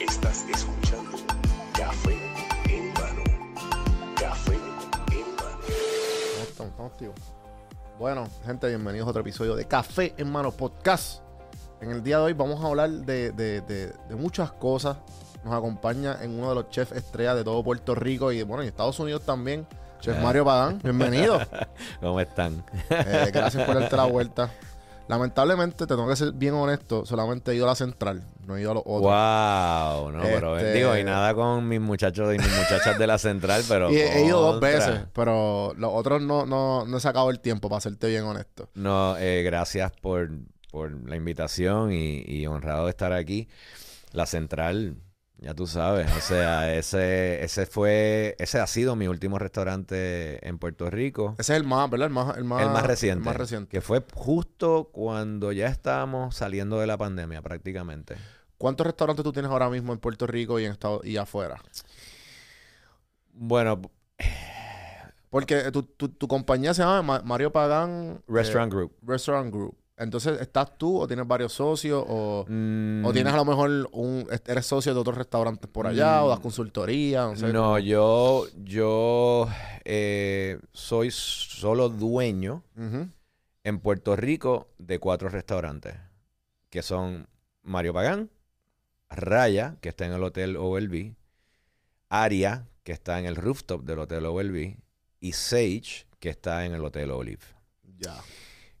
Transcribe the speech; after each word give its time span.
Estás 0.00 0.44
escuchando 0.48 1.18
Café 1.76 2.16
en 2.68 2.92
mano. 2.94 3.22
Café 4.18 4.54
en 4.54 5.36
mano. 5.36 5.58
¿Cómo 5.60 6.42
estamos? 6.42 6.70
¿Estamos 6.72 6.92
activos? 6.92 7.14
Bueno, 7.98 8.28
gente, 8.44 8.66
bienvenidos 8.68 9.06
a 9.06 9.10
otro 9.10 9.20
episodio 9.22 9.54
de 9.54 9.66
Café 9.66 10.14
en 10.16 10.30
Mano 10.32 10.50
Podcast. 10.50 11.22
En 11.80 11.90
el 11.90 12.02
día 12.02 12.18
de 12.18 12.24
hoy 12.24 12.32
vamos 12.32 12.62
a 12.64 12.66
hablar 12.68 12.90
de, 12.90 13.30
de- 13.32 13.60
de- 13.60 13.92
de 14.08 14.14
muchas 14.16 14.50
cosas. 14.52 14.96
Nos 15.44 15.54
acompaña 15.54 16.18
en 16.22 16.36
uno 16.38 16.48
de 16.48 16.54
los 16.56 16.70
chefs 16.70 16.92
estrellas 16.92 17.36
de 17.36 17.44
todo 17.44 17.62
Puerto 17.62 17.94
Rico 17.94 18.32
y 18.32 18.42
bueno, 18.42 18.62
en 18.62 18.68
Estados 18.68 18.98
Unidos 18.98 19.22
también, 19.24 19.66
Chef 20.04 20.20
Mario 20.20 20.44
Pagán. 20.44 20.80
Bienvenido. 20.82 21.40
¿Cómo 22.00 22.20
están? 22.20 22.62
Eh, 22.90 23.30
gracias 23.32 23.64
por 23.64 23.80
darte 23.80 23.96
la 23.96 24.04
vuelta. 24.16 24.50
Lamentablemente, 25.08 25.76
te 25.78 25.86
tengo 25.86 26.06
que 26.08 26.16
ser 26.16 26.32
bien 26.32 26.54
honesto, 26.54 27.04
solamente 27.04 27.52
he 27.52 27.54
ido 27.54 27.64
a 27.64 27.68
la 27.68 27.74
central, 27.74 28.22
no 28.46 28.56
he 28.56 28.62
ido 28.62 28.70
a 28.70 28.74
los 28.74 28.82
otros. 28.86 29.00
wow, 29.02 30.10
no, 30.12 30.22
pero 30.22 30.56
Este- 30.58 30.72
digo, 30.74 30.96
y 30.96 31.04
nada 31.04 31.34
con 31.34 31.66
mis 31.68 31.80
muchachos 31.80 32.34
y 32.34 32.38
mis 32.38 32.56
muchachas 32.56 32.98
de 32.98 33.06
la 33.06 33.18
central, 33.18 33.62
pero. 33.68 33.90
Y 33.92 33.96
he, 33.96 34.18
he 34.20 34.26
ido 34.26 34.40
dos 34.40 34.60
veces, 34.60 35.00
pero 35.14 35.72
los 35.76 35.90
otros 35.92 36.22
no, 36.22 36.44
no, 36.46 36.86
no 36.86 36.96
he 36.96 37.00
sacado 37.00 37.30
el 37.30 37.40
tiempo, 37.40 37.68
para 37.68 37.80
serte 37.82 38.08
bien 38.08 38.24
honesto. 38.24 38.68
No, 38.74 39.16
eh, 39.18 39.42
gracias 39.42 39.92
por, 40.02 40.30
por 40.70 40.90
la 41.08 41.16
invitación 41.16 41.92
y, 41.92 42.22
y 42.26 42.46
honrado 42.46 42.84
de 42.84 42.90
estar 42.90 43.12
aquí. 43.12 43.48
La 44.12 44.24
central, 44.26 44.96
ya 45.38 45.52
tú 45.54 45.66
sabes, 45.66 46.10
o 46.16 46.20
sea, 46.20 46.74
ese, 46.74 47.44
ese 47.44 47.66
fue, 47.66 48.34
ese 48.38 48.60
ha 48.60 48.66
sido 48.66 48.96
mi 48.96 49.08
último 49.08 49.38
restaurante 49.38 50.46
en 50.48 50.58
Puerto 50.58 50.88
Rico. 50.90 51.34
Ese 51.38 51.52
es 51.54 51.60
el 51.60 51.64
más, 51.66 51.90
¿verdad? 51.90 52.06
El 52.08 52.12
más, 52.14 52.36
el 52.36 52.44
más, 52.44 52.62
el 52.62 52.68
más 52.70 52.86
reciente. 52.86 53.18
el 53.20 53.24
más 53.24 53.36
reciente. 53.36 53.68
Que 53.70 53.80
fue 53.80 54.02
justo 54.14 54.90
cuando 54.92 55.52
ya 55.52 55.66
estábamos 55.66 56.36
saliendo 56.36 56.78
de 56.80 56.86
la 56.86 56.96
pandemia, 56.96 57.42
prácticamente. 57.42 58.16
¿Cuántos 58.56 58.86
restaurantes 58.86 59.22
tú 59.24 59.32
tienes 59.32 59.50
ahora 59.50 59.68
mismo 59.68 59.92
en 59.92 59.98
Puerto 59.98 60.26
Rico 60.26 60.58
y 60.60 60.64
en 60.64 60.72
Estado 60.72 61.00
y 61.04 61.16
afuera? 61.18 61.60
Bueno, 63.32 63.82
Porque 65.28 65.70
tu, 65.72 65.82
tu, 65.82 66.08
tu 66.08 66.28
compañía 66.28 66.72
se 66.72 66.82
llama 66.82 67.02
Ma- 67.02 67.22
Mario 67.24 67.52
Pagán 67.52 68.18
eh, 68.20 68.22
Restaurant 68.28 68.72
Group. 68.72 68.92
Restaurant 69.02 69.52
Group. 69.52 69.76
Entonces, 69.96 70.40
¿estás 70.40 70.76
tú 70.76 71.00
o 71.00 71.06
tienes 71.06 71.26
varios 71.26 71.52
socios 71.52 72.04
o, 72.08 72.44
Mm, 72.48 73.04
o 73.04 73.12
tienes 73.12 73.32
a 73.32 73.36
lo 73.36 73.44
mejor 73.44 73.88
un 73.92 74.26
eres 74.46 74.66
socio 74.66 74.92
de 74.92 74.98
otros 75.00 75.16
restaurantes 75.16 75.70
por 75.70 75.86
allá 75.86 76.24
o 76.24 76.28
das 76.28 76.40
consultoría? 76.40 77.26
No 77.26 77.36
sé. 77.36 77.52
No, 77.52 77.78
yo, 77.78 78.46
yo 78.64 79.48
eh, 79.84 80.58
soy 80.72 81.10
solo 81.12 81.88
dueño 81.88 82.64
en 83.62 83.78
Puerto 83.78 84.16
Rico 84.16 84.68
de 84.78 84.98
cuatro 84.98 85.28
restaurantes, 85.28 85.94
que 86.70 86.82
son 86.82 87.28
Mario 87.62 87.94
Pagán, 87.94 88.30
Raya, 89.08 89.76
que 89.80 89.90
está 89.90 90.06
en 90.06 90.12
el 90.12 90.24
Hotel 90.24 90.56
OLB, 90.56 91.14
Aria, 92.08 92.66
que 92.82 92.92
está 92.92 93.18
en 93.20 93.26
el 93.26 93.36
rooftop 93.36 93.84
del 93.84 94.00
Hotel 94.00 94.26
OLB, 94.26 94.76
y 95.20 95.32
Sage, 95.32 96.06
que 96.18 96.30
está 96.30 96.66
en 96.66 96.74
el 96.74 96.84
Hotel 96.84 97.10
Olive. 97.12 97.42
Ya. 97.98 98.16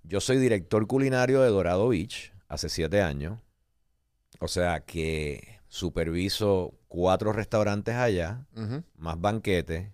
Yo 0.04 0.20
soy 0.20 0.36
director 0.38 0.86
culinario 0.86 1.40
de 1.40 1.48
Dorado 1.48 1.88
Beach 1.88 2.32
hace 2.48 2.68
siete 2.68 3.02
años. 3.02 3.40
O 4.38 4.48
sea 4.48 4.80
que 4.80 5.60
superviso 5.68 6.74
cuatro 6.88 7.32
restaurantes 7.32 7.94
allá, 7.94 8.46
más 8.96 9.20
banquetes. 9.20 9.90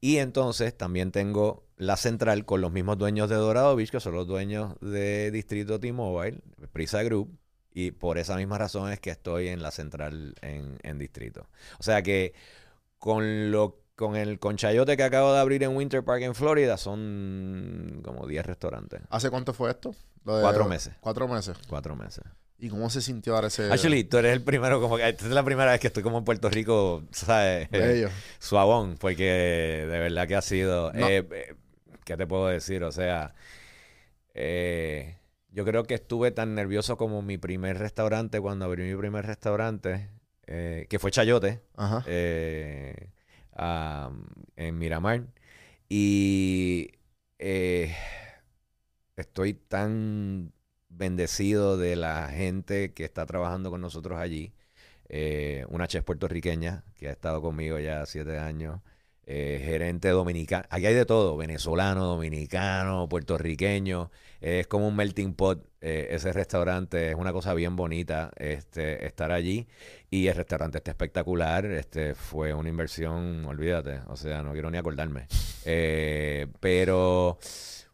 Y 0.00 0.18
entonces 0.18 0.76
también 0.76 1.12
tengo 1.12 1.64
la 1.76 1.96
central 1.96 2.44
con 2.44 2.60
los 2.60 2.72
mismos 2.72 2.98
dueños 2.98 3.28
de 3.30 3.36
Dorado 3.36 3.76
Beach, 3.76 3.90
que 3.90 4.00
son 4.00 4.14
los 4.14 4.26
dueños 4.26 4.74
de 4.80 5.30
Distrito 5.30 5.78
T-Mobile, 5.78 6.40
Prisa 6.72 7.02
Group. 7.02 7.38
Y 7.72 7.92
por 7.92 8.18
esa 8.18 8.36
misma 8.36 8.58
razón 8.58 8.90
es 8.90 9.00
que 9.00 9.10
estoy 9.10 9.48
en 9.48 9.62
la 9.62 9.70
central 9.70 10.34
en, 10.40 10.78
en 10.82 10.98
Distrito. 10.98 11.48
O 11.78 11.82
sea 11.82 12.02
que 12.02 12.34
con 12.98 13.50
lo 13.50 13.85
con 13.96 14.14
el 14.14 14.38
conchayote 14.38 14.96
que 14.96 15.02
acabo 15.02 15.32
de 15.32 15.40
abrir 15.40 15.62
en 15.62 15.74
Winter 15.74 16.04
Park 16.04 16.22
en 16.22 16.34
Florida 16.34 16.76
son 16.76 18.00
como 18.04 18.26
10 18.26 18.44
restaurantes. 18.46 19.00
¿Hace 19.10 19.30
cuánto 19.30 19.52
fue 19.54 19.70
esto? 19.70 19.90
De- 20.24 20.40
Cuatro 20.42 20.66
meses. 20.66 20.94
Cuatro 21.00 21.26
meses. 21.28 21.56
Cuatro 21.68 21.96
meses. 21.96 22.22
¿Y 22.58 22.68
cómo 22.68 22.88
se 22.88 23.02
sintió 23.02 23.34
ahora 23.34 23.48
ese 23.48 23.70
Actually, 23.70 24.04
tú 24.04 24.16
eres 24.18 24.32
el 24.32 24.42
primero, 24.42 24.80
como 24.80 24.96
que 24.96 25.06
esta 25.08 25.24
es 25.26 25.30
la 25.30 25.42
primera 25.42 25.72
vez 25.72 25.80
que 25.80 25.88
estoy 25.88 26.02
como 26.02 26.18
en 26.18 26.24
Puerto 26.24 26.48
Rico, 26.48 27.02
¿sabes? 27.10 27.68
bello? 27.70 28.08
Suavón, 28.38 28.96
porque 28.98 29.24
de 29.24 29.98
verdad 29.98 30.26
que 30.26 30.36
ha 30.36 30.42
sido. 30.42 30.92
No. 30.92 31.06
eh, 31.08 31.26
eh, 31.30 31.54
¿Qué 32.04 32.16
te 32.16 32.26
puedo 32.26 32.46
decir? 32.46 32.82
O 32.84 32.92
sea, 32.92 33.34
eh, 34.34 35.18
yo 35.50 35.64
creo 35.64 35.84
que 35.84 35.94
estuve 35.94 36.30
tan 36.30 36.54
nervioso 36.54 36.96
como 36.96 37.22
mi 37.22 37.38
primer 37.38 37.78
restaurante 37.78 38.40
cuando 38.40 38.64
abrí 38.66 38.84
mi 38.84 38.96
primer 38.96 39.26
restaurante, 39.26 40.08
que 40.46 40.98
fue 41.00 41.10
Chayote, 41.10 41.60
Ajá. 41.76 42.04
eh, 42.06 43.10
en 43.56 44.78
Miramar. 44.78 45.26
Y 45.88 46.92
eh, 47.38 47.94
estoy 49.16 49.54
tan 49.54 50.52
bendecido 50.88 51.76
de 51.76 51.96
la 51.96 52.28
gente 52.28 52.92
que 52.94 53.04
está 53.04 53.26
trabajando 53.26 53.70
con 53.70 53.80
nosotros 53.80 54.18
allí. 54.18 54.52
Eh, 55.08 55.64
una 55.70 55.86
chef 55.88 56.04
puertorriqueña 56.04 56.84
que 56.96 57.08
ha 57.08 57.12
estado 57.12 57.40
conmigo 57.42 57.78
ya 57.78 58.06
siete 58.06 58.38
años. 58.38 58.80
Eh, 59.28 59.60
gerente 59.64 60.10
dominicano. 60.10 60.66
Aquí 60.70 60.86
hay 60.86 60.94
de 60.94 61.04
todo, 61.04 61.36
venezolano, 61.36 62.04
dominicano, 62.04 63.08
puertorriqueño. 63.08 64.12
es 64.40 64.68
como 64.68 64.86
un 64.86 64.94
melting 64.94 65.34
pot 65.34 65.66
eh, 65.80 66.06
ese 66.12 66.32
restaurante. 66.32 67.10
Es 67.10 67.16
una 67.16 67.32
cosa 67.32 67.52
bien 67.52 67.74
bonita 67.74 68.30
este, 68.36 69.04
estar 69.04 69.32
allí. 69.32 69.66
Y 70.10 70.28
el 70.28 70.36
restaurante 70.36 70.78
está 70.78 70.92
espectacular. 70.92 71.66
Este, 71.66 72.14
fue 72.14 72.54
una 72.54 72.68
inversión, 72.68 73.44
olvídate. 73.46 73.98
O 74.06 74.16
sea, 74.16 74.44
no 74.44 74.52
quiero 74.52 74.70
ni 74.70 74.78
acordarme. 74.78 75.26
Eh, 75.64 76.46
pero 76.60 77.38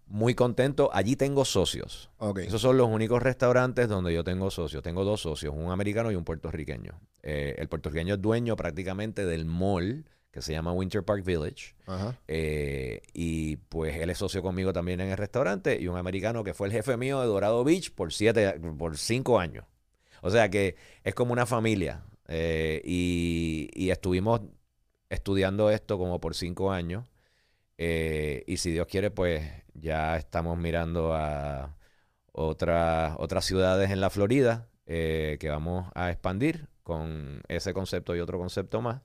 muy 0.09 0.35
contento. 0.35 0.91
Allí 0.93 1.17
tengo 1.17 1.47
socios. 1.47 2.11
Ok. 2.19 2.41
Esos 2.41 2.61
son 2.61 2.77
los 2.77 2.89
únicos 2.89 3.23
restaurantes 3.23 3.89
donde 3.89 4.13
yo 4.13 4.23
tengo 4.23 4.51
socios. 4.51 4.83
Tengo 4.83 5.03
dos 5.03 5.23
socios, 5.23 5.55
un 5.57 5.71
americano 5.71 6.13
y 6.13 6.15
un 6.15 6.25
puertorriqueño. 6.25 7.01
El 7.23 7.69
puertorriqueño 7.69 8.17
es 8.17 8.21
dueño 8.21 8.55
prácticamente 8.55 9.25
del 9.25 9.47
mall 9.47 10.05
que 10.33 10.41
se 10.43 10.53
llama 10.53 10.73
Winter 10.73 11.05
Park 11.05 11.25
Village. 11.25 11.75
Ajá. 11.87 12.19
Eh, 12.27 13.03
y 13.13 13.57
pues 13.57 13.97
él 13.97 14.11
es 14.11 14.19
socio 14.19 14.43
conmigo 14.43 14.73
también 14.73 15.01
en 15.01 15.11
el 15.11 15.17
restaurante. 15.17 15.79
Y 15.81 15.87
un 15.89 15.97
americano 15.97 16.43
que 16.43 16.55
fue 16.55 16.67
el 16.67 16.73
jefe 16.73 16.97
mío 16.97 17.21
de 17.21 17.27
Dorado 17.27 17.63
Beach 17.63 17.93
por 17.95 18.13
siete, 18.13 18.59
por 18.79 18.97
cinco 18.97 19.39
años. 19.39 19.67
O 20.23 20.31
sea 20.31 20.49
que 20.49 20.77
es 21.05 21.15
como 21.15 21.35
una 21.35 21.45
familia. 21.45 22.03
Eh, 22.29 22.81
y, 22.85 23.69
y 23.75 23.91
estuvimos 23.91 24.41
estudiando 25.11 25.71
esto 25.71 25.99
como 25.99 26.19
por 26.19 26.35
cinco 26.35 26.73
años. 26.73 27.07
Eh, 27.77 28.43
y 28.47 28.57
si 28.57 28.73
Dios 28.73 28.87
quiere, 28.87 29.11
pues 29.11 29.43
ya 29.75 30.17
estamos 30.17 30.57
mirando 30.57 31.15
a 31.15 31.77
otras 32.33 33.15
otras 33.19 33.45
ciudades 33.45 33.91
en 33.91 34.01
la 34.01 34.09
Florida 34.09 34.69
que 34.87 35.49
vamos 35.49 35.91
a 35.95 36.11
expandir 36.11 36.69
con 36.83 37.43
ese 37.49 37.73
concepto 37.73 38.15
y 38.17 38.21
otro 38.21 38.39
concepto 38.39 38.81
más, 38.83 39.01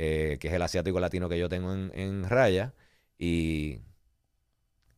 eh, 0.00 0.38
que 0.40 0.46
es 0.48 0.54
el 0.54 0.62
asiático 0.62 1.00
latino 1.00 1.28
que 1.28 1.38
yo 1.38 1.48
tengo 1.48 1.72
en, 1.72 1.90
en 1.94 2.28
Raya. 2.28 2.72
Y 3.18 3.80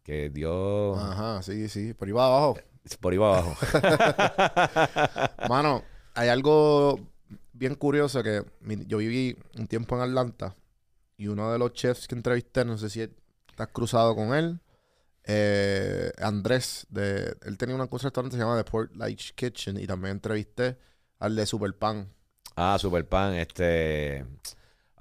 que 0.03 0.29
Dios 0.31 0.99
Ajá, 0.99 1.43
sí, 1.43 1.69
sí. 1.69 1.95
Por 1.95 2.09
ahí 2.09 2.13
va 2.13 2.27
abajo. 2.27 2.59
por 3.01 3.13
ahí 3.13 3.19
va 3.19 3.39
abajo. 3.39 3.57
Mano, 5.49 5.83
hay 6.15 6.29
algo 6.29 6.99
bien 7.53 7.75
curioso 7.75 8.23
que 8.23 8.45
mi- 8.61 8.87
yo 8.87 8.99
viví 8.99 9.37
un 9.59 9.67
tiempo 9.67 9.97
en 9.97 10.03
Atlanta 10.03 10.55
y 11.17 11.29
uno 11.29 11.53
de 11.53 11.59
los 11.59 11.73
chefs 11.73 12.07
que 12.09 12.15
entrevisté, 12.15 12.65
no 12.65 12.79
sé 12.79 12.89
si 12.91 13.01
estás 13.03 13.69
cruzado 13.73 14.15
con 14.15 14.35
él, 14.35 14.61
eh, 15.25 16.11
Andrés, 16.19 16.87
de, 16.89 17.37
él 17.45 17.59
tenía 17.59 17.75
una 17.75 17.87
cosa 17.89 18.09
restaurante 18.09 18.35
que 18.37 18.41
se 18.41 18.45
llama 18.47 18.63
The 18.63 18.71
Port 18.71 18.95
Light 18.97 19.21
Kitchen 19.35 19.79
y 19.79 19.87
también 19.87 20.13
entrevisté 20.17 20.79
al 21.19 21.37
de 21.37 21.45
Superpan. 21.47 22.09
ah, 22.57 22.79
Superpan, 22.79 23.35
este. 23.35 24.25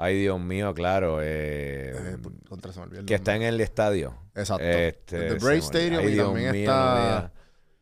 Ay, 0.02 0.22
Dios 0.22 0.40
mío, 0.40 0.74
claro. 0.74 1.20
eh, 1.22 1.92
Eh, 1.94 2.18
por- 2.24 2.32
contra 2.48 2.72
se 2.72 2.80
me 2.80 2.86
olvidó 2.86 3.00
el 3.02 3.06
que 3.06 3.16
está 3.16 3.36
en 3.36 3.42
el 3.42 3.60
estadio. 3.60 4.14
Exacto. 4.34 4.64
Este, 4.64 5.16
El 5.18 5.22
de 5.34 5.40
se 5.40 5.46
Brave 5.46 5.60
me 5.60 5.66
olvida. 5.66 5.80
Stadium 5.80 6.00
Ay, 6.00 6.08
y 6.08 6.12
Dios 6.14 6.28
también 6.28 6.52
mío, 6.54 6.62
está-. 6.62 7.32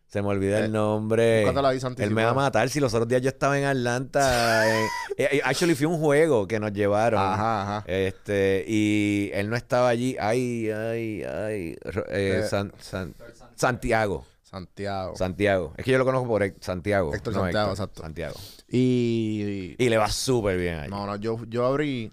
Se 0.07 0.21
me 0.21 0.27
olvida 0.29 0.59
Eh, 0.61 0.65
el 0.65 0.71
nombre. 0.71 1.41
búscatela 1.41 1.69
ahí, 1.69 1.79
Él 1.97 2.11
me 2.11 2.23
va 2.23 2.29
a 2.29 2.33
matar. 2.33 2.69
Si 2.69 2.79
los 2.79 2.93
otros 2.93 3.07
días 3.09 3.21
yo 3.21 3.27
estaba 3.29 3.59
en 3.59 3.65
Atlanta. 3.65 4.63
eh, 4.85 4.87
eh, 5.17 5.41
actually, 5.43 5.75
fue 5.75 5.85
un 5.87 5.99
juego 5.99 6.47
que 6.47 6.59
nos 6.61 6.71
llevaron. 6.73 7.19
Ajá, 7.21 7.61
ajá. 7.79 7.83
Este, 7.87 8.63
y 8.67 9.29
él 9.33 9.49
no 9.49 9.55
estaba 9.57 9.89
allí. 9.89 10.15
Ay, 10.19 10.69
ay, 10.71 11.23
ay. 11.23 11.75
Ro- 11.83 12.05
eh, 12.09 12.39
Eh, 12.39 12.47
San- 12.49 12.71
San- 12.79 13.13
Santiago. 13.55 14.25
Santiago. 14.49 15.15
Santiago. 15.17 15.73
Es 15.77 15.83
que 15.83 15.91
yo 15.91 15.97
lo 15.97 16.05
conozco 16.05 16.27
por 16.27 16.41
Santiago. 16.61 17.13
Héctor 17.13 17.33
no 17.33 17.41
Santiago, 17.41 17.71
Héctor, 17.71 17.83
exacto. 17.85 18.01
Santiago. 18.01 18.35
y, 18.69 19.75
Y 19.77 19.89
le 19.89 19.97
va 19.97 20.09
súper 20.09 20.57
bien 20.57 20.75
allí. 20.79 20.89
No, 20.89 21.05
no, 21.05 21.17
yo, 21.17 21.43
yo 21.49 21.65
abrí 21.65 22.11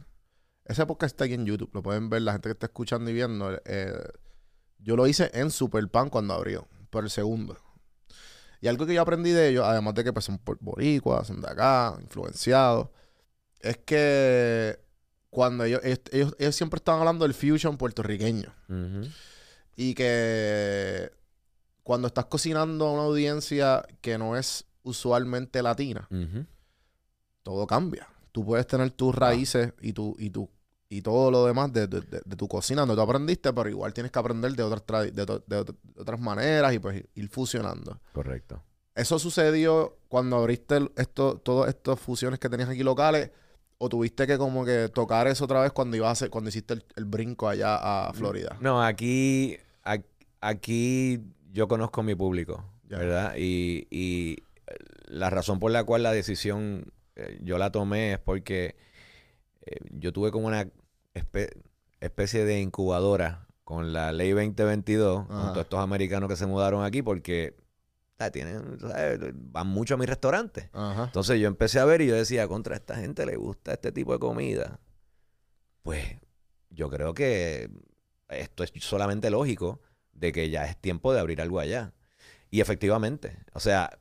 Ese 0.64 0.84
podcast 0.86 1.12
está 1.14 1.24
aquí 1.26 1.34
en 1.34 1.46
YouTube. 1.46 1.70
Lo 1.72 1.82
pueden 1.82 2.10
ver 2.10 2.22
la 2.22 2.32
gente 2.32 2.48
que 2.48 2.52
está 2.54 2.66
escuchando 2.66 3.08
y 3.10 3.14
viendo. 3.14 3.52
Eh, 3.66 3.92
yo 4.78 4.96
lo 4.96 5.06
hice 5.06 5.30
en 5.34 5.50
Superpan 5.50 6.10
cuando 6.10 6.34
abrió. 6.34 6.66
Por 6.90 7.04
el 7.04 7.10
segundo. 7.10 7.56
Y 8.60 8.66
algo 8.68 8.84
que 8.86 8.94
yo 8.94 9.02
aprendí 9.02 9.30
de 9.30 9.48
ellos, 9.50 9.64
además 9.64 9.94
de 9.94 10.02
que 10.04 10.12
pues, 10.12 10.24
son 10.24 10.38
por- 10.38 10.58
boricuas, 10.60 11.26
son 11.26 11.40
de 11.40 11.48
acá, 11.48 11.96
influenciados, 12.00 12.88
es 13.60 13.76
que 13.78 14.78
cuando 15.30 15.64
ellos, 15.64 15.80
ellos, 15.84 16.34
ellos- 16.38 16.54
siempre 16.56 16.78
estaban 16.78 17.00
hablando 17.00 17.24
del 17.26 17.34
fusion 17.34 17.76
puertorriqueño. 17.76 18.52
Y 19.76 19.94
que 19.94 21.10
cuando 21.84 22.08
estás 22.08 22.24
cocinando 22.24 22.86
a 22.88 22.92
una 22.92 23.02
audiencia 23.04 23.86
que 24.00 24.18
no 24.18 24.36
es 24.36 24.64
usualmente 24.82 25.62
latina, 25.62 26.08
todo 27.42 27.66
cambia. 27.66 28.08
Tú 28.32 28.44
puedes 28.44 28.66
tener 28.66 28.90
tus 28.90 29.14
raíces 29.14 29.72
y 29.80 29.92
tu, 29.92 30.16
y 30.18 30.30
tu, 30.30 30.50
y 30.88 31.02
todo 31.02 31.30
lo 31.30 31.46
demás 31.46 31.72
de, 31.72 31.86
de- 31.86 32.00
de- 32.00 32.22
de 32.24 32.36
tu 32.36 32.48
cocina 32.48 32.80
donde 32.82 32.96
tú 32.96 33.00
aprendiste, 33.02 33.52
pero 33.52 33.68
igual 33.68 33.92
tienes 33.94 34.10
que 34.10 34.18
aprender 34.18 34.52
de 34.56 34.62
otras 34.64 35.14
de, 35.14 35.76
otras 35.98 36.20
maneras 36.20 36.72
y 36.74 36.78
pues 36.80 37.04
ir 37.14 37.28
fusionando. 37.28 38.00
Correcto. 38.12 38.60
¿Eso 38.94 39.18
sucedió 39.18 39.98
cuando 40.08 40.36
abriste 40.36 40.88
esto, 40.96 41.36
todas 41.38 41.68
estas 41.68 41.98
fusiones 42.00 42.38
que 42.40 42.48
tenías 42.48 42.68
aquí 42.68 42.82
locales? 42.82 43.30
¿O 43.78 43.88
tuviste 43.88 44.26
que 44.26 44.38
como 44.38 44.64
que 44.64 44.88
tocar 44.88 45.26
eso 45.26 45.44
otra 45.44 45.60
vez 45.60 45.72
cuando 45.72 45.96
ibas 45.96 46.08
a 46.08 46.12
hacer, 46.12 46.30
cuando 46.30 46.48
hiciste 46.48 46.74
el, 46.74 46.84
el 46.96 47.04
brinco 47.04 47.48
allá 47.48 47.76
a 48.08 48.12
Florida? 48.14 48.56
No, 48.60 48.80
aquí, 48.82 49.56
aquí 50.40 51.20
yo 51.54 51.68
conozco 51.68 52.02
mi 52.02 52.14
público, 52.16 52.64
Ya. 52.88 52.98
¿verdad? 52.98 53.34
Y, 53.38 53.86
y 53.90 54.42
eh, 54.66 54.74
la 55.06 55.30
razón 55.30 55.60
por 55.60 55.70
la 55.70 55.84
cual 55.84 56.02
la 56.02 56.12
decisión 56.12 56.92
eh, 57.16 57.38
yo 57.42 57.58
la 57.58 57.70
tomé 57.70 58.14
es 58.14 58.18
porque 58.18 58.74
eh, 59.64 59.76
yo 59.92 60.12
tuve 60.12 60.32
como 60.32 60.48
una 60.48 60.66
espe- 61.14 61.52
especie 62.00 62.44
de 62.44 62.60
incubadora 62.60 63.46
con 63.62 63.92
la 63.92 64.12
ley 64.12 64.32
2022, 64.32 65.26
con 65.26 65.36
Ajá. 65.36 65.52
todos 65.52 65.64
estos 65.64 65.80
americanos 65.80 66.28
que 66.28 66.36
se 66.36 66.46
mudaron 66.46 66.84
aquí 66.84 67.02
porque 67.02 67.54
ah, 68.18 68.30
tienen, 68.30 68.78
¿sabes? 68.80 69.20
van 69.34 69.68
mucho 69.68 69.94
a 69.94 69.96
mis 69.96 70.08
restaurantes. 70.08 70.68
Ajá. 70.72 71.04
Entonces 71.04 71.38
yo 71.40 71.46
empecé 71.46 71.78
a 71.78 71.84
ver 71.84 72.00
y 72.02 72.08
yo 72.08 72.14
decía, 72.16 72.48
contra 72.48 72.74
esta 72.74 72.96
gente 72.96 73.24
le 73.24 73.36
gusta 73.36 73.72
este 73.74 73.92
tipo 73.92 74.12
de 74.12 74.18
comida. 74.18 74.80
Pues 75.82 76.04
yo 76.70 76.90
creo 76.90 77.14
que 77.14 77.70
esto 78.28 78.64
es 78.64 78.72
solamente 78.80 79.30
lógico 79.30 79.80
de 80.14 80.32
que 80.32 80.50
ya 80.50 80.66
es 80.66 80.76
tiempo 80.76 81.12
de 81.12 81.20
abrir 81.20 81.40
algo 81.40 81.60
allá. 81.60 81.92
Y 82.50 82.60
efectivamente, 82.60 83.38
o 83.52 83.60
sea, 83.60 83.98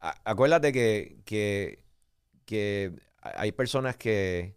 acuérdate 0.00 0.72
que, 0.72 1.18
que, 1.24 1.84
que 2.44 2.92
hay 3.22 3.52
personas 3.52 3.96
que... 3.96 4.56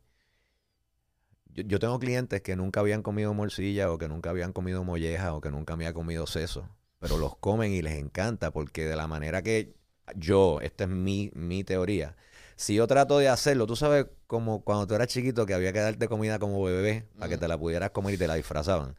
Yo, 1.47 1.63
yo 1.63 1.79
tengo 1.79 1.99
clientes 1.99 2.41
que 2.41 2.55
nunca 2.55 2.81
habían 2.81 3.01
comido 3.01 3.33
morcilla 3.33 3.91
o 3.91 3.97
que 3.97 4.07
nunca 4.07 4.29
habían 4.29 4.51
comido 4.53 4.83
molleja 4.83 5.33
o 5.33 5.41
que 5.41 5.51
nunca 5.51 5.73
habían 5.73 5.93
comido 5.93 6.27
seso, 6.27 6.67
pero 6.99 7.17
los 7.17 7.37
comen 7.37 7.71
y 7.71 7.81
les 7.81 7.97
encanta 7.97 8.51
porque 8.51 8.85
de 8.85 8.95
la 8.95 9.07
manera 9.07 9.41
que 9.41 9.75
yo, 10.15 10.59
esta 10.61 10.83
es 10.85 10.89
mi, 10.89 11.31
mi 11.33 11.63
teoría, 11.63 12.15
si 12.55 12.75
yo 12.75 12.87
trato 12.87 13.17
de 13.19 13.29
hacerlo, 13.29 13.67
tú 13.67 13.75
sabes 13.75 14.07
como 14.27 14.63
cuando 14.63 14.87
tú 14.87 14.95
eras 14.95 15.07
chiquito 15.07 15.45
que 15.45 15.53
había 15.53 15.73
que 15.73 15.79
darte 15.79 16.07
comida 16.07 16.39
como 16.39 16.63
bebé 16.63 17.05
para 17.17 17.29
que 17.29 17.37
te 17.37 17.47
la 17.47 17.57
pudieras 17.57 17.91
comer 17.91 18.15
y 18.15 18.17
te 18.17 18.27
la 18.27 18.35
disfrazaban. 18.35 18.95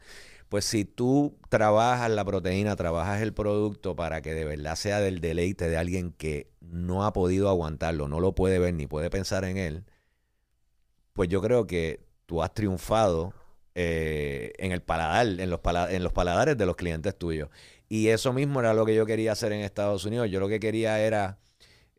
Pues 0.49 0.63
si 0.65 0.85
tú 0.85 1.37
trabajas 1.49 2.09
la 2.09 2.23
proteína, 2.23 2.75
trabajas 2.77 3.21
el 3.21 3.33
producto 3.33 3.95
para 3.95 4.21
que 4.21 4.33
de 4.33 4.45
verdad 4.45 4.75
sea 4.75 4.99
del 5.01 5.19
deleite 5.19 5.69
de 5.69 5.77
alguien 5.77 6.13
que 6.13 6.49
no 6.61 7.05
ha 7.05 7.11
podido 7.13 7.49
aguantarlo, 7.49 8.07
no 8.07 8.19
lo 8.21 8.33
puede 8.33 8.57
ver 8.59 8.73
ni 8.73 8.87
puede 8.87 9.09
pensar 9.09 9.43
en 9.45 9.57
él, 9.57 9.85
pues 11.13 11.29
yo 11.29 11.41
creo 11.41 11.65
que 11.67 12.05
tú 12.25 12.43
has 12.43 12.53
triunfado 12.53 13.33
eh, 13.75 14.53
en 14.57 14.71
el 14.71 14.81
paladar, 14.81 15.27
en 15.27 15.49
los, 15.49 15.59
pala- 15.59 15.91
en 15.91 16.03
los 16.03 16.13
paladares 16.13 16.57
de 16.57 16.65
los 16.65 16.75
clientes 16.75 17.17
tuyos. 17.17 17.49
Y 17.89 18.09
eso 18.09 18.33
mismo 18.33 18.59
era 18.59 18.73
lo 18.73 18.85
que 18.85 18.95
yo 18.95 19.05
quería 19.05 19.31
hacer 19.31 19.51
en 19.51 19.61
Estados 19.61 20.05
Unidos. 20.05 20.29
Yo 20.29 20.39
lo 20.39 20.47
que 20.49 20.59
quería 20.59 20.99
era 20.99 21.39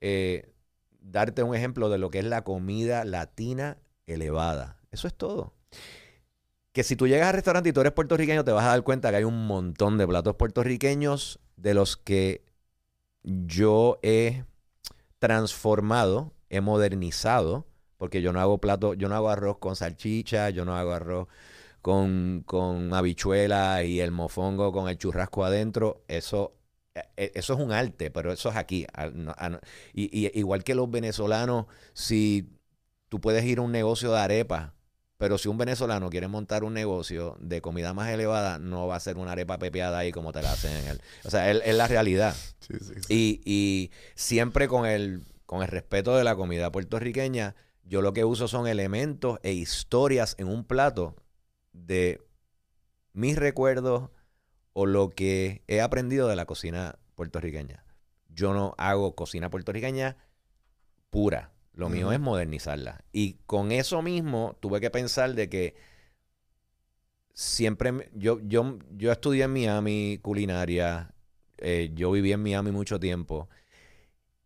eh, 0.01 0.53
darte 1.01 1.43
un 1.43 1.55
ejemplo 1.55 1.89
de 1.91 1.99
lo 1.99 2.11
que 2.11 2.21
es 2.21 2.25
la 2.25 2.45
comida 2.45 3.05
latina 3.05 3.79
elevada. 4.07 4.79
Eso 4.93 5.09
es 5.09 5.15
todo. 5.15 5.55
Que 6.73 6.85
si 6.85 6.97
tú 6.97 7.09
llegas 7.09 7.29
al 7.29 7.35
restaurante 7.35 7.71
y 7.71 7.73
tú 7.73 7.81
eres 7.81 7.93
puertorriqueño, 7.93 8.45
te 8.45 8.53
vas 8.53 8.65
a 8.65 8.69
dar 8.69 8.83
cuenta 8.83 9.11
que 9.11 9.17
hay 9.17 9.25
un 9.25 9.47
montón 9.47 9.99
de 9.99 10.07
platos 10.07 10.37
puertorriqueños 10.37 11.41
de 11.57 11.75
los 11.75 11.97
que 11.97 12.45
yo 13.23 13.99
he 14.03 14.45
transformado, 15.19 16.33
he 16.51 16.61
modernizado, 16.61 17.67
porque 17.97 18.23
yo 18.23 18.33
no 18.33 18.41
hago 18.41 18.59
plato, 18.59 18.95
yo 18.95 19.09
no 19.09 19.17
hago 19.17 19.31
arroz 19.31 19.59
con 19.59 19.77
salchicha, 19.77 20.51
yo 20.51 20.65
no 20.65 20.77
hago 20.77 20.93
arroz 20.93 21.29
con, 21.83 22.43
con 22.47 22.95
habichuela 22.95 23.83
y 23.85 24.01
el 24.01 24.11
mofongo 24.13 24.73
con 24.73 24.89
el 24.89 24.99
churrasco 24.99 25.45
adentro. 25.45 26.05
Eso, 26.09 26.55
eh, 26.95 27.03
eh, 27.17 27.33
eso 27.35 27.55
es 27.55 27.61
un 27.61 27.73
arte, 27.73 28.11
pero 28.11 28.33
eso 28.33 28.51
es 28.51 28.57
aquí. 28.57 28.87
Y, 29.93 30.27
y 30.27 30.39
igual 30.39 30.65
que 30.65 30.75
los 30.75 30.91
venezolanos, 30.91 31.67
si 31.93 32.49
tú 33.09 33.21
puedes 33.21 33.45
ir 33.45 33.59
a 33.59 33.63
un 33.63 33.73
negocio 33.73 34.13
de 34.13 34.19
arepa, 34.19 34.75
pero 35.19 35.37
si 35.37 35.49
un 35.49 35.59
venezolano 35.59 36.11
quiere 36.11 36.29
montar 36.29 36.65
un 36.65 36.73
negocio 36.73 37.37
de 37.41 37.61
comida 37.61 37.93
más 37.93 38.09
elevada, 38.09 38.59
no 38.59 38.87
va 38.87 38.97
a 38.97 39.01
ser 39.01 39.19
una 39.19 39.33
arepa 39.33 39.59
pepeada 39.59 39.99
ahí 39.99 40.13
como 40.13 40.33
te 40.33 40.43
la 40.43 40.53
hacen 40.53 40.73
en 40.77 40.87
el. 40.87 41.01
O 41.25 41.31
sea, 41.31 41.51
es, 41.51 41.61
es 41.65 41.77
la 41.77 41.89
realidad. 41.89 42.35
Sí, 42.61 42.75
sí, 42.81 42.95
sí. 43.01 43.15
Y, 43.15 43.41
y 43.45 43.91
siempre 44.15 44.69
con 44.69 44.87
el, 44.87 45.25
con 45.45 45.63
el 45.63 45.69
respeto 45.69 46.17
de 46.17 46.23
la 46.23 46.37
comida 46.37 46.71
puertorriqueña, 46.71 47.57
yo 47.83 48.01
lo 48.01 48.13
que 48.13 48.25
uso 48.25 48.47
son 48.47 48.69
elementos 48.69 49.41
e 49.43 49.53
historias 49.53 50.37
en 50.39 50.47
un 50.47 50.65
plato 50.65 51.17
de 51.73 52.23
mis 53.13 53.37
recuerdos 53.37 54.11
o 54.73 54.87
lo 54.87 55.11
que 55.11 55.63
he 55.67 55.81
aprendido 55.81 56.29
de 56.29 56.37
la 56.37 56.47
cocina 56.47 56.99
puertorriqueña. 57.17 57.85
Yo 58.29 58.55
no 58.55 58.77
hago 58.79 59.17
cocina 59.17 59.51
puertorriqueña 59.51 60.17
pura. 61.11 61.51
Lo 61.79 61.89
mío 61.89 62.13
es 62.13 62.19
modernizarla. 62.21 63.05
Y 63.13 63.35
con 63.47 63.71
eso 63.73 64.03
mismo 64.03 64.57
tuve 64.61 64.81
que 64.81 64.91
pensar 64.91 65.35
de 65.35 65.49
que 65.49 65.75
siempre 67.33 68.11
yo, 68.15 68.41
yo, 68.41 68.79
yo 68.97 69.13
estudié 69.13 69.45
en 69.45 69.53
Miami 69.53 70.19
culinaria, 70.23 71.15
eh, 71.59 71.91
yo 71.95 72.11
viví 72.11 72.33
en 72.33 72.43
Miami 72.43 72.73
mucho 72.73 72.99
tiempo 72.99 73.49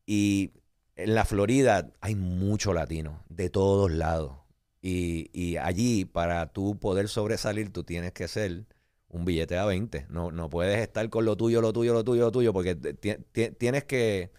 y 0.06 0.52
en 0.96 1.14
la 1.14 1.25
Florida 1.25 1.90
hay 2.00 2.14
mucho 2.14 2.75
latino 2.75 3.25
de 3.29 3.50
todos 3.50 3.90
lados. 3.90 4.37
Y, 4.82 5.31
y 5.32 5.56
allí 5.56 6.05
para 6.05 6.52
tú 6.52 6.78
poder 6.78 7.08
sobresalir 7.08 7.73
tú 7.73 7.85
tienes 7.85 8.12
que 8.12 8.26
ser 8.28 8.67
un 9.08 9.25
billete 9.25 9.56
a 9.56 9.64
20. 9.64 10.06
No, 10.11 10.33
no 10.33 10.50
puedes 10.50 10.80
estar 10.80 11.09
con 11.09 11.25
lo 11.25 11.37
tuyo, 11.37 11.61
lo 11.62 11.73
tuyo, 11.73 11.95
lo 11.95 12.02
tuyo, 12.04 12.25
lo 12.25 12.33
tuyo, 12.33 12.52
porque 12.52 12.75
ti- 12.75 13.14
ti- 13.33 13.50
tienes 13.52 13.85
que, 13.85 14.33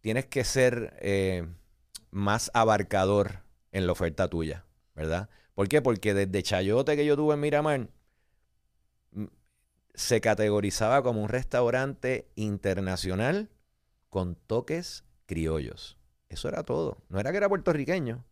tienes 0.00 0.26
que 0.26 0.44
ser 0.44 0.96
eh, 1.00 1.46
más 2.10 2.50
abarcador 2.54 3.40
en 3.72 3.86
la 3.86 3.92
oferta 3.92 4.28
tuya, 4.28 4.64
¿verdad? 4.94 5.28
¿Por 5.54 5.68
qué? 5.68 5.82
Porque 5.82 6.14
desde 6.14 6.42
Chayote 6.42 6.96
que 6.96 7.06
yo 7.06 7.16
tuve 7.16 7.34
en 7.34 7.40
Miramar, 7.40 7.88
m- 9.12 9.28
se 9.94 10.20
categorizaba 10.20 11.02
como 11.02 11.22
un 11.22 11.28
restaurante 11.28 12.28
internacional 12.34 13.50
con 14.10 14.34
toques 14.36 15.04
criollos. 15.26 15.98
Eso 16.28 16.48
era 16.48 16.62
todo. 16.64 16.98
No 17.08 17.20
era 17.20 17.30
que 17.30 17.38
era 17.38 17.48
puertorriqueño. 17.48 18.24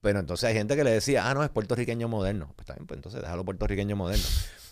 Pero 0.00 0.20
entonces 0.20 0.48
hay 0.48 0.54
gente 0.54 0.76
que 0.76 0.84
le 0.84 0.90
decía, 0.92 1.28
ah, 1.28 1.34
no, 1.34 1.42
es 1.42 1.50
puertorriqueño 1.50 2.08
moderno. 2.08 2.52
Pues 2.54 2.60
está 2.60 2.74
bien, 2.74 2.86
pues 2.86 2.98
entonces 2.98 3.20
déjalo 3.20 3.44
puertorriqueño 3.44 3.96
moderno. 3.96 4.24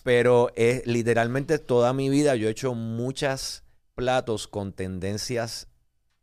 Pero 0.03 0.51
es 0.55 0.85
literalmente 0.87 1.59
toda 1.59 1.91
mi 1.93 2.09
vida 2.09 2.35
yo 2.35 2.47
he 2.47 2.51
hecho 2.51 2.73
muchos 2.73 3.63
platos 3.95 4.47
con 4.47 4.71
tendencias 4.73 5.67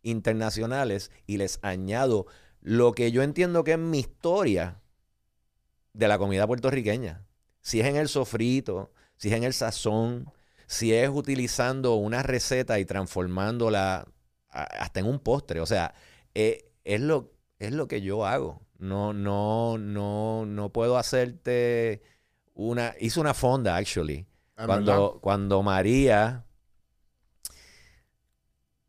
internacionales 0.04 1.10
y 1.26 1.38
les 1.38 1.58
añado 1.62 2.26
lo 2.60 2.92
que 2.92 3.10
yo 3.10 3.22
entiendo 3.22 3.64
que 3.64 3.72
es 3.72 3.78
mi 3.78 3.98
historia 3.98 4.80
de 5.92 6.08
la 6.08 6.18
comida 6.18 6.46
puertorriqueña. 6.46 7.26
Si 7.60 7.80
es 7.80 7.86
en 7.86 7.96
el 7.96 8.08
sofrito, 8.08 8.92
si 9.16 9.28
es 9.28 9.34
en 9.34 9.44
el 9.44 9.52
sazón, 9.52 10.30
si 10.66 10.94
es 10.94 11.08
utilizando 11.08 11.94
una 11.94 12.22
receta 12.22 12.78
y 12.78 12.84
transformándola 12.84 14.06
hasta 14.48 15.00
en 15.00 15.06
un 15.06 15.18
postre. 15.18 15.60
O 15.60 15.66
sea, 15.66 15.94
eh, 16.34 16.70
es, 16.84 17.00
lo, 17.00 17.32
es 17.58 17.72
lo 17.72 17.88
que 17.88 18.00
yo 18.00 18.26
hago. 18.26 18.62
No, 18.78 19.12
no, 19.12 19.78
no, 19.78 20.46
no 20.46 20.70
puedo 20.70 20.98
hacerte 20.98 22.02
una. 22.54 22.94
Hice 23.00 23.20
una 23.20 23.34
fonda, 23.34 23.76
actually. 23.76 24.26
¿En 24.56 24.66
verdad? 24.66 24.66
Cuando, 24.66 25.18
cuando 25.20 25.62
María, 25.62 26.43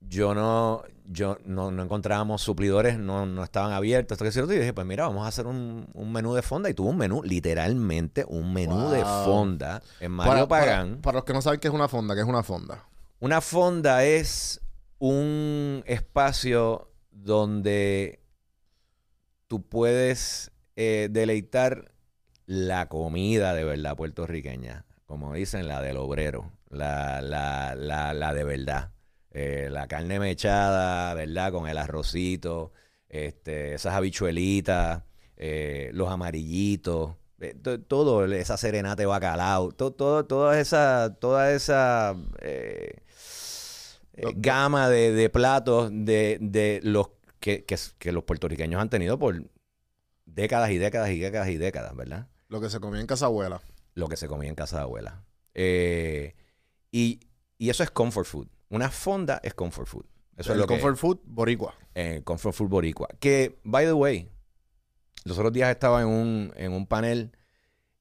yo 0.07 0.33
no, 0.33 0.83
yo 1.07 1.37
no, 1.45 1.71
no 1.71 1.83
encontrábamos 1.83 2.41
suplidores, 2.41 2.97
no, 2.97 3.25
no 3.25 3.43
estaban 3.43 3.71
abiertos, 3.71 4.15
esto 4.15 4.25
que 4.25 4.31
cierto, 4.31 4.53
y 4.53 4.57
dije, 4.57 4.73
pues 4.73 4.85
mira, 4.87 5.07
vamos 5.07 5.25
a 5.25 5.27
hacer 5.27 5.47
un, 5.47 5.87
un 5.93 6.11
menú 6.11 6.33
de 6.33 6.41
fonda. 6.41 6.69
Y 6.69 6.73
tuvo 6.73 6.89
un 6.89 6.97
menú, 6.97 7.21
literalmente, 7.23 8.25
un 8.27 8.53
menú 8.53 8.89
de 8.89 9.03
fonda 9.03 9.81
en 9.99 10.11
Mario 10.11 10.47
para, 10.47 10.65
Pagán. 10.65 10.89
Para, 10.89 11.01
para 11.01 11.15
los 11.17 11.25
que 11.25 11.33
no 11.33 11.41
saben 11.41 11.59
qué 11.59 11.67
es 11.67 11.73
una 11.73 11.87
fonda, 11.87 12.15
¿qué 12.15 12.21
es 12.21 12.27
una 12.27 12.43
fonda? 12.43 12.85
Una 13.19 13.41
fonda 13.41 14.03
es 14.03 14.61
un 14.99 15.83
espacio 15.85 16.91
donde 17.11 18.19
tú 19.47 19.67
puedes 19.67 20.51
eh, 20.75 21.07
deleitar 21.11 21.91
la 22.45 22.87
comida 22.87 23.53
de 23.53 23.63
verdad 23.63 23.95
puertorriqueña, 23.95 24.85
como 25.05 25.33
dicen, 25.33 25.67
la 25.67 25.81
del 25.81 25.97
obrero, 25.97 26.51
la, 26.69 27.21
la, 27.21 27.75
la, 27.75 28.13
la 28.13 28.33
de 28.33 28.43
verdad. 28.43 28.91
Eh, 29.37 29.67
la 29.69 29.85
carne 29.89 30.17
mechada, 30.17 31.13
¿verdad? 31.13 31.51
Con 31.51 31.67
el 31.67 31.77
arrocito, 31.77 32.71
este, 33.09 33.73
esas 33.73 33.93
habichuelitas, 33.93 35.03
eh, 35.35 35.89
los 35.93 36.09
amarillitos, 36.09 37.15
eh, 37.41 37.53
to- 37.61 37.81
todo, 37.81 38.23
esa 38.23 38.55
serenata 38.55 39.01
de 39.01 39.07
bacalao, 39.07 39.73
to- 39.73 39.91
todo, 39.91 40.25
toda 40.25 40.57
esa, 40.57 41.17
toda 41.19 41.51
esa 41.51 42.15
gama 44.37 44.87
de, 44.87 45.11
de 45.11 45.29
platos 45.29 45.89
de, 45.91 46.37
de 46.39 46.79
los 46.83 47.09
que, 47.41 47.65
que, 47.65 47.75
que 47.99 48.11
los 48.13 48.23
puertorriqueños 48.23 48.81
han 48.81 48.89
tenido 48.89 49.19
por 49.19 49.43
décadas 50.25 50.71
y 50.71 50.77
décadas 50.77 51.09
y 51.09 51.19
décadas 51.19 51.49
y 51.49 51.57
décadas, 51.57 51.93
¿verdad? 51.93 52.27
Lo 52.47 52.61
que 52.61 52.69
se 52.69 52.79
comía 52.79 53.01
en 53.01 53.07
casa 53.07 53.25
abuela. 53.25 53.61
Lo 53.95 54.07
que 54.07 54.15
se 54.15 54.29
comía 54.29 54.47
en 54.47 54.55
casa 54.55 54.77
de 54.77 54.83
abuela. 54.83 55.25
Eh, 55.53 56.35
y, 56.89 57.19
y 57.57 57.69
eso 57.69 57.83
es 57.83 57.91
comfort 57.91 58.25
food. 58.27 58.47
Una 58.69 58.89
fonda 58.89 59.39
es 59.43 59.53
comfort 59.53 59.87
food. 59.87 60.05
Eso 60.37 60.51
el 60.51 60.57
es 60.57 60.61
lo 60.61 60.67
comfort 60.67 60.95
que 60.95 60.99
food 60.99 61.19
boricua. 61.25 61.75
eh, 61.93 62.21
comfort 62.23 62.53
food 62.55 62.69
boricua. 62.69 63.07
Que, 63.19 63.59
by 63.63 63.85
the 63.85 63.93
way, 63.93 64.29
los 65.23 65.37
otros 65.37 65.53
días 65.53 65.69
estaba 65.69 66.01
en 66.01 66.07
un, 66.07 66.53
en 66.55 66.73
un 66.73 66.87
panel 66.87 67.31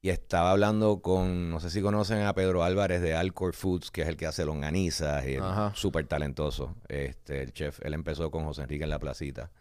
y 0.01 0.09
estaba 0.09 0.51
hablando 0.51 1.01
con, 1.01 1.49
no 1.49 1.59
sé 1.59 1.69
si 1.69 1.81
conocen 1.81 2.21
a 2.23 2.33
Pedro 2.35 2.63
Álvarez 2.63 3.01
de 3.01 3.15
Alcor 3.15 3.53
Foods, 3.53 3.89
que 3.89 4.01
es 4.03 4.07
el 4.07 4.17
que 4.17 4.27
hace 4.27 4.45
longanizas 4.45 5.25
y 5.25 5.37
súper 5.73 6.05
talentoso, 6.07 6.75
este, 6.87 7.41
el 7.41 7.53
chef. 7.53 7.79
Él 7.83 7.93
empezó 7.95 8.29
con 8.29 8.43
José 8.45 8.63
Enrique 8.63 8.83
en 8.83 8.91
la 8.91 8.99
placita. 8.99 9.51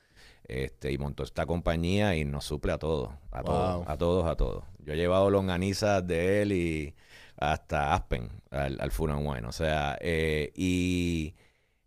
Este, 0.47 0.93
y 0.93 0.99
montó 0.99 1.23
esta 1.23 1.47
compañía 1.47 2.17
y 2.17 2.27
nos 2.27 2.45
suple 2.45 2.73
a 2.73 2.79
todos, 2.79 3.09
a 3.31 3.43
todos, 3.43 3.89
a 3.89 3.97
todos, 3.97 4.27
a 4.27 4.37
todos. 4.37 4.65
Yo 4.81 4.93
he 4.93 4.97
llevado 4.97 5.31
longanizas 5.31 6.07
de 6.07 6.43
él 6.43 6.53
y 6.53 6.95
hasta 7.37 7.95
Aspen 7.95 8.31
al, 8.51 8.81
al 8.81 8.91
Food 8.91 9.11
and 9.11 9.27
Wine. 9.27 9.47
O 9.47 9.53
sea, 9.53 9.99
eh, 10.01 10.53
y 10.55 11.35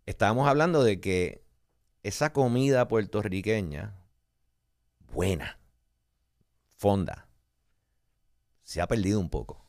estábamos 0.06 0.48
hablando 0.48 0.82
de 0.82 1.00
que 1.00 1.44
esa 2.02 2.32
comida 2.32 2.88
puertorriqueña, 2.88 3.96
buena, 5.12 5.58
fonda, 6.76 7.28
se 8.62 8.80
ha 8.80 8.86
perdido 8.86 9.20
un 9.20 9.30
poco. 9.30 9.64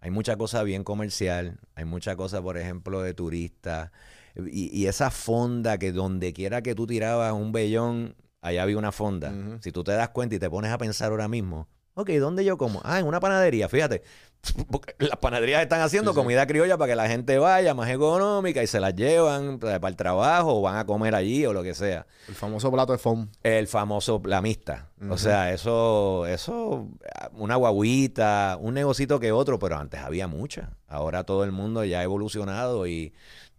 Hay 0.00 0.10
mucha 0.10 0.36
cosa 0.36 0.62
bien 0.62 0.84
comercial, 0.84 1.58
hay 1.74 1.84
mucha 1.84 2.16
cosa, 2.16 2.40
por 2.40 2.58
ejemplo, 2.58 3.02
de 3.02 3.14
turista. 3.14 3.92
Y, 4.36 4.76
y 4.76 4.86
esa 4.86 5.10
fonda 5.10 5.78
que 5.78 5.92
donde 5.92 6.32
quiera 6.32 6.62
que 6.62 6.74
tú 6.74 6.86
tirabas 6.86 7.32
un 7.32 7.52
vellón, 7.52 8.14
allá 8.40 8.62
había 8.62 8.78
una 8.78 8.92
fonda. 8.92 9.32
Si 9.60 9.72
tú 9.72 9.82
te 9.82 9.92
das 9.92 10.10
cuenta 10.10 10.36
y 10.36 10.38
te 10.38 10.48
pones 10.48 10.70
a 10.70 10.78
pensar 10.78 11.10
ahora 11.10 11.26
mismo, 11.28 11.68
ok, 11.96 12.10
¿dónde 12.20 12.44
yo 12.44 12.56
como? 12.56 12.80
Ah, 12.84 12.98
en 13.00 13.06
una 13.06 13.20
panadería, 13.20 13.68
fíjate. 13.68 14.02
Porque 14.70 14.94
las 14.98 15.16
panaderías 15.18 15.62
están 15.62 15.80
haciendo 15.80 16.12
Sí, 16.12 16.14
sí. 16.14 16.22
comida 16.22 16.46
criolla 16.46 16.76
para 16.78 16.92
que 16.92 16.96
la 16.96 17.08
gente 17.08 17.38
vaya, 17.38 17.74
más 17.74 17.90
económica, 17.90 18.62
y 18.62 18.66
se 18.68 18.78
las 18.78 18.94
llevan 18.94 19.58
pues, 19.58 19.78
para 19.80 19.88
el 19.88 19.96
trabajo 19.96 20.58
o 20.58 20.60
van 20.62 20.76
a 20.76 20.84
comer 20.86 21.14
allí 21.16 21.44
o 21.46 21.52
lo 21.52 21.62
que 21.64 21.74
sea. 21.74 22.06
El 22.28 22.34
famoso 22.34 22.70
plato 22.70 22.92
de 22.92 22.98
foam. 22.98 23.28
El 23.42 23.66
famoso, 23.66 24.22
la 24.24 24.40
mixta. 24.42 24.90
O 25.00 25.06
Ujú. 25.06 25.18
sea, 25.18 25.52
eso, 25.52 26.26
eso, 26.26 26.86
una 27.32 27.56
guaguita, 27.56 28.56
un 28.60 28.74
negocito 28.74 29.18
que 29.18 29.32
otro, 29.32 29.58
pero 29.58 29.76
antes 29.78 30.00
había 30.00 30.28
mucha. 30.28 30.76
Ahora 30.86 31.24
todo 31.24 31.42
el 31.42 31.50
mundo 31.50 31.82
ya 31.84 32.00
ha 32.00 32.02
evolucionado 32.04 32.86
y 32.86 33.14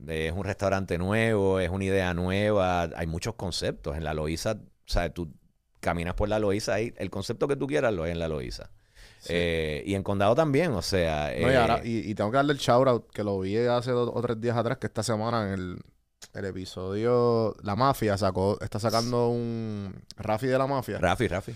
es 0.08 0.32
un 0.32 0.44
restaurante 0.46 0.98
nuevo, 0.98 1.60
es 1.60 1.70
una 1.70 1.84
idea 1.86 2.14
nueva, 2.14 2.84
hay 2.96 3.08
muchos 3.08 3.34
conceptos. 3.36 3.98
En 3.98 4.04
la 4.06 4.14
Loíza, 4.14 4.54
o 4.54 4.58
sea, 4.90 5.10
tú 5.12 5.34
caminas 5.88 6.14
por 6.16 6.28
la 6.30 6.38
Loíza, 6.40 6.74
ahí, 6.76 6.94
el 6.98 7.10
concepto 7.10 7.48
que 7.48 7.56
tú 7.56 7.66
quieras 7.68 7.94
lo 7.94 8.06
es 8.06 8.12
en 8.12 8.20
la 8.20 8.28
Loíza. 8.28 8.70
Sí. 9.20 9.30
Eh, 9.34 9.84
y 9.86 9.96
en 9.96 10.04
Condado 10.04 10.36
también, 10.36 10.72
o 10.74 10.82
sea... 10.82 11.32
No, 11.40 11.48
y, 11.50 11.52
eh, 11.54 11.58
ahora- 11.58 11.82
y- 11.84 12.10
y 12.10 12.14
tengo 12.16 12.30
que 12.30 12.36
darle 12.38 12.54
el 12.54 12.60
shout 12.60 12.88
out 12.88 13.10
que 13.12 13.24
lo 13.24 13.40
vi 13.40 13.58
hace 13.58 13.92
dos 13.92 14.12
o 14.14 14.22
tres 14.22 14.40
días 14.40 14.56
atrás, 14.58 14.78
que 14.78 14.88
esta 14.88 15.02
semana 15.02 15.48
en 15.48 15.54
el, 15.54 15.80
el 16.34 16.46
episodio 16.46 17.56
La 17.64 17.76
Mafia 17.76 18.18
sacó, 18.18 18.58
está 18.62 18.80
sacando 18.80 19.30
un 19.30 19.94
Rafi 20.18 20.48
de 20.48 20.58
la 20.58 20.68
Mafia. 20.68 21.00
Rafi, 21.00 21.28
Rafi, 21.28 21.54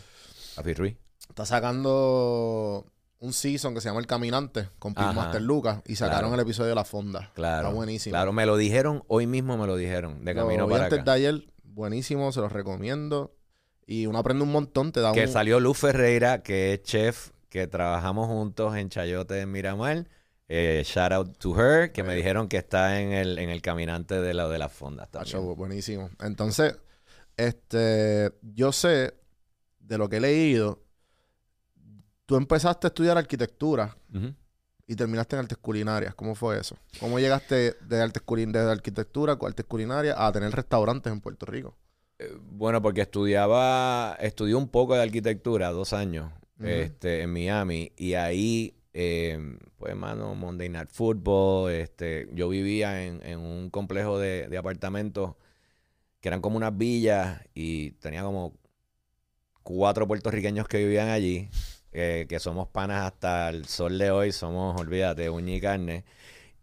Rafi 0.57 0.73
Ruiz. 0.73 0.95
Está 1.29 1.45
sacando 1.45 2.85
un 3.19 3.33
season 3.33 3.73
que 3.75 3.81
se 3.81 3.89
llama 3.89 3.99
El 3.99 4.07
Caminante 4.07 4.67
con. 4.79 4.93
Master 4.95 5.41
Lucas 5.41 5.81
y 5.85 5.95
sacaron 5.95 6.29
Claro. 6.31 6.35
el 6.35 6.41
episodio 6.41 6.69
de 6.69 6.75
la 6.75 6.83
fonda. 6.83 7.31
Claro. 7.35 7.67
Está 7.67 7.73
buenísimo. 7.75 8.13
Claro, 8.13 8.33
me 8.33 8.45
lo 8.47 8.57
dijeron, 8.57 9.03
hoy 9.07 9.27
mismo 9.27 9.57
me 9.57 9.67
lo 9.67 9.75
dijeron, 9.77 10.25
de 10.25 10.33
Lo 10.33 10.41
camino 10.43 10.65
vi 10.65 10.71
para 10.73 10.85
antes 10.85 10.99
acá. 10.99 11.11
de 11.11 11.17
ayer, 11.17 11.43
buenísimo, 11.63 12.31
se 12.31 12.41
los 12.41 12.51
recomiendo. 12.51 13.33
Y 13.91 14.05
uno 14.05 14.19
aprende 14.19 14.45
un 14.45 14.53
montón, 14.53 14.93
te 14.93 15.01
da 15.01 15.11
Que 15.11 15.25
un... 15.25 15.27
salió 15.27 15.59
Luz 15.59 15.79
Ferreira, 15.79 16.43
que 16.43 16.75
es 16.75 16.83
chef, 16.83 17.31
que 17.49 17.67
trabajamos 17.67 18.27
juntos 18.27 18.73
en 18.77 18.87
Chayote 18.87 19.41
en 19.41 19.51
Miramar. 19.51 20.07
Eh, 20.47 20.83
shout 20.85 21.11
out 21.11 21.37
to 21.37 21.59
her, 21.59 21.91
que 21.91 22.01
me 22.01 22.15
dijeron 22.15 22.47
que 22.47 22.55
está 22.55 23.01
en 23.01 23.11
el, 23.11 23.37
en 23.37 23.49
el 23.49 23.61
caminante 23.61 24.21
de 24.21 24.33
la 24.33 24.47
de 24.47 24.59
las 24.59 24.71
fondas 24.71 25.09
buenísimo. 25.57 26.09
Entonces, 26.21 26.79
este, 27.35 28.31
yo 28.41 28.71
sé 28.71 29.13
de 29.81 29.97
lo 29.97 30.07
que 30.07 30.17
he 30.17 30.21
leído. 30.21 30.81
Tú 32.25 32.37
empezaste 32.37 32.87
a 32.87 32.89
estudiar 32.89 33.17
arquitectura 33.17 33.97
y 34.87 34.95
terminaste 34.95 35.35
en 35.35 35.41
artes 35.41 35.57
culinarias. 35.57 36.15
¿Cómo 36.15 36.33
fue 36.35 36.57
eso? 36.57 36.77
¿Cómo 36.97 37.19
llegaste 37.19 37.73
de 37.81 38.01
artes 38.01 38.21
culin 38.21 38.53
de 38.53 38.59
arquitectura 38.59 39.37
artes 39.41 39.65
culinarias 39.65 40.15
a 40.17 40.31
tener 40.31 40.53
restaurantes 40.53 41.11
en 41.11 41.19
Puerto 41.19 41.45
Rico? 41.45 41.75
Bueno, 42.51 42.81
porque 42.81 43.01
estudiaba, 43.01 44.17
estudié 44.19 44.55
un 44.55 44.67
poco 44.67 44.95
de 44.95 45.03
arquitectura, 45.03 45.71
dos 45.71 45.93
años, 45.93 46.31
este, 46.63 47.21
en 47.23 47.33
Miami, 47.33 47.91
y 47.97 48.13
ahí, 48.13 48.75
eh, 48.93 49.57
pues, 49.77 49.95
mano, 49.95 50.35
Monday 50.35 50.69
Night 50.69 50.89
Football, 50.91 51.71
este, 51.71 52.27
yo 52.33 52.49
vivía 52.49 53.03
en, 53.03 53.25
en 53.25 53.39
un 53.39 53.69
complejo 53.69 54.19
de, 54.19 54.47
de 54.47 54.57
apartamentos 54.57 55.35
que 56.19 56.29
eran 56.29 56.41
como 56.41 56.57
unas 56.57 56.77
villas 56.77 57.41
y 57.55 57.91
tenía 57.93 58.21
como 58.23 58.53
cuatro 59.63 60.07
puertorriqueños 60.07 60.67
que 60.67 60.77
vivían 60.77 61.09
allí, 61.09 61.49
eh, 61.91 62.25
que 62.29 62.39
somos 62.39 62.67
panas 62.67 63.05
hasta 63.05 63.49
el 63.49 63.65
sol 63.65 63.97
de 63.97 64.11
hoy, 64.11 64.31
somos, 64.31 64.79
olvídate, 64.79 65.29
uña 65.29 65.55
y 65.55 65.61
carne. 65.61 66.05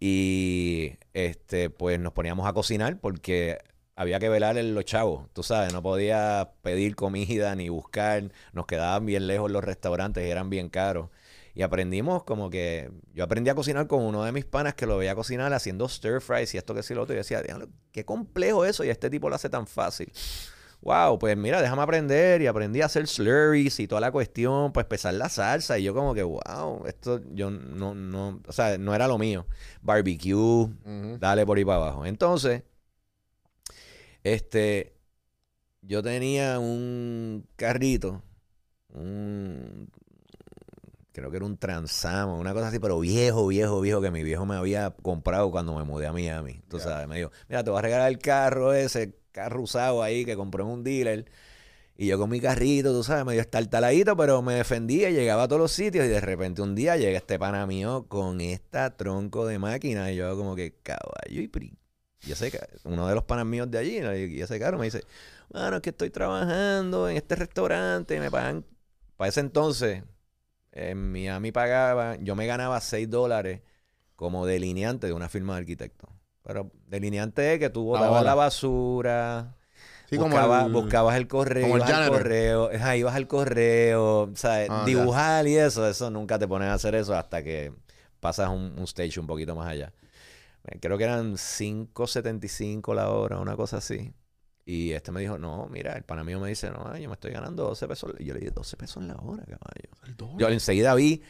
Y 0.01 0.93
este, 1.13 1.71
pues 1.71 1.99
nos 1.99 2.13
poníamos 2.13 2.47
a 2.47 2.53
cocinar 2.53 3.01
porque 3.01 3.59
había 3.99 4.21
que 4.21 4.29
velar 4.29 4.57
en 4.59 4.77
los 4.77 4.85
chavos, 4.85 5.27
tú 5.33 5.43
sabes, 5.43 5.73
no 5.73 5.83
podía 5.83 6.53
pedir 6.63 6.95
comida 6.95 7.57
ni 7.57 7.69
buscar, 7.69 8.31
nos 8.53 8.65
quedaban 8.67 9.05
bien 9.05 9.27
lejos 9.27 9.51
los 9.51 9.65
restaurantes 9.65 10.25
y 10.25 10.31
eran 10.31 10.51
bien 10.51 10.69
caros. 10.69 11.09
Y 11.53 11.63
aprendimos 11.63 12.23
como 12.23 12.49
que 12.49 12.93
yo 13.13 13.25
aprendí 13.25 13.51
a 13.51 13.57
cocinar 13.57 13.89
con 13.89 14.05
uno 14.05 14.23
de 14.23 14.31
mis 14.31 14.45
panas 14.45 14.75
que 14.75 14.87
lo 14.87 14.99
veía 14.99 15.17
cocinar 15.17 15.53
haciendo 15.53 15.89
stir 15.89 16.21
fries 16.21 16.55
y 16.55 16.59
esto 16.59 16.75
que 16.75 16.85
sí 16.85 16.95
lo 16.95 17.03
otro. 17.03 17.15
Y 17.15 17.17
yo 17.17 17.23
decía, 17.23 17.43
"Diablo, 17.43 17.71
qué 17.91 18.05
complejo 18.05 18.65
eso 18.65 18.85
y 18.85 18.91
este 18.91 19.11
tipo 19.11 19.29
lo 19.29 19.35
hace 19.35 19.51
tan 19.51 19.67
fácil. 19.67 20.13
Wow, 20.81 21.19
pues 21.19 21.37
mira, 21.37 21.61
déjame 21.61 21.83
aprender 21.83 22.41
y 22.41 22.47
aprendí 22.47 22.83
a 22.83 22.87
hacer 22.87 23.09
slurries 23.09 23.81
y 23.81 23.89
toda 23.89 24.01
la 24.01 24.13
cuestión, 24.13 24.73
pues 24.73 24.87
pesar 24.87 25.15
la 25.15 25.29
salsa 25.29 25.77
y 25.77 25.83
yo 25.83 25.93
como 25.93 26.15
que, 26.15 26.23
wow, 26.23 26.87
esto 26.87 27.21
yo 27.33 27.51
no, 27.51 27.97
no, 27.97 28.41
o 28.47 28.53
sea, 28.53 28.79
no 28.79 28.95
era 28.95 29.09
lo 29.09 29.19
mío. 29.19 29.45
Barbecue, 29.83 30.69
dale 31.19 31.45
por 31.45 31.59
ahí 31.59 31.65
para 31.65 31.79
abajo. 31.79 32.07
Entonces, 32.07 32.63
este, 34.35 34.95
yo 35.83 36.03
tenía 36.03 36.59
un 36.59 37.47
carrito, 37.57 38.23
un, 38.95 39.91
creo 41.13 41.31
que 41.31 41.37
era 41.37 41.47
un 41.47 41.57
Transamo, 41.59 42.39
una 42.39 42.55
cosa 42.55 42.69
así, 42.69 42.79
pero 42.79 43.01
viejo, 43.01 43.47
viejo, 43.49 43.81
viejo, 43.81 44.01
que 44.01 44.11
mi 44.11 44.23
viejo 44.23 44.47
me 44.47 44.57
había 44.57 44.91
comprado 45.03 45.51
cuando 45.51 45.75
me 45.77 45.85
mudé 45.85 46.07
a 46.07 46.13
Miami. 46.13 46.61
Tú 46.69 46.79
sabes, 46.79 47.09
me 47.09 47.17
dijo, 47.17 47.31
mira, 47.49 47.65
te 47.65 47.71
voy 47.71 47.79
a 47.79 47.83
regalar 47.83 48.09
el 48.09 48.19
carro 48.19 48.73
ese, 48.73 49.15
carro 49.33 49.63
usado 49.63 50.03
ahí 50.03 50.25
que 50.25 50.37
compré 50.37 50.63
en 50.63 50.69
un 50.69 50.85
dealer. 50.85 51.27
Y 51.97 52.07
yo 52.07 52.19
con 52.19 52.31
mi 52.31 52.41
carrito, 52.41 52.93
tú 52.93 53.03
sabes, 53.03 53.25
medio 53.25 53.41
estartaladito, 53.41 54.17
pero 54.17 54.41
me 54.43 54.55
defendía, 54.55 55.11
llegaba 55.11 55.45
a 55.45 55.49
todos 55.49 55.61
los 55.61 55.73
sitios 55.73 56.07
y 56.07 56.09
de 56.09 56.21
repente 56.21 56.63
un 56.63 56.75
día 56.77 56.97
llega 56.97 57.19
este 57.19 57.39
pana 57.39 57.67
mío 57.67 58.07
con 58.09 58.41
esta 58.41 58.97
tronco 58.97 59.47
de 59.47 59.59
máquina 59.59 60.13
y 60.13 60.17
yo 60.17 60.37
como 60.37 60.55
que 60.55 60.75
caballo 60.83 61.41
y 61.43 61.49
pri. 61.49 61.78
Y 62.27 62.33
ese, 62.33 62.51
uno 62.85 63.07
de 63.09 63.15
los 63.15 63.25
panas 63.25 63.47
míos 63.47 63.71
de 63.71 63.79
allí, 63.79 63.99
y 64.37 64.41
ese 64.43 64.59
caro 64.59 64.79
me 64.79 64.87
dice, 64.87 65.03
bueno, 65.51 65.77
es 65.77 65.83
que 65.83 65.91
estoy 65.91 66.11
trabajando 66.11 67.09
en 67.09 67.17
este 67.17 67.37
restaurante 67.37 68.17
y 68.17 68.21
me 68.21 68.31
pagan. 68.31 68.65
Para 69.17 69.29
ese 69.29 69.41
entonces, 69.41 70.03
en 70.73 71.13
Miami 71.13 71.53
pagaba, 71.53 72.17
yo 72.17 72.37
me 72.37 72.47
ganaba 72.47 72.81
6 72.81 73.09
dólares 73.11 73.63
como 74.17 74.47
delineante 74.47 75.07
de 75.07 75.13
una 75.13 75.29
firma 75.29 75.55
de 75.55 75.61
arquitectos. 75.61 76.11
Pero 76.43 76.71
delineante 76.87 77.55
es 77.55 77.59
que 77.61 77.71
tú 77.71 77.85
botabas 77.85 78.09
Ahora. 78.11 78.23
la 78.23 78.35
basura, 78.35 79.57
Sí, 80.11 80.17
como 80.17 80.31
buscabas, 80.31 80.67
el- 80.67 80.73
buscabas 80.73 81.17
el 81.17 81.29
correo, 81.29 81.63
como 81.63 81.77
el 81.77 81.83
ibas 81.83 81.91
al 81.93 82.11
correo, 82.11 82.71
ajá, 82.75 82.97
ibas 82.97 83.15
al 83.15 83.27
correo, 83.29 84.31
¿sabes? 84.35 84.69
Ah, 84.71 84.85
ya. 84.85 84.85
dibujar 84.87 85.47
y 85.47 85.57
eso, 85.57 85.87
eso 85.89 86.11
nunca 86.11 86.39
te 86.39 86.49
ponen 86.49 86.69
a 86.69 86.75
hacer 86.75 86.95
eso 86.95 87.15
hasta 87.15 87.43
que 87.43 87.73
pasas 88.21 88.49
un, 88.49 88.75
un 88.79 88.85
stage 88.85 89.21
un 89.21 89.27
poquito 89.27 89.55
más 89.55 89.69
allá. 89.69 89.93
Creo 90.81 90.99
que 90.99 91.05
eran 91.05 91.35
5.75 91.35 92.95
la 92.95 93.11
hora, 93.11 93.39
una 93.39 93.57
cosa 93.57 93.79
así. 93.79 94.13
Y 94.65 94.93
este 94.93 95.13
me 95.13 95.21
dijo, 95.21 95.39
no, 95.39 95.67
mira, 95.71 95.95
el 95.95 96.05
pana 96.05 96.25
mío 96.25 96.39
me 96.41 96.49
dice, 96.49 96.71
no, 96.71 96.95
yo 96.97 97.09
me 97.09 97.15
estoy 97.15 97.33
ganando 97.33 97.65
12 97.65 97.89
pesos. 97.89 98.13
Y 98.19 98.27
yo 98.27 98.35
le 98.35 98.41
dije, 98.41 98.53
12 98.53 98.77
pesos 98.77 99.03
la 99.03 99.15
hora, 99.15 99.45
caballo. 99.45 100.37
Yo 100.39 100.49
enseguida 100.49 100.95
vi 100.95 101.23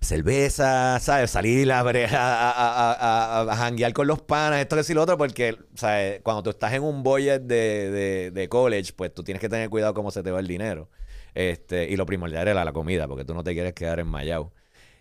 cerveza, 0.00 0.98
¿sabes? 1.00 1.30
Salir 1.30 1.70
a, 1.72 1.80
a, 1.80 1.82
a, 1.82 3.52
a, 3.52 3.56
janguear 3.56 3.92
con 3.92 4.06
los 4.06 4.22
panas, 4.22 4.60
esto 4.60 4.76
que 4.76 4.84
sí 4.84 4.94
lo 4.94 5.02
otro, 5.02 5.18
porque, 5.18 5.58
¿sabes? 5.74 6.20
Cuando 6.22 6.42
tú 6.42 6.50
estás 6.50 6.72
en 6.72 6.82
un 6.82 7.02
budget 7.02 7.42
de, 7.42 7.90
de, 7.90 8.30
de, 8.30 8.48
college, 8.48 8.92
pues 8.94 9.12
tú 9.12 9.22
tienes 9.22 9.40
que 9.40 9.48
tener 9.48 9.68
cuidado 9.68 9.94
cómo 9.94 10.10
se 10.10 10.22
te 10.22 10.30
va 10.30 10.40
el 10.40 10.46
dinero. 10.46 10.88
Este, 11.34 11.88
y 11.88 11.96
lo 11.96 12.06
primordial 12.06 12.48
era 12.48 12.64
la 12.64 12.72
comida, 12.72 13.06
porque 13.06 13.24
tú 13.24 13.34
no 13.34 13.44
te 13.44 13.52
quieres 13.54 13.74
quedar 13.74 14.00
en 14.00 14.06
Mayao. 14.06 14.52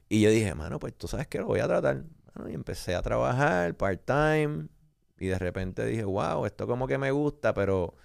Y 0.10 0.22
yo 0.22 0.30
dije, 0.30 0.54
mano, 0.56 0.80
pues 0.80 0.94
tú 0.96 1.08
sabes 1.08 1.28
que 1.28 1.40
lo 1.40 1.46
voy 1.48 1.60
a 1.60 1.68
tratar. 1.68 2.04
Y 2.50 2.54
empecé 2.54 2.96
a 2.96 3.02
trabajar 3.02 3.76
part-time. 3.76 4.68
Y 5.20 5.28
de 5.28 5.40
repente 5.40 5.86
dije, 5.86 6.04
wow, 6.04 6.46
esto 6.46 6.68
como 6.68 6.88
que 6.88 6.98
me 6.98 7.12
gusta, 7.12 7.54
pero 7.54 7.96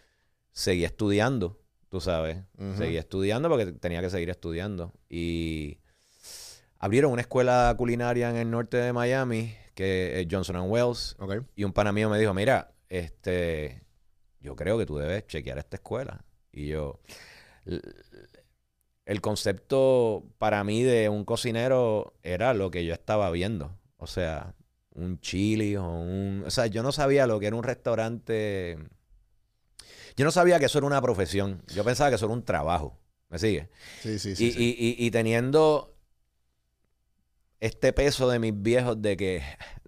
seguí 0.50 0.84
estudiando, 0.84 1.60
tú 1.88 2.00
sabes. 2.00 2.38
Seguí 2.76 2.96
estudiando 2.96 3.48
porque 3.48 3.72
tenía 3.72 4.00
que 4.00 4.10
seguir 4.10 4.30
estudiando. 4.30 4.92
Y 5.10 5.78
abrieron 6.78 7.12
una 7.12 7.20
escuela 7.20 7.74
culinaria 7.76 8.30
en 8.30 8.36
el 8.36 8.50
norte 8.50 8.78
de 8.78 8.92
Miami, 8.92 9.54
que 9.74 10.20
es 10.20 10.26
Johnson 10.30 10.70
Wells. 10.70 11.16
Y 11.54 11.64
un 11.64 11.72
pana 11.72 11.92
mío 11.92 12.08
me 12.08 12.18
dijo, 12.18 12.32
mira, 12.32 12.72
este, 12.88 13.82
yo 14.40 14.56
creo 14.56 14.78
que 14.78 14.86
tú 14.86 14.96
debes 14.96 15.26
chequear 15.26 15.58
esta 15.58 15.76
escuela. 15.76 16.24
Y 16.50 16.68
yo, 16.68 17.00
el 19.04 19.20
concepto 19.20 20.24
para 20.38 20.64
mí 20.64 20.82
de 20.82 21.08
un 21.08 21.24
cocinero 21.24 22.14
era 22.22 22.54
lo 22.54 22.70
que 22.70 22.84
yo 22.84 22.94
estaba 22.94 23.30
viendo. 23.30 23.78
O 24.02 24.06
sea, 24.06 24.54
un 24.94 25.20
chili 25.20 25.76
o 25.76 25.84
un... 25.88 26.42
O 26.44 26.50
sea, 26.50 26.66
yo 26.66 26.82
no 26.82 26.90
sabía 26.90 27.26
lo 27.26 27.38
que 27.38 27.46
era 27.46 27.56
un 27.56 27.62
restaurante. 27.62 28.76
Yo 30.16 30.24
no 30.24 30.32
sabía 30.32 30.58
que 30.58 30.64
eso 30.66 30.78
era 30.78 30.86
una 30.86 31.00
profesión. 31.00 31.62
Yo 31.72 31.84
pensaba 31.84 32.10
que 32.10 32.16
eso 32.16 32.26
era 32.26 32.34
un 32.34 32.44
trabajo. 32.44 32.98
¿Me 33.28 33.38
sigue? 33.38 33.70
Sí, 34.02 34.18
sí, 34.18 34.34
sí. 34.36 34.54
Y, 34.58 35.06
y 35.06 35.10
teniendo 35.10 35.96
este 37.60 37.92
peso 37.92 38.28
de 38.28 38.40
mis 38.40 38.60
viejos 38.60 39.00
de 39.00 39.16
que 39.16 39.42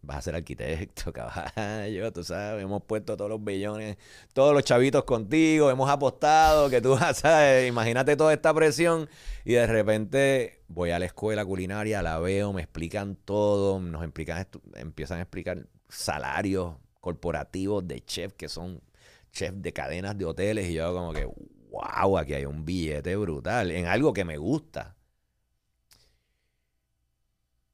vas 0.04 0.18
a 0.18 0.23
ser 0.23 0.34
arquitecto, 0.34 1.12
caballo, 1.14 2.12
tú 2.12 2.25
sabes, 2.25 2.62
hemos 2.62 2.82
puesto 2.84 3.16
todos 3.16 3.30
los 3.30 3.42
billones, 3.42 3.96
todos 4.32 4.54
los 4.54 4.64
chavitos 4.64 5.04
contigo, 5.04 5.70
hemos 5.70 5.90
apostado, 5.90 6.70
que 6.70 6.80
tú 6.80 6.90
vas 7.00 7.25
a, 7.25 7.66
imagínate 7.66 8.16
toda 8.16 8.32
esta 8.32 8.52
presión 8.54 9.08
y 9.44 9.54
de 9.54 9.66
repente 9.66 10.62
voy 10.68 10.90
a 10.90 10.99
la 10.99 11.06
escuela 11.06 11.44
culinaria, 11.44 12.02
la 12.02 12.18
veo, 12.18 12.52
me 12.52 12.62
explican 12.62 13.16
todo, 13.16 13.80
nos 13.80 14.02
explican, 14.02 14.46
empiezan 14.75 15.18
a 15.18 15.23
explicar 15.23 15.66
salarios 15.88 16.75
corporativos 17.00 17.87
de 17.87 18.04
chef 18.04 18.32
que 18.32 18.49
son 18.49 18.80
chefs 19.34 19.61
de 19.61 19.73
cadenas 19.73 20.16
de 20.16 20.25
hoteles 20.25 20.68
y 20.70 20.75
yo 20.75 20.94
como 20.94 21.12
que, 21.12 21.26
wow, 21.70 22.18
aquí 22.18 22.34
hay 22.34 22.46
un 22.46 22.64
billete 22.64 23.16
brutal 23.16 23.70
en 23.70 23.87
algo 23.87 24.12
que 24.12 24.25
me 24.25 24.38
gusta. 24.38 24.96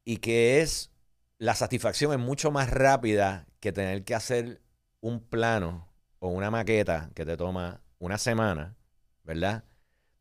Y 0.04 0.16
que 0.16 0.60
es 0.60 0.90
la 1.40 1.54
satisfacción 1.54 2.12
es 2.12 2.18
mucho 2.18 2.50
más 2.50 2.68
rápida 2.68 3.46
que 3.60 3.72
tener 3.72 4.04
que 4.04 4.14
hacer 4.14 4.60
un 5.00 5.20
plano 5.20 5.88
o 6.18 6.28
una 6.28 6.50
maqueta 6.50 7.10
que 7.14 7.24
te 7.24 7.34
toma 7.38 7.80
una 7.98 8.18
semana, 8.18 8.76
¿verdad? 9.24 9.64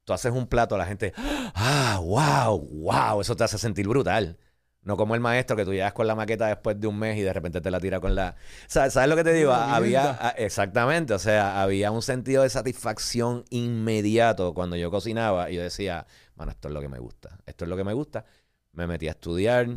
Tú 0.05 0.13
haces 0.13 0.31
un 0.31 0.47
plato, 0.47 0.77
la 0.77 0.85
gente, 0.85 1.13
ah, 1.17 1.99
wow, 2.01 2.57
wow, 2.57 3.19
eso 3.19 3.35
te 3.35 3.43
hace 3.43 3.57
sentir 3.57 3.85
brutal. 3.85 4.39
No 4.81 4.95
como 4.95 5.13
el 5.13 5.19
maestro 5.19 5.57
que 5.57 5.65
tú 5.65 5.73
llegas 5.73 5.91
con 5.91 6.07
la 6.07 6.15
maqueta 6.15 6.47
después 6.47 6.79
de 6.79 6.87
un 6.87 6.97
mes 6.97 7.17
y 7.17 7.21
de 7.21 7.33
repente 7.33 7.59
te 7.59 7.69
la 7.69 7.81
tira 7.81 7.99
con 7.99 8.15
la... 8.15 8.37
¿Sabes, 8.67 8.95
lo 9.09 9.17
que 9.17 9.25
te 9.25 9.33
digo? 9.33 9.51
había, 9.51 10.17
ah, 10.21 10.33
exactamente, 10.37 11.13
o 11.13 11.19
sea, 11.19 11.61
había 11.61 11.91
un 11.91 12.01
sentido 12.01 12.43
de 12.43 12.49
satisfacción 12.49 13.43
inmediato 13.49 14.53
cuando 14.53 14.77
yo 14.77 14.89
cocinaba 14.89 15.51
y 15.51 15.55
yo 15.55 15.63
decía, 15.63 16.07
bueno, 16.35 16.53
esto 16.53 16.69
es 16.69 16.73
lo 16.73 16.79
que 16.79 16.87
me 16.87 16.99
gusta, 16.99 17.39
esto 17.45 17.65
es 17.65 17.69
lo 17.69 17.75
que 17.75 17.83
me 17.83 17.91
gusta. 17.91 18.23
Me 18.71 18.87
metí 18.87 19.09
a 19.09 19.11
estudiar, 19.11 19.67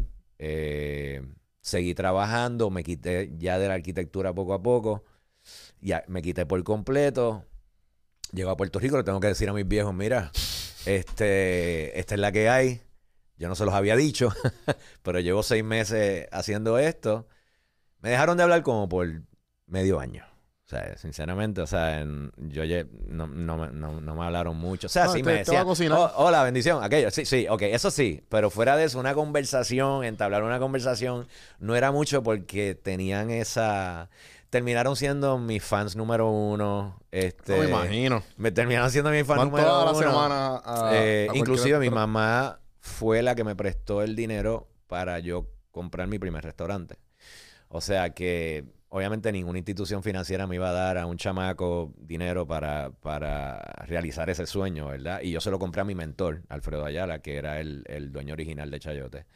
eh, 0.44 1.22
seguí 1.61 1.94
trabajando, 1.94 2.68
me 2.70 2.82
quité 2.82 3.32
ya 3.38 3.61
de 3.61 3.68
la 3.68 3.75
arquitectura 3.75 4.34
poco 4.34 4.55
a 4.55 4.62
poco, 4.62 5.05
ya 5.81 6.05
me 6.09 6.20
quité 6.20 6.46
por 6.46 6.62
completo. 6.64 7.44
Llego 8.33 8.50
a 8.50 8.57
Puerto 8.57 8.81
Rico, 8.81 8.96
le 8.96 9.05
tengo 9.05 9.20
que 9.20 9.28
decir 9.28 9.48
a 9.48 9.52
mis 9.52 9.68
viejos, 9.68 9.94
mira, 9.94 10.33
este, 10.87 11.98
esta 11.98 12.14
es 12.14 12.20
la 12.20 12.33
que 12.33 12.48
hay. 12.48 12.83
Yo 13.38 13.48
no 13.48 13.55
se 13.55 13.64
los 13.64 13.74
había 13.74 13.94
dicho, 13.96 14.31
pero 15.02 15.20
llevo 15.20 15.44
seis 15.44 15.62
meses 15.62 16.26
haciendo 16.33 16.78
esto. 16.78 17.28
Me 18.00 18.11
dejaron 18.11 18.37
de 18.37 18.42
hablar 18.42 18.62
como 18.62 18.88
por 18.88 19.22
medio 19.66 20.00
año 20.00 20.32
sea, 20.72 20.96
sinceramente, 20.96 21.61
o 21.61 21.66
sea, 21.66 22.00
yo 22.02 22.64
no, 23.06 23.26
no, 23.26 23.70
no, 23.70 24.00
no, 24.00 24.14
me 24.14 24.24
hablaron 24.24 24.56
mucho. 24.56 24.87
O 24.87 24.90
sea, 24.90 25.08
sí 25.08 25.22
me 25.22 25.35
decían, 25.35 25.66
oh, 25.92 26.12
hola, 26.16 26.42
bendición, 26.42 26.82
aquello. 26.82 27.11
Sí, 27.11 27.24
sí, 27.24 27.46
ok, 27.48 27.62
eso 27.62 27.90
sí. 27.90 28.22
Pero 28.28 28.50
fuera 28.50 28.76
de 28.76 28.85
eso, 28.85 28.98
una 28.98 29.14
conversación, 29.14 30.04
entablar 30.04 30.42
una 30.42 30.58
conversación, 30.58 31.28
no 31.58 31.76
era 31.76 31.92
mucho 31.92 32.22
porque 32.22 32.74
tenían 32.74 33.30
esa... 33.30 34.08
Terminaron 34.50 34.96
siendo 34.96 35.38
mis 35.38 35.62
fans 35.62 35.96
número 35.96 36.28
uno. 36.28 37.00
Este, 37.11 37.58
me 37.58 37.68
imagino. 37.70 38.22
Me 38.37 38.52
terminaron 38.52 38.90
siendo 38.90 39.11
mis 39.11 39.26
fans 39.26 39.44
número 39.44 39.64
toda 39.64 39.92
uno. 39.92 39.92
la 39.92 39.98
semana 39.98 40.62
a, 40.62 40.90
eh, 40.92 41.28
inclusive 41.32 41.78
mi 41.78 41.88
mamá 41.88 42.61
fue 42.78 43.22
la 43.22 43.35
que 43.35 43.44
me 43.44 43.56
prestó 43.56 44.02
el 44.02 44.14
dinero 44.14 44.68
para 44.88 45.20
yo 45.20 45.46
comprar 45.70 46.06
mi 46.06 46.18
primer 46.18 46.44
restaurante. 46.44 46.96
O 47.68 47.80
sea 47.80 48.11
que 48.11 48.66
obviamente 48.92 49.33
ninguna 49.33 49.59
institución 49.59 50.02
financiera 50.02 50.46
me 50.46 50.57
iba 50.57 50.68
a 50.68 50.72
dar 50.72 50.98
a 50.98 51.07
un 51.07 51.16
chamaco 51.16 51.94
dinero 51.96 52.46
para, 52.46 52.90
para 53.00 53.59
realizar 53.87 54.28
ese 54.28 54.46
sueño, 54.46 54.88
¿verdad? 54.88 55.22
Y 55.22 55.31
yo 55.31 55.40
se 55.40 55.50
lo 55.50 55.59
compré 55.59 55.81
a 55.81 55.85
mi 55.85 55.94
mentor, 55.94 56.42
Alfredo 56.50 56.85
Ayala, 56.85 57.20
que 57.20 57.37
era 57.37 57.59
el, 57.59 58.12
dueño 58.12 58.35
original 58.35 58.70
de 58.70 58.81
Chayote. 58.81 59.26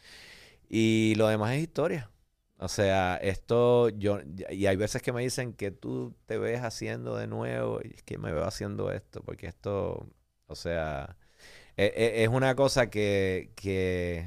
Y 0.68 1.14
lo 1.16 1.28
demás 1.28 1.54
es 1.54 1.62
historia. 1.62 2.10
O 2.58 2.68
sea, 2.68 3.16
esto 3.16 3.88
yo, 3.88 4.20
y 4.50 4.66
hay 4.66 4.76
veces 4.76 5.00
que 5.00 5.12
me 5.12 5.22
dicen 5.22 5.54
que 5.54 5.70
tú 5.70 6.14
te 6.26 6.36
ves 6.36 6.60
haciendo 6.62 7.16
de 7.16 7.26
nuevo, 7.26 7.80
y 7.82 7.94
es 7.94 8.02
que 8.02 8.18
me 8.18 8.32
veo 8.32 8.44
haciendo 8.44 8.92
esto, 8.92 9.22
porque 9.22 9.46
esto, 9.46 10.06
o 10.48 10.54
sea, 10.54 11.16
e, 11.78 11.86
e, 11.96 12.24
es, 12.24 12.28
una 12.28 12.54
cosa 12.56 12.90
que, 12.90 13.52
que 13.56 14.26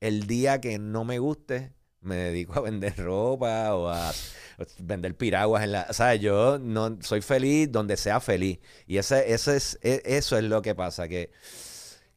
el 0.00 0.26
día 0.26 0.60
que 0.62 0.78
no 0.78 1.04
me 1.04 1.18
guste, 1.18 1.73
me 2.04 2.16
dedico 2.16 2.54
a 2.58 2.62
vender 2.62 2.96
ropa 2.96 3.74
o 3.74 3.88
a 3.88 4.12
vender 4.78 5.16
piraguas 5.16 5.64
en 5.64 5.72
la... 5.72 5.86
O 5.88 5.92
sea, 5.92 6.14
yo 6.14 6.58
no 6.58 6.98
soy 7.00 7.20
feliz 7.20 7.70
donde 7.70 7.96
sea 7.96 8.20
feliz. 8.20 8.58
Y 8.86 8.98
ese, 8.98 9.32
ese 9.32 9.56
es, 9.56 9.78
e, 9.82 10.02
eso 10.04 10.38
es 10.38 10.44
lo 10.44 10.62
que 10.62 10.74
pasa, 10.74 11.08
que, 11.08 11.30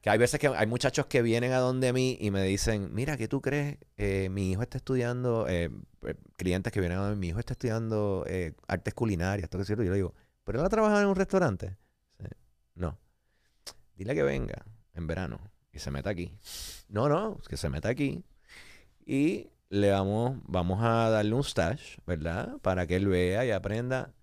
que 0.01 0.09
hay 0.09 0.17
veces 0.17 0.39
que 0.39 0.47
hay 0.47 0.67
muchachos 0.67 1.07
que 1.07 1.21
vienen 1.21 1.51
a 1.53 1.59
donde 1.59 1.93
mí 1.93 2.17
y 2.19 2.31
me 2.31 2.43
dicen, 2.43 2.93
mira, 2.93 3.17
¿qué 3.17 3.27
tú 3.27 3.41
crees? 3.41 3.77
Eh, 3.97 4.29
mi 4.29 4.51
hijo 4.51 4.61
está 4.61 4.77
estudiando, 4.77 5.47
eh, 5.47 5.69
eh, 6.03 6.15
clientes 6.35 6.71
que 6.71 6.79
vienen 6.79 6.99
a 6.99 7.01
donde 7.01 7.17
mi 7.17 7.29
hijo 7.29 7.39
está 7.39 7.53
estudiando 7.53 8.25
artes 8.67 8.93
culinarias, 8.93 9.45
esto 9.45 9.57
que 9.57 9.65
cierto. 9.65 9.83
Yo 9.83 9.91
le 9.91 9.97
digo, 9.97 10.13
¿pero 10.43 10.59
él 10.59 10.65
ha 10.65 10.69
trabajado 10.69 11.01
en 11.01 11.07
un 11.07 11.15
restaurante? 11.15 11.77
No. 12.75 12.97
Dile 13.95 14.13
que 14.13 14.23
venga 14.23 14.63
en 14.93 15.07
verano 15.07 15.39
y 15.73 15.79
se 15.79 15.91
meta 15.91 16.11
aquí. 16.11 16.37
No, 16.89 17.09
no, 17.09 17.39
que 17.47 17.57
se 17.57 17.69
meta 17.69 17.89
aquí. 17.89 18.23
Y 19.05 19.49
le 19.69 19.91
vamos, 19.91 20.37
vamos 20.45 20.79
a 20.81 21.09
darle 21.09 21.33
un 21.33 21.43
stash, 21.43 21.97
¿verdad? 22.05 22.57
Para 22.61 22.87
que 22.87 22.95
él 22.95 23.07
vea 23.07 23.45
y 23.45 23.51
aprenda. 23.51 24.13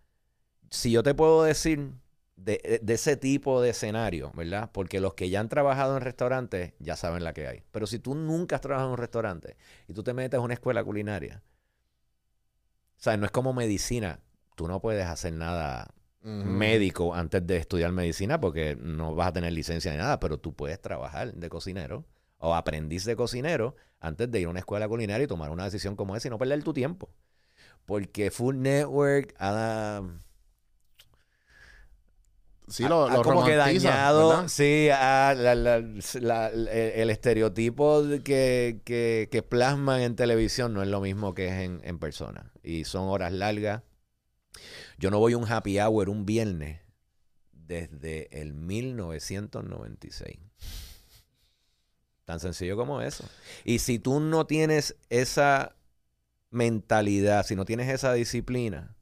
Si 0.71 0.91
yo 0.91 1.03
te 1.03 1.15
puedo 1.15 1.45
decir 1.45 1.93
de, 2.37 2.81
ese 2.87 3.17
tipo 3.17 3.61
de 3.61 3.71
escenario, 3.71 4.33
¿verdad? 4.35 4.71
Porque 4.73 5.01
los 5.01 5.15
que 5.15 5.31
ya 5.31 5.41
han 5.41 5.49
trabajado 5.49 5.97
en 5.97 6.03
restaurantes 6.03 6.73
ya 6.79 6.97
saben 6.97 7.25
la 7.25 7.33
que 7.33 7.47
hay. 7.47 7.63
Pero 7.71 7.87
si 7.87 7.99
tú 7.99 8.15
nunca 8.15 8.57
has 8.57 8.63
trabajado 8.63 8.89
en 8.89 8.93
un 8.93 8.99
restaurante 8.99 9.57
y 9.89 9.93
tú 9.93 10.03
te 10.03 10.15
metes 10.15 10.39
a 10.39 10.41
una 10.41 10.55
escuela 10.55 10.83
culinaria, 10.83 11.43
o 12.99 13.03
sea, 13.05 13.17
no 13.17 13.27
es 13.27 13.33
como 13.33 13.53
medicina. 13.53 14.21
Tú 14.57 14.67
no 14.69 14.81
puedes 14.81 15.07
hacer 15.07 15.33
nada 15.33 15.95
médico 16.23 17.15
antes 17.15 17.47
de 17.47 17.59
estudiar 17.59 17.93
medicina 17.93 18.41
porque 18.41 18.77
no 18.81 19.15
vas 19.15 19.29
a 19.29 19.33
tener 19.35 19.53
licencia 19.53 19.93
ni 19.93 19.99
nada, 19.99 20.21
pero 20.21 20.39
tú 20.39 20.55
puedes 20.55 20.81
trabajar 20.81 21.35
de 21.35 21.49
cocinero 21.51 22.07
o 22.45 22.55
aprendiz 22.55 23.05
de 23.05 23.17
cocinero 23.17 23.75
antes 24.01 24.31
de 24.31 24.41
ir 24.41 24.47
a 24.47 24.51
una 24.51 24.59
escuela 24.59 24.87
culinaria 24.87 25.25
y 25.25 25.27
tomar 25.27 25.51
una 25.51 25.65
decisión 25.65 25.97
como 25.97 26.15
esa 26.15 26.29
y 26.29 26.31
no 26.31 26.39
perder 26.39 26.63
tu 26.63 26.75
tiempo. 26.75 27.09
Porque 27.87 28.31
Food 28.31 28.57
Network 28.57 29.35
ha, 29.39 30.03
sí, 32.69 32.85
lo, 32.85 33.09
como 33.23 33.47
que 33.47 33.57
dañado 33.57 34.47
sí, 34.49 34.89
el, 34.91 36.01
estereotipo 37.11 38.03
que, 38.23 38.81
que, 38.85 39.43
plasman 39.43 40.03
en 40.03 40.17
televisión 40.17 40.75
no 40.75 40.83
es 40.83 40.89
lo 40.89 41.01
mismo 41.01 41.33
que 41.35 41.49
es 41.49 41.55
en, 41.55 41.81
en 41.83 41.99
persona. 41.99 42.53
Y 42.63 42.85
son 42.85 43.09
horas 43.09 43.33
largas. 43.33 43.83
Yo 44.99 45.11
no 45.11 45.19
voy 45.19 45.33
a 45.33 45.39
un 45.39 45.51
happy 45.51 45.81
hour 45.81 46.11
un 46.11 46.27
viernes 46.27 46.81
desde 47.53 48.29
el 48.39 48.53
1996. 48.53 50.44
Tan 52.25 52.41
sencillo 52.41 52.77
como 52.77 53.03
eso. 53.03 53.25
Y 53.65 53.81
si 53.81 53.99
tú 53.99 54.21
no 54.21 54.47
tienes 54.47 54.97
esa 55.11 55.77
mentalidad, 56.51 57.45
si 57.45 57.57
no 57.57 57.65
tienes 57.65 57.89
esa 57.91 58.13
disciplina, 58.13 58.97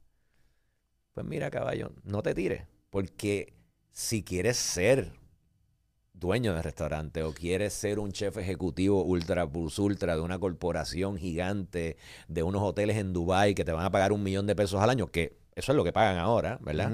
Pues 1.13 1.25
mira, 1.25 1.51
caballo, 1.51 1.91
no 2.03 2.23
te 2.23 2.33
tires. 2.33 2.63
Porque 2.89 3.53
si 3.91 4.23
quieres 4.23 4.57
ser 4.57 5.11
dueño 6.13 6.53
de 6.53 6.61
restaurante 6.61 7.23
o 7.23 7.33
quieres 7.33 7.73
ser 7.73 7.99
un 7.99 8.11
chef 8.11 8.37
ejecutivo 8.37 9.03
ultra 9.03 9.47
plus 9.47 9.77
ultra 9.77 10.15
de 10.15 10.21
una 10.21 10.39
corporación 10.39 11.17
gigante 11.17 11.97
de 12.27 12.43
unos 12.43 12.63
hoteles 12.63 12.97
en 12.97 13.13
Dubai 13.13 13.53
que 13.55 13.65
te 13.65 13.71
van 13.71 13.85
a 13.85 13.91
pagar 13.91 14.11
un 14.11 14.23
millón 14.23 14.47
de 14.47 14.55
pesos 14.55 14.81
al 14.81 14.89
año, 14.89 15.07
que 15.07 15.37
eso 15.55 15.71
es 15.71 15.75
lo 15.75 15.83
que 15.83 15.93
pagan 15.93 16.17
ahora, 16.17 16.57
¿verdad? 16.61 16.93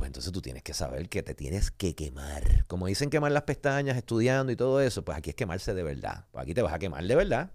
Pues 0.00 0.08
entonces 0.08 0.32
tú 0.32 0.40
tienes 0.40 0.62
que 0.62 0.72
saber 0.72 1.10
que 1.10 1.22
te 1.22 1.34
tienes 1.34 1.70
que 1.70 1.94
quemar. 1.94 2.64
Como 2.68 2.86
dicen 2.86 3.10
quemar 3.10 3.32
las 3.32 3.42
pestañas 3.42 3.98
estudiando 3.98 4.50
y 4.50 4.56
todo 4.56 4.80
eso, 4.80 5.04
pues 5.04 5.18
aquí 5.18 5.28
es 5.28 5.36
quemarse 5.36 5.74
de 5.74 5.82
verdad. 5.82 6.24
Pues 6.30 6.42
aquí 6.42 6.54
te 6.54 6.62
vas 6.62 6.72
a 6.72 6.78
quemar 6.78 7.04
de 7.04 7.14
verdad. 7.14 7.52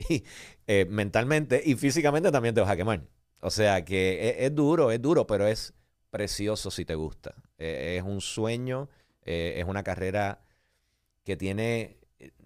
Y 0.08 0.24
eh, 0.66 0.84
mentalmente 0.90 1.62
y 1.64 1.76
físicamente 1.76 2.32
también 2.32 2.56
te 2.56 2.60
vas 2.60 2.70
a 2.70 2.76
quemar. 2.76 3.06
O 3.40 3.50
sea 3.50 3.84
que 3.84 4.30
es, 4.30 4.34
es 4.50 4.54
duro, 4.56 4.90
es 4.90 5.00
duro, 5.00 5.28
pero 5.28 5.46
es 5.46 5.74
precioso 6.10 6.72
si 6.72 6.84
te 6.84 6.96
gusta. 6.96 7.36
Eh, 7.56 7.98
es 7.98 8.02
un 8.02 8.20
sueño, 8.20 8.88
eh, 9.22 9.54
es 9.58 9.64
una 9.64 9.84
carrera 9.84 10.40
que 11.22 11.36
tiene, 11.36 11.98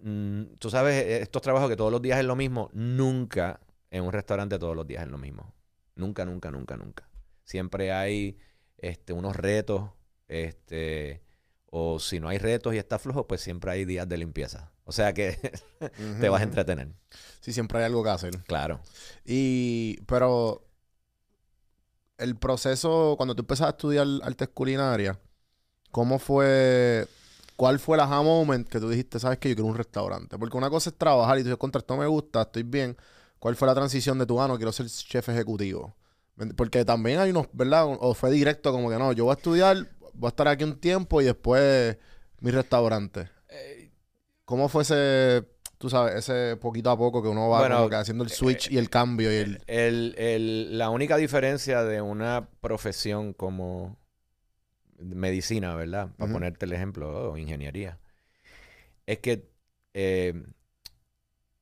mm, 0.03 0.43
tú 0.59 0.69
sabes, 0.69 1.03
estos 1.23 1.41
trabajos 1.41 1.67
que 1.67 1.75
todos 1.75 1.91
los 1.91 2.03
días 2.03 2.19
es 2.19 2.25
lo 2.25 2.35
mismo, 2.35 2.69
nunca 2.73 3.59
en 3.89 4.03
un 4.03 4.11
restaurante 4.13 4.59
todos 4.59 4.75
los 4.75 4.85
días 4.85 5.01
es 5.01 5.09
lo 5.09 5.17
mismo. 5.17 5.55
Nunca, 5.95 6.25
nunca, 6.25 6.51
nunca, 6.51 6.77
nunca. 6.77 7.09
Siempre 7.43 7.91
hay 7.91 8.37
este, 8.81 9.13
unos 9.13 9.37
retos, 9.37 9.91
este, 10.29 11.23
o 11.67 11.99
si 11.99 12.19
no 12.21 12.29
hay 12.29 12.39
retos 12.39 12.75
y 12.75 12.79
está 12.79 12.99
flojo, 12.99 13.27
pues 13.27 13.41
siempre 13.41 13.71
hay 13.71 13.85
días 13.85 14.09
de 14.09 14.17
limpieza. 14.17 14.71
O 14.85 14.93
sea 14.93 15.13
que 15.13 15.37
te 16.19 16.29
vas 16.29 16.41
a 16.41 16.45
entretener, 16.45 16.89
Sí, 17.41 17.53
siempre 17.53 17.79
hay 17.79 17.85
algo 17.85 18.03
que 18.03 18.09
hacer. 18.09 18.39
claro. 18.45 18.81
Y, 19.25 20.01
pero 20.07 20.65
el 22.17 22.35
proceso, 22.37 23.15
cuando 23.17 23.35
tú 23.35 23.41
empezaste 23.41 23.67
a 23.67 23.71
estudiar 23.71 24.07
artes 24.23 24.49
culinarias, 24.49 25.17
¿cómo 25.91 26.19
fue, 26.19 27.07
cuál 27.57 27.79
fue 27.79 27.97
el 27.97 28.01
aha 28.01 28.23
moment 28.23 28.67
que 28.69 28.79
tú 28.79 28.89
dijiste, 28.89 29.19
sabes 29.19 29.39
que 29.39 29.49
yo 29.51 29.55
quiero 29.55 29.69
un 29.69 29.77
restaurante? 29.77 30.37
Porque 30.39 30.57
una 30.57 30.69
cosa 30.71 30.91
es 30.91 30.97
trabajar 30.97 31.37
y 31.39 31.41
tú 31.43 31.47
dices, 31.49 31.59
contra 31.59 31.79
esto 31.81 31.97
me 31.97 32.07
gusta, 32.07 32.43
estoy 32.43 32.63
bien. 32.63 32.97
¿Cuál 33.39 33.55
fue 33.55 33.67
la 33.67 33.75
transición 33.75 34.19
de 34.19 34.25
tu, 34.27 34.41
ah, 34.41 34.47
no, 34.47 34.57
quiero 34.57 34.71
ser 34.73 34.87
chef 34.89 35.29
ejecutivo? 35.29 35.95
Porque 36.55 36.85
también 36.85 37.19
hay 37.19 37.29
unos, 37.31 37.47
¿verdad? 37.53 37.85
O 37.99 38.13
fue 38.13 38.31
directo 38.31 38.71
como 38.71 38.89
que 38.89 38.97
no, 38.97 39.13
yo 39.13 39.25
voy 39.25 39.31
a 39.31 39.35
estudiar, 39.35 39.87
voy 40.13 40.27
a 40.27 40.29
estar 40.29 40.47
aquí 40.47 40.63
un 40.63 40.79
tiempo 40.79 41.21
y 41.21 41.25
después 41.25 41.97
mi 42.39 42.51
restaurante. 42.51 43.29
¿Cómo 44.45 44.67
fue 44.67 44.83
ese, 44.83 45.47
tú 45.77 45.89
sabes, 45.89 46.15
ese 46.15 46.57
poquito 46.57 46.89
a 46.89 46.97
poco 46.97 47.21
que 47.21 47.29
uno 47.29 47.47
va 47.49 47.59
Bueno, 47.59 47.77
como 47.77 47.89
que 47.89 47.95
haciendo 47.95 48.23
el 48.23 48.29
switch 48.29 48.69
y 48.69 48.77
el 48.77 48.89
cambio 48.89 49.31
y 49.31 49.35
el... 49.37 49.63
El- 49.67 50.15
el- 50.17 50.77
la 50.77 50.89
única 50.89 51.15
diferencia 51.15 51.83
de 51.83 52.01
una 52.01 52.49
profesión 52.59 53.33
como 53.33 53.97
medicina, 54.97 55.75
¿verdad? 55.75 56.09
Para 56.17 56.33
ponerte 56.33 56.65
el 56.65 56.73
ejemplo, 56.73 57.31
o 57.31 57.37
ingeniería, 57.37 57.97
es 59.05 59.19
que 59.19 59.49
eh, 59.93 60.33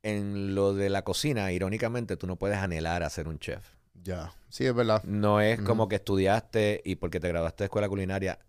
en 0.04 0.56
lo 0.56 0.74
de 0.74 0.90
la 0.90 1.04
cocina, 1.04 1.52
irónicamente, 1.52 2.18
tú 2.18 2.28
no 2.28 2.38
puedes 2.38 2.58
anhelar 2.58 3.04
a 3.04 3.10
ser 3.10 3.28
un 3.28 3.40
chef. 3.40 3.76
Ya, 4.04 4.34
sí, 4.50 4.66
es 4.66 4.74
verdad. 4.74 5.04
No 5.04 5.42
es 5.42 5.62
como 5.62 5.88
que 5.88 5.96
estudiaste 5.96 6.82
y 6.86 6.96
porque 6.96 7.20
te 7.20 7.28
graduaste 7.28 7.64
de 7.64 7.66
escuela 7.66 7.90
culinaria. 7.90 8.40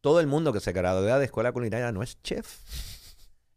Todo 0.00 0.20
el 0.20 0.26
mundo 0.26 0.52
que 0.52 0.60
se 0.60 0.72
gradúa 0.72 1.18
de 1.18 1.24
escuela 1.24 1.52
culinaria 1.52 1.90
no 1.92 2.02
es 2.02 2.22
chef. 2.22 2.60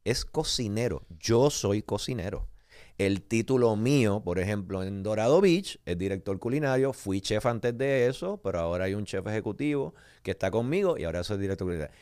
Es 0.04 0.26
cocinero. 0.26 1.06
Yo 1.20 1.50
soy 1.50 1.84
cocinero. 1.84 2.48
El 2.98 3.22
título 3.22 3.76
mío, 3.76 4.22
por 4.24 4.40
ejemplo, 4.40 4.84
en 4.84 5.04
Dorado 5.04 5.42
Beach, 5.42 5.80
es 5.86 5.98
director 5.98 6.38
culinario. 6.40 6.94
Fui 6.94 7.22
chef 7.22 7.46
antes 7.46 7.78
de 7.78 8.08
eso, 8.08 8.42
pero 8.44 8.60
ahora 8.60 8.86
hay 8.86 8.96
un 8.96 9.06
chef 9.06 9.26
ejecutivo 9.28 9.94
que 10.24 10.32
está 10.32 10.52
conmigo 10.52 10.98
y 10.98 11.04
ahora 11.04 11.24
soy 11.24 11.38
director 11.38 11.68
culinario. 11.68 11.96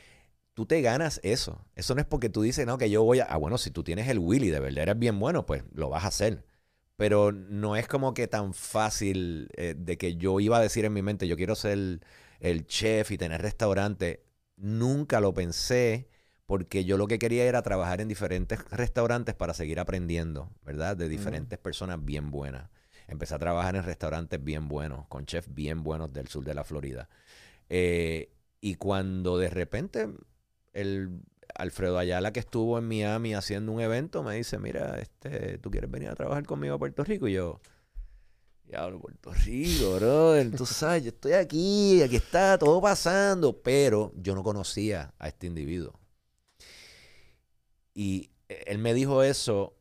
Tú 0.54 0.66
te 0.66 0.82
ganas 0.82 1.20
eso. 1.24 1.66
Eso 1.76 1.96
no 1.96 2.02
es 2.02 2.08
porque 2.08 2.30
tú 2.30 2.42
dices, 2.42 2.66
no, 2.66 2.78
que 2.78 2.90
yo 2.90 3.04
voy 3.04 3.20
a... 3.20 3.26
Ah, 3.26 3.38
bueno, 3.38 3.58
si 3.58 3.72
tú 3.72 3.84
tienes 3.84 4.08
el 4.10 4.20
Willy, 4.20 4.50
de 4.50 4.60
verdad 4.60 4.84
eres 4.84 5.00
bien 5.00 5.20
bueno, 5.20 5.46
pues 5.46 5.64
lo 5.74 5.90
vas 5.90 6.04
a 6.06 6.08
hacer. 6.08 6.46
Pero 7.00 7.32
no 7.32 7.78
es 7.78 7.88
como 7.88 8.14
que 8.14 8.28
tan 8.28 8.54
fácil 8.54 9.48
eh, 9.56 9.74
de 9.78 9.98
que 9.98 10.18
yo 10.18 10.42
iba 10.42 10.58
a 10.58 10.62
decir 10.62 10.84
en 10.84 10.92
mi 10.92 11.02
mente, 11.02 11.30
yo 11.30 11.38
quiero 11.38 11.56
ser 11.56 11.72
el, 11.72 12.02
el 12.42 12.68
chef 12.68 13.12
y 13.12 13.18
tener 13.18 13.42
restaurante. 13.42 14.26
Nunca 14.58 15.22
lo 15.22 15.34
pensé 15.34 16.10
porque 16.46 16.84
yo 16.84 16.98
lo 16.98 17.08
que 17.08 17.18
quería 17.18 17.46
era 17.46 17.62
trabajar 17.62 18.02
en 18.02 18.10
diferentes 18.10 18.70
restaurantes 18.72 19.34
para 19.34 19.54
seguir 19.54 19.80
aprendiendo, 19.80 20.52
¿verdad? 20.66 20.98
De 20.98 21.08
diferentes 21.08 21.58
personas 21.58 22.04
bien 22.04 22.32
buenas. 22.32 22.70
Empecé 23.08 23.34
a 23.34 23.40
trabajar 23.40 23.78
en 23.78 23.84
restaurantes 23.84 24.44
bien 24.44 24.68
buenos, 24.68 25.08
con 25.08 25.26
chefs 25.26 25.54
bien 25.54 25.84
buenos 25.84 26.12
del 26.12 26.28
sur 26.28 26.44
de 26.44 26.54
la 26.54 26.66
Florida. 26.66 27.08
Eh, 27.70 28.34
y 28.60 28.76
cuando 28.76 29.38
de 29.38 29.50
repente 29.50 30.10
el 30.74 31.22
Alfredo 31.60 31.98
Ayala 31.98 32.32
que 32.32 32.40
estuvo 32.40 32.78
en 32.78 32.88
Miami 32.88 33.34
haciendo 33.34 33.74
un 33.74 33.82
evento 33.82 34.24
me 34.24 34.36
dice, 34.36 34.58
mira, 34.58 34.98
este, 35.00 35.58
¿tú 35.58 35.70
quieres 35.70 35.92
venir 35.92 36.10
a 36.10 36.16
trabajar 36.16 36.46
conmigo 36.46 36.76
a 36.76 36.80
Puerto 36.80 37.04
Rico? 37.04 37.28
Y 37.28 37.34
yo, 37.34 37.60
diablo, 38.64 39.00
Puerto 39.00 39.34
Rico, 39.34 39.96
brother, 39.96 40.52
tú 40.56 40.66
sabes, 40.66 41.04
yo 41.04 41.10
estoy 41.10 41.34
aquí, 41.34 42.02
aquí 42.02 42.16
está 42.16 42.58
todo 42.58 42.82
pasando, 42.82 43.62
pero 43.62 44.14
yo 44.16 44.36
no 44.36 44.44
conocía 44.44 45.14
a 45.20 45.28
este 45.28 45.48
individuo. 45.48 46.00
Y 47.94 48.32
él 48.48 48.78
me 48.78 48.94
dijo 48.94 49.22
eso, 49.24 49.76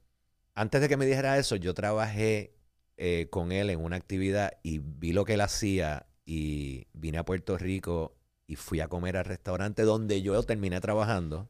antes 0.55 0.81
de 0.81 0.89
que 0.89 0.97
me 0.97 1.07
dijera 1.07 1.39
eso, 1.39 1.55
yo 1.55 1.75
trabajé 1.75 2.57
eh, 2.97 3.29
con 3.31 3.53
él 3.53 3.71
en 3.71 3.81
una 3.81 3.95
actividad 3.95 4.55
y 4.65 4.81
vi 4.81 5.13
lo 5.13 5.25
que 5.25 5.35
él 5.35 5.43
hacía 5.43 6.09
y 6.27 6.89
vine 6.93 7.19
a 7.19 7.25
Puerto 7.25 7.57
Rico 7.57 8.17
y 8.49 8.57
fui 8.57 8.81
a 8.81 8.89
comer 8.89 9.17
al 9.17 9.27
restaurante 9.27 9.83
donde 9.83 10.23
yo 10.23 10.43
terminé 10.43 10.81
trabajando. 10.81 11.49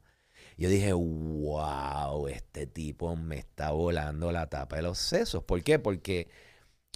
Yo 0.59 0.67
dije, 0.67 0.91
wow, 0.91 2.27
este 2.27 2.67
tipo 2.67 3.15
me 3.15 3.37
está 3.37 3.71
volando 3.71 4.29
la 4.33 4.49
tapa 4.49 4.75
de 4.75 4.81
los 4.81 4.97
sesos. 4.97 5.41
¿Por 5.41 5.63
qué? 5.63 5.79
Porque 5.79 6.27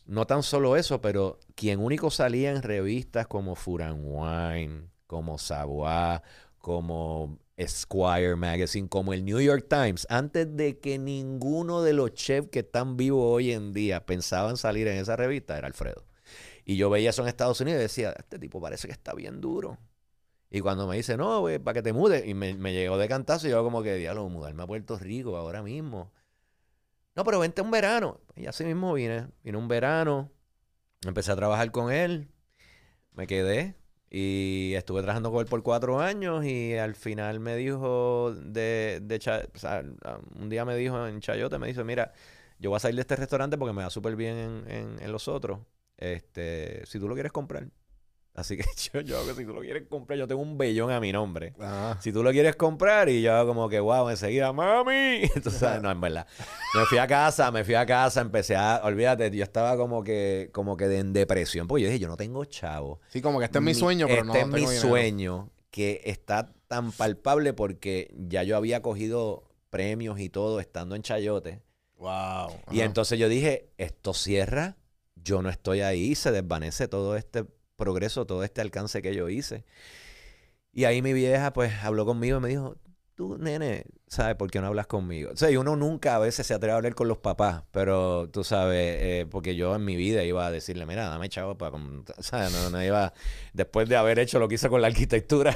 no 0.06 0.28
tan 0.28 0.43
solo 0.43 0.76
eso, 0.76 0.99
pero 0.99 1.39
quien 1.56 1.80
único 1.80 2.12
salía 2.12 2.52
en 2.52 2.62
revistas 2.62 3.26
como 3.26 3.56
Furan 3.56 4.02
Wine, 4.04 4.89
como 5.08 5.38
Savoy, 5.38 6.19
como 6.58 7.39
Esquire 7.56 8.36
Magazine, 8.36 8.89
como 8.89 9.13
el 9.13 9.23
New 9.23 9.39
York 9.39 9.67
Times, 9.69 10.06
antes 10.10 10.58
de 10.58 10.80
que 10.82 10.99
ninguno 10.99 11.84
de 11.84 11.93
los 11.93 12.13
chefs 12.13 12.49
que 12.49 12.60
están 12.60 12.97
vivos 12.97 13.23
hoy 13.26 13.54
en 13.54 13.71
día 13.71 14.06
pensaban 14.06 14.58
salir 14.58 14.89
en 14.89 14.97
esa 14.97 15.15
revista, 15.15 15.58
era 15.58 15.67
Alfredo. 15.67 16.04
Y 16.65 16.76
yo 16.76 16.89
veía 16.89 17.12
eso 17.12 17.21
en 17.21 17.30
Estados 17.30 17.62
Unidos 17.62 17.80
y 17.80 17.84
decía, 17.84 18.13
este 18.19 18.39
tipo 18.39 18.60
parece 18.60 18.88
que 18.89 18.93
está 18.93 19.13
bien 19.13 19.39
duro. 19.39 19.78
Y 20.53 20.61
cuando 20.61 20.87
me 20.87 20.95
dice, 20.97 21.17
no, 21.17 21.41
güey, 21.41 21.59
para 21.59 21.75
que 21.75 21.83
te 21.83 21.93
mudes, 21.93 22.25
y 22.27 22.33
me, 22.35 22.53
llegó 22.73 22.97
de 22.97 23.09
cantazo, 23.09 23.47
y 23.47 23.51
yo 23.51 23.63
como 23.63 23.83
que, 23.83 23.95
diablo, 23.95 24.29
mudarme 24.29 24.63
a 24.63 24.67
Puerto 24.67 24.97
Rico 24.99 25.35
ahora 25.37 25.63
mismo. 25.63 26.13
No, 27.15 27.23
pero 27.23 27.39
vente 27.39 27.61
un 27.61 27.71
verano. 27.71 28.19
Y 28.35 28.47
así 28.47 28.63
mismo 28.63 28.93
vine. 28.93 29.27
Vine 29.43 29.57
un 29.57 29.67
verano, 29.67 30.31
empecé 31.05 31.31
a 31.31 31.35
trabajar 31.35 31.71
con 31.71 31.91
él, 31.91 32.29
me 33.13 33.27
quedé 33.27 33.75
y 34.11 34.73
estuve 34.75 35.01
trabajando 35.01 35.31
con 35.31 35.41
él 35.41 35.47
por 35.47 35.63
cuatro 35.63 36.01
años 36.01 36.45
y 36.45 36.75
al 36.77 36.95
final 36.95 37.39
me 37.41 37.55
dijo 37.57 38.33
de, 38.35 38.99
de 39.03 39.19
o 40.05 40.39
un 40.41 40.49
día 40.49 40.65
me 40.65 40.75
dijo 40.77 41.07
en 41.07 41.19
Chayote, 41.21 41.59
me 41.59 41.67
dice, 41.67 41.83
mira, 41.83 42.13
yo 42.59 42.71
voy 42.71 42.77
a 42.77 42.79
salir 42.81 42.95
de 42.97 43.01
este 43.01 43.15
restaurante 43.17 43.57
porque 43.57 43.73
me 43.73 43.83
va 43.83 43.89
súper 43.91 44.15
bien 44.15 44.37
en, 44.37 44.71
en- 44.71 44.99
en 45.03 45.11
los 45.11 45.27
otros. 45.27 45.59
Este, 45.97 46.85
si 46.87 46.99
tú 46.99 47.07
lo 47.09 47.15
quieres 47.15 47.31
comprar. 47.31 47.67
Así 48.36 48.58
que 48.58 48.63
yo, 48.93 49.02
yo 49.02 49.17
hago 49.19 49.28
que 49.28 49.34
si 49.36 49.46
tú 49.46 49.54
lo 49.54 49.62
quieres 49.62 49.84
comprar, 49.88 50.17
yo 50.17 50.28
tengo 50.28 50.41
un 50.41 50.58
bellón 50.58 50.89
a 50.91 51.00
mi 51.00 51.12
nombre. 51.12 51.54
Ah, 51.60 51.98
Si 52.02 52.12
tú 52.12 52.24
lo 52.24 52.32
quieres 52.32 52.56
comprar 52.56 53.08
y 53.10 53.22
yo 53.22 53.46
como 53.46 53.69
que, 53.69 53.80
wow, 53.80 54.10
enseguida, 54.10 54.52
mami. 54.52 55.22
Sabes, 55.52 55.82
no, 55.82 55.91
en 55.91 56.02
verdad. 56.02 56.26
Me 56.74 56.86
fui 56.86 56.98
a 56.98 57.06
casa, 57.08 57.52
me 57.52 57.63
fui 57.63 57.76
a 57.76 57.86
casa, 57.86 58.22
empecé 58.22 58.56
a, 58.56 58.82
olvídate, 58.84 59.30
yo 59.30 59.43
estaba 59.43 59.78
como 59.78 60.04
que, 60.04 60.50
como 60.52 60.76
que 60.78 60.88
de- 60.88 61.00
en 61.00 61.13
depresión, 61.13 61.67
porque 61.67 61.84
yo 61.84 61.88
dije, 61.89 62.00
yo 62.00 62.08
no 62.08 62.17
tengo 62.17 62.43
chavo. 62.46 63.00
sí, 63.10 63.22
como 63.22 63.38
que 63.39 63.46
este 63.46 63.60
es 63.60 63.63
mi 63.63 63.74
sueño, 63.76 64.08
pero 64.08 64.24
no 64.24 64.34
Este 64.34 64.41
es 64.46 64.52
mi 64.52 64.62
dinero. 64.62 64.82
sueño 64.82 65.50
que 65.69 66.02
está 66.06 66.52
tan 66.67 66.91
palpable 66.91 67.54
porque 67.54 68.13
ya 68.17 68.41
yo 68.43 68.58
había 68.58 68.82
cogido 68.82 69.43
premios 69.69 70.19
y 70.19 70.30
todo 70.30 70.60
estando 70.60 70.96
en 70.96 71.02
Chayote. 71.04 71.62
Wow. 71.98 72.50
Y 72.72 72.82
entonces 72.82 73.17
yo 73.19 73.30
dije, 73.30 73.69
esto 73.78 74.13
cierra, 74.13 74.76
yo 75.15 75.41
no 75.41 75.50
estoy 75.50 75.82
ahí, 75.82 76.15
se 76.15 76.32
desvanece 76.32 76.88
todo 76.88 77.15
este 77.15 77.46
progreso, 77.84 78.26
todo 78.26 78.43
este 78.43 78.62
alcance 78.62 79.02
que 79.02 79.13
yo 79.13 79.30
hice. 79.30 79.65
Y 80.72 80.86
ahí 80.86 81.02
mi 81.02 81.13
vieja 81.13 81.54
pues 81.54 81.74
habló 81.84 82.06
conmigo 82.06 82.38
y 82.38 82.41
me 82.41 82.50
dijo, 82.50 82.78
tú 83.15 83.38
nene, 83.38 83.86
¿sabes 84.08 84.36
por 84.36 84.50
qué 84.50 84.60
no 84.62 84.67
hablas 84.67 84.88
conmigo? 84.88 85.32
O 85.34 85.38
sea, 85.38 85.52
y 85.52 85.58
uno 85.58 85.76
nunca 85.76 86.15
a 86.15 86.19
veces 86.19 86.48
se 86.48 86.54
atreve 86.54 86.74
a 86.74 86.78
hablar 86.78 86.96
con 86.96 87.08
los 87.08 87.19
papás, 87.19 87.63
pero 87.72 88.30
tú 88.32 88.43
sabes, 88.43 88.98
eh, 89.02 89.28
porque 89.30 89.56
yo 89.56 89.76
en 89.76 89.86
mi 89.86 89.96
vida 89.96 90.24
iba 90.24 90.46
a 90.46 90.52
decirle, 90.52 90.86
mira, 90.86 91.10
dame 91.10 91.30
chavo 91.30 91.58
para... 91.58 91.72
com-", 91.72 92.04
¿sabes? 92.19 92.52
No, 92.52 92.69
no 92.69 92.84
iba, 92.84 93.13
después 93.54 93.88
de 93.89 93.98
haber 93.98 94.19
hecho 94.19 94.39
lo 94.39 94.48
que 94.48 94.56
hice 94.56 94.69
con 94.69 94.82
la 94.82 94.88
arquitectura. 94.88 95.56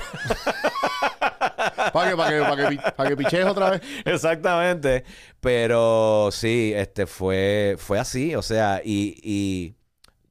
¿Para 1.94 2.10
qué? 2.12 2.18
¿Para 2.18 2.32
que, 2.32 2.42
para 2.44 2.70
que, 2.70 2.78
para 2.96 3.10
que 3.10 3.18
pichees 3.18 3.46
otra 3.46 3.72
vez? 3.72 3.82
Exactamente. 4.06 5.04
Pero 5.40 6.30
sí, 6.32 6.74
este 6.76 7.08
fue, 7.08 7.76
fue 7.78 8.00
así. 8.00 8.36
O 8.36 8.42
sea, 8.42 8.82
y, 8.84 9.20
y 9.24 9.76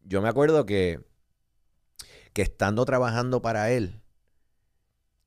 yo 0.05 0.23
me 0.23 0.29
acuerdo 0.29 0.67
que 0.67 1.01
que 2.37 2.43
estando 2.43 2.85
trabajando 2.85 3.41
para 3.41 3.71
él, 3.71 4.03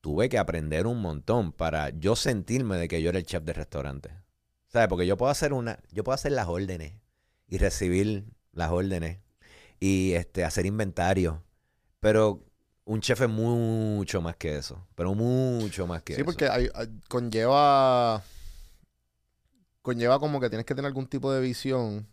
tuve 0.00 0.28
que 0.28 0.38
aprender 0.38 0.86
un 0.86 1.02
montón 1.02 1.50
para 1.50 1.90
yo 1.90 2.14
sentirme 2.14 2.76
de 2.76 2.86
que 2.86 3.02
yo 3.02 3.08
era 3.08 3.18
el 3.18 3.26
chef 3.26 3.42
del 3.42 3.56
restaurante. 3.56 4.10
¿Sabes? 4.68 4.86
Porque 4.86 5.08
yo 5.08 5.16
puedo 5.16 5.32
hacer 5.32 5.52
una, 5.52 5.80
yo 5.90 6.04
puedo 6.04 6.14
hacer 6.14 6.30
las 6.30 6.46
órdenes 6.46 6.92
y 7.48 7.58
recibir 7.58 8.26
las 8.52 8.70
órdenes 8.70 9.18
y 9.80 10.12
este, 10.12 10.44
hacer 10.44 10.66
inventario. 10.66 11.42
Pero 11.98 12.44
un 12.84 13.00
chef 13.00 13.22
es 13.22 13.28
mucho 13.28 14.22
más 14.22 14.36
que 14.36 14.56
eso. 14.56 14.86
Pero 14.94 15.12
mucho 15.16 15.88
más 15.88 16.04
que 16.04 16.14
Sí, 16.14 16.20
eso. 16.20 16.26
porque 16.26 16.46
hay- 16.48 16.68
hay- 16.72 17.00
conlleva. 17.08 18.22
Conlleva 19.82 20.20
como 20.20 20.38
que 20.38 20.48
tienes 20.48 20.64
que 20.64 20.76
tener 20.76 20.86
algún 20.86 21.08
tipo 21.08 21.32
de 21.32 21.40
visión 21.40 22.06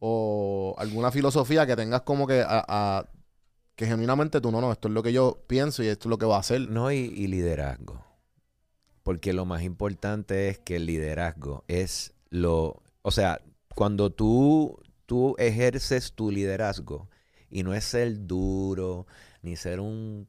o 0.00 0.74
alguna 0.76 1.12
filosofía 1.12 1.64
que 1.68 1.76
tengas 1.76 2.02
como 2.02 2.26
que 2.26 2.40
a, 2.40 2.64
a- 2.66 3.08
que 3.76 3.86
genuinamente 3.86 4.40
tú 4.40 4.50
no, 4.52 4.60
no, 4.60 4.72
esto 4.72 4.88
es 4.88 4.94
lo 4.94 5.02
que 5.02 5.12
yo 5.12 5.42
pienso 5.46 5.82
y 5.82 5.88
esto 5.88 6.08
es 6.08 6.10
lo 6.10 6.18
que 6.18 6.26
va 6.26 6.36
a 6.36 6.40
hacer. 6.40 6.68
No, 6.70 6.92
y, 6.92 7.08
liderazgo. 7.26 8.04
Porque 9.02 9.32
lo 9.32 9.44
más 9.44 9.62
importante 9.62 10.48
es 10.48 10.58
que 10.58 10.76
el 10.76 10.86
liderazgo 10.86 11.64
es 11.68 12.14
lo... 12.30 12.82
O 13.02 13.10
sea, 13.10 13.40
cuando 13.74 14.10
tú, 14.10 14.80
tú 15.06 15.34
ejerces 15.38 16.12
tu 16.12 16.30
liderazgo 16.30 17.10
y 17.50 17.62
no 17.62 17.74
es 17.74 17.84
ser 17.84 18.26
duro, 18.26 19.06
ni 19.42 19.56
ser 19.56 19.80
un 19.80 20.28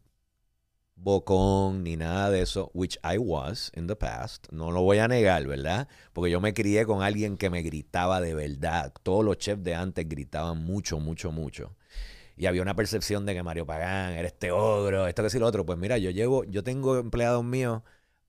bocón, 0.95 1.83
ni 1.83 1.97
nada 1.97 2.29
de 2.29 2.41
eso, 2.41 2.71
which 2.73 2.97
I 3.03 3.17
was 3.17 3.71
in 3.75 3.87
the 3.87 3.95
past, 3.95 4.47
no 4.51 4.71
lo 4.71 4.81
voy 4.81 4.97
a 4.99 5.07
negar, 5.07 5.45
¿verdad? 5.45 5.87
Porque 6.13 6.31
yo 6.31 6.41
me 6.41 6.53
crié 6.53 6.85
con 6.85 7.01
alguien 7.01 7.37
que 7.37 7.49
me 7.49 7.61
gritaba 7.61 8.21
de 8.21 8.33
verdad. 8.33 8.93
Todos 9.03 9.23
los 9.23 9.37
chefs 9.37 9.63
de 9.63 9.75
antes 9.75 10.07
gritaban 10.07 10.63
mucho, 10.63 10.99
mucho, 10.99 11.31
mucho. 11.31 11.75
Y 12.37 12.47
había 12.47 12.61
una 12.61 12.75
percepción 12.75 13.25
de 13.25 13.33
que 13.33 13.43
Mario 13.43 13.65
Pagán 13.65 14.13
era 14.13 14.27
este 14.27 14.51
ogro, 14.51 15.07
esto 15.07 15.23
que 15.23 15.29
sí 15.29 15.39
lo 15.39 15.47
otro. 15.47 15.65
Pues 15.65 15.77
mira, 15.77 15.97
yo 15.97 16.09
llevo, 16.11 16.43
yo 16.43 16.63
tengo 16.63 16.97
empleados 16.97 17.43
míos, 17.43 17.81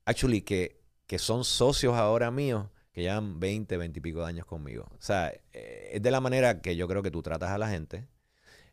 actually, 0.05 0.41
que, 0.41 0.81
que 1.07 1.19
son 1.19 1.43
socios 1.43 1.95
ahora 1.95 2.31
míos, 2.31 2.67
que 2.93 3.01
llevan 3.01 3.39
20, 3.39 3.75
20 3.77 3.99
y 3.99 4.01
pico 4.01 4.19
de 4.19 4.27
años 4.27 4.45
conmigo. 4.45 4.85
O 4.91 5.01
sea, 5.01 5.33
eh, 5.53 5.91
es 5.93 6.01
de 6.01 6.11
la 6.11 6.21
manera 6.21 6.61
que 6.61 6.75
yo 6.77 6.87
creo 6.87 7.03
que 7.03 7.11
tú 7.11 7.21
tratas 7.21 7.51
a 7.51 7.57
la 7.57 7.69
gente. 7.69 8.07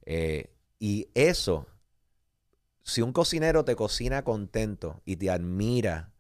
Eh, 0.07 0.51
y 0.79 1.09
eso, 1.15 1.67
si 2.83 3.03
un 3.03 3.13
cocinero 3.13 3.65
te 3.65 3.75
cocina 3.75 4.23
contento 4.23 5.03
y 5.05 5.17
te 5.17 5.31
admira 5.31 6.13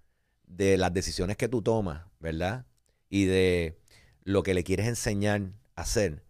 de 0.47 0.77
las 0.77 0.93
decisiones 0.93 1.37
que 1.37 1.49
tú 1.49 1.63
tomas, 1.63 2.05
¿verdad? 2.19 2.67
Y 3.09 3.27
de 3.27 3.79
lo 4.25 4.43
que 4.43 4.55
le 4.55 4.65
quieres 4.65 4.89
enseñar 4.89 5.53
a 5.77 5.83
hacer, 5.83 6.25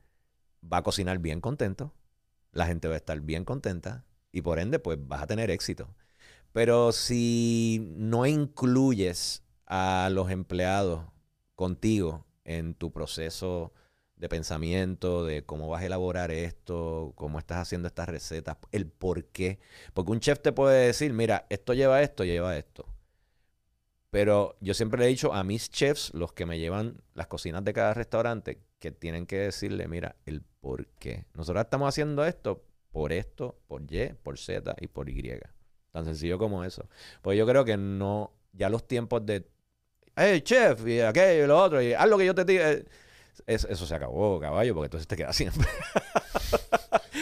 va 0.62 0.78
a 0.78 0.82
cocinar 0.82 1.18
bien 1.18 1.40
contento 1.40 1.94
la 2.54 2.66
gente 2.66 2.88
va 2.88 2.94
a 2.94 2.98
estar 2.98 3.20
bien 3.20 3.44
contenta 3.44 4.04
y 4.32 4.42
por 4.42 4.58
ende 4.58 4.78
pues 4.78 4.98
vas 5.06 5.22
a 5.22 5.26
tener 5.26 5.50
éxito. 5.50 5.94
Pero 6.52 6.92
si 6.92 7.92
no 7.96 8.26
incluyes 8.26 9.42
a 9.66 10.08
los 10.12 10.30
empleados 10.30 11.04
contigo 11.56 12.26
en 12.44 12.74
tu 12.74 12.92
proceso 12.92 13.72
de 14.16 14.28
pensamiento, 14.28 15.24
de 15.24 15.44
cómo 15.44 15.68
vas 15.68 15.82
a 15.82 15.86
elaborar 15.86 16.30
esto, 16.30 17.12
cómo 17.16 17.38
estás 17.38 17.58
haciendo 17.58 17.88
estas 17.88 18.08
recetas, 18.08 18.56
el 18.70 18.86
por 18.86 19.26
qué. 19.26 19.58
Porque 19.92 20.12
un 20.12 20.20
chef 20.20 20.40
te 20.40 20.52
puede 20.52 20.86
decir, 20.86 21.12
mira, 21.12 21.46
esto 21.50 21.74
lleva 21.74 22.02
esto, 22.02 22.24
lleva 22.24 22.56
esto. 22.56 22.86
Pero 24.10 24.56
yo 24.60 24.74
siempre 24.74 25.00
le 25.00 25.06
he 25.06 25.08
dicho 25.08 25.34
a 25.34 25.42
mis 25.42 25.70
chefs, 25.70 26.14
los 26.14 26.32
que 26.32 26.46
me 26.46 26.60
llevan 26.60 27.02
las 27.14 27.26
cocinas 27.26 27.64
de 27.64 27.72
cada 27.72 27.94
restaurante, 27.94 28.60
que 28.78 28.92
tienen 28.92 29.26
que 29.26 29.38
decirle, 29.38 29.88
mira, 29.88 30.14
el 30.24 30.44
por 30.64 30.86
qué. 30.98 31.26
Nosotros 31.34 31.62
estamos 31.62 31.90
haciendo 31.90 32.24
esto 32.24 32.64
por 32.90 33.12
esto, 33.12 33.58
por 33.68 33.82
Y, 33.82 34.14
por 34.22 34.38
Z 34.38 34.74
y 34.80 34.86
por 34.86 35.10
Y. 35.10 35.38
Tan 35.92 36.06
sencillo 36.06 36.38
como 36.38 36.64
eso. 36.64 36.88
Pues 37.20 37.36
yo 37.36 37.46
creo 37.46 37.66
que 37.66 37.76
no, 37.76 38.32
ya 38.52 38.70
los 38.70 38.88
tiempos 38.88 39.26
de, 39.26 39.46
hey, 40.16 40.40
chef, 40.40 40.86
y 40.86 41.00
aquello 41.02 41.44
y 41.44 41.46
lo 41.46 41.58
otro, 41.62 41.82
y 41.82 41.92
haz 41.92 42.08
lo 42.08 42.16
que 42.16 42.24
yo 42.24 42.34
te 42.34 42.46
diga. 42.46 42.72
eh, 42.72 42.84
es- 43.46 43.64
eso 43.68 43.84
se 43.84 43.94
acabó, 43.94 44.40
caballo, 44.40 44.72
porque 44.74 44.86
entonces 44.86 45.06
te 45.06 45.16
quedas 45.16 45.36
siempre. 45.36 45.68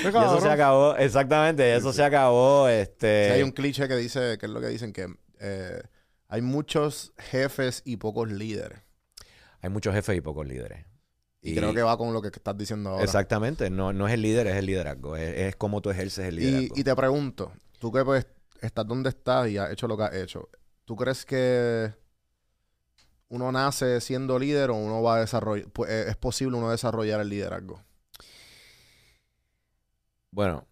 Y 0.04 0.06
eso 0.08 0.40
se 0.40 0.48
acabó, 0.50 0.96
exactamente, 0.96 1.76
eso 1.76 1.92
se 1.92 2.02
acabó. 2.02 2.66
Este, 2.68 3.26
Sí, 3.28 3.32
hay 3.34 3.42
un 3.42 3.52
cliché 3.52 3.86
que 3.88 3.94
dice, 3.96 4.36
que 4.38 4.46
es 4.46 4.52
lo 4.52 4.60
que 4.60 4.66
dicen, 4.68 4.92
que 4.92 5.06
eh, 5.38 5.80
hay 6.28 6.42
muchos 6.42 7.12
jefes 7.18 7.82
y 7.84 7.96
pocos 7.98 8.30
líderes. 8.30 8.80
hay 9.60 9.70
muchos 9.70 9.94
jefes 9.94 10.16
y 10.16 10.20
pocos 10.20 10.46
líderes. 10.46 10.84
Y, 11.44 11.56
creo 11.56 11.74
que 11.74 11.82
va 11.82 11.98
con 11.98 12.12
lo 12.12 12.22
que 12.22 12.28
estás 12.28 12.56
diciendo 12.56 12.90
ahora. 12.90 13.04
Exactamente, 13.04 13.68
no, 13.68 13.92
no 13.92 14.06
es 14.06 14.14
el 14.14 14.22
líder, 14.22 14.46
es 14.46 14.56
el 14.56 14.66
liderazgo. 14.66 15.16
Es, 15.16 15.36
es 15.36 15.56
cómo 15.56 15.80
tú 15.82 15.90
ejerces 15.90 16.26
el 16.26 16.36
liderazgo. 16.36 16.74
y 16.76 16.84
te 16.84 16.94
pregunto, 16.94 17.52
tú 17.80 17.90
que 17.90 18.04
pues 18.04 18.26
estás 18.60 18.86
donde 18.86 19.08
estás 19.08 19.48
y 19.48 19.58
has 19.58 19.72
hecho 19.72 19.88
lo 19.88 19.96
que 19.96 20.04
has 20.04 20.14
hecho, 20.14 20.48
¿tú 20.84 20.94
crees 20.94 21.26
que 21.26 21.92
uno 23.28 23.50
nace 23.50 24.00
siendo 24.00 24.38
líder 24.38 24.70
o 24.70 24.76
uno 24.76 25.02
va 25.02 25.16
a 25.16 25.20
desarrollar, 25.20 25.68
pues, 25.70 25.90
eh, 25.90 26.04
es 26.10 26.16
posible 26.16 26.56
uno 26.56 26.70
desarrollar 26.70 27.20
el 27.20 27.28
liderazgo? 27.28 27.82
Bueno, 30.30 30.66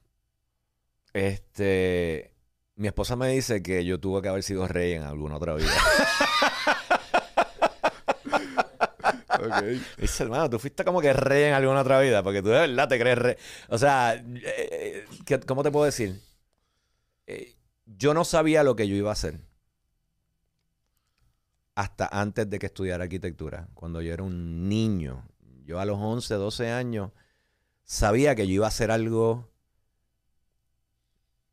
este. 1.12 2.32
Mi 2.76 2.88
esposa 2.88 3.14
me 3.14 3.28
dice 3.28 3.62
que 3.62 3.84
yo 3.84 4.00
tuve 4.00 4.22
que 4.22 4.28
haber 4.28 4.42
sido 4.42 4.66
rey 4.66 4.92
en 4.92 5.02
alguna 5.02 5.36
otra 5.36 5.54
vida. 5.54 5.68
Dice, 9.98 10.22
hermano, 10.24 10.50
tú 10.50 10.58
fuiste 10.58 10.84
como 10.84 11.00
que 11.00 11.12
rey 11.12 11.44
en 11.44 11.54
alguna 11.54 11.80
otra 11.80 12.00
vida, 12.00 12.22
porque 12.22 12.42
tú 12.42 12.48
de 12.48 12.60
verdad 12.60 12.88
te 12.88 12.98
crees 12.98 13.18
rey. 13.18 13.36
O 13.68 13.78
sea, 13.78 14.14
eh, 14.14 14.22
eh, 14.44 15.04
¿qué- 15.24 15.40
¿cómo 15.40 15.62
te 15.62 15.70
puedo 15.70 15.84
decir? 15.86 16.20
Eh, 17.26 17.54
yo 17.86 18.14
no 18.14 18.24
sabía 18.24 18.62
lo 18.62 18.76
que 18.76 18.88
yo 18.88 18.94
iba 18.96 19.10
a 19.10 19.14
hacer 19.14 19.40
hasta 21.74 22.08
antes 22.12 22.48
de 22.50 22.58
que 22.58 22.66
estudiara 22.66 23.04
arquitectura, 23.04 23.68
cuando 23.74 24.02
yo 24.02 24.12
era 24.12 24.22
un 24.22 24.68
niño. 24.68 25.26
Yo 25.64 25.80
a 25.80 25.84
los 25.84 25.98
11, 25.98 26.34
12 26.34 26.70
años 26.70 27.10
sabía 27.84 28.34
que 28.34 28.46
yo 28.46 28.54
iba 28.54 28.66
a 28.66 28.68
hacer 28.68 28.90
algo. 28.90 29.48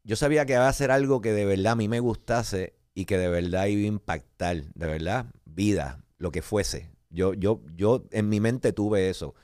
Yo 0.03 0.15
sabía 0.15 0.45
que 0.45 0.53
iba 0.53 0.65
a 0.65 0.69
hacer 0.69 0.91
algo 0.91 1.21
que 1.21 1.33
de 1.33 1.45
verdad 1.45 1.73
a 1.73 1.75
mí 1.75 1.87
me 1.87 1.99
gustase 1.99 2.73
y 2.93 3.05
que 3.05 3.17
de 3.17 3.29
verdad 3.29 3.67
iba 3.67 3.81
a 3.83 3.87
impactar, 3.87 4.63
de 4.73 4.87
verdad, 4.87 5.27
vida, 5.45 5.99
lo 6.17 6.31
que 6.31 6.41
fuese. 6.41 6.89
Yo, 7.09 7.33
yo, 7.33 7.61
yo 7.75 8.05
en 8.11 8.29
mi 8.29 8.39
mente 8.39 8.73
tuve 8.73 9.09
eso. 9.09 9.35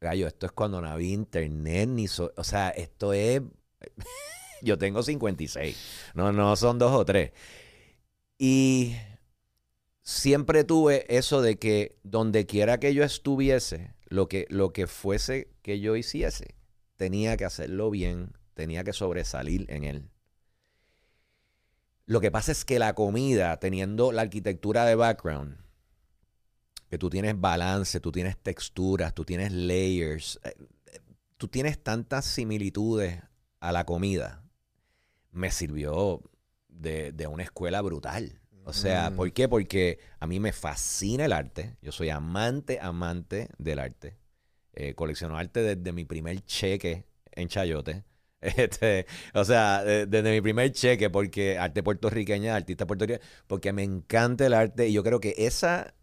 Gallo, 0.00 0.26
esto 0.28 0.46
es 0.46 0.52
cuando 0.52 0.80
no 0.82 0.88
había 0.88 1.14
internet 1.14 1.88
ni 1.90 2.08
so- 2.08 2.32
o 2.36 2.44
sea, 2.44 2.70
esto 2.70 3.12
es 3.14 3.42
yo 4.62 4.78
tengo 4.78 5.02
56. 5.02 5.78
No, 6.14 6.32
no 6.32 6.56
son 6.56 6.78
dos 6.78 6.92
o 6.92 7.04
tres. 7.04 7.32
Y 8.38 8.94
siempre 10.02 10.64
tuve 10.64 11.04
eso 11.14 11.42
de 11.42 11.58
que 11.58 11.98
donde 12.02 12.46
quiera 12.46 12.78
que 12.80 12.94
yo 12.94 13.04
estuviese, 13.04 13.94
lo 14.06 14.28
que, 14.28 14.46
lo 14.50 14.72
que 14.72 14.86
fuese 14.86 15.50
que 15.62 15.80
yo 15.80 15.96
hiciese, 15.96 16.54
tenía 16.96 17.36
que 17.36 17.44
hacerlo 17.44 17.90
bien, 17.90 18.32
tenía 18.54 18.84
que 18.84 18.92
sobresalir 18.92 19.66
en 19.70 19.84
él. 19.84 20.10
Lo 22.06 22.20
que 22.20 22.30
pasa 22.32 22.50
es 22.52 22.64
que 22.64 22.78
la 22.80 22.94
comida, 22.94 23.58
teniendo 23.60 24.10
la 24.12 24.22
arquitectura 24.22 24.84
de 24.84 24.94
background, 24.96 25.58
que 26.88 26.98
tú 26.98 27.10
tienes 27.10 27.38
balance, 27.40 28.00
tú 28.00 28.12
tienes 28.12 28.36
texturas, 28.38 29.14
tú 29.14 29.24
tienes 29.24 29.52
layers, 29.52 30.38
eh, 30.44 30.54
eh, 30.92 31.00
tú 31.36 31.48
tienes 31.48 31.82
tantas 31.82 32.24
similitudes 32.24 33.20
a 33.60 33.72
la 33.72 33.84
comida, 33.84 34.42
me 35.32 35.50
sirvió 35.50 36.22
de, 36.68 37.12
de 37.12 37.26
una 37.26 37.42
escuela 37.42 37.80
brutal. 37.82 38.40
O 38.64 38.72
sea, 38.72 39.10
Mm. 39.10 39.16
¿por 39.16 39.32
qué? 39.32 39.48
Porque 39.48 39.98
a 40.18 40.26
mí 40.26 40.40
me 40.40 40.52
fascina 40.52 41.24
el 41.26 41.32
arte. 41.32 41.76
Yo 41.82 41.92
soy 41.92 42.10
amante, 42.10 42.78
amante 42.80 43.48
del 43.58 43.78
arte. 43.78 44.16
Eh, 44.72 44.94
colecciono 44.94 45.36
arte 45.38 45.62
desde 45.62 45.92
mi 45.92 46.04
primer 46.04 46.44
cheque 46.44 47.06
en 47.32 47.48
Chayote. 47.48 48.04
Este, 48.40 49.06
o 49.34 49.44
sea, 49.44 49.82
de- 49.82 50.06
desde 50.06 50.30
mi 50.30 50.40
primer 50.40 50.70
cheque, 50.70 51.10
porque 51.10 51.58
arte 51.58 51.82
puertorriqueña, 51.82 52.54
artista 52.54 52.86
puertorriqueña, 52.86 53.26
porque 53.46 53.72
me 53.72 53.82
encanta 53.82 54.46
el 54.46 54.52
arte 54.54 54.88
y 54.88 54.92
yo 54.92 55.02
creo 55.02 55.20
que 55.20 55.34
esa, 55.38 55.94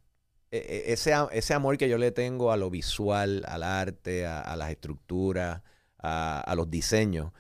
ese, 0.58 1.14
a- 1.14 1.30
ese 1.32 1.54
amor 1.54 1.78
que 1.78 1.90
yo 1.90 1.98
le 1.98 2.12
tengo 2.12 2.52
a 2.52 2.58
lo 2.58 2.70
visual, 2.70 3.44
al 3.48 3.64
arte, 3.64 4.26
a, 4.28 4.56
las 4.56 4.72
estructuras, 4.72 5.62
a, 6.00 6.54
los 6.56 6.70
diseños, 6.70 7.32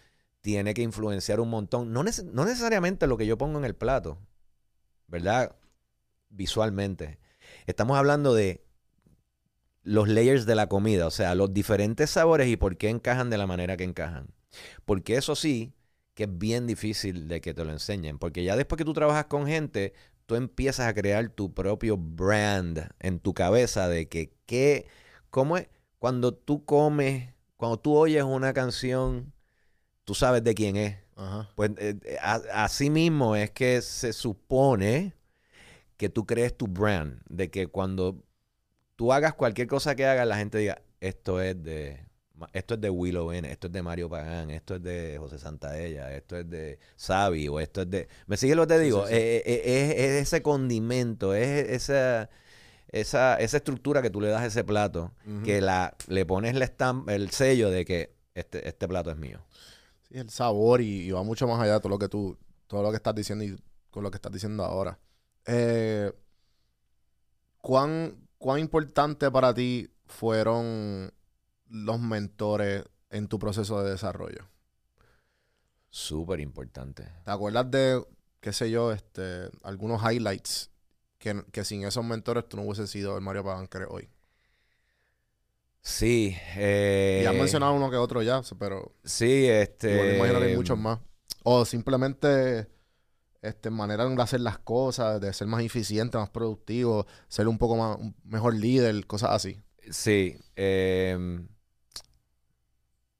tiene 0.41 0.73
que 0.73 0.81
influenciar 0.81 1.39
un 1.39 1.49
montón. 1.49 1.93
No, 1.93 2.03
no 2.03 2.45
necesariamente 2.45 3.07
lo 3.07 3.17
que 3.17 3.25
yo 3.27 3.37
pongo 3.37 3.59
en 3.59 3.65
el 3.65 3.75
plato, 3.75 4.19
¿verdad? 5.07 5.55
Visualmente. 6.29 7.19
Estamos 7.67 7.97
hablando 7.97 8.33
de 8.33 8.63
los 9.83 10.07
layers 10.07 10.45
de 10.45 10.55
la 10.55 10.67
comida, 10.67 11.07
o 11.07 11.11
sea, 11.11 11.35
los 11.35 11.53
diferentes 11.53 12.09
sabores 12.09 12.47
y 12.47 12.57
por 12.57 12.77
qué 12.77 12.89
encajan 12.89 13.29
de 13.29 13.37
la 13.37 13.47
manera 13.47 13.77
que 13.77 13.83
encajan. 13.83 14.27
Porque 14.85 15.15
eso 15.17 15.35
sí, 15.35 15.73
que 16.13 16.23
es 16.25 16.37
bien 16.37 16.67
difícil 16.67 17.27
de 17.27 17.41
que 17.41 17.53
te 17.53 17.65
lo 17.65 17.71
enseñen, 17.71 18.19
porque 18.19 18.43
ya 18.43 18.55
después 18.55 18.77
que 18.77 18.85
tú 18.85 18.93
trabajas 18.93 19.25
con 19.25 19.47
gente, 19.47 19.93
tú 20.33 20.37
empiezas 20.37 20.87
a 20.87 20.93
crear 20.95 21.29
tu 21.29 21.53
propio 21.53 21.95
brand 21.95 22.89
en 22.99 23.19
tu 23.19 23.35
cabeza 23.35 23.87
de 23.87 24.09
que, 24.09 24.33
qué, 24.47 24.87
cómo 25.29 25.57
es, 25.57 25.67
cuando 25.99 26.33
tú 26.33 26.65
comes, 26.65 27.29
cuando 27.55 27.77
tú 27.77 27.95
oyes 27.95 28.23
una 28.23 28.51
canción, 28.51 29.31
tú 30.05 30.15
sabes 30.15 30.43
de 30.43 30.55
quién 30.55 30.75
es, 30.75 30.97
Ajá. 31.15 31.51
Pues 31.53 31.69
eh, 31.77 31.99
eh, 32.03 32.17
a- 32.19 32.63
así 32.63 32.89
mismo 32.89 33.35
es 33.35 33.51
que 33.51 33.83
se 33.83 34.11
supone 34.11 35.13
que 35.97 36.09
tú 36.09 36.25
crees 36.25 36.57
tu 36.57 36.65
brand, 36.65 37.21
de 37.29 37.51
que 37.51 37.67
cuando 37.67 38.23
tú 38.95 39.13
hagas 39.13 39.35
cualquier 39.35 39.67
cosa 39.67 39.93
que 39.95 40.07
hagas, 40.07 40.27
la 40.27 40.37
gente 40.37 40.57
diga, 40.57 40.81
esto 40.99 41.39
es 41.41 41.61
de 41.61 42.07
esto 42.51 42.73
es 42.73 42.81
de 42.81 42.89
Willow 42.89 43.31
N, 43.31 43.49
esto 43.51 43.67
es 43.67 43.73
de 43.73 43.81
Mario 43.83 44.09
Pagán, 44.09 44.49
esto 44.49 44.75
es 44.75 44.83
de 44.83 45.17
José 45.19 45.37
Santaella, 45.37 46.15
esto 46.15 46.37
es 46.37 46.49
de 46.49 46.79
Sabi, 46.95 47.47
o 47.47 47.59
esto 47.59 47.83
es 47.83 47.89
de... 47.89 48.07
¿Me 48.27 48.37
sigues 48.37 48.55
lo 48.55 48.63
que 48.67 48.73
te 48.73 48.79
digo? 48.79 49.03
sí, 49.03 49.13
sí. 49.13 49.19
Eh, 49.19 49.43
eh, 49.45 49.61
es, 49.65 49.91
es 49.91 50.21
ese 50.23 50.41
condimento, 50.41 51.35
es 51.35 51.69
esa, 51.69 52.29
esa, 52.89 53.35
esa 53.35 53.57
estructura 53.57 54.01
que 54.01 54.09
tú 54.09 54.19
le 54.19 54.29
das 54.29 54.41
a 54.41 54.45
ese 54.47 54.63
plato, 54.63 55.11
que 55.45 55.61
la, 55.61 55.95
le 56.07 56.25
pones 56.25 56.55
la 56.55 56.65
estamp- 56.65 57.09
el 57.11 57.29
sello 57.29 57.69
de 57.69 57.85
que 57.85 58.15
este, 58.33 58.67
este 58.67 58.87
plato 58.87 59.11
es 59.11 59.17
mío. 59.17 59.39
Sí, 60.09 60.17
el 60.17 60.29
sabor 60.29 60.81
y, 60.81 61.03
y 61.07 61.11
va 61.11 61.23
mucho 61.23 61.47
más 61.47 61.61
allá 61.61 61.73
de 61.73 61.79
todo 61.79 61.89
lo 61.89 61.99
que 61.99 62.09
tú, 62.09 62.37
todo 62.67 62.81
lo 62.81 62.89
que 62.89 62.97
estás 62.97 63.15
diciendo 63.15 63.43
y 63.45 63.55
con 63.91 64.03
lo 64.03 64.09
que 64.09 64.17
estás 64.17 64.31
diciendo 64.31 64.63
ahora. 64.63 64.97
Eh, 65.45 66.11
¿cuán, 67.61 68.15
¿Cuán 68.37 68.59
importante 68.59 69.29
para 69.31 69.53
ti 69.53 69.89
fueron 70.07 71.11
los 71.73 71.99
mentores 71.99 72.83
en 73.09 73.27
tu 73.27 73.39
proceso 73.39 73.81
de 73.83 73.91
desarrollo? 73.91 74.47
Súper 75.89 76.39
importante. 76.39 77.03
¿Te 77.25 77.31
acuerdas 77.31 77.69
de, 77.71 78.03
qué 78.39 78.53
sé 78.53 78.69
yo, 78.69 78.91
este, 78.91 79.49
algunos 79.63 80.01
highlights 80.01 80.69
que, 81.17 81.43
que 81.51 81.65
sin 81.65 81.83
esos 81.83 82.05
mentores 82.05 82.47
tú 82.47 82.57
no 82.57 82.63
hubieses 82.63 82.89
sido 82.89 83.17
el 83.17 83.23
Mario 83.23 83.43
eres 83.73 83.87
hoy? 83.89 84.09
Sí. 85.81 86.37
Eh, 86.55 87.21
y 87.23 87.25
has 87.25 87.35
mencionado 87.35 87.73
uno 87.73 87.89
que 87.89 87.97
otro 87.97 88.21
ya, 88.21 88.41
pero 88.57 88.93
Sí, 89.03 89.47
este. 89.47 89.95
me 89.95 90.15
imagino 90.17 90.39
que 90.39 90.45
hay 90.45 90.55
muchos 90.55 90.77
más. 90.77 90.99
O 91.43 91.65
simplemente 91.65 92.67
este, 93.41 93.69
manera 93.69 94.05
de 94.07 94.21
hacer 94.21 94.41
las 94.41 94.59
cosas, 94.59 95.19
de 95.19 95.33
ser 95.33 95.47
más 95.47 95.63
eficiente, 95.63 96.17
más 96.17 96.29
productivo, 96.29 97.05
ser 97.27 97.47
un 97.47 97.57
poco 97.57 97.75
más, 97.75 97.97
un 97.97 98.15
mejor 98.23 98.53
líder, 98.55 99.05
cosas 99.07 99.31
así. 99.31 99.59
Sí. 99.89 100.37
eh, 100.55 101.45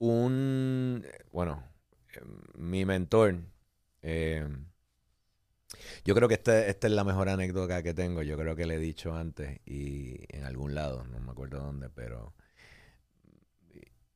un. 0.10 1.06
Bueno, 1.32 1.64
mi 2.56 2.86
mentor. 2.86 3.36
eh, 4.02 4.46
yo 6.06 6.14
creo 6.14 6.28
que 6.28 6.36
este- 6.36 6.70
esta 6.70 6.88
es 6.88 6.94
la 6.94 7.04
mejor 7.04 7.30
anécdota 7.30 7.82
que 7.84 7.94
tengo. 7.94 8.22
Yo 8.22 8.38
creo 8.38 8.56
que 8.56 8.66
le 8.66 8.76
he 8.76 8.80
dicho 8.80 9.16
antes 9.16 9.60
y 9.66 10.18
en 10.36 10.44
algún 10.44 10.76
lado, 10.76 11.06
no 11.06 11.20
me 11.20 11.32
acuerdo 11.32 11.60
dónde, 11.60 11.90
pero. 11.90 12.34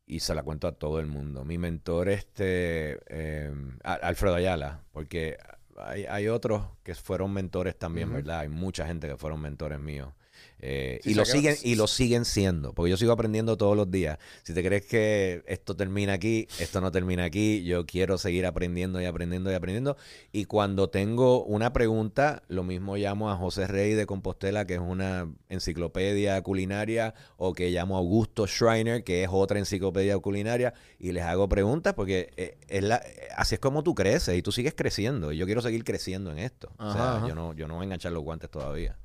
Y 0.05 0.21
se 0.21 0.33
la 0.35 0.43
cuento 0.43 0.67
a 0.67 0.71
todo 0.73 0.99
el 0.99 1.05
mundo. 1.07 1.43
Mi 1.45 1.57
mentor, 1.57 2.09
este. 2.09 2.99
eh, 3.07 3.51
Alfredo 3.83 4.35
Ayala, 4.35 4.83
porque 4.91 5.37
hay, 5.77 6.05
hay 6.05 6.27
otros 6.27 6.65
que 6.83 6.95
fueron 6.95 7.31
mentores 7.33 7.77
también. 7.77 8.09
¿verdad? 8.13 8.39
Hay 8.39 8.49
mucha 8.49 8.85
gente 8.87 9.07
que 9.07 9.17
fueron 9.17 9.41
mentores 9.41 9.79
míos. 9.79 10.13
Eh, 10.59 10.99
Sí, 11.03 11.11
y, 11.11 11.13
lo 11.13 11.23
siguen, 11.25 11.55
y 11.63 11.75
lo 11.75 11.85
siguen 11.87 12.25
siendo, 12.25 12.73
porque 12.73 12.89
yo 12.89 12.97
sigo 12.97 13.11
aprendiendo 13.11 13.57
todos 13.57 13.77
los 13.77 13.91
días. 13.91 14.17
Si 14.43 14.53
te 14.53 14.63
crees 14.63 14.85
que 14.85 15.43
esto 15.47 15.75
termina 15.75 16.13
aquí, 16.13 16.47
esto 16.59 16.81
no 16.81 16.91
termina 16.91 17.25
aquí, 17.25 17.63
yo 17.63 17.85
quiero 17.85 18.17
seguir 18.17 18.45
aprendiendo 18.45 18.99
y 19.01 19.05
aprendiendo 19.05 19.51
y 19.51 19.53
aprendiendo. 19.53 19.97
Y 20.31 20.45
cuando 20.45 20.89
tengo 20.89 21.43
una 21.43 21.73
pregunta, 21.73 22.41
lo 22.47 22.63
mismo 22.63 22.95
llamo 22.97 23.29
a 23.29 23.35
José 23.35 23.67
Rey 23.67 23.93
de 23.93 24.05
Compostela, 24.07 24.65
que 24.65 24.73
es 24.75 24.79
una 24.79 25.31
enciclopedia 25.49 26.41
culinaria, 26.41 27.13
o 27.37 27.53
que 27.53 27.69
llamo 27.69 27.95
a 27.95 27.99
Augusto 27.99 28.47
Schreiner, 28.47 29.03
que 29.03 29.23
es 29.23 29.29
otra 29.31 29.59
enciclopedia 29.59 30.17
culinaria, 30.17 30.73
y 30.97 31.11
les 31.11 31.23
hago 31.23 31.47
preguntas 31.49 31.93
porque 31.93 32.31
eh, 32.37 32.57
es 32.67 32.83
la- 32.83 33.03
así 33.35 33.55
es 33.55 33.59
como 33.59 33.83
tú 33.83 33.93
creces 33.93 34.35
y 34.37 34.41
tú 34.41 34.51
sigues 34.51 34.73
creciendo. 34.75 35.31
Y 35.31 35.37
yo 35.37 35.45
quiero 35.45 35.61
seguir 35.61 35.83
creciendo 35.83 36.31
en 36.31 36.39
esto. 36.39 36.71
o 36.79 36.91
sea, 36.93 37.17
ajá. 37.17 37.27
yo 37.27 37.35
no, 37.35 37.53
yo 37.53 37.67
no 37.67 37.75
voy 37.75 37.83
a 37.83 37.85
enganchar 37.85 38.11
los 38.11 38.23
guantes 38.23 38.49
todavía. 38.49 38.97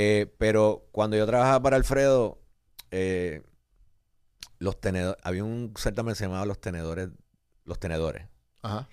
Eh, 0.00 0.32
pero 0.38 0.86
cuando 0.92 1.16
yo 1.16 1.26
trabajaba 1.26 1.60
para 1.60 1.76
Alfredo, 1.76 2.38
eh, 2.92 3.42
los 4.60 4.80
tenedores, 4.80 5.20
había 5.24 5.42
un 5.42 5.74
certamen 5.76 6.12
que 6.12 6.18
se 6.18 6.24
llamaba 6.26 6.46
los 6.46 6.60
tenedores, 6.60 7.08
los 7.64 7.80
tenedores. 7.80 8.26
Ajá. 8.62 8.88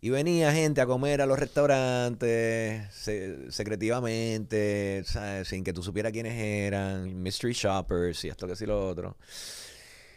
Y 0.00 0.10
venía 0.10 0.50
gente 0.52 0.80
a 0.80 0.86
comer 0.86 1.20
a 1.22 1.26
los 1.26 1.38
restaurantes 1.38 2.92
se- 2.92 3.52
secretivamente, 3.52 5.02
¿sabes? 5.04 5.46
sin 5.46 5.62
que 5.62 5.72
tú 5.72 5.84
supieras 5.84 6.10
quiénes 6.10 6.34
eran, 6.36 7.22
mystery 7.22 7.52
shoppers 7.52 8.24
y 8.24 8.28
esto 8.28 8.48
que 8.48 8.56
sí 8.56 8.66
lo 8.66 8.88
otro. 8.88 9.16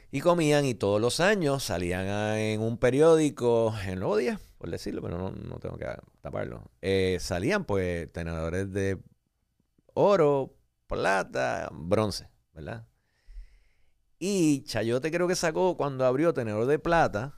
Y 0.10 0.20
comían 0.22 0.66
y 0.66 0.74
todos 0.74 1.00
los 1.00 1.20
años 1.20 1.64
salían 1.64 2.08
a- 2.08 2.40
en 2.42 2.60
un 2.62 2.80
periódico, 2.80 3.76
en 3.86 4.00
Nuevo 4.00 4.18
Día, 4.18 4.40
por 4.58 4.72
decirlo, 4.72 5.02
pero 5.04 5.18
no, 5.20 5.30
no 5.32 5.58
tengo 5.60 5.78
que 5.78 5.86
taparlo. 6.22 6.64
Eh, 6.82 7.18
salían 7.20 7.66
pues 7.66 8.12
tenedores 8.12 8.72
de 8.74 8.98
oro, 9.94 10.56
plata, 10.88 11.70
bronce, 11.72 12.30
¿verdad? 12.54 12.88
Y 14.20 14.64
Chayote 14.64 15.12
creo 15.12 15.28
que 15.28 15.36
sacó 15.36 15.76
cuando 15.76 16.06
abrió 16.06 16.34
tenedor 16.34 16.66
de 16.66 16.80
plata 16.80 17.34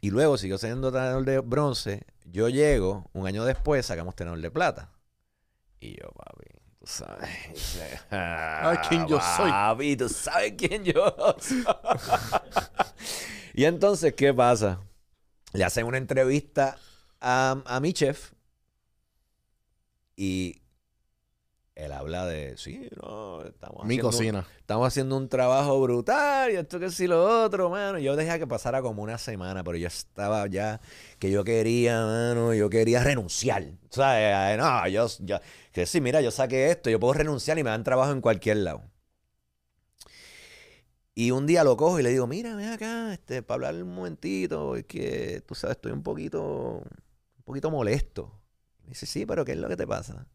y 0.00 0.10
luego 0.10 0.38
siguió 0.38 0.58
siendo 0.58 0.90
tenedor 0.90 1.24
de 1.24 1.40
bronce. 1.40 2.06
Yo 2.24 2.48
llego, 2.48 3.10
un 3.12 3.26
año 3.26 3.44
después 3.44 3.84
sacamos 3.84 4.14
tenedor 4.14 4.40
de 4.40 4.50
plata. 4.50 4.90
Y 5.80 6.00
yo, 6.00 6.08
papi, 6.12 6.46
tú 6.78 6.86
sabes. 6.86 7.78
Ay, 8.10 8.78
¿quién 8.88 9.06
yo 9.06 9.20
soy? 9.20 9.50
Papi, 9.50 9.96
tú 9.96 10.08
sabes 10.08 10.54
quién 10.56 10.84
yo 10.84 11.14
soy. 11.38 11.64
y 13.54 13.64
entonces, 13.64 14.14
¿qué 14.14 14.32
pasa? 14.32 14.80
Le 15.52 15.64
hacen 15.64 15.86
una 15.86 15.98
entrevista 15.98 16.78
a, 17.20 17.62
a 17.66 17.80
mi 17.80 17.92
chef 17.92 18.32
y 20.16 20.63
él 21.76 21.92
habla 21.92 22.24
de, 22.26 22.56
sí, 22.56 22.88
no, 23.02 23.42
estamos 23.42 23.84
Mi 23.84 23.98
haciendo 23.98 24.06
un- 24.08 24.12
cocina. 24.12 24.46
estamos 24.60 24.86
haciendo 24.88 25.16
un 25.16 25.28
trabajo 25.28 25.80
brutal 25.82 26.52
y 26.52 26.56
esto 26.56 26.78
que 26.78 26.90
sí 26.90 27.06
lo 27.06 27.44
otro, 27.44 27.68
mano. 27.70 27.98
Yo 27.98 28.14
dejé 28.16 28.38
que 28.38 28.46
pasara 28.46 28.80
como 28.82 29.02
una 29.02 29.18
semana, 29.18 29.64
pero 29.64 29.76
yo 29.76 29.88
estaba 29.88 30.46
ya 30.46 30.80
que 31.18 31.30
yo 31.30 31.42
quería, 31.44 32.00
mano, 32.04 32.54
yo 32.54 32.70
quería 32.70 33.02
renunciar. 33.04 33.64
¿Sabes? 33.90 34.56
No, 34.58 34.86
yo, 34.88 35.06
yo- 35.20 35.38
que 35.72 35.86
sí, 35.86 36.00
mira, 36.00 36.20
yo 36.20 36.30
saqué 36.30 36.70
esto, 36.70 36.90
yo 36.90 37.00
puedo 37.00 37.14
renunciar 37.14 37.58
y 37.58 37.64
me 37.64 37.70
dan 37.70 37.84
trabajo 37.84 38.12
en 38.12 38.20
cualquier 38.20 38.58
lado. 38.58 38.82
Y 41.16 41.30
un 41.30 41.46
día 41.46 41.62
lo 41.64 41.76
cojo 41.76 42.00
y 42.00 42.02
le 42.02 42.10
digo, 42.10 42.26
mira, 42.26 42.56
ven 42.56 42.70
acá, 42.70 43.12
este, 43.14 43.42
para 43.42 43.68
hablar 43.68 43.82
un 43.84 43.94
momentito, 43.94 44.74
es 44.76 44.84
que, 44.84 45.42
tú 45.46 45.54
sabes, 45.54 45.76
estoy 45.76 45.92
un 45.92 46.02
poquito, 46.02 46.40
un 46.82 47.42
poquito 47.44 47.70
molesto. 47.70 48.40
Me 48.82 48.90
dice, 48.90 49.06
sí, 49.06 49.24
pero 49.26 49.44
¿qué 49.44 49.52
es 49.52 49.58
lo 49.58 49.68
que 49.68 49.76
te 49.76 49.86
pasa? 49.86 50.26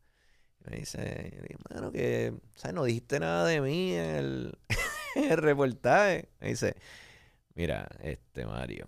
Me 0.70 0.78
dice, 0.78 1.34
yo 1.36 1.42
digo, 1.42 1.60
mano, 1.70 1.92
que. 1.92 2.34
No 2.74 2.84
dijiste 2.84 3.20
nada 3.20 3.46
de 3.46 3.60
mí 3.60 3.94
en 3.94 4.16
el, 4.16 4.58
el 5.16 5.38
reportaje. 5.38 6.30
Me 6.40 6.50
dice, 6.50 6.76
mira, 7.56 7.90
este 8.02 8.46
Mario, 8.46 8.88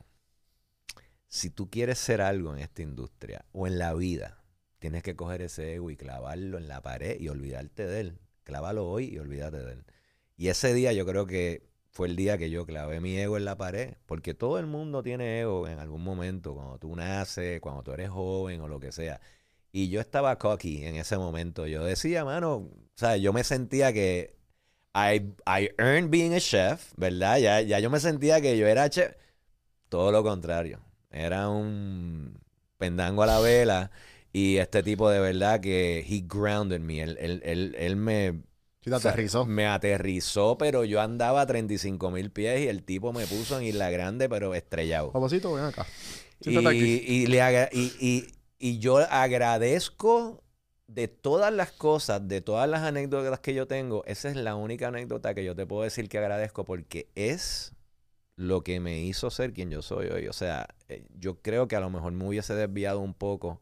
si 1.28 1.50
tú 1.50 1.70
quieres 1.70 1.98
ser 1.98 2.22
algo 2.22 2.54
en 2.54 2.60
esta 2.60 2.82
industria 2.84 3.46
o 3.52 3.65
en 3.65 3.80
la 3.80 3.94
vida, 3.94 4.44
tienes 4.80 5.02
que 5.02 5.15
coger 5.15 5.41
ese 5.41 5.76
ego 5.76 5.89
y 5.89 5.98
clavarlo 5.98 6.58
en 6.58 6.67
la 6.67 6.82
pared 6.82 7.20
y 7.20 7.30
olvidarte 7.30 7.88
de 7.88 8.00
él. 8.02 8.20
Clávalo 8.44 8.88
hoy 8.88 9.06
y 9.06 9.17
olvídate 9.17 9.58
de 9.58 9.74
él. 9.74 9.86
Y 10.38 10.50
ese 10.50 10.74
día 10.74 10.94
yo 10.94 11.06
creo 11.06 11.26
que 11.26 11.72
fue 11.89 12.08
el 12.08 12.15
día 12.15 12.38
que 12.38 12.50
yo 12.50 12.65
clavé 12.65 13.00
mi 13.00 13.17
ego 13.17 13.38
en 13.38 13.46
la 13.46 13.58
pared, 13.58 13.96
porque 14.06 14.34
todo 14.34 14.60
el 14.60 14.65
mundo 14.67 15.04
tiene 15.04 15.41
ego 15.41 15.67
en 15.67 15.80
algún 15.80 16.04
momento, 16.04 16.54
cuando 16.54 16.78
tú 16.80 16.96
naces, 16.96 17.60
cuando 17.60 17.84
tú 17.84 17.91
eres 17.91 18.10
joven 18.10 18.62
o 18.62 18.67
lo 18.67 18.80
que 18.80 18.91
sea. 18.91 19.20
Y 19.72 19.90
yo 19.90 20.02
estaba 20.02 20.38
cocky 20.38 20.84
en 20.86 20.96
ese 20.96 21.18
momento. 21.18 21.66
Yo 21.68 21.84
decía, 21.84 22.26
mano, 22.26 22.56
o 22.58 22.72
sea, 22.96 23.18
yo 23.18 23.34
me 23.34 23.44
sentía 23.44 23.94
que 23.94 24.36
I, 24.94 25.22
I 25.48 25.70
earned 25.78 26.10
being 26.12 26.34
a 26.34 26.40
chef, 26.42 26.94
¿verdad? 26.98 27.38
Ya, 27.40 27.62
ya 27.62 27.80
yo 27.80 27.90
me 27.90 28.00
sentía 28.00 28.42
que 28.42 28.58
yo 28.58 28.68
era 28.68 28.90
chef. 28.90 29.14
Todo 29.90 30.12
lo 30.12 30.24
contrario. 30.24 30.80
Era 31.10 31.50
un 31.50 32.40
pendango 32.78 33.24
a 33.24 33.28
la 33.28 33.40
vela. 33.40 33.92
Y 34.34 34.58
este 34.58 34.84
tipo 34.84 35.10
de 35.10 35.19
verdad 35.19 35.60
que 35.62 36.00
he 36.00 36.24
grounded 36.28 36.80
me. 36.82 37.02
Él, 37.02 37.17
él, 37.19 37.42
él, 37.46 37.76
él 37.78 37.96
me, 37.98 38.44
Sí, 38.82 38.90
te 38.90 38.96
o 38.96 39.00
sea, 39.00 39.12
aterrizó. 39.12 39.46
me 39.46 39.67
aterrizó, 39.67 40.58
pero 40.58 40.86
yo 40.86 41.02
andaba 41.02 41.42
a 41.42 41.46
35 41.46 42.12
mil 42.12 42.32
pies 42.32 42.62
y 42.62 42.67
el 42.67 42.84
tipo 42.84 43.13
me 43.13 43.28
puso 43.28 43.60
en 43.60 43.65
Isla 43.67 43.90
Grande, 43.90 44.30
pero 44.30 44.56
estrellado. 44.56 45.12
Papacito, 45.12 45.54
ven 45.54 45.65
acá. 45.65 45.86
Y, 46.40 46.54
y 46.54 47.28
le 47.28 47.42
agra- 47.42 47.69
y, 47.72 47.94
y- 48.00 48.28
y 48.62 48.78
yo 48.78 48.98
agradezco 48.98 50.44
de 50.86 51.08
todas 51.08 51.52
las 51.52 51.72
cosas, 51.72 52.28
de 52.28 52.42
todas 52.42 52.70
las 52.70 52.84
anécdotas 52.84 53.40
que 53.40 53.56
yo 53.56 53.66
tengo, 53.66 54.04
esa 54.06 54.30
es 54.30 54.36
la 54.36 54.56
única 54.56 54.90
anécdota 54.90 55.34
que 55.34 55.44
yo 55.44 55.56
te 55.56 55.66
puedo 55.66 55.82
decir 55.82 56.08
que 56.08 56.20
agradezco 56.20 56.64
porque 56.64 57.10
es 57.16 57.74
lo 58.36 58.64
que 58.64 58.80
me 58.80 59.00
hizo 59.02 59.32
ser 59.32 59.54
quien 59.54 59.72
yo 59.72 59.82
soy 59.82 60.08
hoy. 60.08 60.28
O 60.28 60.34
sea, 60.34 60.68
eh, 60.90 61.08
yo 61.18 61.42
creo 61.42 61.68
que 61.68 61.76
a 61.76 61.80
lo 61.80 61.90
mejor 61.90 62.12
me 62.12 62.28
hubiese 62.28 62.54
desviado 62.54 63.00
un 63.00 63.16
poco 63.16 63.62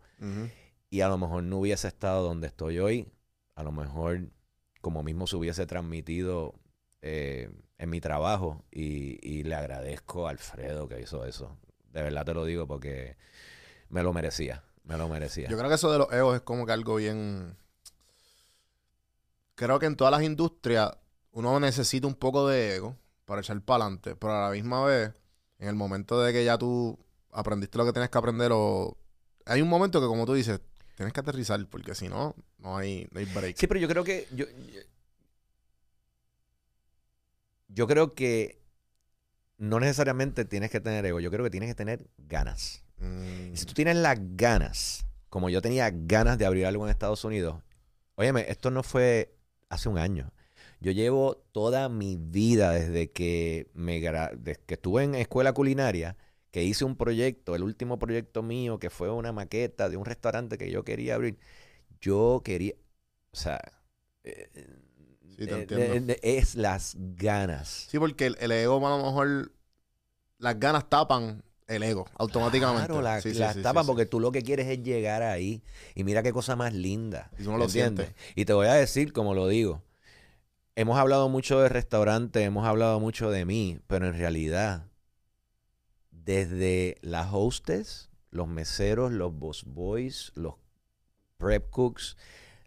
y 0.89 1.02
a 1.02 1.08
lo 1.08 1.18
mejor 1.18 1.43
no 1.43 1.60
hubiese 1.60 1.88
estado 1.88 2.24
donde 2.24 2.47
estoy 2.47 2.80
hoy. 2.80 3.08
A 3.56 3.64
lo 3.64 3.72
mejor 3.72 4.30
como 4.82 5.02
mismo 5.02 5.28
se 5.28 5.38
hubiese 5.38 5.66
transmitido 5.66 6.56
eh, 7.02 7.50
en 7.78 7.89
mi 7.89 8.02
trabajo 8.02 8.66
y, 8.70 9.18
y 9.26 9.43
le 9.43 9.56
agradezco 9.56 10.28
a 10.28 10.32
Alfredo 10.32 10.89
que 10.89 11.00
hizo 11.00 11.26
eso. 11.26 11.58
De 11.93 12.04
verdad 12.04 12.26
te 12.26 12.34
lo 12.34 12.43
digo 12.43 12.68
porque 12.68 13.16
me 13.89 14.04
lo 14.04 14.14
merecía. 14.14 14.64
Me 14.89 14.97
lo 14.97 15.07
merecía. 15.07 15.47
Yo 15.47 15.55
creo 15.55 15.69
que 15.69 15.75
eso 15.75 15.91
de 15.91 15.99
los 15.99 16.11
egos 16.11 16.35
es 16.35 16.41
como 16.41 16.65
que 16.65 16.71
algo 16.71 16.95
bien. 16.95 17.55
Creo 19.53 19.77
que 19.77 19.85
en 19.85 19.95
todas 19.95 20.09
las 20.09 20.23
industrias 20.23 20.97
uno 21.31 21.59
necesita 21.59 22.07
un 22.07 22.15
poco 22.15 22.47
de 22.47 22.77
ego 22.77 22.97
para 23.25 23.41
echar 23.41 23.61
para 23.61 23.83
adelante, 23.83 24.15
pero 24.15 24.33
a 24.33 24.47
la 24.47 24.51
misma 24.51 24.83
vez, 24.83 25.13
en 25.59 25.67
el 25.67 25.75
momento 25.75 26.19
de 26.19 26.33
que 26.33 26.43
ya 26.43 26.57
tú 26.57 26.97
aprendiste 27.31 27.77
lo 27.77 27.85
que 27.85 27.93
tienes 27.93 28.09
que 28.09 28.17
aprender, 28.17 28.49
o 28.51 28.97
hay 29.45 29.61
un 29.61 29.69
momento 29.69 30.01
que, 30.01 30.07
como 30.07 30.25
tú 30.25 30.33
dices, 30.33 30.59
tienes 30.95 31.13
que 31.13 31.19
aterrizar, 31.19 31.63
porque 31.67 31.93
si 31.93 32.09
no, 32.09 32.33
no 32.57 32.75
hay, 32.75 33.07
no 33.11 33.19
hay 33.19 33.25
break. 33.25 33.57
Sí, 33.57 33.67
pero 33.67 33.79
yo 33.79 33.87
creo 33.87 34.03
que. 34.03 34.27
Yo, 34.31 34.47
yo, 34.47 34.81
yo 37.67 37.85
creo 37.85 38.15
que 38.15 38.59
no 39.59 39.79
necesariamente 39.79 40.45
tienes 40.45 40.71
que 40.71 40.79
tener 40.79 41.05
ego. 41.05 41.19
Yo 41.19 41.29
creo 41.29 41.43
que 41.43 41.51
tienes 41.51 41.69
que 41.69 41.75
tener 41.75 42.09
ganas. 42.17 42.83
Mm, 43.02 43.54
Y 43.54 43.58
si 43.58 43.66
tú 43.66 43.74
tienes 43.74 43.95
las 43.97 44.18
ganas, 44.36 45.06
como 45.30 45.50
yo 45.50 45.62
tenía 45.62 45.89
ganas 45.93 46.38
de 46.38 46.45
abrir 46.45 46.66
algo 46.66 46.86
en 46.86 46.91
Estados 46.91 47.24
Unidos, 47.24 47.62
óyeme, 48.16 48.45
esto 48.50 48.72
no 48.72 48.84
fue 48.84 49.36
hace 49.70 49.89
un 49.89 49.97
año. 49.97 50.32
Yo 50.82 50.91
llevo 50.91 51.36
toda 51.52 51.89
mi 51.89 52.18
vida 52.18 52.72
desde 52.72 53.12
que 53.12 53.70
me 53.74 54.00
desde 54.02 54.62
que 54.66 54.76
estuve 54.76 55.04
en 55.04 55.16
escuela 55.16 55.54
culinaria, 55.54 56.16
que 56.52 56.64
hice 56.64 56.86
un 56.86 56.95
proyecto, 56.95 57.56
el 57.56 57.64
último 57.64 58.00
proyecto 58.00 58.43
mío, 58.43 58.80
que 58.80 58.89
fue 58.89 59.12
una 59.12 59.32
maqueta 59.34 59.89
de 59.89 59.97
un 59.97 60.06
restaurante 60.06 60.58
que 60.58 60.72
yo 60.72 60.84
quería 60.84 61.16
abrir. 61.16 61.38
Yo 62.02 62.41
quería, 62.43 62.74
o 63.32 63.36
sea, 63.38 63.60
eh, 64.24 64.50
Sí, 65.38 65.47
te 65.47 65.54
eh, 65.54 65.62
entiendo. 65.62 65.93
eh, 66.08 66.20
es 66.24 66.56
las 66.56 66.95
ganas. 67.00 67.88
Sí, 67.89 68.00
porque 68.00 68.28
el, 68.28 68.38
el 68.39 68.52
ego, 68.52 68.86
a 68.86 68.97
lo 68.97 69.04
mejor, 69.06 69.52
las 70.39 70.60
ganas 70.60 70.89
tapan 70.89 71.43
el 71.70 71.84
ego 71.84 72.05
automáticamente. 72.17 72.88
Claro, 72.88 73.01
la, 73.01 73.22
Sí, 73.22 73.32
sí, 73.32 73.39
la 73.39 73.47
sí, 73.49 73.53
sí, 73.55 73.63
tapan 73.63 73.84
sí. 73.84 73.88
porque 73.88 74.05
tú 74.05 74.20
lo 74.20 74.32
que 74.32 74.41
quieres 74.41 74.67
es 74.67 74.84
llegar 74.84 75.22
ahí. 75.24 75.61
Y 75.95 76.03
mira 76.03 76.24
qué 76.24 76.34
cosa 76.34 76.55
más 76.55 76.74
linda. 76.74 77.30
Y 77.39 77.43
tú 77.43 77.51
no 77.51 77.57
lo 77.57 77.70
sientes. 77.70 78.09
Y 78.36 78.45
te 78.45 78.53
voy 78.53 78.67
a 78.67 78.74
decir, 78.74 79.13
como 79.13 79.34
lo 79.34 79.47
digo, 79.47 79.84
hemos 80.76 80.97
hablado 80.97 81.30
mucho 81.30 81.59
de 81.61 81.70
restaurante, 81.70 82.43
hemos 82.43 82.65
hablado 82.65 82.99
mucho 82.99 83.32
de 83.32 83.45
mí, 83.45 83.80
pero 83.88 84.07
en 84.07 84.13
realidad, 84.17 84.86
desde 86.11 86.97
las 87.01 87.30
hostes, 87.32 88.09
los 88.32 88.47
meseros, 88.47 89.11
los 89.11 89.34
boss 89.34 89.63
boys, 89.65 90.32
los 90.36 90.55
prep 91.38 91.70
cooks, 91.70 92.17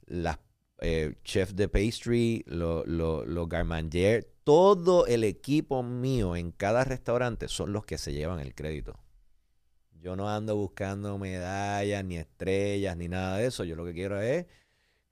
las 0.07 0.39
eh, 0.81 1.15
chefs 1.25 1.55
de 1.55 1.69
pastry, 1.69 2.45
lo- 2.47 2.85
lo- 2.87 3.25
los 3.25 3.49
garmandier, 3.49 4.32
todo 4.45 5.07
el 5.07 5.25
equipo 5.25 5.83
mío 5.83 6.37
en 6.37 6.53
cada 6.53 6.85
restaurante 6.85 7.49
son 7.49 7.73
los 7.73 7.85
que 7.85 7.99
se 7.99 8.13
llevan 8.13 8.41
el 8.41 8.55
crédito. 8.55 8.99
Yo 10.01 10.17
no 10.17 10.29
ando 10.29 10.57
buscando 10.57 11.17
medallas, 11.19 12.05
ni 12.05 12.17
estrellas, 12.17 12.97
ni 12.97 13.09
nada 13.09 13.37
de 13.39 13.47
eso. 13.47 13.63
Yo 13.65 13.77
lo 13.77 13.85
que 13.85 13.93
quiero 13.95 14.21
es 14.21 14.47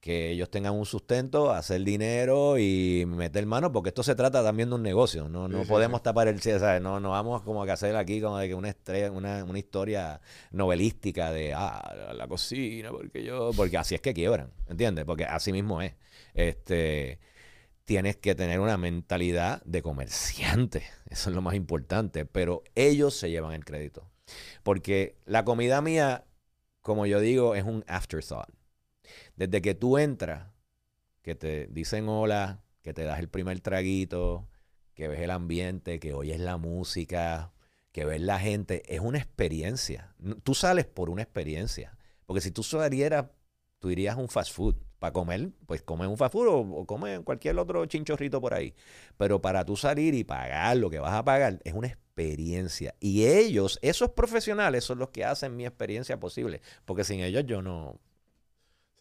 que 0.01 0.31
ellos 0.31 0.49
tengan 0.49 0.73
un 0.73 0.85
sustento, 0.85 1.51
hacer 1.51 1.83
dinero 1.83 2.57
y 2.57 3.05
meter 3.07 3.45
mano, 3.45 3.71
porque 3.71 3.89
esto 3.89 4.03
se 4.03 4.15
trata 4.15 4.43
también 4.43 4.69
de 4.69 4.75
un 4.75 4.83
negocio. 4.83 5.29
No, 5.29 5.47
no 5.47 5.63
Sí, 5.63 5.69
podemos 5.69 5.99
sí. 5.99 6.03
tapar 6.03 6.27
el 6.27 6.41
cielo, 6.41 6.59
¿sabes? 6.59 6.81
No, 6.81 6.99
no 6.99 7.11
vamos 7.11 7.43
como 7.43 7.63
que 7.65 7.71
hacer 7.71 7.95
aquí 7.95 8.19
como 8.19 8.37
de 8.39 8.47
que 8.49 8.55
una 8.55 8.69
estrella, 8.69 9.11
una, 9.11 9.43
una 9.45 9.59
historia 9.59 10.19
novelística 10.51 11.31
de 11.31 11.53
ah, 11.53 11.93
la, 11.95 12.13
la 12.15 12.27
cocina, 12.27 12.91
porque 12.91 13.23
yo, 13.23 13.51
porque 13.55 13.77
así 13.77 13.95
es 13.95 14.01
que 14.01 14.13
quiebran, 14.13 14.51
¿entiendes? 14.67 15.05
Porque 15.05 15.25
así 15.25 15.51
mismo 15.53 15.81
es. 15.81 15.93
Este 16.33 17.19
tienes 17.91 18.15
que 18.15 18.35
tener 18.35 18.61
una 18.61 18.77
mentalidad 18.77 19.61
de 19.65 19.81
comerciante. 19.81 20.83
Eso 21.09 21.29
es 21.29 21.35
lo 21.35 21.41
más 21.41 21.55
importante. 21.55 22.25
Pero 22.25 22.63
ellos 22.73 23.13
se 23.13 23.29
llevan 23.29 23.51
el 23.51 23.65
crédito. 23.65 24.09
Porque 24.63 25.17
la 25.25 25.43
comida 25.43 25.81
mía, 25.81 26.23
como 26.81 27.05
yo 27.05 27.19
digo, 27.19 27.53
es 27.53 27.65
un 27.65 27.83
afterthought. 27.89 28.47
Desde 29.35 29.61
que 29.61 29.75
tú 29.75 29.97
entras, 29.97 30.47
que 31.21 31.35
te 31.35 31.67
dicen 31.67 32.07
hola, 32.07 32.63
que 32.81 32.93
te 32.93 33.03
das 33.03 33.19
el 33.19 33.27
primer 33.27 33.59
traguito, 33.59 34.47
que 34.93 35.09
ves 35.09 35.19
el 35.19 35.31
ambiente, 35.31 35.99
que 35.99 36.13
oyes 36.13 36.39
la 36.39 36.55
música, 36.55 37.51
que 37.91 38.05
ves 38.05 38.21
la 38.21 38.39
gente, 38.39 38.83
es 38.87 39.01
una 39.01 39.17
experiencia. 39.17 40.15
Tú 40.43 40.53
sales 40.53 40.85
por 40.85 41.09
una 41.09 41.23
experiencia. 41.23 41.97
Porque 42.25 42.39
si 42.39 42.51
tú 42.51 42.63
salieras, 42.63 43.25
tú 43.79 43.89
irías 43.89 44.15
a 44.15 44.21
un 44.21 44.29
fast 44.29 44.53
food. 44.53 44.77
Para 45.01 45.13
comer, 45.13 45.49
pues 45.65 45.81
come 45.81 46.05
un 46.05 46.15
fast 46.15 46.33
food 46.33 46.47
o, 46.47 46.59
o 46.59 46.85
come 46.85 47.21
cualquier 47.23 47.57
otro 47.57 47.83
chinchorrito 47.87 48.39
por 48.39 48.53
ahí. 48.53 48.75
Pero 49.17 49.41
para 49.41 49.65
tú 49.65 49.75
salir 49.75 50.13
y 50.13 50.23
pagar 50.23 50.77
lo 50.77 50.91
que 50.91 50.99
vas 50.99 51.13
a 51.13 51.25
pagar, 51.25 51.59
es 51.63 51.73
una 51.73 51.87
experiencia. 51.87 52.93
Y 52.99 53.25
ellos, 53.25 53.79
esos 53.81 54.11
profesionales, 54.11 54.83
son 54.83 54.99
los 54.99 55.09
que 55.09 55.25
hacen 55.25 55.55
mi 55.57 55.65
experiencia 55.65 56.19
posible. 56.19 56.61
Porque 56.85 57.03
sin 57.03 57.21
ellos 57.21 57.45
yo 57.47 57.63
no. 57.63 57.99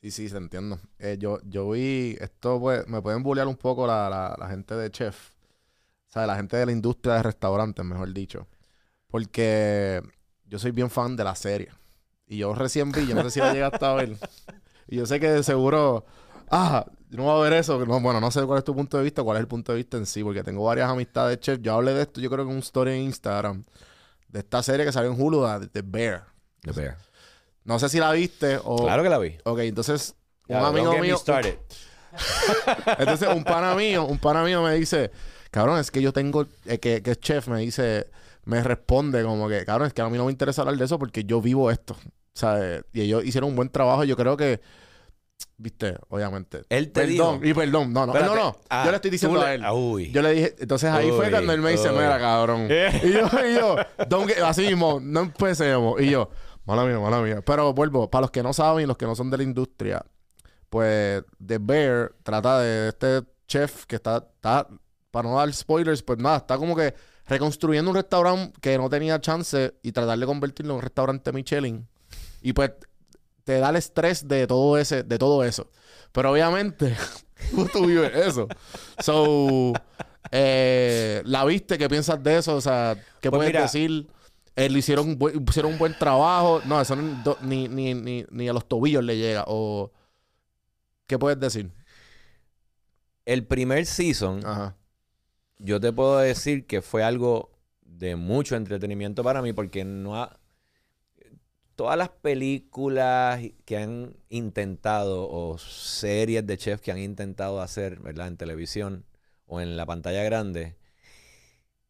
Sí, 0.00 0.10
sí, 0.10 0.30
te 0.30 0.38
entiendo. 0.38 0.80
Eh, 0.98 1.16
yo, 1.18 1.40
yo 1.44 1.68
vi, 1.70 2.16
esto 2.20 2.58
pues, 2.58 2.86
me 2.88 3.02
pueden 3.02 3.22
bullear 3.22 3.46
un 3.46 3.56
poco 3.56 3.86
la, 3.86 4.08
la, 4.08 4.34
la 4.38 4.48
gente 4.48 4.74
de 4.74 4.90
chef, 4.90 5.32
o 6.08 6.12
sea, 6.12 6.26
la 6.26 6.36
gente 6.36 6.56
de 6.56 6.66
la 6.66 6.72
industria 6.72 7.16
de 7.16 7.24
restaurantes, 7.24 7.84
mejor 7.84 8.12
dicho, 8.14 8.48
porque 9.08 10.02
yo 10.46 10.58
soy 10.58 10.72
bien 10.72 10.90
fan 10.90 11.16
de 11.16 11.24
la 11.24 11.34
serie. 11.36 11.70
Y 12.26 12.38
yo 12.38 12.54
recién 12.54 12.92
vi, 12.92 13.06
yo 13.06 13.14
no 13.16 13.24
sé 13.24 13.30
si 13.32 13.40
la 13.40 13.52
llegaste 13.52 13.84
a 13.86 13.94
ver, 13.94 14.16
y 14.90 14.96
yo 14.96 15.06
sé 15.06 15.20
que 15.20 15.30
de 15.30 15.42
seguro, 15.44 16.04
ah, 16.50 16.84
yo 17.10 17.18
no 17.18 17.22
voy 17.22 17.38
a 17.38 17.48
ver 17.48 17.60
eso, 17.60 17.78
no, 17.86 18.00
bueno, 18.00 18.20
no 18.20 18.32
sé 18.32 18.42
cuál 18.42 18.58
es 18.58 18.64
tu 18.64 18.74
punto 18.74 18.98
de 18.98 19.04
vista, 19.04 19.22
cuál 19.22 19.36
es 19.36 19.42
el 19.42 19.46
punto 19.46 19.70
de 19.70 19.76
vista 19.78 19.96
en 19.96 20.04
sí, 20.04 20.24
porque 20.24 20.42
tengo 20.42 20.64
varias 20.64 20.90
amistades 20.90 21.36
de 21.36 21.40
chef, 21.40 21.60
yo 21.60 21.74
hablé 21.74 21.94
de 21.94 22.02
esto, 22.02 22.20
yo 22.20 22.28
creo 22.28 22.44
que 22.44 22.50
en 22.50 22.56
un 22.56 22.62
story 22.62 22.90
en 22.90 23.02
Instagram, 23.02 23.64
de 24.26 24.40
esta 24.40 24.60
serie 24.64 24.84
que 24.84 24.90
salió 24.90 25.12
en 25.12 25.20
Hulu, 25.20 25.42
de, 25.42 25.68
de 25.72 25.82
Bear. 25.82 26.26
The 26.62 26.72
Bear. 26.72 26.98
No 27.62 27.78
sé 27.78 27.88
si 27.88 28.00
la 28.00 28.10
viste 28.10 28.58
o... 28.64 28.82
Claro 28.82 29.04
que 29.04 29.08
la 29.08 29.18
vi. 29.18 29.38
Ok, 29.44 29.60
entonces, 29.60 30.16
un 30.48 30.56
amigo 30.56 30.92
mío... 30.98 31.16
Entonces, 32.98 33.28
un 33.32 33.44
pana 33.44 33.76
mío, 33.76 34.04
un 34.04 34.18
pana 34.18 34.42
mío 34.42 34.64
me 34.64 34.74
dice, 34.74 35.12
cabrón, 35.52 35.78
es 35.78 35.92
que 35.92 36.02
yo 36.02 36.12
tengo, 36.12 36.44
eh, 36.64 36.80
que, 36.80 37.00
que 37.00 37.14
chef, 37.14 37.46
me 37.46 37.60
dice, 37.60 38.10
me 38.44 38.60
responde 38.64 39.22
como 39.22 39.48
que, 39.48 39.64
cabrón, 39.64 39.86
es 39.86 39.94
que 39.94 40.02
a 40.02 40.08
mí 40.08 40.18
no 40.18 40.24
me 40.24 40.32
interesa 40.32 40.62
hablar 40.62 40.76
de 40.76 40.86
eso 40.86 40.98
porque 40.98 41.22
yo 41.22 41.40
vivo 41.40 41.70
esto. 41.70 41.96
¿sabes? 42.34 42.84
Y 42.92 43.02
ellos 43.02 43.24
hicieron 43.24 43.50
un 43.50 43.56
buen 43.56 43.68
trabajo. 43.68 44.04
Yo 44.04 44.16
creo 44.16 44.36
que, 44.36 44.60
viste, 45.56 45.96
obviamente. 46.08 46.62
Él 46.68 46.90
te 46.92 47.02
perdón, 47.06 47.40
dijo. 47.40 47.50
y 47.50 47.54
perdón, 47.54 47.92
no, 47.92 48.06
no, 48.06 48.12
Espérate. 48.12 48.34
no, 48.36 48.44
no. 48.44 48.56
Ah, 48.68 48.82
yo 48.84 48.90
le 48.90 48.96
estoy 48.96 49.10
diciendo 49.10 49.40
a 49.40 49.54
él. 49.54 49.64
Uy. 49.72 50.10
Yo 50.10 50.22
le 50.22 50.32
dije, 50.32 50.54
entonces 50.58 50.90
ahí 50.90 51.10
fue 51.10 51.30
cuando 51.30 51.52
él 51.52 51.60
me 51.60 51.70
dice, 51.72 51.88
uy. 51.90 51.96
mira, 51.96 52.18
cabrón. 52.18 52.66
y 53.02 53.12
yo, 53.12 53.28
y 53.48 53.54
yo, 53.54 53.76
don't 54.08 54.28
get- 54.28 54.42
así 54.42 54.66
mismo, 54.66 54.98
no 55.02 55.20
empecemos. 55.20 56.00
Y 56.00 56.10
yo, 56.10 56.30
mala 56.64 56.84
mía, 56.84 56.98
mala 56.98 57.20
mía. 57.22 57.42
Pero 57.44 57.72
vuelvo, 57.74 58.10
para 58.10 58.22
los 58.22 58.30
que 58.30 58.42
no 58.42 58.52
saben, 58.52 58.86
los 58.88 58.96
que 58.96 59.06
no 59.06 59.14
son 59.14 59.30
de 59.30 59.36
la 59.38 59.42
industria, 59.42 60.04
pues 60.68 61.22
The 61.44 61.58
Bear 61.58 62.12
trata 62.22 62.60
de 62.60 62.88
este 62.88 63.22
chef 63.46 63.84
que 63.86 63.96
está, 63.96 64.18
está, 64.34 64.68
para 65.10 65.28
no 65.28 65.36
dar 65.36 65.52
spoilers, 65.52 66.02
pues 66.02 66.18
nada, 66.18 66.36
está 66.38 66.56
como 66.56 66.76
que 66.76 66.94
reconstruyendo 67.26 67.90
un 67.90 67.96
restaurante 67.96 68.52
que 68.60 68.76
no 68.78 68.88
tenía 68.88 69.20
chance 69.20 69.74
y 69.82 69.92
tratar 69.92 70.18
de 70.18 70.26
convertirlo 70.26 70.72
en 70.72 70.76
un 70.76 70.82
restaurante 70.82 71.32
Michelin. 71.32 71.86
Y 72.42 72.52
pues 72.52 72.72
te 73.50 73.58
da 73.58 73.70
el 73.70 73.76
estrés 73.76 74.28
de 74.28 74.46
todo 74.46 74.78
ese, 74.78 75.02
de 75.02 75.18
todo 75.18 75.42
eso. 75.42 75.68
Pero 76.12 76.30
obviamente, 76.30 76.96
tú 77.72 77.86
vives 77.86 78.12
eso. 78.14 78.46
So, 79.00 79.72
eh, 80.30 81.20
¿la 81.24 81.44
viste? 81.44 81.76
¿Qué 81.76 81.88
piensas 81.88 82.22
de 82.22 82.38
eso? 82.38 82.54
O 82.54 82.60
sea, 82.60 82.94
¿qué 83.20 83.28
Pues 83.28 83.38
puedes 83.40 83.48
mira. 83.52 83.62
decir? 83.62 84.06
Eh, 84.54 84.68
le 84.68 84.78
hicieron, 84.78 85.08
un 85.08 85.18
buen- 85.18 85.44
hicieron 85.48 85.72
un 85.72 85.78
buen 85.78 85.98
trabajo. 85.98 86.60
No, 86.64 86.80
eso 86.80 86.94
no- 86.94 87.36
ni, 87.42 87.66
ni, 87.66 87.94
ni, 87.94 88.24
ni 88.30 88.48
a 88.48 88.52
los 88.52 88.68
tobillos 88.68 89.02
le 89.02 89.16
llega. 89.16 89.44
O, 89.48 89.90
¿Qué 91.08 91.18
puedes 91.18 91.40
decir? 91.40 91.72
El 93.24 93.46
primer 93.46 93.84
season, 93.86 94.44
Ajá. 94.46 94.76
yo 95.58 95.80
te 95.80 95.92
puedo 95.92 96.18
decir 96.18 96.66
que 96.66 96.82
fue 96.82 97.02
algo 97.02 97.50
de 97.82 98.14
mucho 98.16 98.54
entretenimiento 98.56 99.22
para 99.24 99.42
mí 99.42 99.52
porque 99.52 99.84
no 99.84 100.16
ha... 100.22 100.39
Todas 101.80 101.96
las 101.96 102.10
películas 102.10 103.40
que 103.64 103.78
han 103.78 104.14
intentado 104.28 105.26
o 105.30 105.56
series 105.56 106.46
de 106.46 106.58
chefs 106.58 106.82
que 106.82 106.92
han 106.92 106.98
intentado 106.98 107.62
hacer, 107.62 108.00
¿verdad? 108.00 108.28
En 108.28 108.36
televisión 108.36 109.06
o 109.46 109.62
en 109.62 109.78
la 109.78 109.86
pantalla 109.86 110.22
grande, 110.22 110.76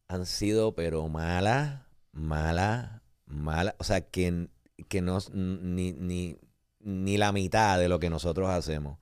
han 0.07 0.25
sido 0.25 0.75
pero 0.75 1.09
malas, 1.09 1.81
malas, 2.13 3.01
malas. 3.25 3.75
O 3.79 3.83
sea, 3.83 3.99
que, 3.99 4.47
que 4.87 5.01
no, 5.01 5.17
ni, 5.33 5.91
ni, 5.91 6.37
ni 6.79 7.17
la 7.17 7.33
mitad 7.33 7.77
de 7.77 7.89
lo 7.89 7.99
que 7.99 8.09
nosotros 8.09 8.49
hacemos. 8.49 8.97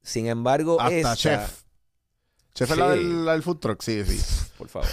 Sin 0.00 0.28
embargo, 0.28 0.80
Hasta 0.80 0.94
esta- 0.96 1.16
Chef. 1.16 1.62
Chef 2.54 2.70
es 2.70 2.76
la 2.78 2.94
Sí. 2.94 2.98
del, 3.00 3.24
la 3.26 3.32
del 3.32 3.42
food 3.42 3.58
truck, 3.58 3.82
sí, 3.82 4.02
sí. 4.02 4.18
por 4.56 4.68
favor. 4.70 4.88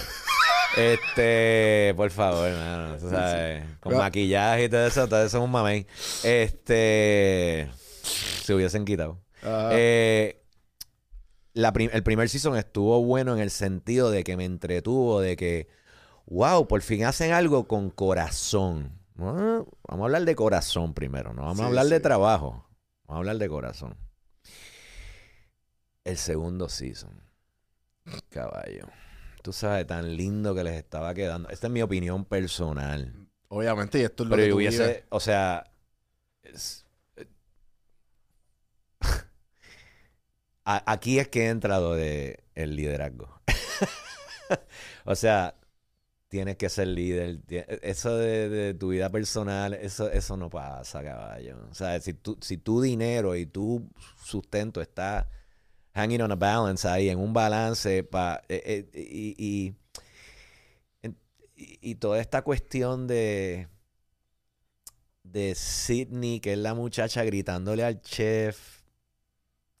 Este, 0.76 1.94
por 1.96 2.10
favor, 2.10 2.48
hermano. 2.48 2.96
tú 2.98 3.08
sabes, 3.10 3.64
con 3.80 3.90
Pero- 3.90 3.98
maquillaje 4.02 4.64
y 4.64 4.68
todo 4.68 4.86
eso, 4.86 5.08
todo 5.08 5.24
eso 5.24 5.38
es 5.38 5.44
un 5.44 5.50
mamey. 5.50 5.86
Este, 6.24 7.70
se 8.02 8.54
hubiesen 8.54 8.84
quitado. 8.84 9.20
Eh, 9.72 10.42
la 11.52 11.72
prim- 11.72 11.90
el 11.92 12.02
primer 12.02 12.28
season 12.28 12.56
estuvo 12.56 13.02
bueno 13.04 13.34
en 13.34 13.40
el 13.40 13.50
sentido 13.50 14.10
de 14.10 14.24
que 14.24 14.36
me 14.36 14.44
entretuvo, 14.44 15.20
de 15.20 15.36
que, 15.36 15.68
wow, 16.26 16.66
por 16.66 16.82
fin 16.82 17.04
hacen 17.04 17.32
algo 17.32 17.68
con 17.68 17.90
corazón. 17.90 18.98
Bueno, 19.14 19.68
vamos 19.86 20.02
a 20.02 20.06
hablar 20.06 20.24
de 20.24 20.34
corazón 20.34 20.92
primero, 20.94 21.32
no 21.34 21.42
vamos 21.42 21.60
a 21.60 21.62
Sí, 21.62 21.68
hablar 21.68 21.86
de 21.86 22.00
trabajo, 22.00 22.66
vamos 23.06 23.14
a 23.14 23.18
hablar 23.18 23.36
de 23.36 23.48
corazón. 23.48 23.96
El 26.02 26.16
segundo 26.18 26.68
season, 26.68 27.22
caballo. 28.28 28.88
Tú 29.44 29.52
sabes, 29.52 29.86
tan 29.86 30.16
lindo 30.16 30.56
que 30.56 30.64
les 30.64 30.74
estaba 30.74 31.14
quedando. 31.14 31.48
Esta 31.50 31.68
es 31.68 31.72
mi 31.72 31.82
opinión 31.82 32.24
personal. 32.24 33.14
Obviamente, 33.48 33.98
y 34.00 34.02
esto 34.02 34.24
es 34.24 34.28
lo 34.28 34.36
Pero 34.36 34.42
que 34.44 34.50
tú 34.50 34.56
hubiese, 34.56 34.82
vives. 34.82 35.04
o 35.10 35.20
sea, 35.20 35.64
es- 36.42 36.86
A- 40.64 40.82
aquí 40.92 41.18
es 41.18 41.28
que 41.28 41.48
entra 41.48 41.78
lo 41.78 41.94
de 41.94 42.44
el 42.54 42.76
liderazgo. 42.76 43.40
o 45.04 45.14
sea, 45.14 45.56
tienes 46.28 46.56
que 46.56 46.68
ser 46.70 46.88
líder. 46.88 47.42
Tie- 47.46 47.66
Eso 47.82 48.16
de, 48.18 48.48
de 48.48 48.74
tu 48.74 48.90
vida 48.90 49.10
personal, 49.10 49.74
eso, 49.74 50.10
eso 50.10 50.36
no 50.36 50.50
pasa, 50.50 51.02
caballo. 51.04 51.58
O 51.70 51.74
sea, 51.74 52.00
si 52.00 52.14
tu, 52.14 52.38
si 52.42 52.58
tu 52.58 52.80
dinero 52.82 53.36
y 53.36 53.46
tu 53.46 53.90
sustento 54.24 54.80
está 54.82 55.28
hanging 55.94 56.20
on 56.22 56.32
a 56.32 56.36
balance 56.36 56.86
ahí, 56.88 57.08
en 57.08 57.18
un 57.18 57.32
balance, 57.32 58.02
pa, 58.04 58.42
eh, 58.48 58.62
eh, 58.64 58.90
y, 58.94 59.74
y- 61.56 61.78
y- 61.90 61.94
toda 61.96 62.20
esta 62.20 62.42
cuestión 62.42 63.06
de 63.06 63.68
de 65.22 65.54
Sydney, 65.54 66.40
que 66.40 66.52
es 66.52 66.58
la 66.58 66.74
muchacha 66.74 67.24
gritándole 67.24 67.84
al 67.84 68.00
chef, 68.00 68.82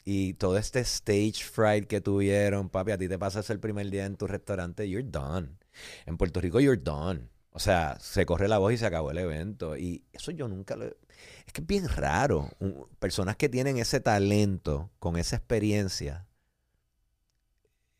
y 0.04 0.34
todo 0.34 0.58
este 0.58 0.80
stage 0.80 1.44
fright 1.44 1.86
que 1.86 2.00
tuvieron, 2.00 2.68
papi, 2.68 2.92
a 2.92 2.98
ti 2.98 3.08
te 3.08 3.18
pasas 3.18 3.48
el 3.50 3.60
primer 3.60 3.90
día 3.90 4.04
en 4.06 4.16
tu 4.16 4.26
restaurante, 4.26 4.88
you're 4.88 5.08
done. 5.08 5.58
En 6.06 6.16
Puerto 6.18 6.40
Rico, 6.40 6.60
you're 6.60 6.80
done. 6.82 7.30
O 7.56 7.60
sea, 7.60 7.96
se 8.00 8.26
corre 8.26 8.48
la 8.48 8.58
voz 8.58 8.72
y 8.72 8.76
se 8.78 8.86
acabó 8.86 9.12
el 9.12 9.18
evento. 9.18 9.76
Y 9.76 10.04
eso 10.12 10.32
yo 10.32 10.48
nunca 10.48 10.74
lo... 10.74 10.86
Es 10.86 11.52
que 11.52 11.60
es 11.60 11.66
bien 11.66 11.88
raro. 11.88 12.50
Un- 12.58 12.86
personas 12.98 13.36
que 13.36 13.48
tienen 13.48 13.78
ese 13.78 14.00
talento, 14.00 14.90
con 14.98 15.16
esa 15.16 15.36
experiencia, 15.36 16.26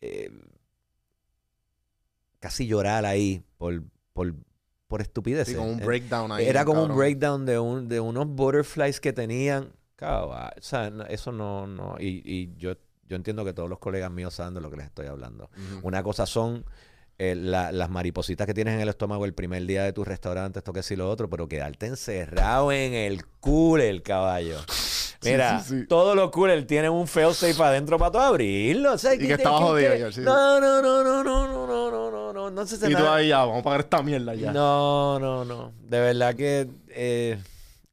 eh, 0.01 0.31
casi 2.41 2.67
llorar 2.67 3.05
ahí 3.07 3.45
por, 3.57 3.83
por, 4.13 4.35
por 4.89 5.01
estupideces. 5.01 5.49
Sí, 5.55 5.55
como 5.59 5.71
un 5.71 5.79
breakdown 5.79 6.33
ahí. 6.33 6.47
era 6.47 6.65
como 6.65 6.81
un 6.83 6.89
cabrón. 6.89 6.99
breakdown 6.99 7.47
de, 7.47 7.59
un, 7.59 7.89
de 7.89 8.01
unos 8.01 8.27
butterflies 8.27 9.01
que 9.01 9.13
tenían. 9.13 9.73
Cabal, 9.97 10.53
o 10.59 10.63
sea, 10.63 10.91
no- 10.91 11.05
eso 11.07 11.31
no, 11.33 11.67
no. 11.67 11.97
Y, 12.01 12.23
y 12.25 12.55
yo, 12.57 12.75
yo 13.09 13.17
entiendo 13.17 13.45
que 13.45 13.53
todos 13.53 13.69
los 13.71 13.79
colegas 13.79 14.11
míos 14.11 14.35
saben 14.35 14.55
de 14.55 14.61
lo 14.61 14.71
que 14.71 14.77
les 14.79 14.87
estoy 14.87 15.07
hablando. 15.07 15.49
Una 15.83 16.03
cosa 16.03 16.27
son 16.27 16.65
eh, 17.19 17.35
la- 17.37 17.71
las 17.73 17.91
maripositas 17.91 18.47
que 18.47 18.55
tienes 18.55 18.75
en 18.75 18.81
el 18.81 18.89
estómago 18.89 19.25
el 19.25 19.35
primer 19.35 19.65
día 19.67 19.85
de 19.85 19.93
tu 19.93 20.05
restaurante, 20.05 20.59
esto 20.59 20.73
que 20.73 20.83
sí 20.83 20.97
lo 20.97 21.09
otro, 21.11 21.29
pero 21.31 21.49
quedarte 21.49 21.87
encerrado 21.87 22.73
en 22.73 22.93
el 22.95 23.25
cooler, 23.41 24.03
caballo. 24.03 24.59
Mira, 25.23 25.61
sí, 25.61 25.81
sí. 25.81 25.87
todos 25.87 26.15
los 26.15 26.31
coolers 26.31 26.67
tienen 26.67 26.91
un 26.91 27.07
failsafe 27.07 27.63
adentro 27.63 27.99
para 27.99 28.11
tú 28.11 28.19
abrirlo. 28.19 28.93
O 28.93 28.99
sea, 28.99 29.15
Y 29.15 29.19
que 29.19 29.33
estaba 29.33 29.59
jodido 29.59 30.13
sí. 30.13 30.21
No, 30.21 30.61
no, 30.61 30.83
no, 30.83 31.03
no, 31.03 31.25
no, 31.25 31.47
no, 31.49 31.67
no, 31.67 31.91
no, 31.91 32.11
no, 32.11 32.33
no, 32.33 32.51
no 32.51 32.67
se 32.67 32.91
Y 32.91 32.95
ahí 32.95 33.29
ya, 33.29 33.39
vamos 33.39 33.61
a 33.61 33.63
pagar 33.63 33.81
esta 33.81 34.03
mierda 34.03 34.35
ya. 34.35 34.53
no, 34.53 35.19
no, 35.19 35.45
no. 35.47 35.73
De 35.81 35.99
verdad 36.01 36.35
que 36.35 36.69
eh, 36.89 37.39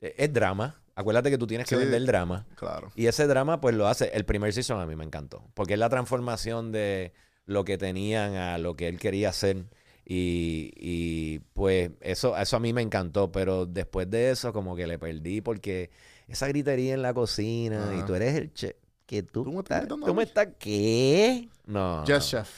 es 0.01 0.34
drama. 0.34 0.76
Acuérdate 0.93 1.30
que 1.30 1.38
tú 1.38 1.47
tienes 1.47 1.67
que 1.69 1.76
Sí. 1.76 1.82
vender 1.82 2.03
drama. 2.05 2.45
Claro. 2.55 2.91
Y 2.95 3.07
ese 3.07 3.26
drama, 3.28 3.61
pues 3.61 3.76
lo 3.76 3.88
hace. 3.88 4.11
El 4.13 4.26
primer 4.26 4.51
season 4.51 4.82
a 4.82 4.86
mí 4.86 4.97
me 4.97 5.05
encantó. 5.05 5.41
Porque 5.53 5.74
es 5.74 5.80
la 5.80 5.88
transformación 5.89 6.74
de 6.74 7.13
lo 7.52 7.66
que 7.66 7.78
tenían 7.78 8.36
a 8.36 8.58
lo 8.58 8.76
que 8.76 8.88
él 8.88 8.99
quería 8.99 9.30
hacer. 9.30 9.66
Y, 10.06 10.72
y, 10.76 11.39
pues 11.54 11.91
eso, 12.02 12.36
eso 12.38 12.58
a 12.58 12.60
mí 12.60 12.74
me 12.74 12.82
encantó. 12.82 13.32
Pero 13.32 13.66
después 13.66 14.10
de 14.10 14.32
eso, 14.32 14.52
como 14.54 14.76
que 14.76 14.88
le 14.88 14.97
perdí 14.97 15.41
porque 15.41 15.89
esa 16.28 16.47
gritería 16.47 16.93
en 16.93 17.02
la 17.02 17.14
cocina 17.14 17.93
y 17.99 18.06
tú 18.06 18.16
eres 18.16 18.36
el 18.36 18.54
chef. 18.54 18.76
Que 19.06 19.24
tú, 19.24 19.43
¿Tú 19.43 19.52
me 19.52 19.60
estás 19.60 19.88
¿Tú 19.88 20.14
me 20.14 20.24
estás 20.24 20.47
qué? 20.58 21.49
No. 21.66 22.04
Yes, 22.06 22.30
chef. 22.30 22.49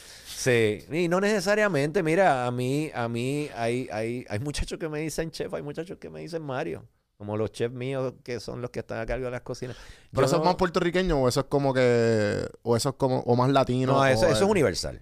Sí, 0.43 0.85
y 0.91 1.07
no 1.07 1.21
necesariamente, 1.21 2.03
mira, 2.03 2.45
a 2.45 2.51
mí, 2.51 2.91
a 2.93 3.07
mí 3.07 3.49
hay, 3.55 3.87
hay, 3.91 4.25
hay 4.27 4.39
muchachos 4.39 4.77
que 4.77 4.89
me 4.89 4.99
dicen 4.99 5.31
chef, 5.31 5.53
hay 5.53 5.61
muchachos 5.61 5.97
que 5.97 6.09
me 6.09 6.19
dicen 6.19 6.41
Mario, 6.41 6.83
como 7.23 7.37
los 7.37 7.51
chefs 7.53 7.73
míos 7.73 8.15
que 8.21 8.41
son 8.41 8.61
los 8.61 8.69
que 8.69 8.79
están 8.79 8.99
a 8.99 9.05
cargo 9.05 9.23
de 9.25 9.31
las 9.31 9.41
cocinas. 9.41 9.77
¿Pero 10.11 10.23
Yo 10.23 10.25
eso 10.27 10.37
es 10.37 10.43
más 10.43 10.55
puertorriqueño 10.55 11.17
o 11.21 11.29
eso 11.29 11.39
es 11.39 11.45
como 11.45 11.73
que... 11.73 12.45
O 12.63 12.75
eso 12.75 12.89
es 12.89 12.95
como... 12.95 13.19
O 13.21 13.35
más 13.37 13.49
latino? 13.49 13.93
No, 13.93 13.99
o 14.01 14.05
eso, 14.05 14.25
eso 14.25 14.33
es 14.35 14.41
el- 14.41 14.47
universal. 14.47 15.01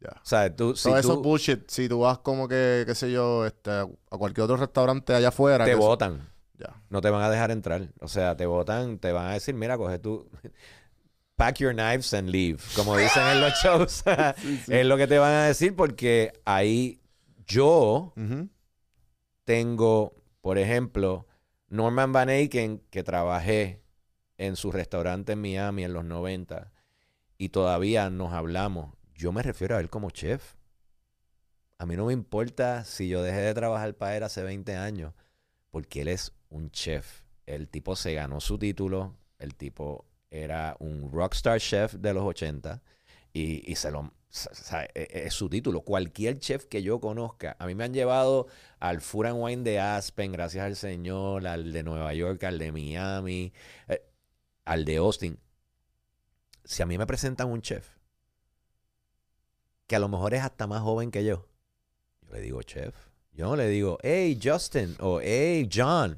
Ya. 0.00 0.10
O 0.10 0.24
sea, 0.24 0.54
tú, 0.54 0.76
si 0.76 0.84
So, 0.84 0.96
eso 0.96 0.98
es 0.98 1.14
tú 1.16 1.22
bullshit. 1.22 1.68
Si 1.68 1.88
tú 1.88 1.98
vas 2.00 2.18
como 2.18 2.46
que, 2.46 2.84
qué 2.86 2.94
sé 2.94 3.10
yo, 3.10 3.44
este, 3.44 3.70
a 3.72 3.86
cualquier 4.10 4.44
otro 4.44 4.56
restaurante 4.58 5.12
allá 5.12 5.28
afuera... 5.28 5.64
te 5.64 5.72
que- 5.72 5.76
votan, 5.76 6.28
Ya. 6.56 6.80
no 6.88 7.00
te 7.00 7.10
van 7.10 7.22
a 7.22 7.28
dejar 7.30 7.50
entrar. 7.50 7.88
O 8.00 8.06
sea, 8.06 8.36
te 8.36 8.46
votan, 8.46 8.98
te 8.98 9.10
van 9.10 9.26
a 9.26 9.32
decir, 9.32 9.54
mira, 9.56 9.76
coge 9.76 9.98
tú, 9.98 10.30
pack 11.34 11.58
your 11.58 11.74
knives 11.74 12.14
and 12.14 12.30
leave, 12.30 12.58
como 12.76 12.96
dicen 12.96 13.24
en 13.26 13.40
los 13.40 13.52
shows. 13.62 14.04
Es 14.68 14.86
lo 14.86 14.96
que 14.96 15.06
te 15.08 15.18
van 15.18 15.32
a 15.32 15.44
decir 15.46 15.74
porque 15.74 16.32
ahí 16.44 17.00
yo... 17.46 18.14
Tengo, 19.44 20.14
por 20.42 20.58
ejemplo, 20.58 21.26
Norman 21.70 22.12
Van 22.12 22.28
Aken, 22.28 22.80
que 22.90 23.02
trabajé 23.02 23.80
en 24.38 24.56
su 24.56 24.72
restaurante 24.72 25.32
en 25.32 25.40
Miami 25.40 25.84
en 25.84 25.92
los 25.92 26.04
90 26.04 26.72
y 27.38 27.50
todavía 27.50 28.10
nos 28.10 28.32
hablamos. 28.32 28.94
Yo 29.14 29.32
me 29.32 29.42
refiero 29.42 29.76
a 29.76 29.80
él 29.80 29.88
como 29.88 30.10
chef. 30.10 30.56
A 31.78 31.86
mí 31.86 31.96
no 31.96 32.06
me 32.06 32.12
importa 32.12 32.84
si 32.84 33.08
yo 33.08 33.22
dejé 33.22 33.40
de 33.40 33.54
trabajar 33.54 33.94
para 33.94 34.16
él 34.16 34.22
hace 34.22 34.42
20 34.42 34.76
años, 34.76 35.14
porque 35.70 36.02
él 36.02 36.08
es 36.08 36.32
un 36.50 36.70
chef. 36.70 37.22
El 37.46 37.68
tipo 37.68 37.96
se 37.96 38.14
ganó 38.14 38.40
su 38.40 38.58
título, 38.58 39.16
el 39.38 39.54
tipo 39.54 40.04
era 40.30 40.76
un 40.80 41.10
rockstar 41.12 41.60
chef 41.60 41.94
de 41.94 42.12
los 42.12 42.24
80 42.24 42.82
y, 43.32 43.70
y 43.70 43.76
se 43.76 43.90
lo... 43.90 44.12
e- 44.72 44.88
e- 44.94 45.26
es 45.26 45.34
su 45.34 45.48
título. 45.48 45.82
Cualquier 45.82 46.38
chef 46.38 46.66
que 46.66 46.82
yo 46.82 47.00
conozca, 47.00 47.56
a 47.58 47.66
mí 47.66 47.74
me 47.74 47.84
han 47.84 47.94
llevado 47.94 48.46
al 48.80 49.00
Food 49.00 49.26
and 49.26 49.36
Wine 49.42 49.62
de 49.62 49.78
Aspen, 49.78 50.32
gracias 50.32 50.64
al 50.64 50.74
Señor, 50.74 51.46
al 51.46 51.72
de 51.72 51.82
Nueva 51.82 52.12
York, 52.14 52.42
al 52.44 52.58
de 52.58 52.72
Miami, 52.72 53.52
eh, 53.88 54.02
al 54.64 54.84
de 54.84 54.96
Austin. 54.96 55.38
Si 56.64 56.82
a 56.82 56.86
mí 56.86 56.98
me 56.98 57.06
presentan 57.06 57.48
un 57.48 57.62
chef 57.62 57.86
que 59.86 59.96
a 59.96 59.98
lo 59.98 60.08
mejor 60.08 60.34
es 60.34 60.42
hasta 60.42 60.66
más 60.66 60.82
joven 60.82 61.10
que 61.10 61.24
yo, 61.24 61.46
yo 62.22 62.32
le 62.32 62.40
digo 62.40 62.62
chef. 62.62 62.94
Yo 63.32 63.46
no 63.46 63.56
le 63.56 63.68
digo, 63.68 63.98
hey 64.02 64.38
Justin 64.42 64.96
o 65.00 65.20
hey 65.20 65.68
John. 65.72 66.16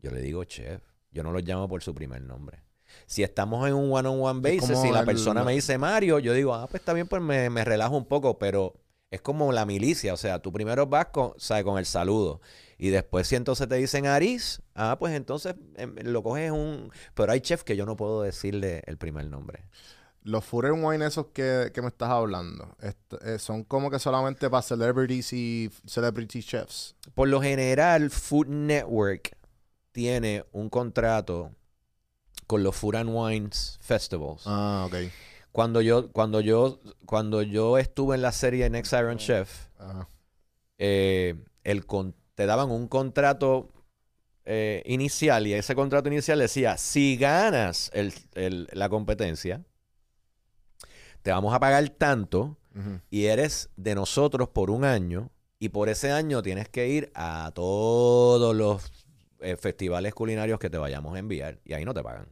Yo 0.00 0.10
le 0.10 0.20
digo 0.20 0.44
chef. 0.44 0.82
Yo 1.12 1.22
no 1.22 1.30
los 1.30 1.42
llamo 1.44 1.68
por 1.68 1.82
su 1.82 1.94
primer 1.94 2.20
nombre. 2.22 2.62
Si 3.06 3.22
estamos 3.22 3.66
en 3.68 3.74
un 3.74 3.92
one-on-one 3.92 4.48
Es 4.50 4.60
basis 4.60 4.76
como 4.76 4.86
y 4.86 4.92
la 4.92 5.00
el- 5.00 5.06
persona 5.06 5.44
me 5.44 5.52
dice 5.52 5.78
Mario, 5.78 6.18
yo 6.18 6.32
digo, 6.32 6.54
ah, 6.54 6.66
pues 6.66 6.80
está 6.80 6.92
bien, 6.92 7.06
pues 7.06 7.22
me, 7.22 7.48
me 7.50 7.64
relajo 7.64 7.96
un 7.96 8.06
poco, 8.06 8.38
pero 8.38 8.74
es 9.14 9.20
como 9.22 9.52
la 9.52 9.64
milicia, 9.66 10.12
o 10.12 10.16
sea, 10.16 10.40
tú 10.40 10.52
primero 10.52 10.86
vas 10.86 11.06
con, 11.06 11.32
con 11.64 11.78
el 11.78 11.86
saludo 11.86 12.40
y 12.78 12.88
después 12.90 13.28
si 13.28 13.36
entonces 13.36 13.68
te 13.68 13.76
dicen 13.76 14.06
Aris, 14.06 14.60
ah, 14.74 14.96
pues 14.98 15.14
entonces 15.14 15.54
em, 15.76 15.94
lo 16.02 16.22
coges 16.22 16.50
un... 16.50 16.90
Pero 17.14 17.32
hay 17.32 17.40
chefs 17.40 17.64
que 17.64 17.76
yo 17.76 17.86
no 17.86 17.96
puedo 17.96 18.22
decirle 18.22 18.82
el 18.86 18.98
primer 18.98 19.26
nombre. 19.26 19.64
Los 20.22 20.44
food 20.44 20.64
and 20.66 20.84
wine 20.84 21.04
esos 21.06 21.26
que, 21.34 21.70
que 21.74 21.82
me 21.82 21.88
estás 21.88 22.08
hablando, 22.10 22.76
est- 22.80 23.12
eh, 23.24 23.38
son 23.38 23.62
como 23.64 23.90
que 23.90 23.98
solamente 23.98 24.48
para 24.48 24.62
celebrities 24.62 25.32
y 25.32 25.70
celebrity 25.86 26.42
chefs. 26.42 26.96
Por 27.14 27.28
lo 27.28 27.40
general, 27.42 28.10
Food 28.10 28.46
Network 28.48 29.36
tiene 29.92 30.44
un 30.52 30.70
contrato 30.70 31.52
con 32.46 32.62
los 32.62 32.74
Food 32.74 32.96
and 32.96 33.10
Wines 33.12 33.78
Festivals. 33.82 34.42
Ah, 34.46 34.84
ok. 34.86 34.94
Cuando 35.54 35.80
yo, 35.80 36.10
cuando 36.10 36.40
yo, 36.40 36.80
cuando 37.06 37.40
yo 37.40 37.78
estuve 37.78 38.16
en 38.16 38.22
la 38.22 38.32
serie 38.32 38.68
Next 38.68 38.92
Iron 38.92 39.18
Chef, 39.18 39.68
Ajá. 39.78 40.08
eh, 40.78 41.36
el 41.62 41.86
con- 41.86 42.16
te 42.34 42.44
daban 42.46 42.72
un 42.72 42.88
contrato 42.88 43.70
eh, 44.44 44.82
inicial 44.84 45.46
y 45.46 45.52
ese 45.54 45.76
contrato 45.76 46.08
inicial 46.08 46.40
decía, 46.40 46.76
si 46.76 47.16
ganas 47.16 47.88
el- 47.94 48.12
el- 48.34 48.68
la 48.72 48.88
competencia, 48.88 49.64
te 51.22 51.30
vamos 51.30 51.54
a 51.54 51.60
pagar 51.60 51.88
tanto 51.90 52.58
y 53.08 53.26
eres 53.26 53.70
de 53.76 53.94
nosotros 53.94 54.48
por 54.48 54.70
un 54.70 54.84
año 54.84 55.30
y 55.60 55.68
por 55.68 55.88
ese 55.88 56.10
año 56.10 56.42
tienes 56.42 56.68
que 56.68 56.88
ir 56.88 57.12
a 57.14 57.52
todos 57.54 58.56
los 58.56 58.90
eh, 59.38 59.56
festivales 59.56 60.14
culinarios 60.14 60.58
que 60.58 60.68
te 60.68 60.78
vayamos 60.78 61.14
a 61.14 61.20
enviar 61.20 61.60
y 61.64 61.74
ahí 61.74 61.84
no 61.84 61.94
te 61.94 62.02
pagan. 62.02 62.26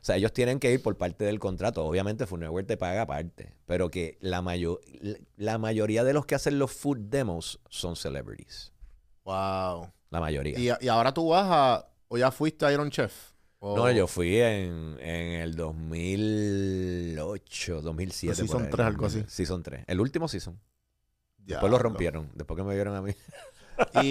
O 0.00 0.04
sea, 0.04 0.16
ellos 0.16 0.32
tienen 0.32 0.60
que 0.60 0.72
ir 0.72 0.82
por 0.82 0.96
parte 0.96 1.24
del 1.24 1.38
contrato. 1.38 1.84
Obviamente 1.84 2.26
Food 2.26 2.40
Network 2.40 2.66
te 2.66 2.76
paga 2.76 3.02
aparte, 3.02 3.54
pero 3.66 3.90
que 3.90 4.18
la, 4.20 4.44
la 5.36 5.58
mayoría 5.58 6.04
de 6.04 6.12
los 6.12 6.26
que 6.26 6.34
hacen 6.34 6.58
los 6.58 6.72
food 6.72 6.98
demos 6.98 7.60
son 7.68 7.96
celebrities. 7.96 8.72
Wow. 9.24 9.90
La 10.10 10.20
mayoría. 10.20 10.58
Y, 10.58 10.84
y 10.84 10.88
ahora 10.88 11.12
tú 11.12 11.28
vas 11.28 11.46
a... 11.48 11.88
¿O 12.08 12.16
ya 12.16 12.30
fuiste 12.30 12.64
a 12.64 12.72
Iron 12.72 12.90
Chef? 12.90 13.32
No, 13.60 13.90
yo 13.90 14.06
fui 14.06 14.36
en, 14.36 14.96
en 15.00 15.40
el 15.40 15.56
2008, 15.56 17.82
2007. 17.82 18.36
Season 18.36 18.58
por 18.58 18.66
ahí, 18.66 18.70
3, 18.70 18.86
algo 18.86 19.06
así. 19.06 19.24
Season 19.26 19.62
3. 19.62 19.84
El 19.88 20.00
último 20.00 20.28
season. 20.28 20.60
Después 21.38 21.70
lo 21.70 21.78
rompieron. 21.78 22.30
Después 22.34 22.56
que 22.56 22.62
me 22.62 22.74
vieron 22.74 22.94
a 22.94 23.02
mí. 23.02 23.12
Y, 24.02 24.08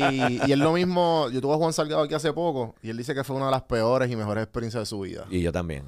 y 0.48 0.52
es 0.52 0.58
lo 0.58 0.74
mismo, 0.74 1.30
yo 1.32 1.42
tuve 1.42 1.54
a 1.54 1.58
Juan 1.58 1.74
Salgado 1.74 2.02
aquí 2.04 2.14
hace 2.14 2.32
poco 2.34 2.76
y 2.82 2.90
él 2.90 2.98
dice 2.98 3.14
que 3.14 3.24
fue 3.24 3.36
una 3.36 3.46
de 3.46 3.52
las 3.52 3.64
peores 3.64 4.10
y 4.12 4.16
mejores 4.16 4.44
experiencias 4.44 4.82
de 4.82 4.86
su 4.86 5.00
vida. 5.02 5.26
Y 5.30 5.42
yo 5.42 5.52
también. 5.52 5.84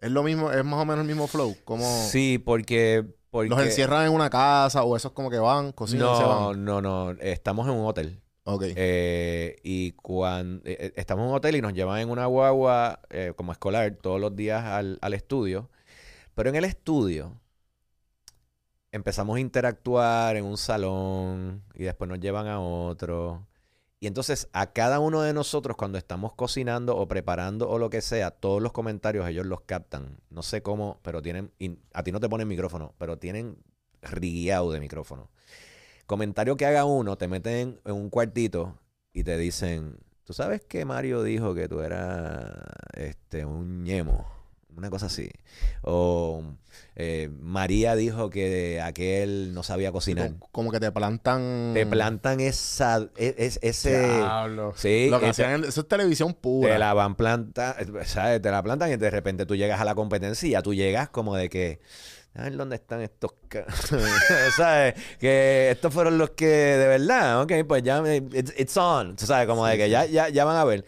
Es 0.00 0.10
lo 0.10 0.22
mismo, 0.22 0.50
es 0.50 0.64
más 0.64 0.80
o 0.80 0.84
menos 0.84 1.00
el 1.02 1.06
mismo 1.06 1.26
flow. 1.26 1.56
Como 1.64 1.84
Sí, 2.10 2.38
porque... 2.38 3.04
porque 3.30 3.48
los 3.48 3.60
encierran 3.60 4.06
en 4.06 4.12
una 4.12 4.28
casa 4.30 4.82
o 4.84 4.96
esos 4.96 5.12
como 5.12 5.30
que 5.30 5.38
van, 5.38 5.72
cocinan 5.72 6.12
y 6.12 6.16
se 6.16 6.22
No, 6.22 6.46
van. 6.48 6.64
no, 6.64 6.80
no. 6.82 7.10
Estamos 7.20 7.66
en 7.68 7.74
un 7.74 7.86
hotel. 7.86 8.20
Ok. 8.44 8.64
Eh, 8.76 9.56
y 9.62 9.92
cuando 9.92 10.60
estamos 10.66 11.22
en 11.24 11.30
un 11.30 11.36
hotel 11.36 11.56
y 11.56 11.62
nos 11.62 11.72
llevan 11.72 12.00
en 12.00 12.10
una 12.10 12.26
guagua 12.26 13.00
eh, 13.08 13.32
como 13.34 13.52
escolar 13.52 13.96
todos 14.02 14.20
los 14.20 14.36
días 14.36 14.62
al, 14.64 14.98
al 15.00 15.14
estudio. 15.14 15.70
Pero 16.34 16.50
en 16.50 16.56
el 16.56 16.64
estudio 16.66 17.40
empezamos 18.94 19.36
a 19.36 19.40
interactuar 19.40 20.36
en 20.36 20.44
un 20.44 20.56
salón 20.56 21.64
y 21.74 21.82
después 21.82 22.08
nos 22.08 22.20
llevan 22.20 22.46
a 22.46 22.60
otro. 22.60 23.44
Y 23.98 24.06
entonces 24.06 24.48
a 24.52 24.72
cada 24.72 25.00
uno 25.00 25.22
de 25.22 25.32
nosotros 25.32 25.76
cuando 25.76 25.98
estamos 25.98 26.32
cocinando 26.34 26.96
o 26.96 27.08
preparando 27.08 27.68
o 27.68 27.78
lo 27.78 27.90
que 27.90 28.00
sea, 28.00 28.30
todos 28.30 28.62
los 28.62 28.70
comentarios 28.70 29.28
ellos 29.28 29.46
los 29.46 29.62
captan. 29.62 30.20
No 30.30 30.42
sé 30.44 30.62
cómo, 30.62 31.00
pero 31.02 31.22
tienen... 31.22 31.50
a 31.92 32.04
ti 32.04 32.12
no 32.12 32.20
te 32.20 32.28
ponen 32.28 32.46
micrófono, 32.46 32.94
pero 32.96 33.18
tienen 33.18 33.56
rigueado 34.00 34.70
de 34.70 34.78
micrófono. 34.78 35.28
Comentario 36.06 36.56
que 36.56 36.66
haga 36.66 36.84
uno, 36.84 37.18
te 37.18 37.26
meten 37.26 37.80
en 37.84 37.94
un 37.94 38.10
cuartito 38.10 38.78
y 39.12 39.24
te 39.24 39.36
dicen, 39.36 39.98
¿tú 40.22 40.34
sabes 40.34 40.64
que 40.64 40.84
Mario 40.84 41.24
dijo 41.24 41.52
que 41.52 41.66
tú 41.68 41.80
eras 41.80 42.48
este, 42.92 43.44
un 43.44 43.82
ñemo? 43.82 44.33
Una 44.76 44.90
cosa 44.90 45.06
así. 45.06 45.30
O 45.82 46.42
eh, 46.96 47.30
María 47.40 47.94
dijo 47.96 48.28
que 48.30 48.80
aquel 48.80 49.54
no 49.54 49.62
sabía 49.62 49.92
cocinar. 49.92 50.30
Como, 50.32 50.48
como 50.50 50.70
que 50.72 50.80
te 50.80 50.90
plantan. 50.90 51.72
Te 51.74 51.86
plantan 51.86 52.40
esa, 52.40 53.08
e- 53.16 53.34
es- 53.38 53.58
ese... 53.62 54.00
Diablo. 54.00 54.72
Sí, 54.76 55.08
Lo 55.10 55.20
que 55.20 55.28
ese- 55.28 55.44
hacían, 55.44 55.62
en- 55.62 55.68
eso 55.68 55.82
es 55.82 55.88
televisión 55.88 56.34
pura. 56.34 56.72
te 56.72 56.78
la 56.78 56.92
van 56.94 57.14
planta, 57.14 57.76
¿sabes? 58.04 58.42
Te 58.42 58.50
la 58.50 58.62
plantan 58.62 58.90
y 58.92 58.96
de 58.96 59.10
repente 59.10 59.46
tú 59.46 59.54
llegas 59.56 59.80
a 59.80 59.84
la 59.84 59.94
competencia 59.94 60.46
y 60.48 60.52
ya 60.52 60.62
tú 60.62 60.74
llegas 60.74 61.08
como 61.08 61.36
de 61.36 61.48
que, 61.48 61.80
a 62.34 62.42
ver 62.42 62.56
dónde 62.56 62.74
están 62.76 63.00
estos, 63.00 63.32
ca-?" 63.48 63.66
¿sabes? 64.56 64.94
Que 65.20 65.70
estos 65.70 65.92
fueron 65.94 66.18
los 66.18 66.30
que 66.30 66.46
de 66.46 66.86
verdad, 66.88 67.42
ok, 67.42 67.52
pues 67.68 67.82
ya, 67.84 68.02
me- 68.02 68.16
it's, 68.32 68.52
it's 68.58 68.76
on, 68.76 69.16
sabes, 69.18 69.46
como 69.46 69.66
de 69.66 69.76
que 69.76 69.88
ya, 69.90 70.04
ya, 70.06 70.28
ya 70.28 70.44
van 70.44 70.56
a 70.56 70.64
ver. 70.64 70.84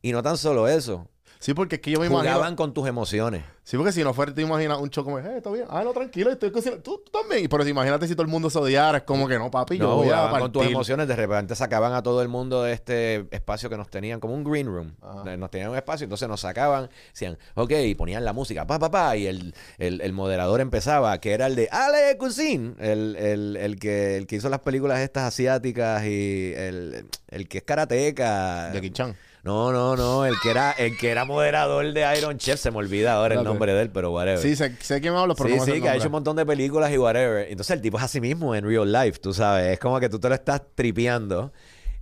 Y 0.00 0.12
no 0.12 0.22
tan 0.22 0.36
solo 0.38 0.68
eso, 0.68 1.08
Sí, 1.40 1.54
porque 1.54 1.76
es 1.76 1.80
que 1.82 1.90
yo 1.92 2.00
me 2.00 2.06
imagino. 2.06 2.32
jugaban 2.32 2.56
con 2.56 2.74
tus 2.74 2.88
emociones. 2.88 3.44
Sí, 3.62 3.76
porque 3.76 3.92
si 3.92 4.02
no 4.02 4.14
fuera, 4.14 4.34
te 4.34 4.40
imaginas 4.42 4.78
un 4.78 4.88
show 4.88 5.04
como, 5.04 5.18
eh, 5.18 5.36
está 5.36 5.50
bien, 5.50 5.66
ah, 5.68 5.82
no, 5.84 5.92
tranquilo, 5.92 6.30
estoy 6.30 6.50
cocinando. 6.50 6.82
Tú, 6.82 7.02
tú 7.04 7.12
también. 7.12 7.46
Pero 7.48 7.62
si 7.64 7.70
imagínate 7.70 8.08
si 8.08 8.14
todo 8.14 8.22
el 8.22 8.28
mundo 8.28 8.48
se 8.48 8.58
odiara, 8.58 8.98
es 8.98 9.04
como 9.04 9.28
que 9.28 9.38
no, 9.38 9.50
papi, 9.50 9.76
yo 9.76 9.84
No, 9.84 9.96
voy 9.96 10.08
a 10.08 10.30
con 10.30 10.50
tus 10.50 10.66
emociones, 10.66 11.06
de 11.06 11.14
repente 11.14 11.54
sacaban 11.54 11.92
a 11.92 12.02
todo 12.02 12.22
el 12.22 12.28
mundo 12.28 12.62
de 12.62 12.72
este 12.72 13.26
espacio 13.30 13.68
que 13.68 13.76
nos 13.76 13.88
tenían, 13.88 14.20
como 14.20 14.34
un 14.34 14.42
green 14.42 14.66
room. 14.66 14.94
Ajá. 15.02 15.36
Nos 15.36 15.50
tenían 15.50 15.70
un 15.70 15.76
espacio, 15.76 16.04
entonces 16.04 16.28
nos 16.28 16.40
sacaban, 16.40 16.88
decían, 17.12 17.38
ok, 17.54 17.72
y 17.84 17.94
ponían 17.94 18.24
la 18.24 18.32
música, 18.32 18.66
pa, 18.66 18.78
pa, 18.78 18.90
pa, 18.90 19.16
y 19.16 19.26
el, 19.26 19.54
el, 19.76 20.00
el 20.00 20.12
moderador 20.14 20.60
empezaba, 20.60 21.18
que 21.18 21.32
era 21.32 21.46
el 21.46 21.54
de 21.54 21.68
Ale 21.70 22.16
Cousin, 22.16 22.74
el, 22.80 23.16
el, 23.16 23.56
el, 23.56 23.78
que, 23.78 24.16
el 24.16 24.26
que 24.26 24.36
hizo 24.36 24.48
las 24.48 24.60
películas 24.60 25.00
estas 25.00 25.24
asiáticas 25.24 26.04
y 26.04 26.52
el, 26.56 27.06
el 27.28 27.48
que 27.48 27.58
es 27.58 27.64
karateca. 27.64 28.72
Jackie 28.72 28.90
Chan. 28.90 29.14
No, 29.48 29.72
no, 29.72 29.96
no, 29.96 30.26
el 30.26 30.34
que 30.42 30.50
era, 30.50 30.72
el 30.72 30.98
que 30.98 31.10
era 31.10 31.24
moderador 31.24 31.90
de 31.94 32.18
Iron 32.18 32.36
Chef, 32.36 32.60
se 32.60 32.70
me 32.70 32.76
olvida 32.76 33.14
ahora 33.14 33.34
el 33.34 33.44
nombre 33.44 33.72
de 33.72 33.80
él, 33.80 33.90
pero 33.90 34.12
whatever. 34.12 34.38
Sí, 34.38 34.54
sé, 34.54 34.76
sé 34.78 35.00
quién 35.00 35.14
me 35.14 35.20
habla, 35.20 35.34
pero 35.34 35.48
Sí, 35.48 35.54
no 35.54 35.60
me 35.62 35.64
sé 35.64 35.70
sí, 35.70 35.76
el 35.78 35.82
que 35.82 35.88
ha 35.88 35.92
nombre. 35.92 35.98
hecho 35.98 36.08
un 36.08 36.12
montón 36.12 36.36
de 36.36 36.44
películas 36.44 36.92
y 36.92 36.98
whatever. 36.98 37.46
Entonces 37.50 37.74
el 37.74 37.80
tipo 37.80 37.96
es 37.96 38.04
así 38.04 38.20
mismo 38.20 38.54
en 38.54 38.66
real 38.66 38.92
life, 38.92 39.18
tú 39.20 39.32
sabes. 39.32 39.72
Es 39.72 39.78
como 39.78 39.98
que 40.00 40.10
tú 40.10 40.20
te 40.20 40.28
lo 40.28 40.34
estás 40.34 40.60
tripeando 40.74 41.50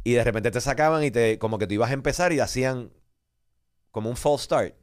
y 0.03 0.13
de 0.15 0.25
repente 0.25 0.51
te 0.51 0.61
sacaban 0.61 1.05
y 1.05 1.13
te 1.13 1.39
como 1.39 1.57
que 1.59 1.69
tú 1.69 1.75
ibas 1.75 1.91
a 1.91 1.95
empezar 1.95 2.33
y 2.33 2.41
hacían 2.41 2.91
como 3.93 4.11
un 4.11 4.17
false 4.17 4.45
start. 4.47 4.75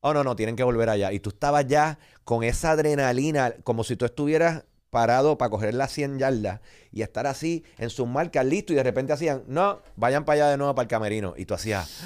Oh, 0.00 0.14
no, 0.14 0.22
no, 0.22 0.36
tienen 0.36 0.54
que 0.54 0.62
volver 0.62 0.90
allá. 0.90 1.12
Y 1.12 1.18
tú 1.18 1.30
estabas 1.30 1.66
ya 1.66 1.98
con 2.24 2.44
esa 2.44 2.72
adrenalina, 2.72 3.54
como 3.64 3.82
si 3.84 3.96
tú 3.96 4.04
estuvieras 4.04 4.64
parado 4.94 5.36
para 5.36 5.50
coger 5.50 5.74
las 5.74 5.90
100 5.90 6.20
yardas 6.20 6.60
y 6.92 7.02
estar 7.02 7.26
así 7.26 7.64
en 7.78 7.90
sus 7.90 8.06
marcas 8.06 8.46
listo 8.46 8.72
y 8.72 8.76
de 8.76 8.84
repente 8.84 9.12
hacían, 9.12 9.42
no, 9.48 9.82
vayan 9.96 10.24
para 10.24 10.34
allá 10.36 10.50
de 10.52 10.56
nuevo 10.56 10.72
para 10.72 10.84
el 10.84 10.88
camerino. 10.88 11.34
Y 11.36 11.46
tú 11.46 11.54
hacías, 11.54 12.04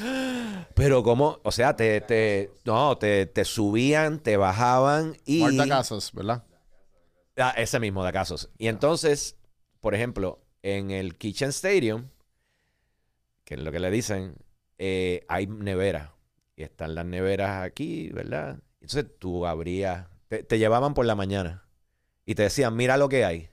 pero 0.74 1.03
como, 1.03 1.39
o 1.43 1.53
sea, 1.53 1.76
te, 1.76 2.01
te, 2.01 2.51
no, 2.64 2.97
te, 2.97 3.26
te 3.26 3.45
subían, 3.45 4.20
te 4.20 4.39
bajaban 4.39 5.18
y... 5.26 5.43
Marta 5.43 5.68
Casos, 5.68 6.12
¿verdad? 6.14 6.45
Ah, 7.36 7.53
ese 7.59 7.78
mismo 7.78 8.03
de 8.07 8.12
casos. 8.12 8.49
Y 8.57 8.68
entonces, 8.68 9.36
por 9.80 9.95
ejemplo, 9.95 10.41
en 10.62 10.91
el 10.91 11.18
Kitchen 11.18 11.51
Stadium, 11.51 12.09
que 13.45 13.57
es 13.57 13.61
lo 13.61 13.70
que 13.70 13.80
le 13.80 13.91
dicen, 13.91 14.34
eh, 14.78 15.26
hay 15.28 15.47
neveras. 15.47 16.09
Y 16.57 16.62
están 16.62 16.95
las 16.95 17.05
neveras 17.05 17.62
aquí, 17.62 18.09
¿verdad? 18.09 18.61
Entonces 18.80 19.05
tú 19.18 19.47
abrías, 19.47 20.07
te, 20.28 20.43
te 20.43 20.59
llevaban 20.59 20.95
por 20.95 21.05
la 21.05 21.14
mañana 21.14 21.68
y 22.29 22.35
te 22.35 22.43
decían, 22.43 22.76
mira 22.76 22.99
lo 22.99 23.09
que 23.09 23.24
hay. 23.24 23.49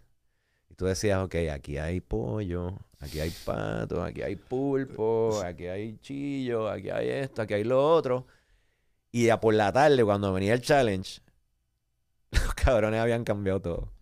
Y 0.69 0.75
tú 0.75 0.83
decías, 0.83 1.23
ok, 1.23 1.35
aquí 1.49 1.77
hay 1.77 2.01
pollo, 2.01 2.77
aquí 2.99 3.21
hay 3.21 3.29
pato, 3.29 4.03
aquí 4.03 4.21
hay 4.21 4.35
pulpo, 4.35 5.41
aquí 5.45 5.67
hay 5.67 5.97
chillo, 5.99 6.69
aquí 6.69 6.89
hay 6.89 7.07
esto, 7.07 7.41
aquí 7.41 7.53
hay 7.53 7.63
lo 7.63 7.81
otro. 7.81 8.27
Y 9.13 9.27
ya 9.27 9.39
por 9.39 9.53
la 9.53 9.71
tarde, 9.71 10.03
cuando 10.03 10.33
venía 10.33 10.53
el 10.53 10.59
challenge, 10.59 11.21
los 12.31 12.53
cabrones 12.53 12.99
habían 12.99 13.23
cambiado 13.23 13.61
todo. 13.61 13.93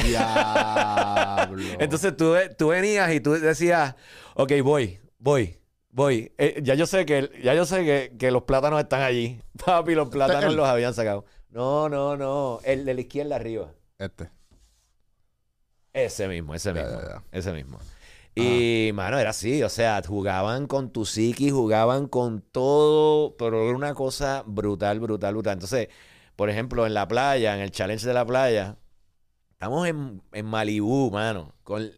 Diablo. 0.00 1.64
Entonces 1.80 2.16
tú, 2.16 2.36
tú 2.56 2.68
venías 2.68 3.12
y 3.12 3.18
tú 3.18 3.32
decías, 3.32 3.96
ok, 4.36 4.52
voy, 4.62 5.00
voy, 5.18 5.58
voy. 5.90 6.32
Eh, 6.38 6.60
ya 6.62 6.74
yo 6.74 6.86
sé 6.86 7.04
que 7.04 7.32
ya 7.42 7.52
yo 7.54 7.66
sé 7.66 7.84
que, 7.84 8.16
que 8.16 8.30
los 8.30 8.44
plátanos 8.44 8.80
están 8.80 9.02
allí. 9.02 9.42
Papi, 9.66 9.96
los 9.96 10.08
plátanos 10.08 10.54
los 10.54 10.68
habían 10.68 10.94
sacado. 10.94 11.24
No, 11.50 11.88
no, 11.88 12.16
no. 12.16 12.60
El 12.62 12.84
de 12.84 12.94
la 12.94 13.00
izquierda 13.00 13.34
arriba. 13.34 13.72
Este. 14.04 14.30
Ese 15.92 16.28
mismo, 16.28 16.54
ese 16.54 16.72
mismo. 16.72 16.90
ya, 16.90 17.08
ya. 17.08 17.24
Ese 17.30 17.52
mismo. 17.52 17.78
Y, 18.34 18.90
mano, 18.94 19.18
era 19.18 19.30
así. 19.30 19.62
O 19.62 19.68
sea, 19.68 20.02
jugaban 20.06 20.66
con 20.66 20.90
tu 20.90 21.04
psiqui, 21.04 21.50
jugaban 21.50 22.08
con 22.08 22.40
todo, 22.40 23.36
pero 23.36 23.68
era 23.68 23.76
una 23.76 23.94
cosa 23.94 24.42
brutal, 24.46 24.98
brutal, 25.00 25.34
brutal. 25.34 25.52
Entonces, 25.54 25.88
por 26.36 26.50
ejemplo, 26.50 26.86
en 26.86 26.94
la 26.94 27.06
playa, 27.06 27.54
en 27.54 27.60
el 27.60 27.70
challenge 27.70 28.06
de 28.06 28.14
la 28.14 28.26
playa, 28.26 28.76
estamos 29.52 29.86
en, 29.86 30.22
en 30.32 30.46
Malibú, 30.46 31.10
mano, 31.12 31.54
con 31.62 31.90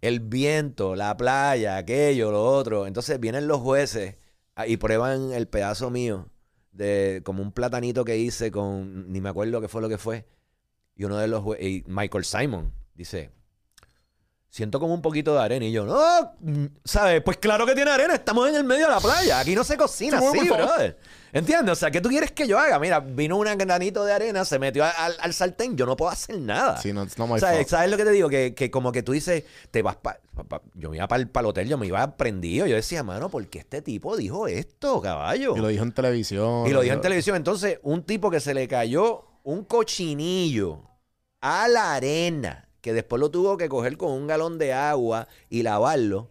el 0.00 0.20
viento, 0.20 0.96
la 0.96 1.16
playa, 1.16 1.76
aquello, 1.76 2.30
lo 2.30 2.44
otro. 2.44 2.86
Entonces 2.86 3.20
vienen 3.20 3.46
los 3.48 3.60
jueces 3.60 4.16
ah, 4.56 4.66
y 4.66 4.76
prueban 4.78 5.32
el 5.32 5.48
pedazo 5.48 5.90
mío 5.90 6.30
de 6.72 7.22
como 7.24 7.42
un 7.42 7.52
platanito 7.52 8.04
que 8.04 8.18
hice 8.18 8.50
con, 8.50 9.12
ni 9.12 9.20
me 9.20 9.28
acuerdo 9.28 9.60
qué 9.60 9.68
fue 9.68 9.82
lo 9.82 9.88
que 9.88 9.98
fue. 9.98 10.26
Y 10.96 11.04
uno 11.04 11.16
de 11.18 11.26
los 11.28 11.42
y 11.60 11.82
Michael 11.86 12.24
Simon, 12.24 12.72
dice, 12.94 13.30
siento 14.48 14.78
como 14.78 14.94
un 14.94 15.02
poquito 15.02 15.34
de 15.34 15.40
arena. 15.42 15.64
Y 15.66 15.72
yo, 15.72 15.84
no, 15.84 16.34
mm, 16.40 16.66
¿sabes? 16.84 17.20
Pues 17.22 17.38
claro 17.38 17.66
que 17.66 17.74
tiene 17.74 17.90
arena, 17.90 18.14
estamos 18.14 18.48
en 18.48 18.54
el 18.54 18.64
medio 18.64 18.86
de 18.86 18.92
la 18.92 19.00
playa, 19.00 19.40
aquí 19.40 19.54
no 19.56 19.64
se 19.64 19.76
cocina 19.76 20.20
Sí, 20.20 20.26
así, 20.38 20.48
brother. 20.48 20.96
¿Entiendes? 21.32 21.72
O 21.72 21.74
sea, 21.74 21.90
¿qué 21.90 22.00
tú 22.00 22.08
quieres 22.10 22.30
que 22.30 22.46
yo 22.46 22.56
haga? 22.60 22.78
Mira, 22.78 23.00
vino 23.00 23.36
un 23.36 23.44
granito 23.58 24.04
de 24.04 24.12
arena, 24.12 24.44
se 24.44 24.60
metió 24.60 24.84
al, 24.84 25.16
al 25.18 25.34
sartén, 25.34 25.76
yo 25.76 25.84
no 25.84 25.96
puedo 25.96 26.12
hacer 26.12 26.38
nada. 26.38 26.80
Sí, 26.80 26.92
no, 26.92 27.02
it's 27.02 27.18
not 27.18 27.28
my 27.28 27.40
¿Sabes, 27.40 27.56
fault. 27.56 27.68
¿Sabes 27.70 27.90
lo 27.90 27.96
que 27.96 28.04
te 28.04 28.10
digo? 28.12 28.28
Que, 28.28 28.54
que 28.54 28.70
como 28.70 28.92
que 28.92 29.02
tú 29.02 29.10
dices, 29.10 29.42
te 29.72 29.82
vas 29.82 29.96
pa, 29.96 30.20
pa- 30.32 30.44
pa- 30.44 30.62
yo 30.74 30.90
me 30.90 30.96
iba 30.98 31.08
para 31.08 31.20
el 31.24 31.46
hotel, 31.46 31.68
yo 31.68 31.76
me 31.76 31.88
iba 31.88 32.16
prendido. 32.16 32.68
Yo 32.68 32.76
decía, 32.76 33.02
mano, 33.02 33.28
¿por 33.30 33.44
qué 33.48 33.58
este 33.58 33.82
tipo 33.82 34.16
dijo 34.16 34.46
esto, 34.46 35.00
caballo? 35.00 35.56
Y 35.56 35.60
lo 35.60 35.66
dijo 35.66 35.82
en 35.82 35.90
televisión. 35.90 36.68
Y 36.68 36.70
lo 36.70 36.82
dijo 36.82 36.94
en 36.94 37.00
televisión. 37.00 37.34
Entonces, 37.34 37.80
un 37.82 38.04
tipo 38.04 38.30
que 38.30 38.38
se 38.38 38.54
le 38.54 38.68
cayó 38.68 39.24
un 39.44 39.64
cochinillo 39.64 40.82
a 41.40 41.68
la 41.68 41.94
arena, 41.94 42.68
que 42.80 42.92
después 42.92 43.20
lo 43.20 43.30
tuvo 43.30 43.56
que 43.56 43.68
coger 43.68 43.96
con 43.96 44.10
un 44.10 44.26
galón 44.26 44.58
de 44.58 44.72
agua 44.72 45.28
y 45.48 45.62
lavarlo. 45.62 46.30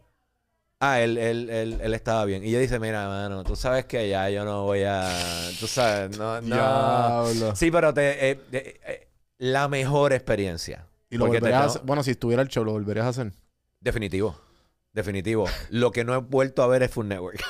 Ah, 0.79 0.99
él, 0.99 1.17
él, 1.17 1.49
él, 1.49 1.79
él 1.81 1.93
estaba 1.93 2.25
bien. 2.25 2.43
Y 2.43 2.51
yo 2.51 2.59
dice, 2.59 2.77
mira, 2.77 3.07
mano, 3.07 3.43
tú 3.45 3.55
sabes 3.55 3.85
que 3.85 4.09
ya 4.09 4.29
yo 4.29 4.43
no 4.43 4.63
voy 4.63 4.83
a... 4.83 5.09
Tú 5.59 5.65
sabes, 5.65 6.17
no... 6.17 6.41
no. 6.41 7.25
Diablo. 7.27 7.55
Sí, 7.55 7.71
pero 7.71 7.93
te, 7.93 8.31
eh, 8.31 8.39
eh, 8.51 8.79
eh, 8.85 9.07
la 9.37 9.69
mejor 9.69 10.11
experiencia. 10.11 10.85
Y 11.09 11.17
lo 11.17 11.25
Porque 11.25 11.37
te 11.37 11.41
volverías 11.41 11.61
a 11.61 11.65
to- 11.65 11.69
hacer. 11.69 11.81
Bueno, 11.85 12.03
si 12.03 12.11
estuviera 12.11 12.41
el 12.41 12.49
show, 12.49 12.65
lo 12.65 12.73
volverías 12.73 13.05
a 13.05 13.09
hacer. 13.09 13.31
Definitivo. 13.79 14.35
Definitivo. 14.91 15.45
Lo 15.69 15.91
que 15.91 16.03
no 16.03 16.15
he 16.15 16.17
vuelto 16.17 16.63
a 16.63 16.67
ver 16.67 16.83
es 16.83 16.91
Food 16.91 17.05
Network. 17.05 17.39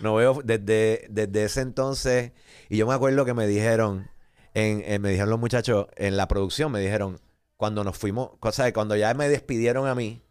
no 0.00 0.16
veo 0.16 0.40
desde, 0.44 1.06
desde 1.08 1.44
ese 1.44 1.60
entonces. 1.62 2.32
Y 2.68 2.76
yo 2.78 2.86
me 2.86 2.94
acuerdo 2.94 3.24
que 3.24 3.34
me 3.34 3.46
dijeron, 3.46 4.08
en, 4.54 4.82
en- 4.86 5.02
me 5.02 5.10
dijeron 5.10 5.30
los 5.30 5.40
muchachos 5.40 5.86
en 5.96 6.16
la 6.16 6.28
producción, 6.28 6.72
me 6.72 6.80
dijeron, 6.80 7.20
cuando 7.56 7.84
nos 7.84 7.96
fuimos, 7.96 8.30
cosa 8.40 8.64
de 8.64 8.72
cuando 8.72 8.96
ya 8.96 9.12
me 9.14 9.28
despidieron 9.28 9.86
a 9.88 9.94
mí, 9.94 10.22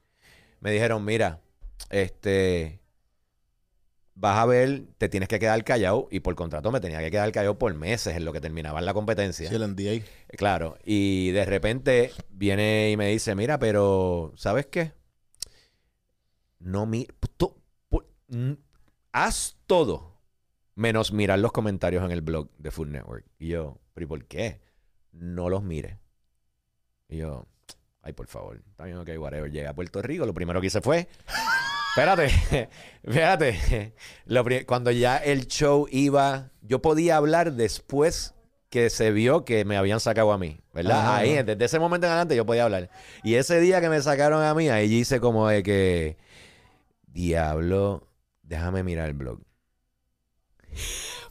me 0.59 0.71
dijeron, 0.71 1.05
mira, 1.05 1.41
este, 1.89 2.81
vas 4.13 4.37
a 4.37 4.45
ver, 4.45 4.83
te 4.97 5.09
tienes 5.09 5.27
que 5.29 5.39
quedar 5.39 5.63
callado 5.63 6.07
y 6.09 6.21
por 6.21 6.35
contrato 6.35 6.71
me 6.71 6.79
tenía 6.79 6.99
que 6.99 7.11
quedar 7.11 7.31
callado 7.31 7.57
por 7.59 7.73
meses 7.73 8.15
en 8.15 8.25
lo 8.25 8.31
que 8.33 8.41
terminaba 8.41 8.81
la 8.81 8.93
competencia. 8.93 9.49
Sí, 9.49 9.55
el 9.55 9.63
NDA. 9.63 10.35
Claro, 10.37 10.77
y 10.85 11.31
de 11.31 11.45
repente 11.45 12.11
viene 12.29 12.91
y 12.91 12.97
me 12.97 13.09
dice, 13.09 13.35
mira, 13.35 13.59
pero 13.59 14.33
¿sabes 14.37 14.67
qué? 14.67 14.93
No 16.59 16.85
mi 16.85 17.07
tú- 17.37 17.55
pu- 17.89 18.05
haz 19.11 19.57
todo 19.67 20.14
menos 20.75 21.11
mirar 21.11 21.39
los 21.39 21.51
comentarios 21.51 22.03
en 22.03 22.11
el 22.11 22.21
blog 22.21 22.49
de 22.57 22.71
Food 22.71 22.89
Network. 22.89 23.25
Y 23.39 23.47
yo, 23.49 23.79
¿pero 23.93 24.05
y 24.05 24.07
por 24.07 24.25
qué? 24.25 24.61
No 25.11 25.49
los 25.49 25.63
mire. 25.63 25.99
Y 27.07 27.17
yo, 27.17 27.47
ay, 28.01 28.13
por 28.13 28.27
favor, 28.27 28.61
está 28.69 28.85
bien, 28.85 28.97
ok, 28.97 29.09
whatever. 29.17 29.51
Llegué 29.51 29.67
a 29.67 29.73
Puerto 29.73 30.01
Rico, 30.01 30.25
lo 30.25 30.33
primero 30.33 30.61
que 30.61 30.67
hice 30.67 30.81
fue... 30.81 31.07
Espérate, 31.95 32.27
espérate. 33.03 33.93
Lo 34.25 34.43
cuando 34.65 34.91
ya 34.91 35.15
el 35.15 35.47
show 35.47 35.87
iba, 35.89 36.51
yo 36.61 36.81
podía 36.81 37.15
hablar 37.15 37.53
después 37.53 38.33
que 38.69 38.89
se 38.89 39.11
vio 39.11 39.45
que 39.45 39.63
me 39.63 39.77
habían 39.77 40.01
sacado 40.01 40.33
a 40.33 40.37
mí, 40.37 40.59
¿verdad? 40.73 40.99
Ajá, 40.99 41.17
ahí, 41.19 41.35
ajá. 41.35 41.43
desde 41.43 41.63
ese 41.63 41.79
momento 41.79 42.07
en 42.07 42.11
adelante 42.11 42.35
yo 42.35 42.45
podía 42.45 42.65
hablar. 42.65 42.89
Y 43.23 43.35
ese 43.35 43.61
día 43.61 43.79
que 43.79 43.87
me 43.87 44.01
sacaron 44.01 44.43
a 44.43 44.53
mí, 44.53 44.67
ahí 44.67 44.93
hice 44.93 45.21
como 45.21 45.47
de 45.47 45.63
que, 45.63 46.17
diablo, 47.07 48.09
déjame 48.43 48.83
mirar 48.83 49.07
el 49.07 49.13
blog. 49.13 49.39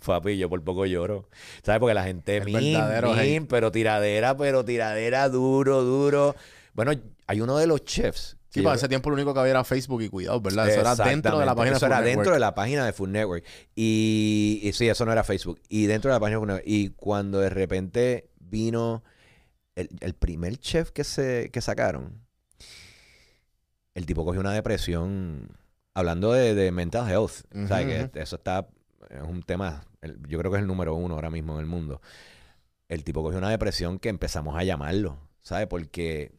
Papi, 0.04 0.36
yo 0.36 0.48
por 0.48 0.62
poco 0.62 0.86
lloro. 0.86 1.28
¿Sabes? 1.62 1.80
Porque 1.80 1.94
la 1.94 2.04
gente 2.04 2.36
El 2.38 2.44
min, 2.46 3.46
pero 3.46 3.70
tiradera, 3.72 4.36
pero 4.36 4.64
tiradera 4.64 5.28
duro, 5.28 5.82
duro. 5.82 6.34
Bueno, 6.74 6.92
hay 7.26 7.40
uno 7.40 7.56
de 7.56 7.66
los 7.66 7.84
chefs. 7.84 8.36
Sí, 8.50 8.62
para 8.62 8.74
yo- 8.76 8.78
ese 8.80 8.88
tiempo 8.88 9.10
lo 9.10 9.14
único 9.14 9.34
que 9.34 9.40
había 9.40 9.50
era 9.50 9.64
Facebook 9.64 10.02
y 10.02 10.08
cuidado, 10.08 10.40
¿verdad? 10.40 10.68
Eso 10.68 10.80
era 10.80 10.94
dentro 10.94 11.38
de 11.38 11.46
la 11.46 11.54
página 11.56 11.76
Eso 11.76 11.86
de 11.86 11.90
era 11.90 11.96
Food 11.98 12.04
dentro 12.04 12.20
Network. 12.22 12.34
de 12.36 12.40
la 12.40 12.54
página 12.54 12.86
de 12.86 12.92
Food 12.92 13.08
Network. 13.08 13.44
Y, 13.74 14.60
y 14.62 14.72
sí, 14.74 14.88
eso 14.88 15.04
no 15.04 15.10
era 15.12 15.24
Facebook. 15.24 15.60
Y 15.68 15.86
dentro 15.86 16.10
de 16.10 16.14
la 16.16 16.20
página 16.20 16.36
de 16.36 16.40
Food 16.40 16.46
Network. 16.48 16.64
Y 16.68 16.88
cuando 16.90 17.40
de 17.40 17.50
repente 17.50 18.28
vino 18.38 19.02
el, 19.74 19.88
el 20.00 20.14
primer 20.14 20.56
chef 20.58 20.90
que, 20.92 21.02
se, 21.02 21.50
que 21.52 21.60
sacaron, 21.60 22.20
el 23.94 24.06
tipo 24.06 24.24
cogió 24.24 24.40
una 24.40 24.52
depresión 24.52 25.48
hablando 25.94 26.32
de, 26.32 26.54
de 26.54 26.70
mental 26.72 27.10
health. 27.10 27.32
¿Sabes? 27.68 28.10
Que 28.10 28.20
eso 28.20 28.36
está, 28.36 28.68
es 29.14 29.22
un 29.22 29.42
tema, 29.42 29.84
yo 30.28 30.38
creo 30.38 30.50
que 30.50 30.58
es 30.58 30.62
el 30.62 30.66
número 30.66 30.94
uno 30.94 31.14
ahora 31.14 31.30
mismo 31.30 31.54
en 31.54 31.60
el 31.60 31.66
mundo. 31.66 32.00
El 32.88 33.04
tipo 33.04 33.22
cogió 33.22 33.38
una 33.38 33.50
depresión 33.50 33.98
que 33.98 34.08
empezamos 34.08 34.56
a 34.56 34.64
llamarlo, 34.64 35.18
¿sabes? 35.40 35.66
Porque 35.66 36.32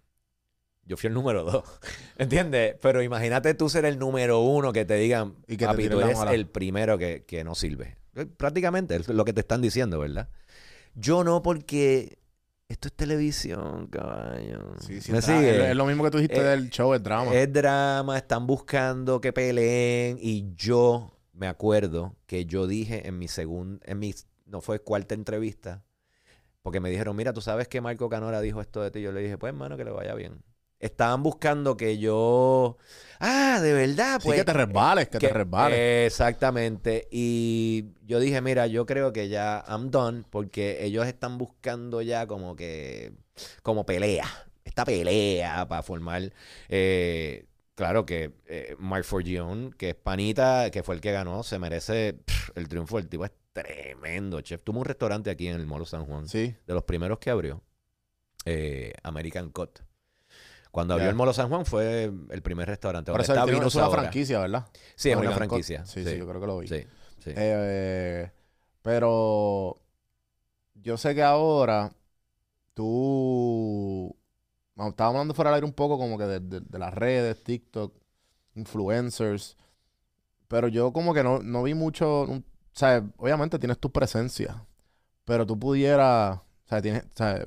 yo 0.84 0.98
fui 0.98 1.08
el 1.08 1.14
número 1.14 1.44
dos, 1.44 1.64
¿entiendes? 2.18 2.76
Pero 2.82 3.02
imagínate 3.02 3.54
tú 3.56 3.70
ser 3.70 3.86
el 3.86 3.98
número 3.98 4.40
uno 4.42 4.72
que 4.72 4.86
te 4.86 4.96
digan, 4.96 5.36
Y 5.48 5.58
que 5.58 5.66
papi, 5.66 5.90
tú 5.90 6.00
eres 6.02 6.18
mala". 6.18 6.34
el 6.34 6.48
primero 6.48 6.98
que, 6.98 7.24
que 7.26 7.44
no 7.44 7.56
sirve. 7.56 7.98
Eh, 8.16 8.26
Prácticamente 8.26 8.96
es 8.96 9.08
lo 9.08 9.26
que 9.26 9.34
te 9.34 9.42
están 9.42 9.62
diciendo, 9.62 10.00
¿verdad? 10.00 10.30
Yo 10.94 11.24
no 11.24 11.42
porque 11.42 12.20
esto 12.70 12.88
es 12.88 12.94
televisión, 12.94 13.88
caballo. 13.88 14.76
Sí, 14.80 15.02
sí, 15.02 15.12
¿Me 15.12 15.22
sigue? 15.22 15.66
Es, 15.66 15.70
es 15.72 15.76
lo 15.76 15.86
mismo 15.86 16.04
que 16.04 16.12
tú 16.12 16.18
dijiste 16.20 16.40
Eh, 16.40 16.44
del 16.44 16.70
show, 16.70 16.94
el 16.94 17.04
drama. 17.04 17.34
Es 17.34 17.52
drama, 17.52 18.18
están 18.18 18.48
buscando 18.48 19.20
que 19.20 19.34
peleen 19.34 20.18
y 20.22 20.54
yo 20.56 21.15
me 21.36 21.48
acuerdo 21.48 22.16
que 22.26 22.46
yo 22.46 22.68
dije 22.68 23.08
en 23.08 23.20
mi 23.20 23.28
segunda, 23.28 23.86
en 23.86 24.00
mi, 24.00 24.14
no 24.46 24.62
fue 24.62 24.80
cuarta 24.80 25.14
entrevista, 25.14 25.84
porque 26.66 26.80
me 26.80 26.90
dijeron, 26.90 27.16
mira, 27.16 27.32
tú 27.32 27.42
sabes 27.42 27.68
que 27.68 27.80
Marco 27.80 28.10
Canora 28.10 28.42
dijo 28.42 28.60
esto 28.60 28.82
de 28.82 28.90
ti. 28.90 29.00
Yo 29.00 29.12
le 29.12 29.22
dije, 29.22 29.38
pues 29.38 29.52
hermano, 29.52 29.78
que 29.78 29.86
le 29.86 29.92
vaya 29.92 30.16
bien. 30.16 30.42
Estaban 30.80 31.22
buscando 31.22 31.78
que 31.78 32.00
yo, 32.00 32.78
ah, 33.20 33.60
de 33.62 33.72
verdad, 33.72 34.20
sí, 34.20 34.30
pues. 34.30 34.40
que 34.40 34.46
te 34.46 34.54
resbales, 34.54 35.08
que, 35.10 35.20
te 35.20 35.28
resbales. 35.30 36.08
Exactamente. 36.08 37.08
Y 37.12 37.92
yo 38.08 38.20
dije, 38.20 38.42
mira, 38.42 38.66
yo 38.66 38.88
creo 38.88 39.14
que 39.14 39.30
ya 39.30 39.64
I'm 39.68 39.92
done 39.92 40.24
porque 40.32 40.84
ellos 40.84 41.06
están 41.06 41.38
buscando 41.38 42.02
ya 42.02 42.26
como 42.26 42.56
que, 42.56 43.14
como 43.62 43.86
pelea. 43.86 44.26
Esta 44.64 44.86
pelea 44.86 45.68
para 45.68 45.84
formar, 45.84 46.34
eh, 46.68 47.46
claro 47.76 48.06
que 48.06 48.32
eh, 48.48 48.76
Mark 48.80 49.06
Forgione, 49.06 49.72
que 49.78 49.90
es 49.90 49.96
panita, 49.96 50.72
que 50.72 50.84
fue 50.84 50.96
el 50.96 51.02
que 51.02 51.12
ganó, 51.12 51.44
se 51.44 51.60
merece 51.60 52.14
pff, 52.14 52.52
el 52.56 52.68
triunfo. 52.68 52.98
El 52.98 53.08
tipo 53.08 53.26
es 53.26 53.32
tremendo, 53.54 54.42
chef. 54.42 54.64
Tuvo 54.64 54.80
un 54.80 54.86
restaurante 54.86 55.30
aquí 55.30 55.48
en 55.48 55.56
el 55.56 55.66
Molo 55.66 55.86
San 55.86 56.06
Juan 56.06 56.28
sí. 56.28 56.56
de 56.66 56.74
los 56.74 56.84
primeros 56.84 57.20
que 57.20 57.30
abrió, 57.30 57.62
eh, 58.46 58.94
American 59.04 59.50
Cut. 59.52 59.80
Cuando 60.72 60.94
abrió 60.94 61.10
el 61.10 61.16
Molo 61.16 61.32
San 61.32 61.48
Juan 61.48 61.66
fue 61.66 62.12
el 62.30 62.42
primer 62.42 62.68
restaurante. 62.68 63.10
Eso 63.12 63.22
está 63.22 63.46
Venus 63.46 63.68
es 63.68 63.76
una 63.76 63.86
ahora. 63.86 64.02
franquicia, 64.02 64.40
¿verdad? 64.40 64.68
Sí, 64.96 65.10
es 65.10 65.16
una 65.16 65.28
Cut. 65.28 65.38
franquicia. 65.38 65.86
Sí, 65.86 66.04
sí, 66.04 66.18
yo 66.18 66.28
creo 66.28 66.42
que 66.42 66.48
lo 66.48 66.60
vi. 66.60 66.68
Sí, 66.68 66.86
sí. 67.24 67.32
Eh, 67.34 68.30
pero 68.82 69.82
yo 70.74 70.98
sé 70.98 71.16
que 71.16 71.24
ahora 71.24 71.94
tú. 72.74 74.16
Estábamos 74.78 75.16
hablando 75.18 75.34
fuera 75.34 75.52
del 75.52 75.56
aire 75.56 75.66
un 75.68 75.74
poco 75.74 75.98
como 75.98 76.18
que 76.18 76.26
de, 76.26 76.40
de- 76.40 76.60
de 76.62 76.80
las 76.80 76.94
redes, 76.94 77.44
TikTok, 77.44 77.94
influencers. 78.56 79.58
Pero 80.48 80.68
yo 80.68 80.94
como 80.94 81.14
que 81.14 81.24
no, 81.24 81.40
no 81.40 81.64
vi 81.64 81.74
mucho. 81.74 82.22
o 82.24 82.44
sea, 82.74 83.04
obviamente 83.18 83.60
tienes 83.60 83.80
tu 83.80 83.92
presencia. 83.92 84.66
Pero 85.26 85.46
tú 85.46 85.58
pudieras. 85.60 86.38
O 86.38 86.68
sea, 86.70 86.82
tienes. 86.82 87.04
O 87.06 87.10
sea, 87.16 87.44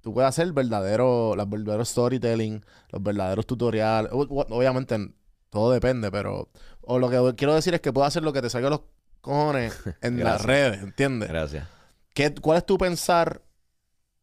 tú 0.00 0.12
puedes 0.14 0.28
hacer 0.28 0.52
verdadero, 0.52 1.34
los 1.36 1.48
verdaderos 1.48 1.88
storytelling, 1.88 2.64
los 2.90 3.02
verdaderos 3.02 3.46
tutoriales. 3.46 4.10
Obviamente 4.12 5.12
todo 5.50 5.70
depende, 5.72 6.10
pero. 6.10 6.48
O 6.82 6.98
lo 6.98 7.08
que 7.10 7.34
quiero 7.36 7.54
decir 7.54 7.74
es 7.74 7.80
que 7.80 7.92
puedes 7.92 8.08
hacer 8.08 8.22
lo 8.22 8.32
que 8.32 8.42
te 8.42 8.50
salga 8.50 8.70
los 8.70 8.82
cojones 9.20 9.76
en 10.02 10.22
las 10.22 10.42
redes, 10.44 10.82
¿entiendes? 10.82 11.28
Gracias. 11.28 11.68
¿Qué, 12.14 12.34
¿Cuál 12.34 12.58
es 12.58 12.66
tu 12.66 12.78
pensar 12.78 13.42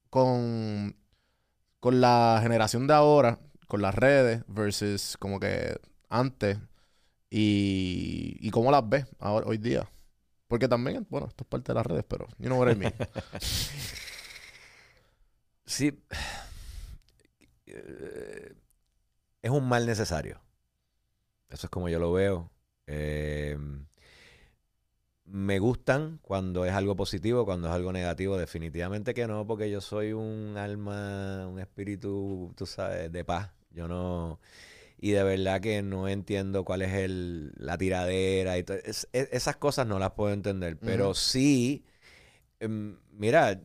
con, 0.09 0.95
con 1.83 1.99
la 1.99 2.39
generación 2.41 2.87
de 2.87 2.93
ahora, 2.93 3.39
con 3.67 3.81
las 3.81 3.93
redes, 3.93 4.41
versus 4.47 5.17
como 5.19 5.37
que 5.37 5.75
antes? 6.07 6.57
Y, 7.29 8.37
y 8.39 8.51
cómo 8.51 8.71
las 8.71 8.87
ves 8.87 9.05
hoy 9.19 9.57
día. 9.57 9.85
Porque 10.47 10.69
también, 10.69 11.05
bueno, 11.09 11.27
esto 11.27 11.43
es 11.43 11.47
parte 11.49 11.73
de 11.73 11.75
las 11.75 11.85
redes, 11.85 12.05
pero 12.07 12.25
you 12.37 12.45
know 12.45 12.57
what 12.57 12.71
I. 12.71 12.79
Sí. 15.65 16.01
Eh, 17.65 18.55
Es 19.41 19.51
un 19.51 19.67
mal 19.67 19.85
necesario. 19.85 20.39
Eso 21.49 21.67
es 21.67 21.69
como 21.69 21.89
yo 21.89 21.99
lo 21.99 22.13
veo. 22.13 22.49
Eh, 22.87 23.57
me 25.25 25.59
gustan 25.59 26.19
cuando 26.21 26.65
es 26.65 26.73
algo 26.73 26.95
positivo, 26.95 27.45
cuando 27.45 27.67
es 27.69 27.73
algo 27.73 27.91
negativo, 27.93 28.37
definitivamente 28.37 29.13
que 29.13 29.27
no, 29.27 29.47
porque 29.47 29.69
yo 29.71 29.81
soy 29.81 30.13
un 30.13 30.55
alma, 30.57 31.47
un 31.47 31.59
espíritu, 31.59 32.53
tú 32.57 32.65
sabes, 32.65 33.11
de 33.11 33.25
paz. 33.25 33.51
Yo 33.71 33.87
no. 33.87 34.39
Y 34.99 35.11
de 35.11 35.23
verdad 35.23 35.61
que 35.61 35.81
no 35.83 36.07
entiendo 36.09 36.65
cuál 36.65 36.81
es 36.83 36.93
el, 36.93 37.53
la 37.57 37.77
tiradera 37.77 38.57
y 38.57 38.63
to- 38.63 38.73
es- 38.75 39.07
es- 39.13 39.29
esas 39.31 39.57
cosas 39.57 39.87
no 39.87 39.99
las 39.99 40.11
puedo 40.13 40.33
entender. 40.33 40.77
Pero 40.79 41.13
sí, 41.15 41.85
em, 42.59 42.97
mira, 43.11 43.61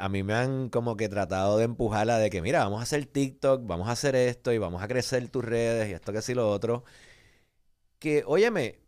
a 0.00 0.08
mí 0.08 0.22
me 0.22 0.34
han 0.34 0.68
como 0.68 0.96
que 0.96 1.08
tratado 1.08 1.58
de 1.58 1.64
empujarla 1.64 2.18
de 2.18 2.30
que, 2.30 2.42
mira, 2.42 2.64
vamos 2.64 2.80
a 2.80 2.82
hacer 2.82 3.06
TikTok, 3.06 3.66
vamos 3.66 3.88
a 3.88 3.92
hacer 3.92 4.16
esto 4.16 4.52
y 4.52 4.58
vamos 4.58 4.82
a 4.82 4.88
crecer 4.88 5.28
tus 5.28 5.44
redes 5.44 5.88
y 5.90 5.92
esto 5.92 6.12
que 6.12 6.22
sí 6.22 6.34
lo 6.34 6.50
otro. 6.50 6.84
Que, 7.98 8.24
óyeme, 8.26 8.78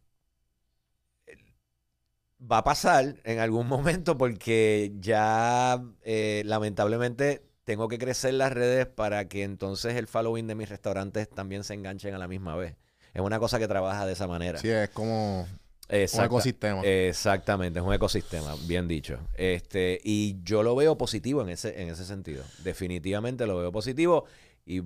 va 2.40 2.58
a 2.58 2.64
pasar 2.64 3.16
en 3.24 3.38
algún 3.38 3.66
momento 3.66 4.16
porque 4.16 4.92
ya 5.00 5.82
eh, 6.02 6.42
lamentablemente 6.44 7.42
tengo 7.64 7.88
que 7.88 7.98
crecer 7.98 8.34
las 8.34 8.52
redes 8.52 8.86
para 8.86 9.28
que 9.28 9.42
entonces 9.42 9.96
el 9.96 10.06
following 10.06 10.46
de 10.46 10.54
mis 10.54 10.68
restaurantes 10.68 11.28
también 11.28 11.64
se 11.64 11.74
enganchen 11.74 12.14
a 12.14 12.18
la 12.18 12.28
misma 12.28 12.56
vez. 12.56 12.76
Es 13.12 13.20
una 13.20 13.38
cosa 13.38 13.58
que 13.58 13.68
trabaja 13.68 14.06
de 14.06 14.12
esa 14.12 14.26
manera. 14.26 14.58
sí, 14.58 14.68
es 14.68 14.88
como 14.90 15.46
un 15.90 16.24
ecosistema. 16.24 16.82
Exactamente, 16.82 17.80
es 17.80 17.84
un 17.84 17.92
ecosistema, 17.92 18.54
bien 18.66 18.88
dicho. 18.88 19.18
Este, 19.34 20.00
y 20.02 20.36
yo 20.42 20.62
lo 20.62 20.76
veo 20.76 20.96
positivo 20.96 21.42
en 21.42 21.48
ese, 21.48 21.82
en 21.82 21.88
ese 21.88 22.04
sentido. 22.04 22.44
Definitivamente 22.62 23.46
lo 23.46 23.58
veo 23.58 23.72
positivo. 23.72 24.24
Y 24.64 24.82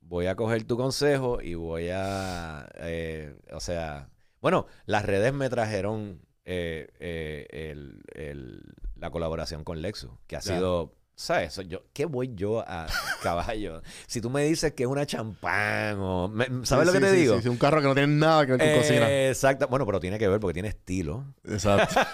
voy 0.00 0.26
a 0.26 0.34
coger 0.34 0.64
tu 0.64 0.76
consejo 0.76 1.40
y 1.40 1.54
voy 1.54 1.90
a. 1.92 2.68
eh, 2.76 3.34
o 3.52 3.60
sea. 3.60 4.08
Bueno, 4.40 4.66
las 4.84 5.04
redes 5.04 5.32
me 5.32 5.48
trajeron 5.48 6.20
eh, 6.46 6.88
eh, 7.00 7.46
el- 7.72 8.00
el- 8.14 8.62
la 8.98 9.10
colaboración 9.10 9.62
con 9.64 9.82
Lexus, 9.82 10.10
que 10.26 10.36
ha 10.36 10.40
sido. 10.40 10.94
¿Sabes? 11.18 11.58
Yo, 11.66 11.80
¿Qué 11.94 12.04
voy 12.04 12.32
yo 12.34 12.60
a 12.60 12.86
caballo? 13.22 13.80
si 14.06 14.20
tú 14.20 14.28
me 14.28 14.44
dices 14.44 14.72
que 14.74 14.82
es 14.82 14.88
una 14.88 15.06
champán 15.06 15.96
o. 15.98 16.28
me- 16.28 16.44
¿Sabes 16.64 16.68
Sí, 16.68 16.76
lo 16.86 16.92
que 16.92 16.98
sí, 16.98 17.04
te 17.04 17.10
sí, 17.10 17.16
digo? 17.16 17.40
sí, 17.40 17.48
un 17.48 17.56
carro 17.56 17.80
que 17.80 17.88
no 17.88 17.94
tiene 17.94 18.14
nada 18.14 18.44
que 18.44 18.52
ver 18.52 18.60
con 18.72 18.80
cocina. 18.82 19.10
Exacto. 19.28 19.66
Bueno, 19.68 19.86
pero 19.86 19.98
tiene 19.98 20.18
que 20.18 20.28
ver 20.28 20.38
porque 20.40 20.52
tiene 20.54 20.68
estilo. 20.68 21.24
Exacto. 21.44 21.94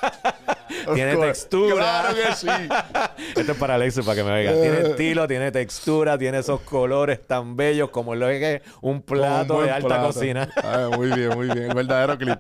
Tiene 0.95 1.17
textura. 1.17 1.77
Claro 1.77 2.15
que 2.15 2.35
sí. 2.35 2.47
Esto 3.37 3.53
es 3.53 3.59
para 3.59 3.75
Alexis, 3.75 4.05
para 4.05 4.17
que 4.17 4.25
me 4.25 4.33
oiga. 4.33 4.53
Tiene 4.53 4.81
estilo, 4.91 5.29
tiene 5.29 5.53
textura, 5.53 6.19
tiene 6.19 6.39
esos 6.39 6.61
colores 6.63 7.25
tan 7.25 7.57
bellos 7.57 7.91
como 7.91 8.15
lo 8.17 8.27
que 8.29 8.55
es 8.57 8.63
un 8.81 9.03
plato 9.03 9.59
Un 9.59 9.65
de 9.67 9.71
alta 9.71 9.87
plato. 9.87 10.07
cocina. 10.13 10.49
Ah, 10.57 10.91
muy 10.97 11.09
bien, 11.13 11.29
muy 11.35 11.47
bien. 11.47 11.71
El 11.71 11.75
verdadero 11.75 12.19
clip. 12.19 12.39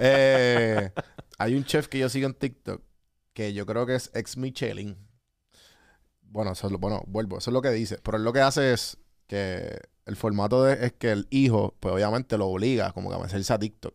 Eh, 0.00 0.90
hay 1.38 1.54
un 1.54 1.64
chef 1.64 1.88
que 1.88 1.98
yo 1.98 2.08
sigo 2.08 2.26
en 2.26 2.34
TikTok 2.34 2.82
que 3.32 3.52
yo 3.52 3.66
creo 3.66 3.84
que 3.86 3.94
es 3.94 4.10
ex 4.14 4.36
Michelin. 4.36 4.96
Bueno, 6.22 6.52
eso 6.52 6.66
es 6.66 6.72
lo- 6.72 6.78
bueno, 6.78 7.02
vuelvo, 7.06 7.38
eso 7.38 7.50
es 7.50 7.52
lo 7.52 7.60
que 7.62 7.70
dice. 7.70 7.98
Pero 8.02 8.16
él 8.16 8.24
lo 8.24 8.32
que 8.32 8.40
hace 8.40 8.72
es 8.72 8.96
que 9.26 9.78
el 10.06 10.16
formato 10.16 10.64
de- 10.64 10.86
es 10.86 10.92
que 10.94 11.10
el 11.12 11.26
hijo, 11.30 11.74
pues 11.80 11.94
obviamente 11.94 12.38
lo 12.38 12.46
obliga 12.48 12.92
como 12.92 13.10
que 13.10 13.16
a 13.16 13.18
meterse 13.18 13.52
a 13.52 13.58
TikTok. 13.58 13.94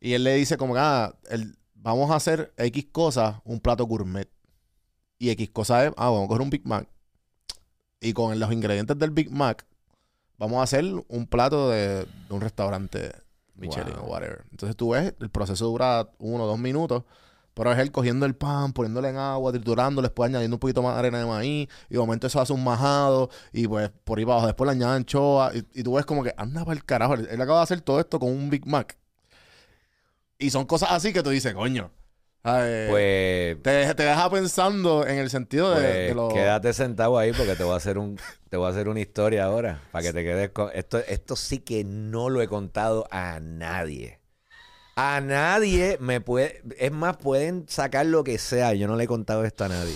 Y 0.00 0.14
él 0.14 0.24
le 0.24 0.34
dice 0.34 0.56
como 0.56 0.74
que, 0.74 0.80
ah, 0.80 1.14
vamos 1.74 2.10
a 2.10 2.16
hacer 2.16 2.52
X 2.56 2.86
cosas, 2.92 3.36
un 3.44 3.60
plato 3.60 3.84
gourmet. 3.86 4.28
Y 5.18 5.30
X 5.30 5.50
cosa 5.50 5.84
es, 5.86 5.92
ah, 5.96 6.10
vamos 6.10 6.24
a 6.24 6.28
coger 6.28 6.42
un 6.42 6.50
Big 6.50 6.66
Mac. 6.66 6.88
Y 8.00 8.12
con 8.12 8.38
los 8.38 8.52
ingredientes 8.52 8.98
del 8.98 9.10
Big 9.10 9.30
Mac, 9.30 9.66
vamos 10.38 10.58
a 10.60 10.62
hacer 10.62 10.84
un 11.08 11.26
plato 11.26 11.70
de 11.70 12.06
un 12.30 12.40
restaurante 12.40 13.12
Michelin 13.58 13.94
Wow. 13.96 14.04
o 14.04 14.12
whatever. 14.12 14.44
Entonces 14.50 14.76
tú 14.76 14.90
ves, 14.90 15.14
el 15.20 15.30
proceso 15.30 15.66
dura 15.66 16.08
uno 16.18 16.44
o 16.44 16.46
dos 16.46 16.58
minutos, 16.58 17.04
pero 17.54 17.72
es 17.72 17.78
él 17.78 17.90
cogiendo 17.90 18.24
el 18.24 18.36
pan, 18.36 18.72
poniéndole 18.72 19.08
en 19.08 19.16
agua, 19.16 19.50
triturándole, 19.52 20.06
después 20.06 20.28
añadiendo 20.30 20.54
un 20.56 20.60
poquito 20.60 20.80
más 20.80 20.94
de 20.94 21.00
arena 21.00 21.18
de 21.18 21.26
maíz, 21.26 21.68
y 21.90 21.94
de 21.94 21.98
momento 21.98 22.28
eso 22.28 22.40
hace 22.40 22.52
un 22.52 22.62
majado, 22.62 23.30
y 23.52 23.66
pues 23.66 23.90
por 24.04 24.18
ahí 24.18 24.24
abajo, 24.24 24.46
después 24.46 24.66
le 24.66 24.72
añaden 24.72 24.98
anchoa, 24.98 25.50
y, 25.54 25.66
y 25.80 25.82
tú 25.82 25.94
ves 25.94 26.06
como 26.06 26.22
que 26.22 26.32
anda 26.36 26.64
para 26.64 26.74
el 26.76 26.84
carajo. 26.84 27.14
Él 27.14 27.40
acaba 27.42 27.58
de 27.58 27.64
hacer 27.64 27.80
todo 27.80 27.98
esto 27.98 28.20
con 28.20 28.30
un 28.30 28.48
Big 28.48 28.64
Mac. 28.66 28.96
Y 30.38 30.50
son 30.50 30.66
cosas 30.66 30.90
así 30.92 31.12
que 31.12 31.22
tú 31.22 31.30
dices, 31.30 31.52
coño. 31.52 31.90
¿Sabes? 32.48 32.88
Pues, 32.88 33.62
te, 33.62 33.94
te 33.94 34.02
deja 34.02 34.30
pensando 34.30 35.06
en 35.06 35.18
el 35.18 35.30
sentido 35.30 35.70
de, 35.74 35.80
de 35.86 36.06
pues 36.06 36.16
lo- 36.16 36.28
quédate 36.28 36.72
sentado 36.72 37.18
ahí 37.18 37.32
porque 37.32 37.54
te 37.54 37.62
voy 37.64 37.74
a 37.74 37.76
hacer 37.76 37.98
un, 37.98 38.18
te 38.48 38.56
voy 38.56 38.66
a 38.66 38.70
hacer 38.70 38.88
una 38.88 39.00
historia 39.00 39.44
ahora 39.44 39.82
para 39.92 40.02
que 40.04 40.12
te 40.12 40.24
quedes 40.24 40.50
con 40.50 40.70
esto. 40.74 40.98
Esto 40.98 41.36
sí 41.36 41.58
que 41.58 41.84
no 41.84 42.28
lo 42.30 42.40
he 42.42 42.48
contado 42.48 43.06
a 43.10 43.40
nadie. 43.40 44.20
A 44.96 45.20
nadie 45.20 45.96
me 46.00 46.20
puede, 46.20 46.62
es 46.78 46.90
más 46.90 47.16
pueden 47.18 47.68
sacar 47.68 48.06
lo 48.06 48.24
que 48.24 48.38
sea. 48.38 48.74
Yo 48.74 48.88
no 48.88 48.96
le 48.96 49.04
he 49.04 49.06
contado 49.06 49.44
esto 49.44 49.64
a 49.64 49.68
nadie. 49.68 49.94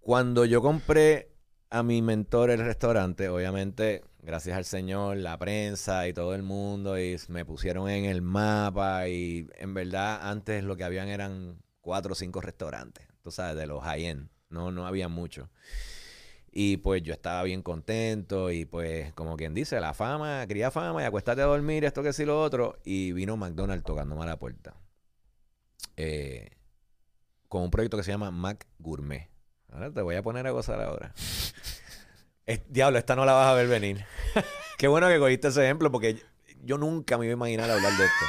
Cuando 0.00 0.44
yo 0.44 0.62
compré 0.62 1.30
a 1.68 1.82
mi 1.82 2.02
mentor 2.02 2.50
el 2.50 2.60
restaurante, 2.64 3.28
obviamente, 3.28 4.02
gracias 4.22 4.56
al 4.56 4.64
Señor, 4.64 5.16
la 5.16 5.38
prensa 5.38 6.06
y 6.08 6.12
todo 6.12 6.34
el 6.34 6.42
mundo, 6.42 6.98
y 6.98 7.16
me 7.28 7.44
pusieron 7.44 7.88
en 7.88 8.04
el 8.04 8.22
mapa, 8.22 9.08
y 9.08 9.48
en 9.56 9.74
verdad 9.74 10.28
antes 10.28 10.64
lo 10.64 10.76
que 10.76 10.84
habían 10.84 11.08
eran 11.08 11.62
cuatro 11.80 12.12
o 12.12 12.14
cinco 12.14 12.40
restaurantes, 12.40 13.06
tú 13.22 13.30
sabes, 13.30 13.56
de 13.56 13.66
los 13.66 13.82
high-end, 13.82 14.28
no, 14.48 14.70
no 14.70 14.86
había 14.86 15.08
mucho. 15.08 15.50
Y 16.52 16.78
pues 16.78 17.02
yo 17.02 17.12
estaba 17.12 17.42
bien 17.44 17.62
contento 17.62 18.50
y 18.50 18.64
pues 18.64 19.12
como 19.14 19.36
quien 19.36 19.54
dice, 19.54 19.80
la 19.80 19.94
fama, 19.94 20.46
quería 20.48 20.70
fama 20.70 21.02
y 21.02 21.04
acuéstate 21.04 21.42
a 21.42 21.44
dormir, 21.44 21.84
esto 21.84 22.02
que 22.02 22.12
sí 22.12 22.24
lo 22.24 22.42
otro. 22.42 22.78
Y 22.84 23.12
vino 23.12 23.36
McDonald's 23.36 23.84
tocándome 23.84 24.22
a 24.22 24.26
la 24.26 24.38
puerta. 24.38 24.74
Eh, 25.96 26.56
con 27.48 27.62
un 27.62 27.70
proyecto 27.70 27.96
que 27.96 28.02
se 28.02 28.10
llama 28.10 28.30
Mac 28.30 28.66
Gourmet. 28.78 29.28
Ahora 29.68 29.92
te 29.92 30.02
voy 30.02 30.16
a 30.16 30.22
poner 30.22 30.46
a 30.46 30.50
gozar 30.50 30.80
ahora. 30.80 31.14
Es- 32.50 32.62
diablo, 32.68 32.98
esta 32.98 33.14
no 33.14 33.24
la 33.24 33.32
vas 33.32 33.46
a 33.46 33.54
ver 33.54 33.68
venir. 33.68 34.04
Qué 34.78 34.88
bueno 34.88 35.06
que 35.08 35.18
cogiste 35.20 35.48
ese 35.48 35.62
ejemplo 35.64 35.90
porque 35.92 36.20
yo 36.64 36.78
nunca 36.78 37.16
me 37.16 37.26
iba 37.26 37.32
a 37.32 37.36
imaginar 37.36 37.70
hablar 37.70 37.92
de 37.96 38.04
esto. 38.04 38.24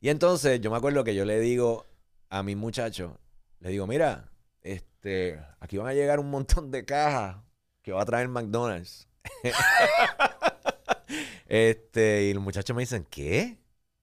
Y 0.00 0.10
entonces 0.10 0.60
yo 0.60 0.70
me 0.70 0.76
acuerdo 0.76 1.02
que 1.02 1.14
yo 1.14 1.24
le 1.24 1.40
digo 1.40 1.86
a 2.28 2.42
mi 2.42 2.56
muchacho, 2.56 3.18
le 3.60 3.70
digo, 3.70 3.86
mira, 3.86 4.30
este, 4.62 5.40
aquí 5.60 5.78
van 5.78 5.86
a 5.88 5.94
llegar 5.94 6.20
un 6.20 6.30
montón 6.30 6.70
de 6.70 6.84
cajas 6.84 7.36
que 7.82 7.92
va 7.92 8.02
a 8.02 8.06
traer 8.06 8.28
McDonald's. 8.28 9.08
este, 11.48 12.24
y 12.24 12.34
los 12.34 12.42
muchachos 12.42 12.74
me 12.76 12.82
dicen, 12.82 13.06
¿qué? 13.10 13.58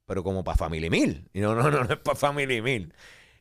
Pero 0.05 0.23
como 0.23 0.43
para 0.43 0.57
Family 0.57 0.89
Meal. 0.89 1.29
Y 1.33 1.39
no, 1.41 1.55
no, 1.55 1.69
no, 1.71 1.83
no 1.83 1.93
es 1.93 1.99
para 1.99 2.15
Family 2.17 2.61
Meal. 2.61 2.93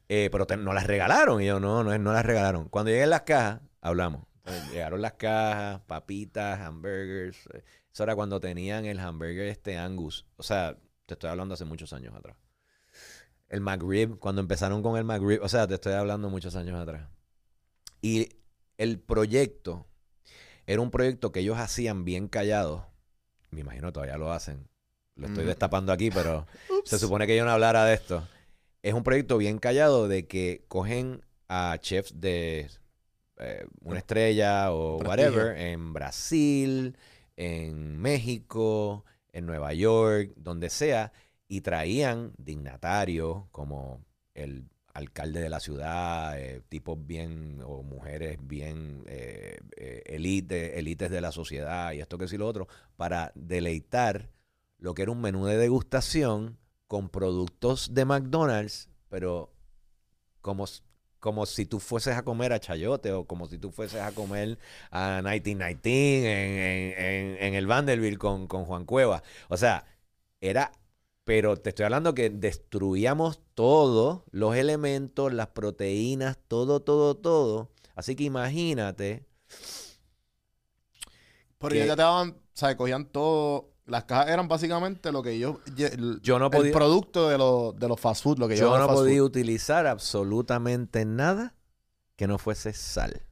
Eh, 0.09 0.29
pero 0.33 0.47
te- 0.47 0.57
no 0.57 0.73
las 0.75 0.87
regalaron. 0.87 1.43
Y 1.43 1.47
yo, 1.47 1.61
no, 1.61 1.85
no, 1.85 1.93
es- 1.93 2.01
no 2.01 2.13
las 2.13 2.25
regalaron. 2.27 2.69
Cuando 2.69 2.91
lleguen 2.91 3.11
las 3.11 3.23
cajas, 3.23 3.61
hablamos. 3.81 4.25
Entonces, 4.45 4.73
llegaron 4.73 5.01
las 5.01 5.15
cajas, 5.15 5.81
papitas, 5.87 6.61
hamburgers. 6.61 7.39
Eso 7.93 8.03
era 8.03 8.15
cuando 8.15 8.41
tenían 8.41 8.85
el 8.85 8.99
hamburger 9.01 9.47
este 9.47 9.79
Angus. 9.79 10.27
O 10.37 10.43
sea, 10.43 10.77
te 11.07 11.15
estoy 11.15 11.31
hablando 11.31 11.55
hace 11.55 11.65
muchos 11.65 11.93
años 11.93 12.15
atrás. 12.15 12.37
El 13.49 13.61
McRib, 13.61 14.19
cuando 14.19 14.41
empezaron 14.41 14.83
con 14.83 14.97
el 14.99 15.05
McRib, 15.05 15.43
o 15.43 15.49
sea, 15.49 15.67
te 15.67 15.75
estoy 15.75 15.93
hablando 15.95 16.29
muchos 16.29 16.57
años 16.57 16.79
atrás. 16.81 17.09
Y 18.03 18.29
el 18.79 18.99
proyecto 19.01 19.87
era 20.67 20.81
un 20.81 20.91
proyecto 20.91 21.31
que 21.33 21.41
ellos 21.41 21.59
hacían 21.59 22.05
bien 22.05 22.29
callados. 22.29 22.83
Me 23.51 23.61
imagino 23.61 23.93
todavía 23.93 24.17
lo 24.19 24.33
hacen. 24.33 24.69
Lo 25.15 25.29
estoy 25.29 25.45
Mm. 25.45 25.49
destapando 25.49 25.93
aquí, 25.93 26.11
pero 26.11 26.47
se 26.85 26.99
supone 26.99 27.27
que 27.27 27.37
yo 27.37 27.45
no 27.45 27.51
hablara 27.53 27.85
de 27.85 27.95
esto. 27.95 28.27
Es 28.83 28.93
un 28.93 29.05
proyecto 29.05 29.39
bien 29.39 29.59
callado 29.59 30.09
de 30.09 30.27
que 30.27 30.65
cogen 30.69 31.25
a 31.49 31.79
chefs 31.81 32.21
de 32.21 32.69
eh, 33.39 33.67
una 33.81 33.99
estrella 33.99 34.73
o 34.73 34.99
Prestigio. 34.99 35.31
whatever 35.33 35.59
en 35.59 35.93
Brasil, 35.93 36.97
en 37.37 37.99
México, 37.99 39.05
en 39.33 39.47
Nueva 39.47 39.73
York, 39.75 40.33
donde 40.37 40.71
sea, 40.71 41.13
y 41.49 41.61
traían 41.61 42.33
dignatarios 42.39 43.45
como 43.51 44.05
el 44.35 44.69
alcalde 44.95 45.41
de 45.41 45.51
la 45.51 45.61
ciudad, 45.61 46.41
eh, 46.41 46.63
tipos 46.69 46.97
bien 47.05 47.61
o 47.65 47.83
mujeres 47.83 48.39
bien 48.41 49.03
eh, 49.07 49.59
eh, 49.77 50.03
elite, 50.07 50.79
élites 50.79 51.11
de 51.11 51.21
la 51.21 51.33
sociedad 51.33 51.93
y 51.93 52.01
esto 52.01 52.17
que 52.17 52.29
sí 52.29 52.39
lo 52.39 52.47
otro, 52.47 52.69
para 52.97 53.33
deleitar 53.35 54.31
lo 54.79 54.95
que 54.95 55.03
era 55.03 55.11
un 55.11 55.21
menú 55.21 55.47
de 55.47 55.59
degustación 55.59 56.59
con 56.87 57.09
productos 57.09 57.93
de 57.93 58.05
McDonald's, 58.05 58.89
pero 59.09 59.53
como, 60.41 60.67
como 61.25 61.47
si 61.47 61.65
tú 61.67 61.81
fueses 61.81 62.17
a 62.17 62.23
comer 62.25 62.53
a 62.53 62.61
Chayote 62.61 63.13
o 63.13 63.25
como 63.27 63.47
si 63.49 63.59
tú 63.59 63.71
fueses 63.73 64.01
a 64.03 64.13
comer 64.13 64.59
a 64.91 65.23
1919 65.23 66.33
en, 66.33 66.95
en- 66.99 67.37
en- 67.39 67.45
en 67.49 67.55
el 67.55 67.67
Vanderbilt 67.67 68.19
con, 68.19 68.47
con 68.49 68.65
Juan 68.67 68.85
Cueva. 68.85 69.23
O 69.49 69.57
sea, 69.57 69.87
era... 70.41 70.73
Pero 71.25 71.57
te 71.57 71.71
estoy 71.71 71.85
hablando 71.87 72.15
que 72.15 72.29
destruíamos 72.31 73.41
todos 73.55 74.25
los 74.31 74.57
elementos, 74.57 75.33
las 75.33 75.49
proteínas, 75.49 76.37
todo, 76.49 76.81
todo, 76.83 77.17
todo. 77.17 77.71
Así 77.97 78.15
que 78.15 78.25
imagínate 78.25 79.25
Pero 81.69 81.85
que- 81.85 81.87
ya 81.87 81.97
te 81.97 82.03
daban, 82.03 82.31
o 82.31 82.37
sea, 82.53 82.77
cogían 82.77 83.07
todo. 83.11 83.74
Las 83.87 84.05
cajas 84.05 84.29
eran 84.31 84.49
básicamente 84.49 85.13
lo 85.13 85.23
que. 85.23 85.35
El, 85.35 86.21
Yo 86.23 86.39
no 86.39 86.47
el 86.47 86.51
podía- 86.51 86.73
producto 86.73 87.29
de 87.29 87.37
los, 87.37 87.77
de 87.79 87.87
los 87.89 88.01
fast 88.01 88.23
food, 88.23 88.39
lo 88.39 88.49
que 88.49 88.57
Yo 88.57 88.65
llevan 88.67 88.81
no 88.81 88.95
podía 88.95 89.19
food. 89.19 89.27
utilizar 89.27 89.87
absolutamente 89.87 91.05
nada 91.05 91.55
que 92.17 92.27
no 92.27 92.39
fuese 92.39 92.73
sal 92.73 93.23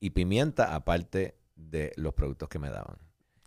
y 0.00 0.10
pimienta, 0.10 0.74
aparte 0.74 1.36
de 1.56 1.92
los 1.96 2.14
productos 2.14 2.48
que 2.48 2.58
me 2.58 2.70
daban. 2.70 2.96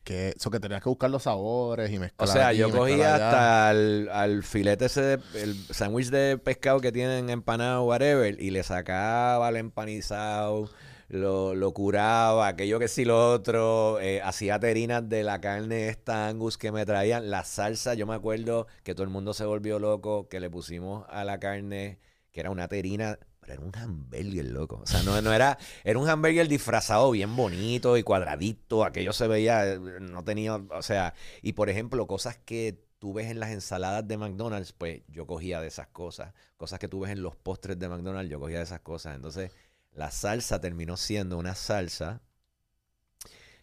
Que 0.04 0.34
eso 0.36 0.52
que 0.52 0.60
tenías 0.60 0.82
que 0.84 0.90
buscar 0.90 1.10
los 1.10 1.24
sabores 1.24 1.90
y 1.92 1.98
O 1.98 2.00
mezclar. 2.02 2.28
sea, 2.30 2.48
aquí, 2.50 2.58
yo 2.58 2.70
cogía 2.70 3.16
hasta 3.16 3.70
al, 3.70 4.10
al 4.10 4.44
filete 4.44 4.86
ese, 4.86 5.02
de- 5.02 5.22
el 5.42 5.56
sándwich 5.74 6.10
de 6.10 6.38
pescado 6.38 6.80
que 6.82 6.92
tienen 6.92 7.30
empanado, 7.30 7.84
whatever, 7.86 8.40
y 8.42 8.52
le 8.52 8.64
sacaba 8.64 9.48
el 9.50 9.56
empanizado, 9.58 10.70
lo, 11.14 11.54
lo 11.54 11.74
curaba, 11.74 12.48
aquello 12.48 12.80
que 12.80 12.88
sí 12.88 13.06
lo 13.06 13.32
otro, 13.32 14.00
eh, 14.00 14.22
hacía 14.24 14.60
terinas 14.60 15.08
de 15.08 15.24
la 15.24 15.40
carne 15.40 15.90
esta 15.90 16.28
angus 16.28 16.58
que 16.58 16.72
me 16.72 16.86
traían, 16.86 17.30
la 17.30 17.44
salsa, 17.44 17.94
yo 17.94 18.08
me 18.08 18.16
acuerdo 18.16 18.66
que 18.84 18.96
todo 18.96 19.04
el 19.04 19.12
mundo 19.12 19.34
se 19.36 19.46
volvió 19.46 19.78
loco, 19.78 20.28
que 20.28 20.40
le 20.40 20.50
pusimos 20.50 21.06
a 21.10 21.24
la 21.24 21.40
carne, 21.40 22.00
que 22.32 22.40
era 22.40 22.50
una 22.50 22.68
terina, 22.68 23.20
pero 23.40 23.54
era 23.54 23.62
un 23.62 23.76
hamburger, 23.76 24.46
loco. 24.46 24.80
O 24.82 24.88
sea, 24.88 25.04
no, 25.04 25.22
no 25.22 25.32
era, 25.34 25.60
era 25.84 26.00
un 26.00 26.10
hamburger 26.10 26.48
disfrazado 26.48 27.12
bien 27.12 27.36
bonito 27.36 27.96
y 27.96 28.02
cuadradito, 28.02 28.84
aquello 28.84 29.14
se 29.14 29.28
veía, 29.28 29.72
eh, 29.72 29.80
no 29.80 30.24
tenía, 30.24 30.56
o 30.56 30.82
sea, 30.82 31.14
y 31.44 31.54
por 31.54 31.70
ejemplo, 31.70 32.08
cosas 32.08 32.38
que 32.38 32.80
tú 32.98 33.14
ves 33.14 33.30
en 33.30 33.40
las 33.40 33.52
ensaladas 33.52 34.08
de 34.08 34.18
McDonald's, 34.18 34.72
pues 34.72 35.02
yo 35.10 35.28
cogía 35.28 35.60
de 35.62 35.68
esas 35.68 35.88
cosas. 35.90 36.34
Cosas 36.58 36.80
que 36.80 36.88
tú 36.88 37.02
ves 37.02 37.12
en 37.12 37.22
los 37.22 37.36
postres 37.36 37.78
de 37.78 37.90
McDonald's, 37.90 38.32
yo 38.32 38.40
cogía 38.40 38.60
de 38.60 38.64
esas 38.64 38.80
cosas. 38.80 39.16
Entonces, 39.16 39.52
la 39.96 40.12
salsa 40.12 40.60
terminó 40.62 40.98
siendo 40.98 41.38
una 41.38 41.56
salsa 41.56 42.22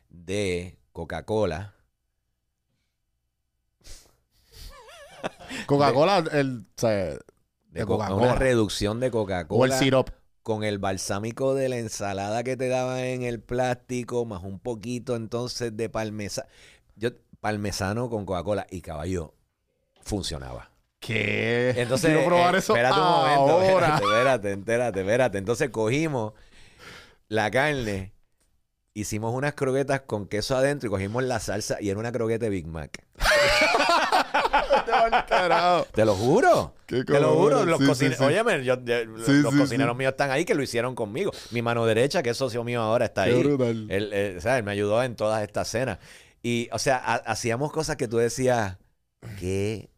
de 0.09 0.79
Coca-Cola. 0.93 1.75
Coca-Cola, 5.67 6.25
el, 6.33 6.67
o 6.77 6.81
sea, 6.81 6.95
De 7.05 7.19
De 7.71 7.87
Co- 7.87 7.99
Coca-Cola. 7.99 8.23
Una 8.23 8.35
reducción 8.35 9.01
de 9.01 9.07
o 9.07 9.09
el 9.09 9.13
Coca-Cola. 9.13 9.79
syrup. 9.79 10.11
con 10.43 10.65
el 10.65 10.79
balsámico 10.79 11.55
de 11.55 11.69
la 11.69 11.79
ensalada 11.79 12.43
que 12.43 12.57
te 12.57 12.69
daban 12.69 12.99
en 13.01 13.23
el 13.23 13.41
plástico, 13.43 14.25
más 14.25 14.43
un 14.43 14.59
poquito 14.59 15.15
entonces 15.17 15.77
de 15.77 15.89
parmesano. 15.89 16.49
Yo, 16.97 17.11
parmesano 17.41 18.09
con 18.11 18.27
Coca-Cola 18.27 18.67
y 18.71 18.81
caballo, 18.81 19.35
funcionaba. 20.03 20.70
¿Qué? 21.01 21.71
Entonces, 21.77 22.11
Quiero 22.11 22.27
probar 22.27 22.55
eh, 22.55 22.59
eso 22.59 22.75
espérate 22.75 23.01
un 23.01 23.07
momento, 23.07 23.63
espérate, 23.63 24.05
espérate, 24.05 24.53
espérate, 24.53 25.01
espérate. 25.01 25.39
Entonces 25.39 25.71
cogimos 25.71 26.35
la 27.29 27.51
carne, 27.51 28.13
hicimos 28.93 29.35
unas 29.35 29.55
croquetas 29.55 30.03
con 30.03 30.27
queso 30.27 30.57
adentro 30.57 30.89
y 30.89 30.91
cogimos 30.91 31.25
la 31.25 31.41
salsa 31.41 31.79
y 31.81 31.89
era 31.89 31.99
una 31.99 32.13
croqueta 32.13 32.45
de 32.45 32.51
Big 32.51 32.67
Mac. 32.67 33.03
Te 35.93 36.05
lo 36.05 36.15
juro. 36.15 36.75
Qué 36.87 37.05
Te 37.05 37.21
lo 37.21 37.35
juro. 37.35 37.65
Los, 37.65 37.79
Sí, 37.79 37.87
cocine- 37.87 38.11
sí, 38.11 38.17
sí. 38.19 38.25
Óyeme, 38.25 38.65
yo- 38.65 38.83
yo- 38.85 39.25
Sí, 39.25 39.33
los 39.41 39.55
cocineros 39.55 39.97
míos 39.97 40.11
están 40.13 40.31
ahí 40.31 40.45
que 40.45 40.55
lo 40.55 40.63
hicieron 40.63 40.95
conmigo. 40.95 41.33
Mi 41.51 41.63
mano 41.63 41.87
derecha, 41.87 42.23
que 42.23 42.31
es 42.31 42.37
socio 42.37 42.65
mío 42.65 42.83
ahora, 42.83 43.07
está 43.07 43.25
Qué 43.25 43.31
ahí. 43.31 43.43
brutal. 43.43 43.87
Él, 43.91 44.13
él, 44.13 44.37
o 44.39 44.41
sea, 44.41 44.59
él 44.59 44.65
me 44.65 44.73
ayudó 44.73 45.03
en 45.03 45.17
todas 45.17 45.43
estas 45.43 45.69
cenas. 45.69 45.99
Y, 46.43 46.69
o 46.73 46.79
sea, 46.79 46.97
ha- 46.97 47.15
hacíamos 47.17 47.73
cosas 47.73 47.97
que 47.97 48.09
tú 48.09 48.17
decías, 48.19 48.77
¿qué? 49.39 49.89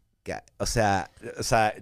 O 0.58 0.66
sea, 0.66 1.10
o 1.38 1.42
sea, 1.42 1.74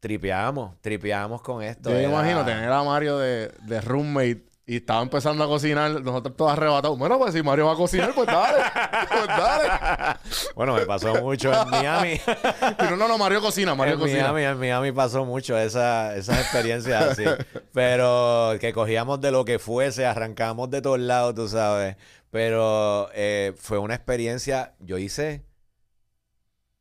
tripeábamos, 0.00 0.80
tripeábamos 0.80 1.42
con 1.42 1.62
esto. 1.62 1.90
Yo 1.90 1.96
me 1.96 2.04
imagino 2.04 2.44
tener 2.44 2.70
a 2.70 2.82
Mario 2.82 3.18
de, 3.18 3.48
de 3.62 3.80
roommate 3.80 4.52
y 4.64 4.76
estaba 4.76 5.02
empezando 5.02 5.42
a 5.42 5.48
cocinar, 5.48 5.90
nosotros 6.02 6.36
todos 6.36 6.52
arrebatados. 6.52 6.96
Bueno, 6.96 7.18
pues 7.18 7.34
si 7.34 7.42
Mario 7.42 7.66
va 7.66 7.72
a 7.72 7.76
cocinar, 7.76 8.14
pues 8.14 8.26
dale. 8.28 8.62
Pues 9.08 9.26
dale. 9.26 9.68
Bueno, 10.54 10.74
me 10.74 10.86
pasó 10.86 11.14
mucho 11.20 11.52
en 11.52 11.68
Miami. 11.68 12.20
No, 12.78 12.96
no, 12.96 13.08
no, 13.08 13.18
Mario 13.18 13.40
cocina, 13.40 13.74
Mario 13.74 13.94
en 13.94 14.00
cocina. 14.00 14.32
Miami, 14.32 14.44
en 14.44 14.58
Miami 14.58 14.92
pasó 14.92 15.24
mucho 15.24 15.58
esa, 15.58 16.14
esas 16.14 16.38
experiencias 16.38 17.02
así. 17.02 17.24
Pero 17.72 18.56
que 18.60 18.72
cogíamos 18.72 19.20
de 19.20 19.32
lo 19.32 19.44
que 19.44 19.58
fuese, 19.58 20.06
arrancamos 20.06 20.70
de 20.70 20.80
todos 20.80 21.00
lados, 21.00 21.34
tú 21.34 21.48
sabes. 21.48 21.96
Pero 22.30 23.10
eh, 23.14 23.54
fue 23.58 23.78
una 23.78 23.94
experiencia, 23.94 24.74
yo 24.78 24.96
hice 24.98 25.44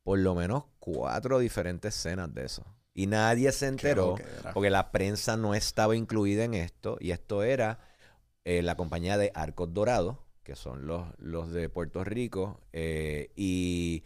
por 0.04 0.20
lo 0.20 0.36
menos 0.36 0.64
cuatro 0.82 1.40
diferentes 1.40 1.96
escenas 1.96 2.34
de 2.34 2.46
eso. 2.46 2.66
Y 2.94 3.08
nadie 3.08 3.52
se 3.54 3.68
enteró 3.68 4.16
porque 4.54 4.70
la 4.70 4.92
prensa 4.92 5.38
no 5.38 5.56
estaba 5.56 5.96
incluida 5.96 6.44
en 6.44 6.54
esto. 6.56 6.98
Y 7.00 7.12
esto 7.12 7.44
era 7.44 7.80
eh, 8.44 8.62
la 8.62 8.76
compañía 8.76 9.18
de 9.18 9.32
Arcos 9.34 9.74
Dorados, 9.74 10.18
que 10.44 10.58
son 10.58 10.88
los, 10.88 11.08
los 11.20 11.52
de 11.52 11.70
Puerto 11.70 12.04
Rico. 12.04 12.60
eh, 12.74 13.32
y, 13.38 14.04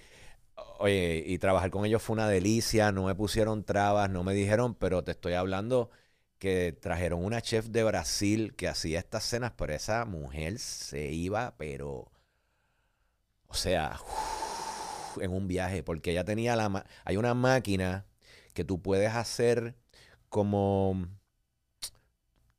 oye, 0.77 1.23
y 1.25 1.39
trabajar 1.39 1.71
con 1.71 1.85
ellos 1.85 2.03
fue 2.03 2.13
una 2.13 2.29
delicia. 2.29 2.91
No 2.91 3.05
me 3.05 3.15
pusieron 3.15 3.63
trabas, 3.63 4.09
no 4.11 4.23
me 4.23 4.35
dijeron, 4.35 4.75
pero 4.75 5.03
te 5.03 5.11
estoy 5.11 5.33
hablando 5.33 5.89
que 6.37 6.73
trajeron 6.73 7.23
una 7.23 7.41
chef 7.41 7.67
de 7.67 7.83
Brasil 7.83 8.53
que 8.55 8.67
hacía 8.67 8.99
estas 8.99 9.23
cenas, 9.23 9.53
pero 9.57 9.73
esa 9.73 10.05
mujer 10.05 10.59
se 10.59 11.11
iba, 11.11 11.55
pero... 11.57 12.11
O 13.47 13.53
sea, 13.53 13.97
en 15.21 15.31
un 15.31 15.47
viaje, 15.47 15.83
porque 15.83 16.11
ella 16.11 16.25
tenía 16.25 16.55
la... 16.55 16.69
ma- 16.69 16.85
Hay 17.05 17.17
una 17.17 17.33
máquina 17.33 18.05
que 18.53 18.63
tú 18.65 18.81
puedes 18.81 19.13
hacer 19.13 19.75
como... 20.29 21.07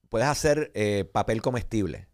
Puedes 0.09 0.29
hacer 0.29 0.71
eh, 0.75 1.05
papel 1.13 1.43
comestible, 1.43 2.09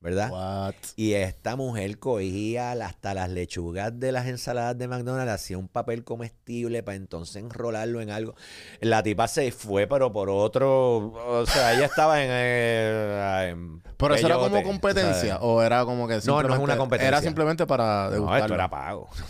¿verdad? 0.00 0.30
What? 0.30 0.74
Y 0.96 1.12
esta 1.12 1.56
mujer 1.56 1.98
cogía 1.98 2.72
hasta 2.72 3.12
las 3.12 3.28
lechugas 3.28 3.98
de 4.00 4.12
las 4.12 4.26
ensaladas 4.26 4.78
de 4.78 4.88
McDonald's, 4.88 5.30
hacía 5.32 5.58
un 5.58 5.68
papel 5.68 6.04
comestible 6.04 6.82
para 6.82 6.96
entonces 6.96 7.36
enrolarlo 7.36 8.00
en 8.00 8.10
algo. 8.10 8.34
La 8.80 9.02
tipa 9.02 9.28
se 9.28 9.52
fue, 9.52 9.86
pero 9.86 10.10
por 10.10 10.30
otro. 10.30 11.12
O 11.12 11.46
sea, 11.46 11.74
ella 11.74 11.84
estaba 11.84 12.22
en. 12.22 12.30
eh, 12.32 13.48
en 13.50 13.82
Pero 13.98 14.14
eso 14.14 14.26
era 14.26 14.36
como 14.38 14.62
competencia 14.62 15.34
¿sabes? 15.34 15.38
o 15.42 15.62
era 15.62 15.84
como 15.84 16.08
que 16.08 16.18
No, 16.24 16.42
no 16.42 16.54
es 16.54 16.60
una 16.60 16.76
competencia. 16.78 17.08
Era 17.08 17.20
simplemente 17.20 17.66
para 17.66 18.04
No, 18.06 18.10
degustarlo. 18.12 18.44
esto 18.44 18.54
era 18.54 18.70
pago. 18.70 19.10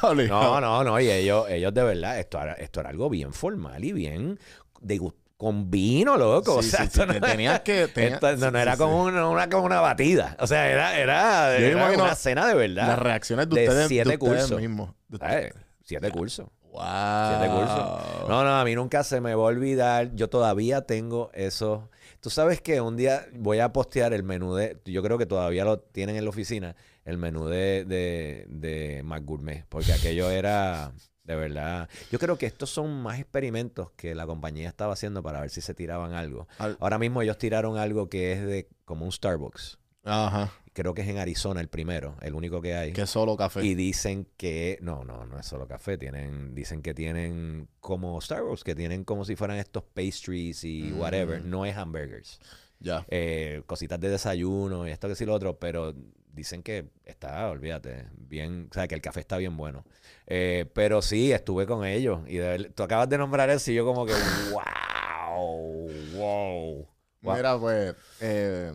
No, 0.00 0.14
no, 0.14 0.60
no, 0.60 0.84
no. 0.84 1.00
Y 1.00 1.10
ellos, 1.10 1.46
ellos 1.50 1.74
de 1.74 1.82
verdad, 1.84 2.18
esto 2.18 2.40
era, 2.40 2.54
esto 2.54 2.80
era 2.80 2.88
algo 2.88 3.10
bien 3.10 3.32
formal 3.34 3.84
y 3.84 3.92
bien 3.92 4.38
de 4.80 4.98
gu- 4.98 5.14
con 5.36 5.70
vino, 5.70 6.16
loco. 6.16 6.62
Sí, 6.62 6.68
o 6.68 6.70
sea, 6.70 6.86
sí, 6.88 7.00
no, 7.00 7.06
te- 7.12 7.20
tenías 7.20 7.60
que- 7.60 7.88
tenía- 7.94 8.14
esto 8.14 8.36
no, 8.36 8.50
no 8.50 8.58
era 8.58 8.76
como. 8.76 9.02
Una, 9.04 9.28
una- 9.28 9.48
como 9.50 9.64
una 9.66 9.80
batida. 9.80 10.36
O 10.40 10.46
sea, 10.46 10.70
era, 10.70 10.98
era, 10.98 11.90
una 11.94 12.14
cena 12.14 12.46
de 12.46 12.54
verdad. 12.54 12.86
Las 12.88 12.98
reacciones 12.98 13.48
de, 13.48 13.60
de 13.60 13.68
ustedes, 13.68 13.88
siete 13.88 14.10
de 14.10 14.16
ustedes 14.16 14.40
cursos. 14.42 14.60
mismos. 14.60 14.90
De 15.08 15.18
¿Sabes? 15.18 15.46
ustedes. 15.46 15.66
Siete 15.82 16.10
cursos. 16.10 16.46
Wow. 16.72 16.82
Siete 17.28 17.54
cursos. 17.54 18.28
No, 18.28 18.42
no, 18.42 18.56
a 18.58 18.64
mí 18.64 18.74
nunca 18.74 19.04
se 19.04 19.20
me 19.20 19.34
va 19.34 19.42
a 19.42 19.46
olvidar. 19.46 20.14
Yo 20.14 20.28
todavía 20.28 20.82
tengo 20.82 21.30
eso. 21.34 21.88
Tú 22.20 22.30
sabes 22.30 22.60
que 22.60 22.80
un 22.80 22.96
día 22.96 23.26
voy 23.34 23.60
a 23.60 23.72
postear 23.72 24.12
el 24.14 24.22
menú 24.22 24.54
de. 24.54 24.80
Yo 24.86 25.02
creo 25.02 25.18
que 25.18 25.26
todavía 25.26 25.64
lo 25.64 25.78
tienen 25.78 26.16
en 26.16 26.24
la 26.24 26.30
oficina. 26.30 26.74
El 27.04 27.18
menú 27.18 27.46
de, 27.48 27.84
de, 27.84 28.46
de 28.48 29.02
Mac 29.04 29.22
Gourmet. 29.24 29.66
Porque 29.68 29.92
aquello 29.92 30.30
era. 30.30 30.92
De 31.24 31.34
verdad. 31.36 31.88
Yo 32.12 32.18
creo 32.18 32.36
que 32.36 32.46
estos 32.46 32.68
son 32.70 33.02
más 33.02 33.18
experimentos 33.18 33.90
que 33.96 34.14
la 34.14 34.26
compañía 34.26 34.68
estaba 34.68 34.92
haciendo 34.92 35.22
para 35.22 35.40
ver 35.40 35.50
si 35.50 35.60
se 35.62 35.72
tiraban 35.74 36.12
algo. 36.12 36.46
Al- 36.58 36.76
Ahora 36.80 36.98
mismo 36.98 37.22
ellos 37.22 37.38
tiraron 37.38 37.78
algo 37.78 38.08
que 38.10 38.32
es 38.32 38.44
de 38.46 38.68
como 38.84 39.04
un 39.06 39.12
Starbucks. 39.12 39.78
Ajá. 40.04 40.52
Creo 40.74 40.92
que 40.92 41.00
es 41.02 41.08
en 41.08 41.16
Arizona 41.18 41.60
el 41.62 41.68
primero, 41.68 42.16
el 42.20 42.34
único 42.34 42.60
que 42.60 42.74
hay. 42.74 42.92
Que 42.92 43.06
solo 43.06 43.36
café. 43.38 43.64
Y 43.64 43.74
dicen 43.74 44.26
que, 44.36 44.76
no, 44.82 45.04
no, 45.04 45.24
no 45.24 45.38
es 45.38 45.46
solo 45.46 45.66
café, 45.66 45.96
tienen, 45.96 46.54
dicen 46.54 46.82
que 46.82 46.92
tienen 46.92 47.68
como 47.80 48.20
Starbucks, 48.20 48.64
que 48.64 48.74
tienen 48.74 49.04
como 49.04 49.24
si 49.24 49.34
fueran 49.36 49.56
estos 49.56 49.84
pastries 49.84 50.62
y 50.64 50.90
Mm. 50.92 51.00
whatever, 51.00 51.44
no 51.44 51.64
es 51.64 51.74
hamburgers, 51.76 52.38
Ya. 52.80 53.06
Eh, 53.08 53.62
cositas 53.66 53.98
de 54.00 54.10
desayuno 54.10 54.86
y 54.86 54.90
esto 54.90 55.08
que 55.08 55.14
sí 55.14 55.24
lo 55.24 55.32
otro, 55.32 55.58
pero 55.58 55.94
dicen 56.34 56.62
que 56.62 56.90
está, 57.04 57.48
olvídate, 57.48 58.08
bien, 58.16 58.68
o 58.70 58.74
sea, 58.74 58.88
que 58.88 58.94
el 58.94 59.00
café 59.00 59.20
está 59.20 59.36
bien 59.36 59.56
bueno. 59.56 59.84
Eh, 60.26 60.70
pero 60.74 61.00
sí, 61.02 61.32
estuve 61.32 61.66
con 61.66 61.84
ellos 61.84 62.20
y 62.26 62.38
tú 62.70 62.82
acabas 62.82 63.08
de 63.08 63.18
nombrar 63.18 63.50
eso 63.50 63.70
y 63.70 63.74
yo 63.74 63.84
como 63.84 64.04
que, 64.04 64.12
wow, 64.50 65.90
wow. 66.14 66.88
wow. 67.22 67.36
Mira, 67.36 67.58
pues, 67.58 67.94
eh, 68.20 68.72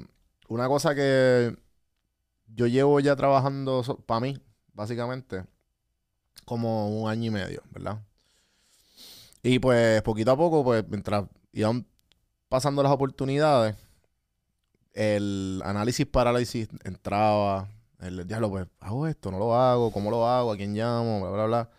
una 0.47 0.67
cosa 0.67 0.95
que 0.95 1.55
yo 2.47 2.67
llevo 2.67 2.99
ya 2.99 3.15
trabajando 3.15 3.83
para 4.05 4.21
mí, 4.21 4.41
básicamente, 4.73 5.43
como 6.45 7.01
un 7.01 7.09
año 7.09 7.27
y 7.27 7.31
medio, 7.31 7.63
¿verdad? 7.71 8.01
Y 9.43 9.59
pues, 9.59 10.01
poquito 10.01 10.31
a 10.31 10.37
poco, 10.37 10.63
pues, 10.63 10.83
mientras 10.87 11.25
iban 11.53 11.85
pasando 12.47 12.81
las 12.83 12.91
oportunidades, 12.91 13.75
el 14.93 15.61
análisis 15.65 16.05
parálisis 16.05 16.69
entraba, 16.83 17.69
el 17.99 18.27
diablo, 18.27 18.49
pues, 18.49 18.67
hago 18.79 19.07
esto, 19.07 19.31
no 19.31 19.39
lo 19.39 19.55
hago, 19.55 19.91
cómo 19.91 20.11
lo 20.11 20.27
hago, 20.27 20.51
a 20.53 20.57
quién 20.57 20.75
llamo, 20.75 21.21
bla, 21.21 21.31
bla, 21.31 21.45
bla. 21.45 21.69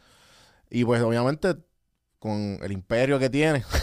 Y 0.70 0.84
pues, 0.84 1.02
obviamente, 1.02 1.56
con 2.18 2.58
el 2.62 2.72
imperio 2.72 3.18
que 3.18 3.30
tiene, 3.30 3.64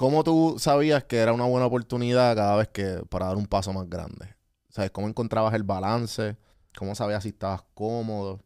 ¿Cómo 0.00 0.24
tú 0.24 0.56
sabías 0.58 1.04
que 1.04 1.18
era 1.18 1.34
una 1.34 1.44
buena 1.44 1.66
oportunidad 1.66 2.34
cada 2.34 2.56
vez 2.56 2.68
que 2.68 3.02
para 3.10 3.26
dar 3.26 3.36
un 3.36 3.46
paso 3.46 3.70
más 3.74 3.86
grande? 3.86 4.34
¿Sabes? 4.70 4.90
¿Cómo 4.92 5.08
encontrabas 5.08 5.52
el 5.52 5.62
balance? 5.62 6.38
¿Cómo 6.78 6.94
sabías 6.94 7.22
si 7.22 7.28
estabas 7.30 7.64
cómodo? 7.74 8.40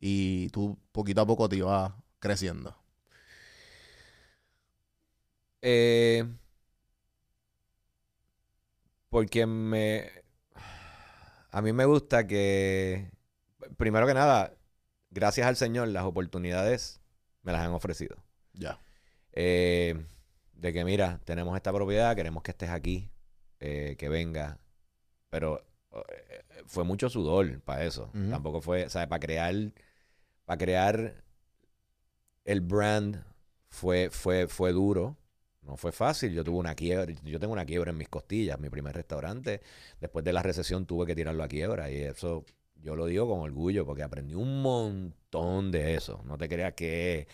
Y 0.00 0.48
tú 0.50 0.76
poquito 0.92 1.20
a 1.20 1.26
poco 1.26 1.48
te 1.48 1.58
ibas 1.58 1.92
creciendo. 2.18 2.74
Eh, 5.62 6.24
porque 9.16 9.46
me... 9.46 10.10
A 11.50 11.62
mí 11.62 11.72
me 11.72 11.86
gusta 11.86 12.26
que, 12.26 13.10
primero 13.78 14.06
que 14.06 14.12
nada, 14.12 14.52
gracias 15.08 15.46
al 15.46 15.56
Señor, 15.56 15.88
las 15.88 16.04
oportunidades 16.04 17.00
me 17.40 17.52
las 17.52 17.62
han 17.62 17.72
ofrecido. 17.72 18.22
Ya. 18.52 18.78
Eh, 19.32 20.04
de 20.52 20.72
que, 20.74 20.84
mira, 20.84 21.18
tenemos 21.24 21.56
esta 21.56 21.72
propiedad, 21.72 22.14
queremos 22.14 22.42
que 22.42 22.50
estés 22.50 22.68
aquí, 22.68 23.10
eh, 23.58 23.96
que 23.98 24.10
venga. 24.10 24.60
Pero 25.30 25.64
eh, 25.92 26.44
fue 26.66 26.84
mucho 26.84 27.08
sudor 27.08 27.62
para 27.62 27.84
eso. 27.84 28.10
Tampoco 28.28 28.60
fue, 28.60 28.84
o 28.84 28.90
sea, 28.90 29.08
para 29.08 29.20
crear, 29.20 29.54
para 30.44 30.58
crear 30.58 31.24
el 32.44 32.60
brand 32.60 33.24
fue, 33.70 34.10
fue, 34.10 34.46
fue 34.46 34.72
duro. 34.72 35.16
No 35.66 35.76
fue 35.76 35.92
fácil. 35.92 36.32
Yo 36.32 36.44
tuve 36.44 36.58
una 36.58 36.74
quiebra. 36.74 37.12
Yo 37.24 37.40
tengo 37.40 37.52
una 37.52 37.64
quiebra 37.66 37.90
en 37.90 37.98
mis 37.98 38.08
costillas. 38.08 38.58
Mi 38.60 38.70
primer 38.70 38.94
restaurante, 38.94 39.60
después 40.00 40.24
de 40.24 40.32
la 40.32 40.42
recesión, 40.42 40.86
tuve 40.86 41.06
que 41.06 41.14
tirarlo 41.14 41.42
a 41.42 41.48
quiebra. 41.48 41.90
Y 41.90 41.96
eso 42.02 42.44
yo 42.82 42.94
lo 42.96 43.06
digo 43.06 43.28
con 43.28 43.40
orgullo 43.40 43.84
porque 43.84 44.02
aprendí 44.02 44.34
un 44.34 44.62
montón 44.62 45.70
de 45.72 45.94
eso. 45.94 46.22
No 46.24 46.38
te 46.38 46.48
creas 46.48 46.74
que 46.74 47.26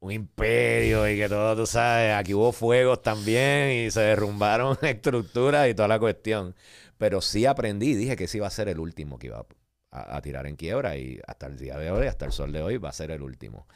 un 0.00 0.12
imperio 0.12 1.08
y 1.08 1.16
que 1.16 1.28
todo, 1.28 1.56
tú 1.56 1.66
sabes, 1.66 2.14
aquí 2.14 2.34
hubo 2.34 2.52
fuegos 2.52 3.02
también 3.02 3.86
y 3.86 3.90
se 3.90 4.00
derrumbaron 4.00 4.78
estructuras 4.82 5.68
y 5.68 5.74
toda 5.74 5.88
la 5.88 5.98
cuestión. 5.98 6.54
Pero 6.98 7.20
sí 7.20 7.46
aprendí, 7.46 7.94
dije 7.94 8.16
que 8.16 8.24
ese 8.24 8.38
iba 8.38 8.46
a 8.46 8.50
ser 8.50 8.68
el 8.68 8.78
último 8.80 9.18
que 9.18 9.28
iba 9.28 9.46
a, 9.90 10.16
a 10.16 10.22
tirar 10.22 10.46
en 10.46 10.56
quiebra 10.56 10.96
y 10.96 11.20
hasta 11.26 11.46
el 11.46 11.58
día 11.58 11.78
de 11.78 11.90
hoy, 11.90 12.06
hasta 12.06 12.24
el 12.26 12.32
sol 12.32 12.52
de 12.52 12.62
hoy, 12.62 12.78
va 12.78 12.90
a 12.90 12.92
ser 12.92 13.10
el 13.10 13.22
último. 13.22 13.66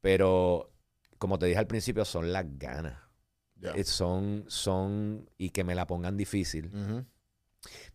Pero, 0.00 0.72
como 1.18 1.38
te 1.38 1.46
dije 1.46 1.58
al 1.58 1.66
principio, 1.68 2.04
son 2.04 2.32
las 2.32 2.46
ganas. 2.58 3.01
Son, 3.84 4.44
son, 4.48 5.30
y 5.38 5.50
que 5.50 5.64
me 5.64 5.74
la 5.74 5.86
pongan 5.86 6.16
difícil. 6.16 6.70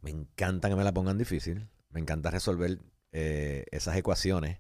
Me 0.02 0.12
encanta 0.12 0.70
que 0.70 0.76
me 0.76 0.84
la 0.84 0.94
pongan 0.94 1.18
difícil. 1.18 1.68
Me 1.90 2.00
encanta 2.00 2.32
resolver 2.32 2.80
eh, 3.12 3.66
esas 3.72 3.98
ecuaciones. 3.98 4.60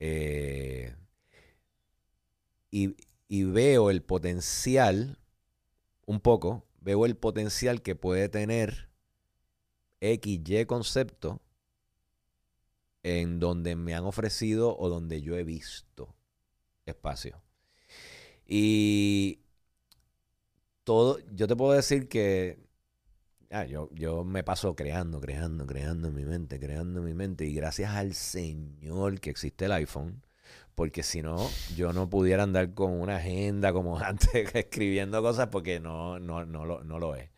Eh, 0.00 0.94
y, 2.70 2.96
y 3.28 3.44
veo 3.44 3.90
el 3.90 4.02
potencial, 4.02 5.18
un 6.06 6.20
poco, 6.20 6.66
veo 6.80 7.06
el 7.06 7.16
potencial 7.16 7.82
que 7.82 7.94
puede 7.94 8.28
tener 8.28 8.90
X, 10.00 10.40
Y 10.44 10.66
concepto 10.66 11.40
en 13.02 13.38
donde 13.38 13.76
me 13.76 13.94
han 13.94 14.04
ofrecido 14.04 14.76
o 14.76 14.88
donde 14.88 15.22
yo 15.22 15.36
he 15.36 15.44
visto 15.44 16.14
espacio. 16.86 17.42
Y 18.46 19.43
todo, 20.84 21.18
yo 21.34 21.46
te 21.46 21.56
puedo 21.56 21.72
decir 21.72 22.08
que 22.08 22.58
ah, 23.50 23.64
yo, 23.64 23.88
yo 23.92 24.24
me 24.24 24.44
paso 24.44 24.74
creando, 24.76 25.20
creando, 25.20 25.66
creando 25.66 26.08
en 26.08 26.14
mi 26.14 26.24
mente, 26.24 26.58
creando 26.60 27.00
en 27.00 27.06
mi 27.06 27.14
mente. 27.14 27.46
Y 27.46 27.54
gracias 27.54 27.92
al 27.92 28.14
Señor 28.14 29.20
que 29.20 29.30
existe 29.30 29.66
el 29.66 29.72
iPhone, 29.72 30.22
porque 30.74 31.02
si 31.02 31.22
no, 31.22 31.48
yo 31.76 31.92
no 31.92 32.10
pudiera 32.10 32.42
andar 32.42 32.74
con 32.74 32.92
una 32.92 33.16
agenda 33.16 33.72
como 33.72 33.98
antes, 34.00 34.54
escribiendo 34.54 35.22
cosas, 35.22 35.48
porque 35.48 35.80
no, 35.80 36.18
no, 36.18 36.44
no, 36.44 36.64
lo, 36.64 36.84
no 36.84 36.98
lo 36.98 37.14
es. 37.14 37.30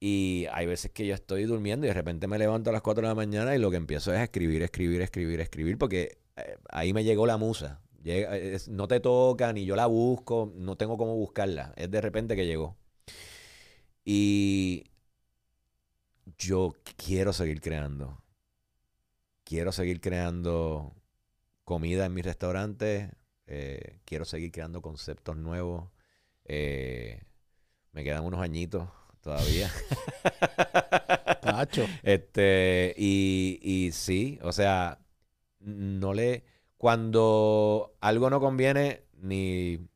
Y 0.00 0.46
hay 0.52 0.66
veces 0.66 0.90
que 0.90 1.06
yo 1.06 1.14
estoy 1.14 1.44
durmiendo 1.44 1.86
y 1.86 1.88
de 1.88 1.94
repente 1.94 2.26
me 2.26 2.38
levanto 2.38 2.70
a 2.70 2.72
las 2.74 2.82
4 2.82 3.02
de 3.02 3.08
la 3.08 3.14
mañana 3.14 3.54
y 3.54 3.58
lo 3.58 3.70
que 3.70 3.78
empiezo 3.78 4.12
es 4.12 4.20
escribir, 4.20 4.62
escribir, 4.62 5.00
escribir, 5.00 5.40
escribir, 5.40 5.78
porque 5.78 6.18
eh, 6.36 6.58
ahí 6.68 6.92
me 6.92 7.04
llegó 7.04 7.26
la 7.26 7.38
musa. 7.38 7.80
No 8.68 8.88
te 8.88 9.00
toca, 9.00 9.52
ni 9.52 9.64
yo 9.64 9.76
la 9.76 9.86
busco, 9.86 10.52
no 10.56 10.76
tengo 10.76 10.96
cómo 10.98 11.14
buscarla. 11.14 11.72
Es 11.76 11.90
de 11.90 12.00
repente 12.00 12.36
que 12.36 12.46
llegó. 12.46 12.76
Y 14.04 14.84
yo 16.38 16.74
quiero 16.96 17.32
seguir 17.32 17.60
creando. 17.60 18.22
Quiero 19.44 19.72
seguir 19.72 20.00
creando 20.00 20.94
comida 21.64 22.06
en 22.06 22.14
mis 22.14 22.24
restaurantes. 22.24 23.10
Eh, 23.46 24.00
quiero 24.04 24.24
seguir 24.24 24.52
creando 24.52 24.82
conceptos 24.82 25.36
nuevos. 25.36 25.90
Eh, 26.44 27.22
me 27.92 28.04
quedan 28.04 28.24
unos 28.24 28.40
añitos 28.40 28.88
todavía. 29.20 29.70
Este, 32.02 32.94
y, 32.96 33.58
y 33.62 33.92
sí, 33.92 34.38
o 34.42 34.52
sea, 34.52 34.98
no 35.60 36.14
le. 36.14 36.44
Cuando 36.84 37.96
algo 38.02 38.28
no 38.28 38.40
conviene, 38.40 39.04
ni. 39.14 39.88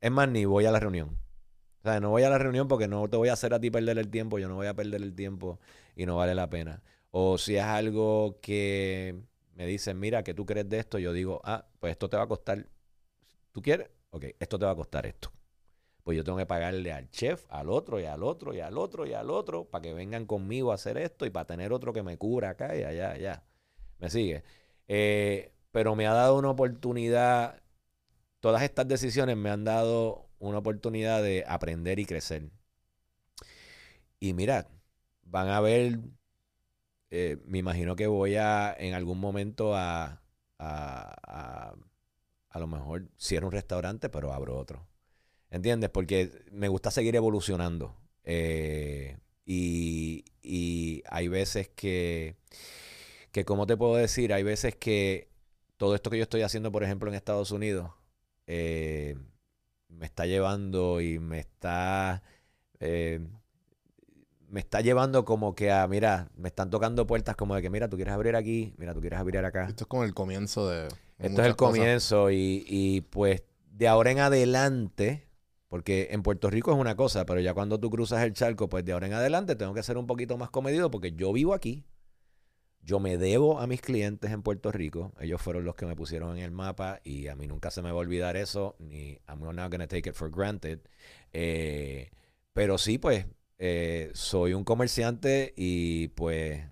Es 0.00 0.10
más, 0.12 0.28
ni 0.28 0.44
voy 0.44 0.64
a 0.64 0.70
la 0.70 0.78
reunión. 0.78 1.18
O 1.80 1.82
sea, 1.82 1.98
no 1.98 2.10
voy 2.10 2.22
a 2.22 2.30
la 2.30 2.38
reunión 2.38 2.68
porque 2.68 2.86
no 2.86 3.08
te 3.08 3.16
voy 3.16 3.28
a 3.28 3.32
hacer 3.32 3.52
a 3.52 3.58
ti 3.58 3.72
perder 3.72 3.98
el 3.98 4.08
tiempo, 4.08 4.38
yo 4.38 4.46
no 4.46 4.54
voy 4.54 4.68
a 4.68 4.74
perder 4.74 5.02
el 5.02 5.16
tiempo 5.16 5.58
y 5.96 6.06
no 6.06 6.14
vale 6.14 6.36
la 6.36 6.48
pena. 6.48 6.80
O 7.10 7.38
si 7.38 7.56
es 7.56 7.64
algo 7.64 8.38
que 8.40 9.16
me 9.56 9.66
dicen, 9.66 9.98
mira, 9.98 10.22
¿qué 10.22 10.32
tú 10.32 10.46
crees 10.46 10.68
de 10.68 10.78
esto? 10.78 11.00
Yo 11.00 11.12
digo, 11.12 11.40
ah, 11.42 11.66
pues 11.80 11.90
esto 11.90 12.08
te 12.08 12.16
va 12.16 12.22
a 12.22 12.28
costar. 12.28 12.68
¿Tú 13.50 13.60
quieres? 13.60 13.90
Ok, 14.10 14.26
esto 14.38 14.60
te 14.60 14.64
va 14.64 14.70
a 14.70 14.76
costar 14.76 15.06
esto 15.06 15.32
pues 16.04 16.16
yo 16.16 16.22
tengo 16.22 16.38
que 16.38 16.46
pagarle 16.46 16.92
al 16.92 17.10
chef, 17.10 17.46
al 17.48 17.68
otro 17.68 17.98
y 17.98 18.04
al 18.04 18.22
otro 18.22 18.54
y 18.54 18.60
al 18.60 18.78
otro 18.78 19.06
y 19.06 19.12
al 19.12 19.28
otro 19.28 19.64
para 19.64 19.82
que 19.82 19.92
vengan 19.92 20.24
conmigo 20.24 20.70
a 20.70 20.76
hacer 20.76 20.98
esto 20.98 21.26
y 21.26 21.30
para 21.30 21.46
tener 21.46 21.72
otro 21.72 21.92
que 21.92 22.04
me 22.04 22.16
cura 22.16 22.50
acá 22.50 22.76
y 22.76 22.84
allá, 22.84 23.10
allá. 23.10 23.42
¿Me 23.98 24.08
sigue? 24.08 24.44
Eh, 24.86 25.55
pero 25.76 25.94
me 25.94 26.06
ha 26.06 26.14
dado 26.14 26.38
una 26.38 26.48
oportunidad, 26.48 27.60
todas 28.40 28.62
estas 28.62 28.88
decisiones 28.88 29.36
me 29.36 29.50
han 29.50 29.64
dado 29.64 30.26
una 30.38 30.56
oportunidad 30.56 31.22
de 31.22 31.44
aprender 31.46 31.98
y 31.98 32.06
crecer. 32.06 32.50
Y 34.18 34.32
mirad, 34.32 34.68
van 35.24 35.48
a 35.48 35.60
ver, 35.60 36.00
eh, 37.10 37.36
me 37.44 37.58
imagino 37.58 37.94
que 37.94 38.06
voy 38.06 38.36
a 38.36 38.74
en 38.78 38.94
algún 38.94 39.20
momento 39.20 39.76
a, 39.76 40.22
a, 40.58 41.14
a, 41.26 41.74
a 42.48 42.58
lo 42.58 42.66
mejor 42.66 43.10
cierro 43.20 43.48
un 43.48 43.52
restaurante, 43.52 44.08
pero 44.08 44.32
abro 44.32 44.56
otro. 44.56 44.86
¿Entiendes? 45.50 45.90
Porque 45.90 46.32
me 46.52 46.68
gusta 46.68 46.90
seguir 46.90 47.16
evolucionando. 47.16 47.94
Eh, 48.24 49.18
y, 49.44 50.24
hay 51.10 51.28
veces 51.28 51.68
que, 51.68 52.36
que, 53.30 53.44
¿cómo 53.44 53.66
te 53.66 53.76
puedo 53.76 53.96
decir? 53.96 54.32
Hay 54.32 54.42
veces 54.42 54.74
que 54.74 55.35
todo 55.76 55.94
esto 55.94 56.10
que 56.10 56.16
yo 56.16 56.22
estoy 56.22 56.42
haciendo, 56.42 56.72
por 56.72 56.84
ejemplo, 56.84 57.08
en 57.08 57.14
Estados 57.14 57.50
Unidos, 57.50 57.90
eh, 58.46 59.16
me 59.88 60.06
está 60.06 60.26
llevando 60.26 61.00
y 61.00 61.18
me 61.18 61.38
está... 61.38 62.22
Eh, 62.80 63.20
me 64.48 64.60
está 64.60 64.80
llevando 64.80 65.24
como 65.24 65.54
que 65.54 65.72
a, 65.72 65.86
mira, 65.88 66.28
me 66.36 66.48
están 66.48 66.70
tocando 66.70 67.06
puertas 67.06 67.34
como 67.34 67.56
de 67.56 67.62
que, 67.62 67.68
mira, 67.68 67.88
tú 67.88 67.96
quieres 67.96 68.14
abrir 68.14 68.36
aquí, 68.36 68.72
mira, 68.78 68.94
tú 68.94 69.00
quieres 69.00 69.18
abrir 69.18 69.38
acá. 69.44 69.66
Esto 69.66 69.84
es 69.84 69.88
como 69.88 70.04
el 70.04 70.14
comienzo 70.14 70.68
de... 70.68 70.86
Esto 71.18 71.42
es 71.42 71.48
el 71.48 71.56
comienzo 71.56 72.30
y, 72.30 72.64
y 72.68 73.00
pues 73.00 73.42
de 73.72 73.88
ahora 73.88 74.10
en 74.10 74.20
adelante, 74.20 75.26
porque 75.68 76.08
en 76.12 76.22
Puerto 76.22 76.48
Rico 76.48 76.72
es 76.72 76.78
una 76.78 76.94
cosa, 76.94 77.26
pero 77.26 77.40
ya 77.40 77.54
cuando 77.54 77.80
tú 77.80 77.90
cruzas 77.90 78.22
el 78.22 78.34
charco, 78.34 78.68
pues 78.68 78.84
de 78.84 78.92
ahora 78.92 79.06
en 79.08 79.14
adelante 79.14 79.56
tengo 79.56 79.74
que 79.74 79.82
ser 79.82 79.98
un 79.98 80.06
poquito 80.06 80.36
más 80.36 80.50
comedido 80.50 80.90
porque 80.90 81.12
yo 81.12 81.32
vivo 81.32 81.52
aquí. 81.52 81.84
Yo 82.86 83.00
me 83.00 83.18
debo 83.18 83.58
a 83.58 83.66
mis 83.66 83.80
clientes 83.80 84.30
en 84.30 84.42
Puerto 84.42 84.70
Rico. 84.70 85.12
Ellos 85.18 85.42
fueron 85.42 85.64
los 85.64 85.74
que 85.74 85.86
me 85.86 85.96
pusieron 85.96 86.38
en 86.38 86.44
el 86.44 86.52
mapa 86.52 87.00
y 87.02 87.26
a 87.26 87.34
mí 87.34 87.48
nunca 87.48 87.72
se 87.72 87.82
me 87.82 87.90
va 87.90 87.96
a 87.96 88.00
olvidar 88.00 88.36
eso. 88.36 88.76
Ni 88.78 89.18
I'm 89.28 89.40
not 89.40 89.72
gonna 89.72 89.88
take 89.88 90.08
it 90.08 90.14
for 90.14 90.30
granted. 90.30 90.78
Eh, 91.32 92.10
pero 92.52 92.78
sí, 92.78 92.98
pues, 92.98 93.26
eh, 93.58 94.12
soy 94.14 94.54
un 94.54 94.62
comerciante 94.62 95.52
y 95.56 96.08
pues 96.08 96.62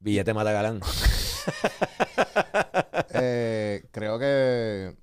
billete 0.00 0.34
mata 0.34 0.52
galán. 0.52 0.80
Eh, 3.14 3.84
creo 3.90 4.18
que 4.18 4.96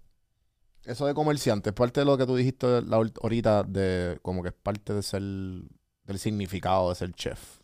eso 0.85 1.05
de 1.05 1.13
comerciante 1.13 1.69
es 1.69 1.75
parte 1.75 1.99
de 1.99 2.05
lo 2.05 2.17
que 2.17 2.25
tú 2.25 2.35
dijiste 2.35 2.65
ahorita, 3.21 3.63
de 3.63 4.17
como 4.21 4.41
que 4.41 4.49
es 4.49 4.55
parte 4.55 4.93
de 4.93 5.03
ser, 5.03 5.21
del 5.21 6.19
significado 6.19 6.89
de 6.89 6.95
ser 6.95 7.13
chef. 7.13 7.58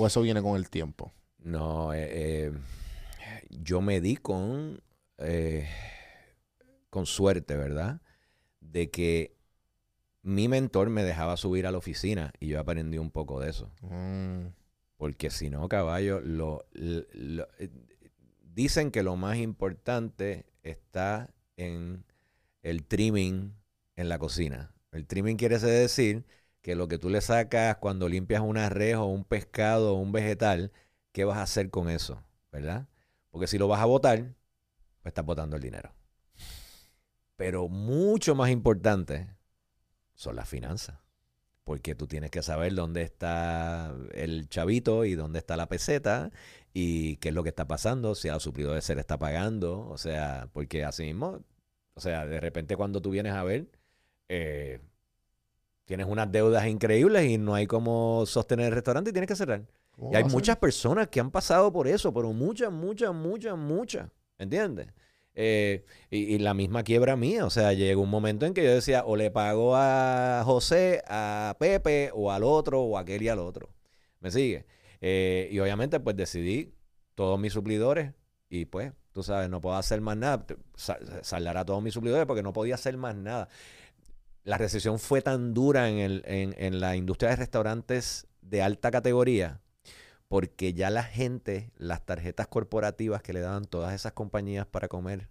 ¿O 0.00 0.06
eso 0.06 0.22
viene 0.22 0.40
con 0.40 0.56
el 0.56 0.70
tiempo? 0.70 1.12
No, 1.40 1.92
eh, 1.92 2.08
eh, 2.10 2.52
yo 3.50 3.82
me 3.82 4.00
di 4.00 4.16
con, 4.16 4.80
eh, 5.18 5.68
con 6.88 7.04
suerte, 7.04 7.54
¿verdad? 7.54 8.00
De 8.60 8.90
que 8.90 9.36
mi 10.22 10.48
mentor 10.48 10.88
me 10.88 11.04
dejaba 11.04 11.36
subir 11.36 11.66
a 11.66 11.70
la 11.70 11.76
oficina 11.76 12.32
y 12.40 12.46
yo 12.46 12.60
aprendí 12.60 12.96
un 12.96 13.10
poco 13.10 13.40
de 13.40 13.50
eso. 13.50 13.70
Mm. 13.82 14.54
Porque 14.96 15.28
si 15.28 15.50
no, 15.50 15.68
caballo, 15.68 16.22
lo, 16.22 16.64
dicen 18.54 18.90
que 18.92 19.02
lo 19.02 19.16
más 19.16 19.36
importante 19.36 20.46
está 20.62 21.28
en 21.58 22.06
el 22.62 22.86
trimming 22.86 23.54
en 23.96 24.08
la 24.08 24.18
cocina. 24.18 24.72
El 24.92 25.06
trimming 25.06 25.36
quiere 25.36 25.58
decir 25.58 26.24
que 26.62 26.74
lo 26.74 26.88
que 26.88 26.98
tú 26.98 27.10
le 27.10 27.20
sacas 27.20 27.76
cuando 27.78 28.08
limpias 28.08 28.42
una 28.42 28.68
res 28.68 28.96
o 28.96 29.06
un 29.06 29.24
pescado 29.24 29.94
o 29.94 29.98
un 30.00 30.12
vegetal, 30.12 30.72
¿qué 31.12 31.24
vas 31.24 31.38
a 31.38 31.42
hacer 31.42 31.70
con 31.70 31.90
eso? 31.90 32.22
¿Verdad? 32.52 32.88
Porque 33.30 33.46
si 33.46 33.58
lo 33.58 33.68
vas 33.68 33.80
a 33.80 33.86
botar, 33.86 34.34
pues 35.02 35.12
estás 35.12 35.24
botando 35.24 35.56
el 35.56 35.62
dinero. 35.62 35.92
Pero 37.36 37.68
mucho 37.68 38.34
más 38.34 38.50
importante 38.50 39.28
son 40.14 40.36
las 40.36 40.48
finanzas. 40.48 40.98
Porque 41.64 41.94
tú 41.94 42.06
tienes 42.06 42.30
que 42.30 42.42
saber 42.42 42.74
dónde 42.74 43.02
está 43.02 43.94
el 44.12 44.48
chavito 44.48 45.04
y 45.04 45.14
dónde 45.14 45.38
está 45.38 45.56
la 45.56 45.68
peseta 45.68 46.30
y 46.72 47.16
qué 47.18 47.28
es 47.28 47.34
lo 47.34 47.42
que 47.42 47.50
está 47.50 47.66
pasando, 47.68 48.14
si 48.14 48.28
al 48.28 48.40
suplidor 48.40 48.82
se 48.82 48.94
le 48.94 49.02
está 49.02 49.18
pagando. 49.18 49.86
O 49.88 49.98
sea, 49.98 50.48
porque 50.52 50.84
así 50.84 51.04
mismo 51.04 51.44
o 52.00 52.00
sea, 52.00 52.26
de 52.26 52.40
repente 52.40 52.76
cuando 52.76 53.02
tú 53.02 53.10
vienes 53.10 53.34
a 53.34 53.44
ver, 53.44 53.66
eh, 54.28 54.80
tienes 55.90 56.06
unas 56.06 56.30
deudas 56.30 56.64
increíbles 56.68 57.28
y 57.28 57.36
no 57.36 57.52
hay 57.52 57.66
cómo 57.66 58.24
sostener 58.24 58.66
el 58.66 58.74
restaurante 58.74 59.10
y 59.10 59.12
tienes 59.12 59.26
que 59.26 59.34
cerrar. 59.34 59.66
Y 60.12 60.14
hay 60.14 60.22
muchas 60.22 60.56
personas 60.56 61.08
que 61.08 61.18
han 61.18 61.32
pasado 61.32 61.72
por 61.72 61.88
eso, 61.88 62.14
pero 62.14 62.32
muchas, 62.32 62.70
muchas, 62.70 63.12
muchas, 63.12 63.58
muchas. 63.58 64.08
¿Entiendes? 64.38 64.86
Eh, 65.34 65.84
y, 66.08 66.38
la 66.38 66.54
misma 66.54 66.84
quiebra 66.84 67.16
mía. 67.16 67.44
O 67.44 67.50
sea, 67.50 67.72
llegó 67.72 68.02
un 68.02 68.08
momento 68.08 68.46
en 68.46 68.54
que 68.54 68.62
yo 68.62 68.70
decía, 68.70 69.02
o 69.04 69.16
le 69.16 69.32
pago 69.32 69.74
a 69.74 70.42
José, 70.44 71.02
a 71.08 71.56
Pepe, 71.58 72.12
o 72.14 72.30
al 72.30 72.44
otro, 72.44 72.82
o 72.82 72.96
a 72.96 73.00
aquel 73.00 73.22
y 73.22 73.28
al 73.28 73.40
otro. 73.40 73.68
¿Me 74.20 74.30
sigue? 74.30 74.66
Eh, 75.00 75.48
y 75.50 75.58
obviamente, 75.58 75.98
pues 75.98 76.14
decidí 76.14 76.72
todos 77.16 77.40
mis 77.40 77.52
suplidores 77.52 78.12
y 78.48 78.66
pues 78.66 78.92
Tú 79.12 79.24
sabes, 79.24 79.50
no 79.50 79.60
puedo 79.60 79.76
hacer 79.76 80.00
más 80.00 80.16
nada. 80.16 80.44
Saldar 81.22 81.56
a 81.56 81.64
todos 81.64 81.82
mis 81.82 81.94
suplidores 81.94 82.26
porque 82.26 82.42
no 82.42 82.52
podía 82.52 82.76
hacer 82.76 82.96
más 82.96 83.16
nada. 83.16 83.48
La 84.44 84.58
recesión 84.58 84.98
fue 84.98 85.22
tan 85.22 85.54
dura 85.54 85.88
en, 85.88 85.98
el, 85.98 86.22
en, 86.26 86.54
en 86.58 86.80
la 86.80 86.96
industria 86.96 87.30
de 87.30 87.36
restaurantes 87.36 88.26
de 88.40 88.62
alta 88.62 88.90
categoría 88.90 89.60
porque 90.30 90.74
ya 90.74 90.90
la 90.90 91.02
gente, 91.02 91.72
las 91.76 92.06
tarjetas 92.06 92.46
corporativas 92.46 93.20
que 93.20 93.32
le 93.32 93.40
daban 93.40 93.64
todas 93.64 93.92
esas 93.94 94.12
compañías 94.12 94.64
para 94.64 94.86
comer 94.86 95.28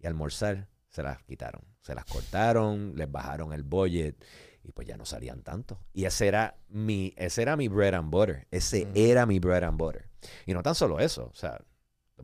y 0.00 0.08
almorzar, 0.08 0.66
se 0.88 1.04
las 1.04 1.22
quitaron. 1.22 1.62
Se 1.82 1.94
las 1.94 2.04
cortaron, 2.04 2.94
les 2.96 3.08
bajaron 3.08 3.52
el 3.52 3.62
budget 3.62 4.20
y 4.64 4.72
pues 4.72 4.88
ya 4.88 4.96
no 4.96 5.04
salían 5.04 5.44
tanto. 5.44 5.78
Y 5.92 6.04
ese 6.04 6.26
era 6.26 6.56
mi, 6.68 7.14
ese 7.16 7.42
era 7.42 7.56
mi 7.56 7.68
bread 7.68 7.94
and 7.94 8.10
butter. 8.10 8.48
Ese 8.50 8.88
era 8.92 9.24
mi 9.24 9.38
bread 9.38 9.62
and 9.62 9.78
butter. 9.78 10.08
Y 10.46 10.52
no 10.52 10.64
tan 10.64 10.74
solo 10.74 10.98
eso, 10.98 11.30
o 11.32 11.36
sea, 11.36 11.62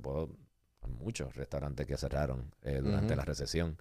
puedo 0.03 0.29
Hay 0.81 0.91
muchos 0.91 1.37
restaurantes 1.37 1.87
que 1.87 1.97
cerraron 1.97 2.53
eh, 2.63 2.81
durante 2.83 3.15
la 3.15 3.25
recesión. 3.25 3.79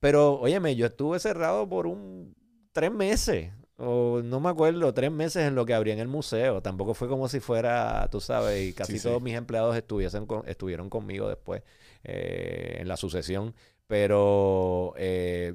Pero, 0.00 0.40
óyeme, 0.40 0.76
yo 0.76 0.86
estuve 0.86 1.18
cerrado 1.18 1.68
por 1.68 1.86
un 1.86 2.34
tres 2.72 2.92
meses. 2.92 3.52
O 3.80 4.22
no 4.24 4.40
me 4.40 4.48
acuerdo, 4.48 4.92
tres 4.92 5.12
meses 5.12 5.46
en 5.46 5.54
lo 5.54 5.64
que 5.64 5.72
abrí 5.74 5.92
en 5.92 6.00
el 6.00 6.08
museo. 6.08 6.60
Tampoco 6.62 6.94
fue 6.94 7.08
como 7.08 7.28
si 7.28 7.38
fuera, 7.40 8.08
tú 8.10 8.20
sabes, 8.20 8.68
y 8.70 8.72
casi 8.72 8.94
Sí, 8.94 8.98
sí. 8.98 9.08
todos 9.08 9.22
mis 9.22 9.34
empleados 9.36 9.76
estuviesen 9.76 10.26
con- 10.26 10.48
estuvieron 10.48 10.90
conmigo 10.90 11.28
después 11.28 11.62
eh, 12.04 12.78
en 12.80 12.88
la 12.88 12.96
sucesión. 12.96 13.54
Pero 13.86 14.94
eh, 14.96 15.54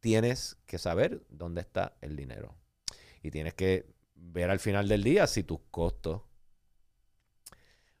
tienes 0.00 0.56
que 0.66 0.78
saber 0.78 1.22
dónde 1.28 1.60
está 1.60 1.94
el 2.00 2.16
dinero. 2.16 2.54
Y 3.22 3.30
tienes 3.30 3.54
que 3.54 3.86
ver 4.14 4.50
al 4.50 4.58
final 4.58 4.88
del 4.88 5.02
día 5.04 5.26
si 5.26 5.42
tus 5.44 5.60
costos. 5.70 6.22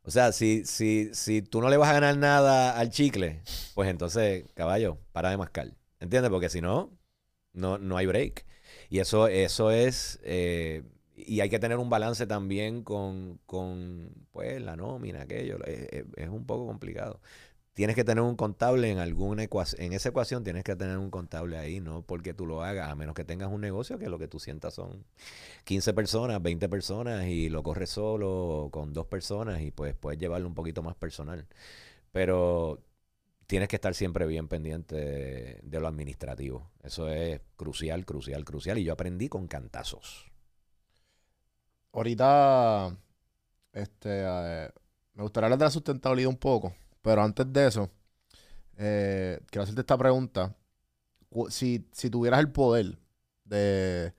O 0.04 0.10
sea, 0.10 0.32
si, 0.32 0.64
si, 0.64 1.10
si 1.14 1.42
tú 1.42 1.60
no 1.60 1.70
le 1.70 1.76
vas 1.76 1.90
a 1.90 1.94
ganar 1.94 2.16
nada 2.16 2.76
al 2.78 2.90
chicle, 2.90 3.42
pues 3.74 3.88
entonces, 3.88 4.44
caballo, 4.54 4.98
para 5.12 5.30
de 5.30 5.36
mascar. 5.36 5.72
¿Entiendes? 6.00 6.30
Porque 6.30 6.48
si 6.48 6.60
no, 6.60 6.90
no, 7.52 7.78
no 7.78 7.96
hay 7.96 8.06
break. 8.06 8.46
Y 8.90 8.98
eso, 9.00 9.28
eso 9.28 9.70
es. 9.70 10.20
eh, 10.24 10.82
y 11.14 11.40
hay 11.40 11.50
que 11.50 11.58
tener 11.60 11.78
un 11.78 11.90
balance 11.90 12.26
también 12.26 12.82
con, 12.82 13.38
con 13.46 14.12
pues, 14.32 14.60
la 14.62 14.76
nómina, 14.76 15.22
aquello. 15.22 15.58
Es, 15.64 15.88
es- 15.92 16.06
es 16.16 16.28
un 16.28 16.46
poco 16.46 16.66
complicado. 16.66 17.20
Tienes 17.74 17.96
que 17.96 18.04
tener 18.04 18.22
un 18.22 18.36
contable 18.36 18.90
en 18.90 18.98
alguna 18.98 19.44
ecuación. 19.44 19.82
En 19.82 19.92
esa 19.94 20.10
ecuación 20.10 20.44
tienes 20.44 20.62
que 20.64 20.76
tener 20.76 20.98
un 20.98 21.10
contable 21.10 21.56
ahí, 21.56 21.80
no 21.80 22.02
porque 22.02 22.34
tú 22.34 22.46
lo 22.46 22.62
hagas, 22.62 22.90
a 22.90 22.94
menos 22.94 23.14
que 23.14 23.24
tengas 23.24 23.50
un 23.50 23.62
negocio 23.62 23.98
que 23.98 24.08
lo 24.10 24.18
que 24.18 24.28
tú 24.28 24.38
sientas 24.38 24.74
son 24.74 25.04
15 25.64 25.94
personas, 25.94 26.42
20 26.42 26.68
personas 26.68 27.26
y 27.26 27.48
lo 27.48 27.62
corres 27.62 27.90
solo 27.90 28.68
con 28.72 28.92
dos 28.92 29.06
personas 29.06 29.62
y 29.62 29.70
pues 29.70 29.94
puedes 29.94 30.18
llevarlo 30.20 30.48
un 30.48 30.54
poquito 30.54 30.82
más 30.82 30.96
personal. 30.96 31.46
Pero 32.12 32.82
tienes 33.46 33.68
que 33.68 33.76
estar 33.76 33.94
siempre 33.94 34.26
bien 34.26 34.48
pendiente 34.48 34.96
de, 34.96 35.60
de 35.62 35.80
lo 35.80 35.88
administrativo. 35.88 36.70
Eso 36.82 37.08
es 37.10 37.40
crucial, 37.56 38.04
crucial, 38.06 38.44
crucial. 38.44 38.78
Y 38.78 38.84
yo 38.84 38.92
aprendí 38.94 39.28
con 39.28 39.48
cantazos. 39.48 40.32
Ahorita, 41.92 42.96
este, 43.72 44.10
eh, 44.24 44.70
me 45.14 45.22
gustaría 45.22 45.46
hablar 45.46 45.58
de 45.58 45.64
la 45.66 45.70
sustentabilidad 45.70 46.30
un 46.30 46.36
poco, 46.38 46.74
pero 47.02 47.22
antes 47.22 47.52
de 47.52 47.66
eso, 47.66 47.90
eh, 48.78 49.40
quiero 49.50 49.64
hacerte 49.64 49.80
esta 49.82 49.98
pregunta. 49.98 50.56
Si, 51.50 51.86
si 51.92 52.10
tuvieras 52.10 52.40
el 52.40 52.50
poder 52.50 52.98
de, 53.44 54.12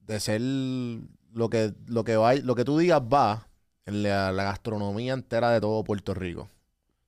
de 0.00 0.20
ser 0.20 0.40
lo 0.40 1.48
que, 1.50 1.74
lo 1.86 2.04
que 2.04 2.16
va, 2.16 2.34
lo 2.34 2.54
que 2.54 2.64
tú 2.64 2.78
digas 2.78 3.00
va 3.00 3.48
en 3.84 4.02
la, 4.02 4.32
gastronomía 4.32 5.14
entera 5.14 5.50
de 5.50 5.60
todo 5.60 5.84
Puerto 5.84 6.14
Rico. 6.14 6.48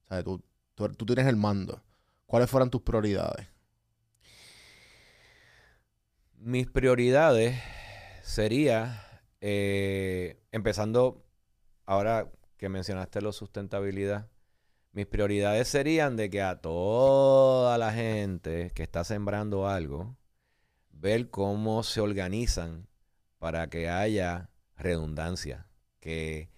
O 0.04 0.08
sea, 0.08 0.22
tú, 0.22 0.42
tú, 0.74 0.88
tú 0.90 1.06
tienes 1.06 1.26
el 1.26 1.36
mando. 1.36 1.82
¿Cuáles 2.26 2.50
fueran 2.50 2.70
tus 2.70 2.82
prioridades? 2.82 3.46
Mis 6.36 6.68
prioridades 6.68 7.60
sería, 8.22 9.02
eh, 9.40 10.40
empezando, 10.52 11.24
ahora 11.84 12.30
que 12.58 12.68
mencionaste 12.68 13.20
la 13.22 13.32
sustentabilidad, 13.32 14.28
mis 14.92 15.06
prioridades 15.06 15.68
serían 15.68 16.16
de 16.16 16.30
que 16.30 16.42
a 16.42 16.60
toda 16.60 17.78
la 17.78 17.92
gente 17.92 18.70
que 18.74 18.82
está 18.82 19.04
sembrando 19.04 19.68
algo, 19.68 20.16
ver 20.90 21.30
cómo 21.30 21.82
se 21.82 22.00
organizan 22.00 22.88
para 23.38 23.68
que 23.70 23.88
haya 23.88 24.50
redundancia, 24.76 25.68
que 26.00 26.50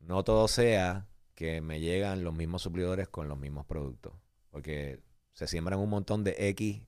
no 0.00 0.24
todo 0.24 0.48
sea 0.48 1.08
que 1.34 1.60
me 1.60 1.80
llegan 1.80 2.24
los 2.24 2.34
mismos 2.34 2.62
suplidores 2.62 3.08
con 3.08 3.28
los 3.28 3.38
mismos 3.38 3.66
productos, 3.66 4.14
porque 4.50 5.00
se 5.32 5.46
siembran 5.46 5.78
un 5.80 5.90
montón 5.90 6.24
de 6.24 6.34
X, 6.48 6.82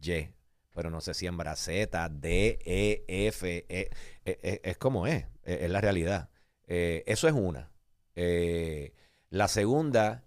Y, 0.00 0.34
pero 0.74 0.90
no 0.90 1.00
se 1.00 1.14
siembra 1.14 1.54
Z, 1.56 2.08
D, 2.08 2.58
E, 2.64 3.04
F, 3.28 3.66
E, 3.68 3.90
e- 4.24 4.38
e- 4.42 4.60
es 4.64 4.76
como 4.78 5.06
es, 5.06 5.24
e- 5.44 5.64
es 5.64 5.70
la 5.70 5.80
realidad. 5.80 6.30
Eh, 6.66 7.04
eso 7.06 7.28
es 7.28 7.34
una. 7.34 7.70
Eh, 8.16 8.94
la 9.32 9.48
segunda 9.48 10.24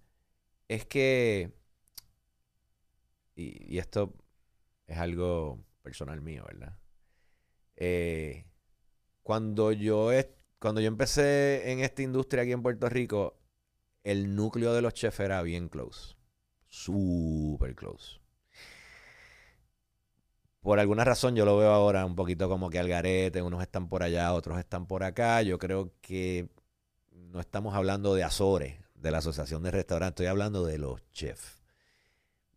es 0.68 0.86
que, 0.88 1.54
y, 3.36 3.78
esto 3.78 4.16
es 4.88 4.98
algo 4.98 5.64
personal 5.84 6.22
mío, 6.22 6.44
¿verdad? 6.48 6.76
Eh, 7.76 8.46
cuando 9.22 9.72
yo 9.72 10.10
cuando 10.58 10.82
yo 10.82 10.88
empecé 10.88 11.72
en 11.72 11.82
esta 11.82 12.02
industria 12.02 12.42
aquí 12.42 12.52
en 12.52 12.64
Puerto 12.64 12.90
Rico, 12.90 13.38
el 14.04 14.36
núcleo 14.36 14.74
de 14.74 14.82
los 14.82 14.96
chefs 14.96 15.20
era 15.20 15.44
bien 15.44 15.70
close. 15.70 16.16
Super 16.68 17.76
close. 17.76 18.20
Por 20.62 20.80
alguna 20.80 21.04
razón 21.04 21.36
yo 21.36 21.46
lo 21.46 21.58
veo 21.58 21.72
ahora 21.72 22.08
un 22.08 22.16
poquito 22.16 22.50
como 22.50 22.72
que 22.72 22.80
al 22.80 22.88
garete, 22.88 23.44
unos 23.44 23.62
están 23.62 23.88
por 23.88 24.02
allá, 24.02 24.34
otros 24.34 24.58
están 24.58 24.88
por 24.88 25.04
acá. 25.04 25.44
Yo 25.44 25.60
creo 25.60 25.94
que 26.02 26.50
no 27.12 27.40
estamos 27.40 27.76
hablando 27.76 28.16
de 28.16 28.24
Azores, 28.24 28.85
de 29.06 29.12
la 29.12 29.20
Asociación 29.20 29.62
de 29.62 29.70
Restaurantes, 29.70 30.14
estoy 30.14 30.26
hablando 30.26 30.66
de 30.66 30.80
los 30.80 31.00
chefs. 31.12 31.62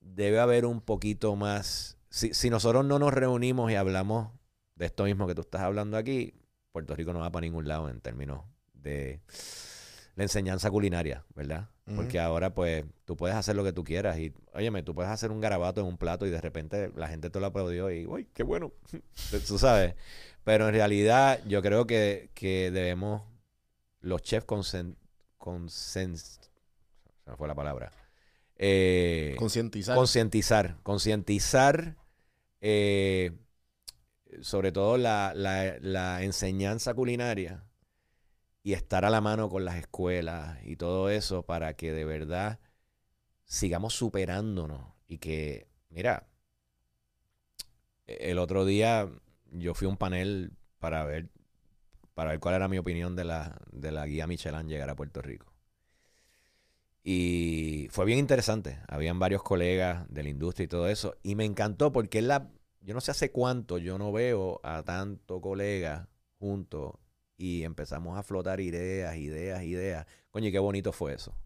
Debe 0.01 0.41
haber 0.41 0.65
un 0.65 0.81
poquito 0.81 1.37
más. 1.37 1.99
Si, 2.09 2.33
si 2.33 2.49
nosotros 2.49 2.87
no 2.87 2.99
nos 2.99 3.13
reunimos 3.13 3.71
y 3.71 3.75
hablamos 3.75 4.33
de 4.75 4.87
esto 4.87 5.05
mismo 5.05 5.27
que 5.27 5.35
tú 5.35 5.43
estás 5.43 5.61
hablando 5.61 5.99
aquí, 5.99 6.33
Puerto 6.73 6.97
Rico 6.97 7.13
no 7.13 7.21
va 7.21 7.31
para 7.31 7.45
ningún 7.45 7.69
lado 7.69 7.91
en 7.91 8.01
términos 8.01 8.45
de 8.73 9.21
la 10.15 10.23
enseñanza 10.23 10.71
culinaria, 10.71 11.25
¿verdad? 11.35 11.69
Porque 11.95 12.19
ahora, 12.19 12.55
pues, 12.55 12.85
tú 13.05 13.17
puedes 13.17 13.37
hacer 13.37 13.55
lo 13.55 13.65
que 13.65 13.73
tú 13.73 13.85
quieras 13.85 14.19
y, 14.19 14.33
óyeme, 14.53 14.83
tú 14.83 14.95
puedes 14.95 15.11
hacer 15.11 15.31
un 15.31 15.41
garabato 15.41 15.83
en 15.83 15.87
un 15.87 15.97
plato 15.97 16.27
y 16.27 16.31
de 16.31 16.41
repente 16.41 16.91
la 16.97 17.09
gente 17.09 17.31
te 17.31 17.41
lo 17.41 17.47
aplaudió 17.47 17.91
y, 17.91 18.07
uy, 18.07 18.27
qué 18.33 18.43
bueno, 18.43 18.73
tú 19.47 19.59
sabes. 19.59 19.95
Pero 20.45 20.69
en 20.69 20.75
realidad, 20.75 21.41
yo 21.47 21.61
creo 21.63 21.87
que, 21.87 22.31
que 22.35 22.71
debemos, 22.71 23.23
los 24.01 24.23
chefs 24.23 24.47
consen, 25.39 26.15
consen- 26.15 26.41
se 27.25 27.31
me 27.31 27.37
fue 27.37 27.49
la 27.49 27.55
palabra. 27.55 27.93
Eh, 28.57 29.37
Concientizar. 29.39 29.97
concientizar, 29.97 30.79
concientizar 30.83 31.97
eh, 32.61 33.33
sobre 34.41 34.73
todo 34.73 34.99
la, 34.99 35.33
la- 35.35 35.77
la 35.81 36.23
enseñanza 36.23 36.95
culinaria 36.95 37.65
y 38.63 38.75
estar 38.75 39.05
a 39.05 39.11
la 39.11 39.21
mano 39.21 39.49
con 39.49 39.65
las 39.65 39.77
escuelas 39.77 40.59
y 40.65 40.77
todo 40.77 41.11
eso 41.11 41.45
para 41.45 41.75
que 41.75 41.93
de 41.93 42.05
verdad 42.05 42.61
sigamos 43.45 43.95
superándonos 43.95 44.95
y 45.09 45.19
que, 45.19 45.69
mira, 45.91 46.29
el 48.07 48.39
otro 48.39 48.65
día 48.65 49.09
yo 49.51 49.75
fui 49.75 49.87
a 49.87 49.91
un 49.91 49.97
panel 49.97 50.53
para 50.79 51.05
ver 51.05 51.29
para 52.19 52.33
ver 52.33 52.41
cuál 52.41 52.57
era 52.57 52.67
mi 52.67 52.79
opinión 52.79 53.15
de 53.15 53.23
la, 53.23 53.61
de 53.71 53.93
la 53.93 54.05
guía 54.05 54.27
Michelin 54.27 54.67
llegar 54.67 54.91
a 54.91 54.97
Puerto 54.97 55.23
Rico. 55.23 55.55
Y 57.05 57.87
fue 57.93 58.07
bien 58.07 58.19
interesante. 58.19 58.81
Habían 58.89 59.21
varios 59.21 59.45
colegas 59.45 60.05
de 60.09 60.25
la 60.25 60.29
industria 60.29 60.65
y 60.65 60.67
todo 60.67 60.89
eso. 60.89 61.15
Y 61.23 61.37
me 61.37 61.45
encantó 61.45 61.93
porque 61.93 62.21
la, 62.21 62.51
yo 62.81 62.93
no 62.93 63.01
sé 63.01 63.13
hace 63.13 63.31
cuánto 63.31 63.79
yo 63.79 63.99
no 63.99 64.11
veo 64.11 64.59
a 64.65 64.83
tanto 64.83 65.41
colega 65.41 66.09
juntos 66.41 66.95
y 67.37 67.63
empezamos 67.63 68.19
a 68.19 68.25
flotar 68.25 68.59
ideas, 68.59 69.17
ideas, 69.17 69.63
ideas. 69.63 70.05
Coño, 70.33 70.49
y 70.49 70.51
qué 70.51 70.59
bonito 70.59 70.91
fue 70.91 71.15
eso. 71.15 71.37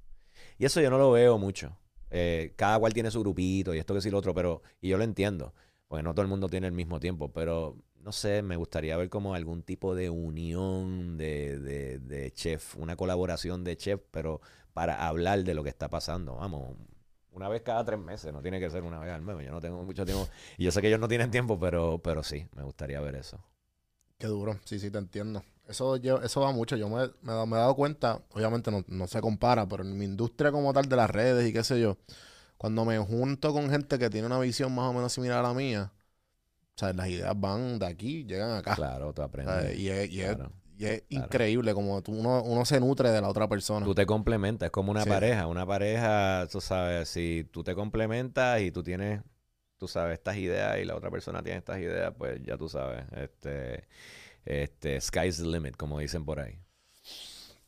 Y 0.57 0.65
eso 0.65 0.81
yo 0.81 0.89
no 0.89 0.97
lo 0.97 1.11
veo 1.11 1.37
mucho. 1.37 1.77
Eh, 2.09 2.55
cada 2.57 2.79
cual 2.79 2.95
tiene 2.95 3.11
su 3.11 3.21
grupito 3.21 3.75
y 3.75 3.79
esto 3.79 3.93
que 3.93 4.01
sí 4.01 4.09
lo 4.09 4.17
otro, 4.17 4.33
pero, 4.33 4.63
y 4.81 4.89
yo 4.89 4.97
lo 4.97 5.05
entiendo, 5.05 5.53
porque 5.87 6.03
no 6.03 6.15
todo 6.15 6.23
el 6.23 6.29
mundo 6.29 6.49
tiene 6.49 6.67
el 6.67 6.73
mismo 6.73 6.99
tiempo, 6.99 7.31
pero 7.31 7.77
no 8.03 8.13
sé, 8.13 8.43
me 8.43 8.57
gustaría 8.57 8.97
ver 8.97 9.09
como 9.11 9.35
algún 9.35 9.63
tipo 9.63 9.95
de 9.95 10.11
unión 10.11 11.17
de, 11.19 11.59
de, 11.59 11.99
de 11.99 12.33
chef, 12.33 12.77
una 12.77 12.97
colaboración 12.97 13.65
de 13.65 13.77
chef, 13.77 14.01
pero 14.11 14.41
para 14.75 15.07
hablar 15.07 15.45
de 15.45 15.55
lo 15.55 15.63
que 15.65 15.71
está 15.71 15.89
pasando. 15.91 16.37
Vamos, 16.37 16.77
una 17.33 17.49
vez 17.49 17.63
cada 17.63 17.85
tres 17.85 17.99
meses, 17.99 18.33
no 18.33 18.43
tiene 18.43 18.61
que 18.61 18.71
ser 18.71 18.83
una 18.83 18.99
vez 19.01 19.11
al 19.13 19.23
mes. 19.23 19.37
Yo 19.47 19.53
no 19.53 19.61
tengo 19.61 19.83
mucho 19.85 20.05
tiempo. 20.05 20.29
Y 20.59 20.65
yo 20.65 20.71
sé 20.73 20.81
que 20.81 20.89
ellos 20.89 21.01
no 21.01 21.09
tienen 21.09 21.31
tiempo, 21.31 21.59
pero, 21.59 21.99
pero 22.03 22.23
sí, 22.23 22.47
me 22.57 22.63
gustaría 22.65 23.01
ver 23.01 23.15
eso. 23.17 23.43
Qué 24.19 24.27
duro, 24.29 24.59
sí, 24.65 24.79
sí, 24.79 24.91
te 24.91 24.99
entiendo. 24.99 25.43
Eso, 25.69 25.97
eso 25.97 26.41
va 26.41 26.53
mucho. 26.53 26.77
Yo 26.77 26.89
me, 26.89 27.09
me, 27.23 27.33
he 27.33 27.59
dado- 27.59 27.75
cuenta, 27.77 28.23
obviamente 28.33 28.71
no, 28.71 28.85
no 28.89 29.07
se 29.09 29.21
compara, 29.21 29.67
pero 29.69 29.83
en 29.85 29.97
mi 29.99 30.05
industria 30.05 30.53
como 30.53 30.73
tal 30.73 30.89
de 30.89 30.97
las 30.97 31.11
redes 31.11 31.49
y 31.49 31.53
qué 31.53 31.65
sé 31.65 31.81
yo, 31.81 31.99
cuando 32.59 32.85
me 32.85 32.99
junto 32.99 33.53
con 33.53 33.71
gente 33.71 33.99
que 33.99 34.11
tiene 34.11 34.27
una 34.29 34.41
visión 34.41 34.75
más 34.75 34.87
o 34.91 34.93
menos 34.95 35.13
similar 35.13 35.41
a 35.41 35.43
la 35.49 35.55
mía, 35.55 35.93
sea, 36.85 36.93
las 36.93 37.09
ideas 37.09 37.33
van 37.39 37.79
de 37.79 37.87
aquí, 37.87 38.25
llegan 38.25 38.53
acá. 38.53 38.75
Claro, 38.75 39.13
tú 39.13 39.23
O 39.23 39.25
aprendes. 39.25 39.79
y 39.79 39.89
es, 39.89 40.11
y 40.11 40.21
es- 40.23 40.35
claro. 40.37 40.53
y 40.79 40.85
es 40.87 41.03
claro. 41.03 41.25
increíble 41.25 41.75
como 41.75 42.03
tú- 42.03 42.13
uno, 42.13 42.43
uno 42.43 42.65
se 42.65 42.81
nutre 42.81 43.11
de 43.11 43.21
la 43.21 43.29
otra 43.29 43.49
persona. 43.49 43.85
Tú 43.87 43.95
te 43.95 44.07
complementas, 44.07 44.67
es 44.67 44.71
como 44.73 44.91
una 44.91 45.03
Sí. 45.05 45.09
pareja. 45.09 45.47
Una 45.47 45.67
pareja, 45.67 46.47
tú 46.51 46.61
sabes, 46.61 47.09
si 47.09 47.47
tú 47.53 47.63
te 47.65 47.75
complementas 47.75 48.61
y 48.61 48.71
tú 48.71 48.83
tienes, 48.83 49.23
tú 49.79 49.89
sabes, 49.89 50.15
estas 50.15 50.37
ideas 50.37 50.79
y 50.79 50.85
la 50.85 50.95
otra 50.97 51.11
persona 51.11 51.43
tiene 51.43 51.59
estas 51.59 51.79
ideas, 51.81 52.13
pues 52.17 52.41
ya 52.45 52.57
tú 52.57 52.69
sabes, 52.69 53.05
este, 53.17 53.89
este, 54.45 55.01
sky's 55.01 55.39
the 55.39 55.45
limit, 55.47 55.77
como 55.77 55.99
dicen 55.99 56.25
por 56.25 56.41
ahí. 56.41 56.59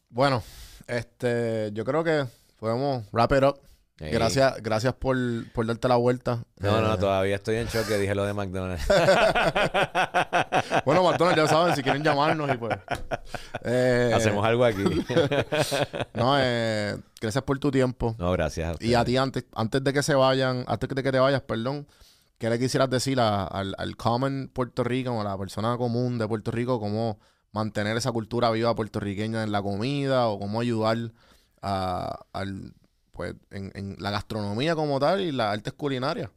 Bueno, 0.09 0.43
este, 0.87 1.71
yo 1.73 1.85
creo 1.85 2.05
que 2.05 2.25
podemos 2.59 3.05
wrap 3.13 3.33
it 3.33 3.43
up. 3.45 3.61
Gracias, 3.97 4.61
gracias 4.61 4.93
por, 4.95 5.17
por 5.53 5.67
darte 5.67 5.87
la 5.89 5.97
vuelta. 5.97 6.43
No, 6.59 6.81
no, 6.81 6.95
Eh, 6.95 6.99
todavía 6.99 7.37
estoy 7.37 7.57
en 7.57 7.67
shock 7.69 7.87
que 7.87 7.97
dije 7.99 8.15
lo 8.15 8.25
de 8.27 8.35
McDonald's. 8.35 8.85
Bueno, 10.85 11.03
McDonald's, 11.05 11.37
ya 11.43 11.49
saben, 11.49 11.75
si 11.77 11.83
quieren 11.83 12.03
llamarnos 12.03 12.53
y 12.53 12.57
pues. 12.57 12.77
eh, 13.65 14.13
Hacemos 14.15 14.45
algo 14.45 14.65
aquí. 14.65 14.83
No, 16.15 16.35
eh, 16.39 16.97
gracias 17.21 17.45
por 17.45 17.59
tu 17.59 17.71
tiempo. 17.71 18.15
no, 18.19 18.33
gracias. 18.33 18.77
Y 18.81 18.95
a 18.95 19.05
ti, 19.05 19.17
antes, 19.17 19.45
antes 19.55 19.83
de 19.83 19.93
que 19.93 20.03
se 20.03 20.15
vayan, 20.15 20.65
antes 20.67 20.89
de 20.89 21.03
que 21.03 21.13
te 21.13 21.19
vayas, 21.19 21.43
perdón, 21.43 21.87
¿qué 22.39 22.51
le 22.51 22.59
quisieras 22.59 22.91
decir 22.91 23.21
a- 23.21 23.45
al, 23.45 23.75
al 23.79 23.97
common 23.97 24.51
Puerto 24.53 24.85
Rico, 24.85 25.21
a 25.21 25.25
la 25.25 25.37
persona 25.39 25.77
común 25.77 26.19
de 26.19 26.27
Puerto 26.29 26.51
Rico, 26.51 26.81
cómo 26.81 27.19
mantener 27.53 27.97
esa 27.97 28.11
cultura 28.13 28.51
viva 28.51 28.75
puertorriqueña 28.75 29.43
en 29.45 29.53
la 29.53 29.63
comida 29.63 30.27
o 30.27 30.39
cómo 30.39 30.61
ayudar 30.61 30.99
a, 31.63 32.19
al, 32.33 32.75
pues, 33.15 33.35
en, 33.51 33.73
en 33.75 33.97
la 33.99 34.11
gastronomía 34.11 34.75
como 34.75 35.01
tal 35.01 35.23
y 35.23 35.33
las 35.33 35.55
artes 35.55 35.73
culinarias? 35.73 36.31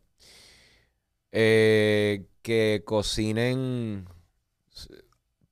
Eh, 1.31 2.25
que 2.41 2.83
cocinen. 2.85 4.07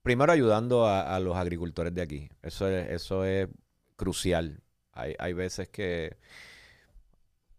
Primero 0.01 0.31
ayudando 0.31 0.85
a, 0.85 1.15
a 1.15 1.19
los 1.19 1.35
agricultores 1.35 1.93
de 1.93 2.01
aquí. 2.01 2.29
Eso 2.41 2.69
es, 2.69 2.89
eso 2.91 3.25
es 3.25 3.49
crucial. 3.95 4.61
Hay, 4.93 5.15
hay 5.19 5.33
veces 5.33 5.67
que 5.67 6.15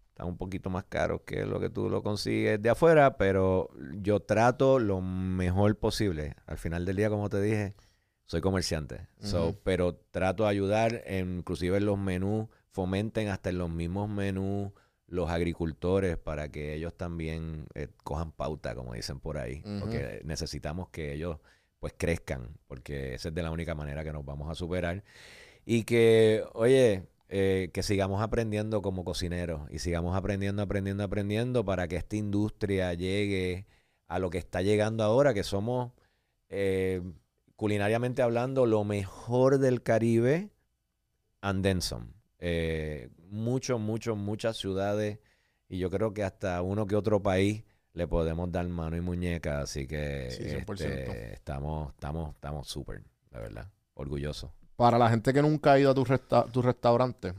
están 0.09 0.29
un 0.29 0.39
poquito 0.39 0.71
más 0.71 0.85
caros 0.85 1.21
que 1.27 1.45
lo 1.45 1.61
que 1.61 1.69
tú 1.69 1.91
lo 1.91 2.03
consigues 2.03 2.63
de 2.63 2.71
afuera, 2.71 3.17
pero 3.19 3.69
yo 4.01 4.21
trato 4.21 4.79
lo 4.79 5.01
mejor 5.03 5.77
posible. 5.79 6.37
Al 6.47 6.57
final 6.57 6.85
del 6.87 6.97
día, 6.97 7.11
como 7.11 7.29
te 7.29 7.43
dije, 7.43 7.75
soy 8.25 8.41
comerciante. 8.41 9.09
So, 9.21 9.57
pero 9.63 9.95
trato 10.11 10.45
de 10.45 10.51
ayudar, 10.51 11.03
en- 11.05 11.39
inclusive 11.39 11.77
en 11.77 11.87
los 11.87 11.99
menús, 11.99 12.47
fomenten 12.77 13.29
hasta 13.29 13.49
en 13.49 13.57
los 13.57 13.71
mismos 13.71 14.07
menús 14.07 14.71
los 15.07 15.31
agricultores 15.31 16.19
para 16.19 16.51
que 16.51 16.75
ellos 16.75 16.95
también 16.95 17.65
eh, 17.75 17.89
cojan 18.05 18.33
pauta, 18.33 18.75
como 18.75 18.93
dicen 18.93 19.19
por 19.19 19.39
ahí, 19.39 19.63
porque 19.81 20.21
necesitamos 20.25 20.91
que 20.91 21.15
ellos 21.15 21.39
pues 21.79 21.95
crezcan, 21.97 22.59
porque 22.67 23.15
esa 23.15 23.29
es 23.29 23.35
de 23.35 23.43
la 23.43 23.51
única 23.51 23.75
manera 23.75 24.05
que 24.05 24.13
nos 24.13 24.27
vamos 24.27 24.51
a 24.51 24.55
superar. 24.55 25.05
Y 25.65 25.85
que, 25.85 26.45
oye, 26.53 27.07
eh, 27.31 27.71
que 27.73 27.83
sigamos 27.83 28.21
aprendiendo 28.21 28.83
como 28.83 29.05
cocineros 29.05 29.63
y 29.71 29.79
sigamos 29.79 30.15
aprendiendo, 30.15 30.61
aprendiendo, 30.61 31.03
aprendiendo 31.03 31.65
para 31.65 31.89
que 31.89 31.97
esta 31.97 32.17
industria 32.17 32.93
llegue 32.93 33.67
a 34.07 34.19
lo 34.19 34.29
que 34.29 34.39
está 34.39 34.61
llegando 34.61 35.03
ahora, 35.03 35.33
que 35.33 35.45
somos, 35.45 35.93
eh, 36.51 37.01
culinariamente 37.57 38.21
hablando, 38.21 38.67
lo 38.67 38.85
mejor 38.85 39.59
del 39.61 39.83
Caribe 39.83 40.51
and 41.41 41.63
then 41.63 41.81
some. 41.81 42.16
Eh, 42.39 43.09
muchos, 43.31 43.81
muchos, 43.81 44.17
muchas 44.17 44.57
ciudades 44.57 45.19
y 45.69 45.79
yo 45.79 45.91
creo 45.91 46.13
que 46.15 46.23
hasta 46.23 46.61
uno 46.63 46.87
que 46.87 46.97
otro 46.97 47.23
país 47.23 47.65
le 47.95 48.07
podemos 48.07 48.53
dar 48.53 48.69
mano 48.69 48.97
y 48.97 49.01
muñeca, 49.01 49.61
así 49.61 49.87
que 49.87 50.29
Sí, 50.31 50.45
100%. 50.45 51.13
este, 51.13 51.33
estamos, 51.35 51.91
estamos, 51.95 52.35
estamos 52.35 52.69
súper, 52.69 53.03
la 53.31 53.41
verdad, 53.41 53.71
orgullosos. 53.95 54.51
Para 54.77 54.99
la 54.99 55.09
gente 55.09 55.33
que 55.33 55.41
nunca 55.41 55.73
ha 55.73 55.79
ido 55.79 55.91
a 55.91 55.95
tu, 55.95 56.05
resta- 56.05 56.45
tu 56.53 56.61
restaurante, 56.61 57.33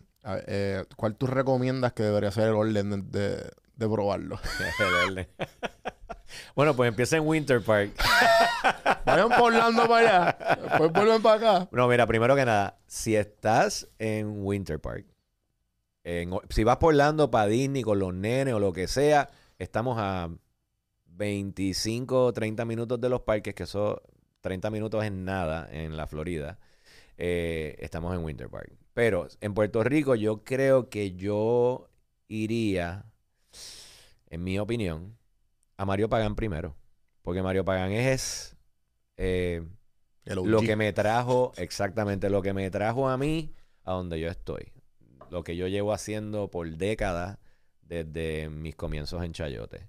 eh, 0.47 0.83
¿cuál 0.95 1.15
tú 1.15 1.27
recomiendas 1.27 1.93
que 1.93 2.01
debería 2.03 2.31
ser 2.31 2.47
el 2.49 2.55
orden 2.55 2.89
de, 2.89 3.19
de- 3.19 3.51
de 3.77 3.87
probarlo? 3.87 4.39
Bueno, 6.55 6.75
pues 6.75 6.89
empieza 6.89 7.15
en 7.17 7.25
Winter 7.25 7.61
Park. 7.61 7.91
Vayan 9.05 9.29
por 9.29 9.53
Orlando 9.53 9.87
para 9.87 10.27
allá, 10.29 10.57
después 10.61 10.91
vuelven 10.91 11.21
para 11.21 11.35
acá. 11.59 11.69
No, 11.71 11.87
mira, 11.87 12.05
primero 12.05 12.35
que 12.35 12.43
nada, 12.45 12.77
si 12.85 13.15
estás 13.15 13.87
en 13.97 14.43
Winter 14.45 14.79
Park, 14.79 15.05
en- 16.03 16.31
si 16.49 16.63
vas 16.65 16.77
por 16.77 16.89
Orlando 16.93 17.31
para 17.31 17.47
Disney 17.47 17.81
con 17.83 17.99
los 17.99 18.13
nenes 18.13 18.53
o 18.53 18.59
lo 18.59 18.73
que 18.73 18.87
sea, 18.87 19.29
estamos 19.57 19.97
a 19.99 20.29
25 21.05 22.25
o 22.25 22.33
30 22.33 22.65
minutos 22.65 22.99
de 22.99 23.09
los 23.09 23.21
parques, 23.21 23.55
que 23.55 23.63
eso 23.63 24.01
30 24.41 24.69
minutos 24.69 25.03
es 25.05 25.11
nada 25.11 25.67
en 25.71 25.95
la 25.95 26.07
Florida. 26.07 26.59
Eh, 27.17 27.75
estamos 27.79 28.13
en 28.13 28.23
Winter 28.23 28.49
Park. 28.49 28.71
Pero 28.93 29.27
en 29.41 29.53
Puerto 29.53 29.83
Rico 29.83 30.15
yo 30.15 30.43
creo 30.43 30.89
que 30.89 31.13
yo 31.13 31.89
iría, 32.27 33.05
en 34.29 34.43
mi 34.43 34.59
opinión, 34.59 35.17
a 35.77 35.85
Mario 35.85 36.09
Pagán 36.09 36.35
primero. 36.35 36.75
Porque 37.21 37.43
Mario 37.43 37.65
Pagán 37.65 37.91
es... 37.91 38.55
eh, 39.17 39.63
lo 40.25 40.61
que 40.61 40.75
me 40.75 40.91
trajo, 40.93 41.53
exactamente, 41.57 42.29
lo 42.29 42.41
que 42.41 42.53
me 42.53 42.69
trajo 42.69 43.07
a 43.07 43.17
mí 43.17 43.53
a 43.83 43.93
donde 43.93 44.19
yo 44.19 44.29
estoy. 44.29 44.73
Lo 45.29 45.43
que 45.43 45.55
yo 45.55 45.67
llevo 45.67 45.93
haciendo 45.93 46.49
por 46.49 46.69
décadas 46.69 47.37
desde 47.81 48.49
mis 48.49 48.75
comienzos 48.75 49.23
en 49.23 49.31
Chayote. 49.33 49.87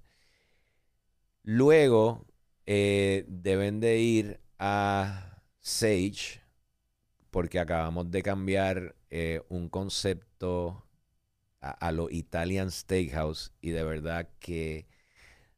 Luego 1.43 2.27
eh, 2.67 3.25
deben 3.29 3.81
de 3.81 3.99
ir 3.99 4.41
a 4.59 5.43
Sage 5.61 6.41
porque 7.31 7.59
acabamos 7.59 8.11
de 8.11 8.23
cambiar 8.23 8.95
eh, 9.11 9.43
un 9.49 9.69
concepto 9.69 10.88
a, 11.61 11.71
a 11.71 11.93
lo 11.93 12.11
Italian 12.11 12.71
Steakhouse 12.71 13.53
y 13.61 13.71
de 13.71 13.83
verdad 13.85 14.29
que 14.41 14.87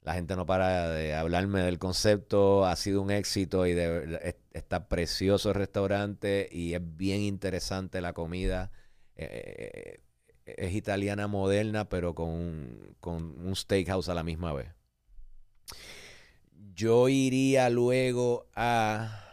la 0.03 0.15
gente 0.15 0.35
no 0.37 0.47
para 0.47 0.91
de 0.91 1.15
hablarme 1.15 1.61
del 1.61 1.79
concepto, 1.79 2.65
ha 2.67 2.75
sido 2.77 3.03
un 3.03 3.11
éxito 3.11 3.67
y 3.67 3.75
de 3.75 4.37
está 4.53 4.89
precioso 4.89 5.51
el 5.51 5.57
restaurante 5.57 6.49
y 6.51 6.75
es 6.75 6.81
bien 6.97 7.21
interesante 7.21 8.01
la 8.01 8.13
comida. 8.13 8.73
Eh, 9.17 10.01
es 10.45 10.75
italiana 10.75 11.29
moderna, 11.29 11.89
pero 11.89 12.15
con, 12.15 12.97
con 13.01 13.39
un 13.47 13.55
steakhouse 13.55 14.09
a 14.09 14.15
la 14.15 14.25
misma 14.25 14.53
vez. 14.53 14.69
Yo 16.75 17.09
iría 17.09 17.69
luego 17.71 18.49
a 18.55 19.25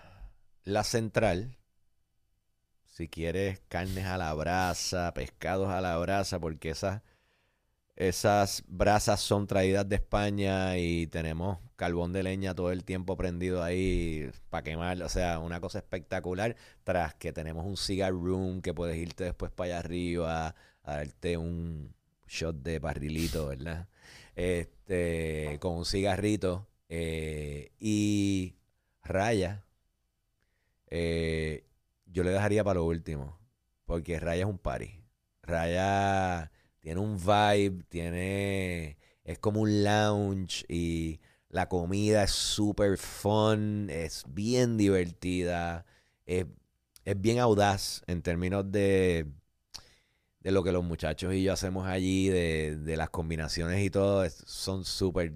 la 0.64 0.84
central. 0.84 1.57
Si 2.98 3.08
quieres 3.08 3.62
carnes 3.70 4.06
a 4.06 4.18
la 4.18 4.34
brasa, 4.34 5.14
pescados 5.14 5.70
a 5.70 5.82
la 5.82 5.98
brasa, 6.00 6.40
porque 6.40 6.72
esas 6.72 7.04
esas 7.96 8.64
brasas 8.68 9.22
son 9.22 9.48
traídas 9.48 9.88
de 9.90 9.98
España 9.98 10.78
y 10.78 11.08
tenemos 11.08 11.60
carbón 11.76 12.14
de 12.14 12.24
leña 12.24 12.56
todo 12.56 12.72
el 12.72 12.84
tiempo 12.86 13.18
prendido 13.18 13.64
ahí 13.64 14.32
para 14.50 14.64
quemar. 14.64 15.02
O 15.04 15.10
sea, 15.10 15.40
una 15.40 15.60
cosa 15.62 15.80
espectacular. 15.80 16.56
Tras 16.84 17.16
que 17.16 17.34
tenemos 17.34 17.66
un 17.66 17.78
cigar 17.78 18.14
room 18.14 18.62
que 18.62 18.74
puedes 18.74 18.98
irte 18.98 19.26
después 19.26 19.52
para 19.52 19.68
allá 19.76 19.80
arriba 19.80 20.56
a 20.84 20.96
darte 20.98 21.38
un 21.38 21.94
shot 22.28 22.58
de 22.64 22.80
barrilito, 22.80 23.48
¿verdad? 23.48 23.88
Este, 24.36 25.58
con 25.62 25.78
un 25.78 25.86
cigarrito. 25.86 26.68
eh, 26.90 27.72
y 27.80 28.56
Raya. 29.04 29.64
eh, 30.90 31.67
yo 32.18 32.24
le 32.24 32.32
dejaría 32.32 32.64
para 32.64 32.80
lo 32.80 32.86
último. 32.86 33.40
Porque 33.86 34.20
Raya 34.20 34.42
es 34.42 34.50
un 34.50 34.58
party. 34.58 35.04
Raya 35.44 36.52
tiene 36.80 37.00
un 37.00 37.18
vibe, 37.18 37.84
tiene. 37.90 38.98
Es 39.24 39.38
como 39.38 39.62
un 39.62 39.84
lounge 39.84 40.66
y 40.68 41.20
la 41.50 41.70
comida 41.70 42.24
es 42.24 42.32
súper 42.32 42.98
fun, 42.98 43.90
es 43.92 44.24
bien 44.28 44.78
divertida, 44.78 45.86
es, 46.26 46.46
es 47.06 47.22
bien 47.22 47.40
audaz 47.40 48.02
en 48.08 48.24
términos 48.24 48.72
de, 48.72 49.28
de 50.40 50.52
lo 50.52 50.64
que 50.64 50.72
los 50.72 50.84
muchachos 50.84 51.34
y 51.34 51.44
yo 51.44 51.54
hacemos 51.54 51.88
allí, 51.88 52.30
de, 52.30 52.78
de 52.78 52.98
las 52.98 53.10
combinaciones 53.12 53.84
y 53.86 53.90
todo, 53.92 54.28
son 54.30 54.86
súper, 54.86 55.34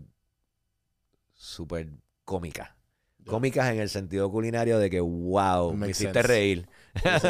súper 1.34 1.92
cómicas. 2.26 2.81
Cómicas 3.26 3.72
en 3.72 3.80
el 3.80 3.90
sentido 3.90 4.32
culinario 4.32 4.80
de 4.80 4.90
que, 4.90 5.00
wow, 5.00 5.74
me 5.74 5.90
hiciste 5.90 6.14
sense. 6.14 6.28
reír. 6.28 6.68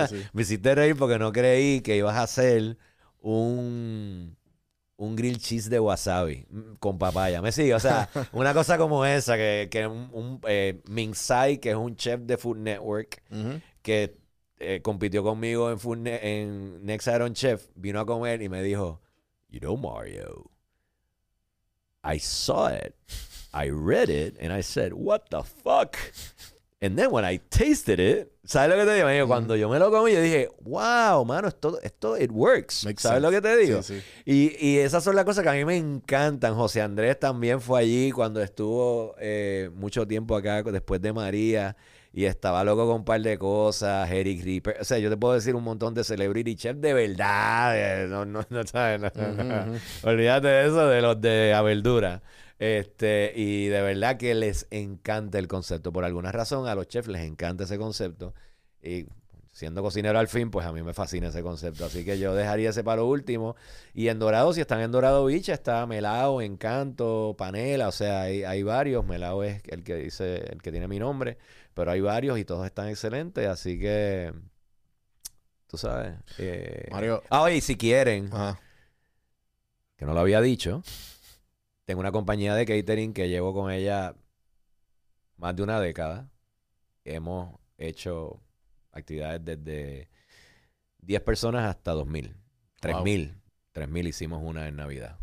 Sí. 0.09 0.23
Me 0.33 0.41
hiciste 0.43 0.73
reír 0.73 0.95
porque 0.95 1.19
no 1.19 1.31
creí 1.31 1.81
que 1.81 1.95
ibas 1.97 2.15
a 2.15 2.23
hacer 2.23 2.77
un, 3.19 4.35
un 4.97 5.15
grill 5.15 5.37
cheese 5.37 5.69
de 5.69 5.79
wasabi 5.79 6.45
mm, 6.49 6.75
con 6.79 6.97
papaya. 6.97 7.41
¿Me 7.41 7.51
sigue? 7.51 7.75
O 7.75 7.79
sea, 7.79 8.09
una 8.33 8.53
cosa 8.53 8.77
como 8.77 9.05
esa, 9.05 9.35
que, 9.37 9.67
que 9.69 9.85
un, 9.85 10.09
un 10.13 10.41
eh, 10.47 10.81
Ming 10.87 11.11
Tsai, 11.13 11.59
que 11.59 11.71
es 11.71 11.75
un 11.75 11.95
chef 11.95 12.21
de 12.21 12.37
Food 12.37 12.57
Network, 12.57 13.21
que 13.81 14.17
eh, 14.59 14.81
compitió 14.81 15.23
conmigo 15.23 15.71
en, 15.71 15.79
Food 15.79 15.97
Ne- 15.97 16.41
en 16.41 16.85
Next 16.85 17.07
Iron 17.07 17.33
Chef, 17.33 17.67
vino 17.75 17.99
a 17.99 18.05
comer 18.05 18.41
y 18.41 18.49
me 18.49 18.61
dijo, 18.63 19.01
You 19.49 19.59
know, 19.59 19.75
Mario, 19.77 20.49
I 22.03 22.17
saw 22.19 22.69
it, 22.73 22.93
I 23.53 23.69
read 23.69 24.09
it, 24.09 24.37
and 24.41 24.51
I 24.53 24.61
said, 24.61 24.93
What 24.93 25.23
the 25.29 25.43
fuck? 25.43 25.97
And 26.83 26.97
then 26.97 27.11
when 27.11 27.23
I 27.23 27.37
tasted 27.37 27.99
it, 27.99 28.31
¿sabes 28.43 28.69
lo 28.69 28.75
que 28.75 28.85
te 28.85 28.95
digo? 28.95 29.07
amigo? 29.07 29.27
Cuando 29.27 29.55
yo 29.55 29.69
me 29.69 29.77
lo 29.77 29.91
comí, 29.91 30.13
yo 30.13 30.19
dije, 30.21 30.49
wow, 30.61 31.23
mano, 31.23 31.47
esto, 31.47 31.79
esto, 31.83 32.17
it 32.17 32.31
works. 32.31 32.85
Makes 32.85 33.03
¿Sabes 33.03 33.21
sense. 33.21 33.21
lo 33.21 33.29
que 33.29 33.39
te 33.39 33.55
digo? 33.57 33.83
Sí, 33.83 33.99
sí. 33.99 34.03
Y, 34.25 34.67
y 34.67 34.77
esas 34.79 35.03
son 35.03 35.15
las 35.15 35.25
cosas 35.25 35.43
que 35.43 35.49
a 35.49 35.53
mí 35.53 35.63
me 35.63 35.77
encantan. 35.77 36.55
José 36.55 36.81
Andrés 36.81 37.19
también 37.19 37.61
fue 37.61 37.81
allí 37.81 38.09
cuando 38.09 38.41
estuvo 38.41 39.13
eh, 39.19 39.69
mucho 39.75 40.07
tiempo 40.07 40.35
acá 40.35 40.63
después 40.63 40.99
de 41.03 41.13
María 41.13 41.75
y 42.11 42.25
estaba 42.25 42.63
loco 42.63 42.87
con 42.87 42.95
un 42.95 43.05
par 43.05 43.21
de 43.21 43.37
cosas. 43.37 44.09
Eric 44.09 44.43
Ripper. 44.43 44.77
O 44.81 44.83
sea, 44.83 44.97
yo 44.97 45.11
te 45.11 45.17
puedo 45.17 45.35
decir 45.35 45.53
un 45.53 45.63
montón 45.63 45.93
de 45.93 46.03
celebrity 46.03 46.55
chef 46.55 46.77
de 46.77 46.95
verdad. 46.95 47.73
eh, 47.77 48.07
No, 48.07 48.25
no, 48.25 48.43
no, 48.49 48.63
¿sabes? 48.65 48.99
No. 49.01 49.09
Olvídate 50.01 50.47
de 50.47 50.65
eso, 50.65 50.87
de 50.87 50.99
los 51.03 51.21
de 51.21 51.53
a 51.53 51.61
verdura. 51.61 52.23
Este, 52.61 53.33
y 53.35 53.69
de 53.69 53.81
verdad 53.81 54.17
que 54.17 54.35
les 54.35 54.67
encanta 54.69 55.39
el 55.39 55.47
concepto. 55.47 55.91
Por 55.91 56.05
alguna 56.05 56.31
razón, 56.31 56.67
a 56.67 56.75
los 56.75 56.87
chefs 56.87 57.07
les 57.07 57.23
encanta 57.23 57.63
ese 57.63 57.79
concepto. 57.79 58.35
Y 58.83 59.07
siendo 59.51 59.81
cocinero 59.81 60.19
al 60.19 60.27
fin, 60.27 60.51
pues 60.51 60.67
a 60.67 60.71
mí 60.71 60.83
me 60.83 60.93
fascina 60.93 61.29
ese 61.29 61.41
concepto. 61.41 61.85
Así 61.85 62.05
que 62.05 62.19
yo 62.19 62.35
dejaría 62.35 62.69
ese 62.69 62.83
para 62.83 62.97
lo 62.97 63.07
último. 63.07 63.55
Y 63.95 64.09
en 64.09 64.19
Dorado, 64.19 64.53
si 64.53 64.61
están 64.61 64.79
en 64.81 64.91
Dorado 64.91 65.25
Beach, 65.25 65.49
está 65.49 65.87
Melao, 65.87 66.39
Encanto, 66.39 67.33
Panela. 67.35 67.87
O 67.87 67.91
sea, 67.91 68.21
hay, 68.21 68.43
hay 68.43 68.61
varios. 68.61 69.07
Melao 69.07 69.43
es 69.43 69.63
el 69.67 69.83
que 69.83 69.95
dice, 69.95 70.35
el 70.51 70.61
que 70.61 70.69
tiene 70.71 70.87
mi 70.87 70.99
nombre. 70.99 71.39
Pero 71.73 71.89
hay 71.89 72.01
varios 72.01 72.37
y 72.37 72.45
todos 72.45 72.63
están 72.67 72.89
excelentes. 72.89 73.47
Así 73.47 73.79
que, 73.79 74.31
tú 75.65 75.77
sabes. 75.77 76.13
eh, 76.37 76.89
Mario. 76.91 77.23
Ah, 77.31 77.41
oye, 77.41 77.59
si 77.59 77.75
quieren, 77.75 78.29
Ajá. 78.31 78.59
que 79.97 80.05
no 80.05 80.13
lo 80.13 80.19
había 80.19 80.41
dicho, 80.41 80.83
tengo 81.85 81.99
una 81.99 82.11
compañía 82.11 82.55
de 82.55 82.65
catering 82.65 83.13
que 83.13 83.29
llevo 83.29 83.53
con 83.53 83.71
ella 83.71 84.15
más 85.37 85.55
de 85.55 85.63
una 85.63 85.79
década. 85.79 86.29
Hemos 87.03 87.59
hecho 87.77 88.41
actividades 88.91 89.43
desde 89.43 90.09
10 90.99 91.21
personas 91.21 91.69
hasta 91.69 91.93
2.000. 91.93 92.35
3.000. 92.81 93.41
3.000 93.73 94.07
hicimos 94.07 94.41
una 94.43 94.67
en 94.67 94.75
Navidad. 94.75 95.20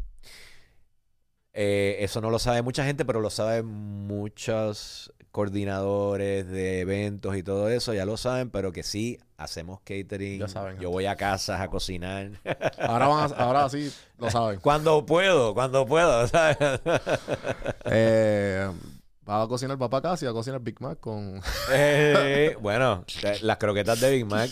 Eh, 1.60 1.96
eso 2.04 2.20
no 2.20 2.30
lo 2.30 2.38
sabe 2.38 2.62
mucha 2.62 2.84
gente, 2.84 3.04
pero 3.04 3.20
lo 3.20 3.30
saben 3.30 3.66
muchos 3.66 5.12
coordinadores 5.32 6.48
de 6.48 6.80
eventos 6.80 7.36
y 7.36 7.42
todo 7.42 7.68
eso. 7.68 7.92
Ya 7.94 8.04
lo 8.04 8.16
saben, 8.16 8.50
pero 8.50 8.70
que 8.70 8.84
sí 8.84 9.18
hacemos 9.36 9.80
catering. 9.80 10.38
Ya 10.40 10.46
saben, 10.48 10.78
Yo 10.78 10.90
voy 10.90 11.06
a 11.06 11.16
casas 11.16 11.60
a 11.60 11.66
cocinar. 11.68 12.30
Ahora, 12.78 13.08
van 13.08 13.32
a- 13.32 13.36
ahora 13.36 13.68
sí 13.68 13.92
lo 14.18 14.30
saben. 14.30 14.60
Cuando 14.60 15.04
puedo, 15.04 15.52
cuando 15.54 15.84
puedo, 15.84 16.26
¿sabes? 16.28 16.56
Eh, 17.86 18.68
va 19.28 19.42
a 19.42 19.48
cocinar 19.48 19.78
papá 19.78 20.00
casi, 20.02 20.24
va 20.26 20.30
a 20.30 20.34
cocinar 20.34 20.60
Big 20.60 20.80
Mac 20.80 21.00
con. 21.00 21.40
Eh, 21.72 22.56
bueno, 22.60 23.04
las 23.42 23.56
croquetas 23.58 24.00
de 24.00 24.10
Big 24.12 24.26
Mac, 24.26 24.50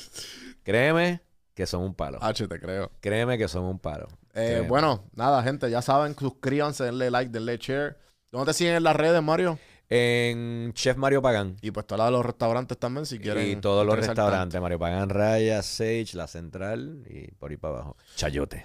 créeme 0.62 1.20
que 1.54 1.66
son 1.66 1.82
un 1.82 1.94
palo. 1.94 2.18
H, 2.20 2.46
te 2.48 2.58
creo. 2.60 2.90
Créeme 3.00 3.38
que 3.38 3.48
son 3.48 3.64
un 3.64 3.78
palo. 3.78 4.08
Eh, 4.36 4.64
bueno, 4.68 5.04
nada, 5.14 5.42
gente, 5.42 5.70
ya 5.70 5.80
saben, 5.82 6.14
suscríbanse, 6.16 6.84
denle 6.84 7.10
like, 7.10 7.30
denle 7.32 7.56
share. 7.58 7.96
¿Dónde 8.30 8.52
te 8.52 8.58
siguen 8.58 8.74
en 8.76 8.82
las 8.82 8.94
redes, 8.94 9.22
Mario? 9.22 9.58
En 9.88 10.72
Chef 10.74 10.96
Mario 10.96 11.22
Pagán. 11.22 11.56
Y 11.62 11.70
pues 11.70 11.86
todos 11.86 12.10
los 12.10 12.26
restaurantes 12.26 12.76
también, 12.76 13.06
si 13.06 13.20
quieren. 13.20 13.46
Y 13.48 13.56
todos 13.60 13.86
los 13.86 13.96
restaurantes, 13.96 14.60
Mario 14.60 14.80
Pagán 14.80 15.08
Raya, 15.08 15.62
Sage, 15.62 16.08
La 16.14 16.26
Central 16.26 17.04
y 17.08 17.30
por 17.36 17.52
ahí 17.52 17.56
para 17.56 17.74
abajo. 17.74 17.96
Chayote. 18.16 18.64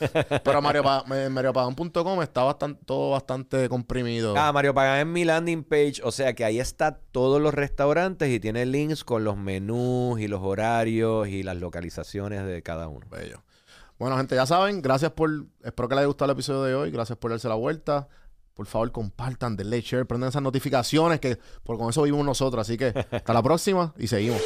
Pero 0.44 0.62
Mario 0.62 0.82
Pa- 0.82 1.04
eh, 1.14 1.28
mariopagan.com 1.28 2.22
está 2.22 2.42
bastante, 2.44 2.82
todo 2.86 3.10
bastante 3.10 3.68
comprimido. 3.68 4.34
Ah, 4.38 4.52
Mario 4.52 4.72
Pagán 4.74 5.00
es 5.00 5.06
mi 5.06 5.24
landing 5.24 5.64
page, 5.64 6.00
o 6.02 6.10
sea 6.10 6.32
que 6.34 6.44
ahí 6.46 6.58
está 6.58 6.98
todos 7.12 7.40
los 7.42 7.52
restaurantes 7.54 8.30
y 8.30 8.40
tiene 8.40 8.64
links 8.66 9.04
con 9.04 9.22
los 9.22 9.36
menús 9.36 10.18
y 10.20 10.28
los 10.28 10.40
horarios 10.42 11.28
y 11.28 11.42
las 11.42 11.56
localizaciones 11.58 12.44
de 12.46 12.62
cada 12.62 12.88
uno. 12.88 13.06
Bello. 13.10 13.42
Bueno, 14.04 14.18
gente, 14.18 14.34
ya 14.34 14.44
saben, 14.44 14.82
gracias 14.82 15.12
por. 15.12 15.30
Espero 15.62 15.88
que 15.88 15.94
les 15.94 16.00
haya 16.00 16.08
gustado 16.08 16.30
el 16.30 16.34
episodio 16.36 16.62
de 16.62 16.74
hoy. 16.74 16.90
Gracias 16.90 17.16
por 17.16 17.30
darse 17.30 17.48
la 17.48 17.54
vuelta. 17.54 18.06
Por 18.52 18.66
favor, 18.66 18.92
compartan, 18.92 19.56
denle 19.56 19.80
share, 19.80 20.04
prendan 20.04 20.28
esas 20.28 20.42
notificaciones, 20.42 21.20
que 21.20 21.38
por 21.62 21.78
con 21.78 21.88
eso 21.88 22.02
vivimos 22.02 22.26
nosotros. 22.26 22.60
Así 22.60 22.76
que 22.76 22.92
hasta 23.10 23.32
la 23.32 23.42
próxima 23.42 23.94
y 23.96 24.06
seguimos. 24.06 24.42